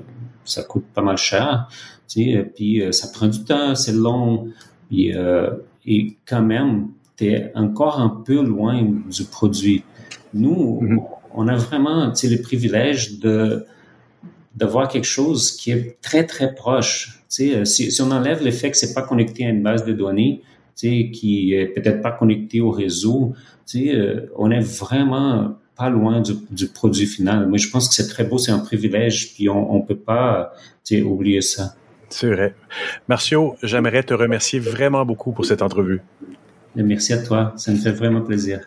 ça, 0.45 0.63
coûte 0.63 0.85
pas 0.95 1.03
mal 1.03 1.17
cher. 1.17 1.69
Et 2.17 2.39
puis 2.39 2.83
euh, 2.83 2.93
ça 2.93 3.09
prend 3.13 3.29
du 3.29 3.45
temps, 3.45 3.75
c'est 3.75 3.93
long. 3.93 4.49
Et, 4.91 5.15
euh, 5.15 5.51
et 5.87 6.17
quand 6.27 6.43
même, 6.43 6.89
tu 7.17 7.27
es 7.27 7.53
encore 7.55 8.01
un 8.01 8.23
peu 8.25 8.43
loin 8.43 8.83
du 8.83 9.25
produit. 9.25 9.85
Nous, 10.35 10.81
mm-hmm. 10.83 11.05
on 11.35 11.49
a 11.49 11.57
vraiment 11.57 12.13
le 12.23 12.43
privilège 12.43 13.19
de 13.19 13.67
d'avoir 14.59 14.89
quelque 14.89 15.07
chose 15.07 15.53
qui 15.53 15.71
est 15.71 16.01
très, 16.03 16.27
très 16.27 16.55
proche 16.55 17.19
euh, 17.41 17.65
si, 17.65 17.93
si, 17.93 18.03
on 18.03 18.11
enlève 18.11 18.43
le 18.45 18.51
fait 18.51 18.71
que 18.71 18.77
c'est 18.77 18.95
pas 18.95 19.03
connecté 19.03 19.47
à 19.47 19.51
une 19.51 19.63
base 19.63 19.85
de 19.85 19.93
données, 19.93 20.43
qui 20.77 21.55
est 21.55 21.67
peut-être 21.67 22.03
pas 22.03 22.13
connecté 22.13 22.61
au 22.61 22.71
réseau, 22.71 23.35
euh, 23.75 24.27
on 24.37 24.51
est 24.51 24.61
vraiment 24.61 25.57
pas 25.77 25.91
loin 25.91 26.21
du, 26.21 26.33
du, 26.51 26.69
produit 26.69 27.07
final. 27.07 27.49
Moi, 27.49 27.59
je 27.59 27.69
pense 27.69 27.89
que 27.89 27.95
c'est 27.95 28.09
très 28.09 28.25
beau, 28.25 28.39
c'est 28.39 28.53
un 28.53 28.59
privilège, 28.61 29.35
puis 29.35 29.49
on, 29.49 29.75
on 29.75 29.83
peut 29.83 29.99
pas 29.99 30.53
oublier 31.05 31.41
ça. 31.41 31.75
C'est 32.09 32.31
vrai. 32.31 32.55
Marcio, 33.09 33.57
j'aimerais 33.63 34.03
te 34.03 34.15
remercier 34.15 34.61
vraiment 34.61 35.05
beaucoup 35.05 35.33
pour 35.33 35.45
cette 35.45 35.63
entrevue. 35.63 36.01
Merci 36.75 37.13
à 37.13 37.23
toi, 37.23 37.53
ça 37.57 37.73
me 37.73 37.77
fait 37.77 37.93
vraiment 37.93 38.23
plaisir. 38.23 38.61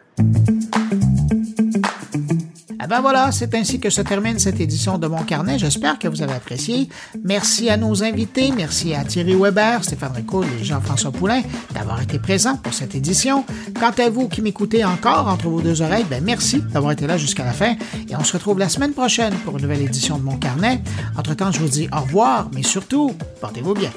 Ben 2.91 2.99
voilà, 2.99 3.31
c'est 3.31 3.55
ainsi 3.55 3.79
que 3.79 3.89
se 3.89 4.01
termine 4.01 4.37
cette 4.37 4.59
édition 4.59 4.97
de 4.97 5.07
Mon 5.07 5.23
Carnet. 5.23 5.57
J'espère 5.57 5.97
que 5.97 6.09
vous 6.09 6.21
avez 6.23 6.33
apprécié. 6.33 6.89
Merci 7.23 7.69
à 7.69 7.77
nos 7.77 8.03
invités. 8.03 8.51
Merci 8.51 8.93
à 8.93 9.05
Thierry 9.05 9.33
Weber, 9.33 9.81
Stéphane 9.81 10.11
Rico 10.11 10.43
et 10.43 10.61
Jean-François 10.61 11.13
Poulain 11.13 11.41
d'avoir 11.73 12.01
été 12.01 12.19
présents 12.19 12.57
pour 12.57 12.73
cette 12.73 12.93
édition. 12.93 13.45
Quant 13.79 13.93
à 13.97 14.09
vous 14.09 14.27
qui 14.27 14.41
m'écoutez 14.41 14.83
encore 14.83 15.29
entre 15.29 15.47
vos 15.47 15.61
deux 15.61 15.81
oreilles, 15.81 16.05
ben 16.09 16.21
merci 16.21 16.59
d'avoir 16.59 16.91
été 16.91 17.07
là 17.07 17.17
jusqu'à 17.17 17.45
la 17.45 17.53
fin. 17.53 17.77
Et 18.09 18.15
on 18.19 18.25
se 18.25 18.33
retrouve 18.33 18.59
la 18.59 18.67
semaine 18.67 18.91
prochaine 18.91 19.35
pour 19.45 19.55
une 19.55 19.61
nouvelle 19.61 19.83
édition 19.83 20.17
de 20.17 20.23
Mon 20.23 20.35
Carnet. 20.35 20.81
Entre-temps, 21.17 21.53
je 21.53 21.59
vous 21.59 21.69
dis 21.69 21.87
au 21.95 22.01
revoir, 22.01 22.49
mais 22.53 22.61
surtout, 22.61 23.15
portez-vous 23.39 23.73
bien. 23.73 23.91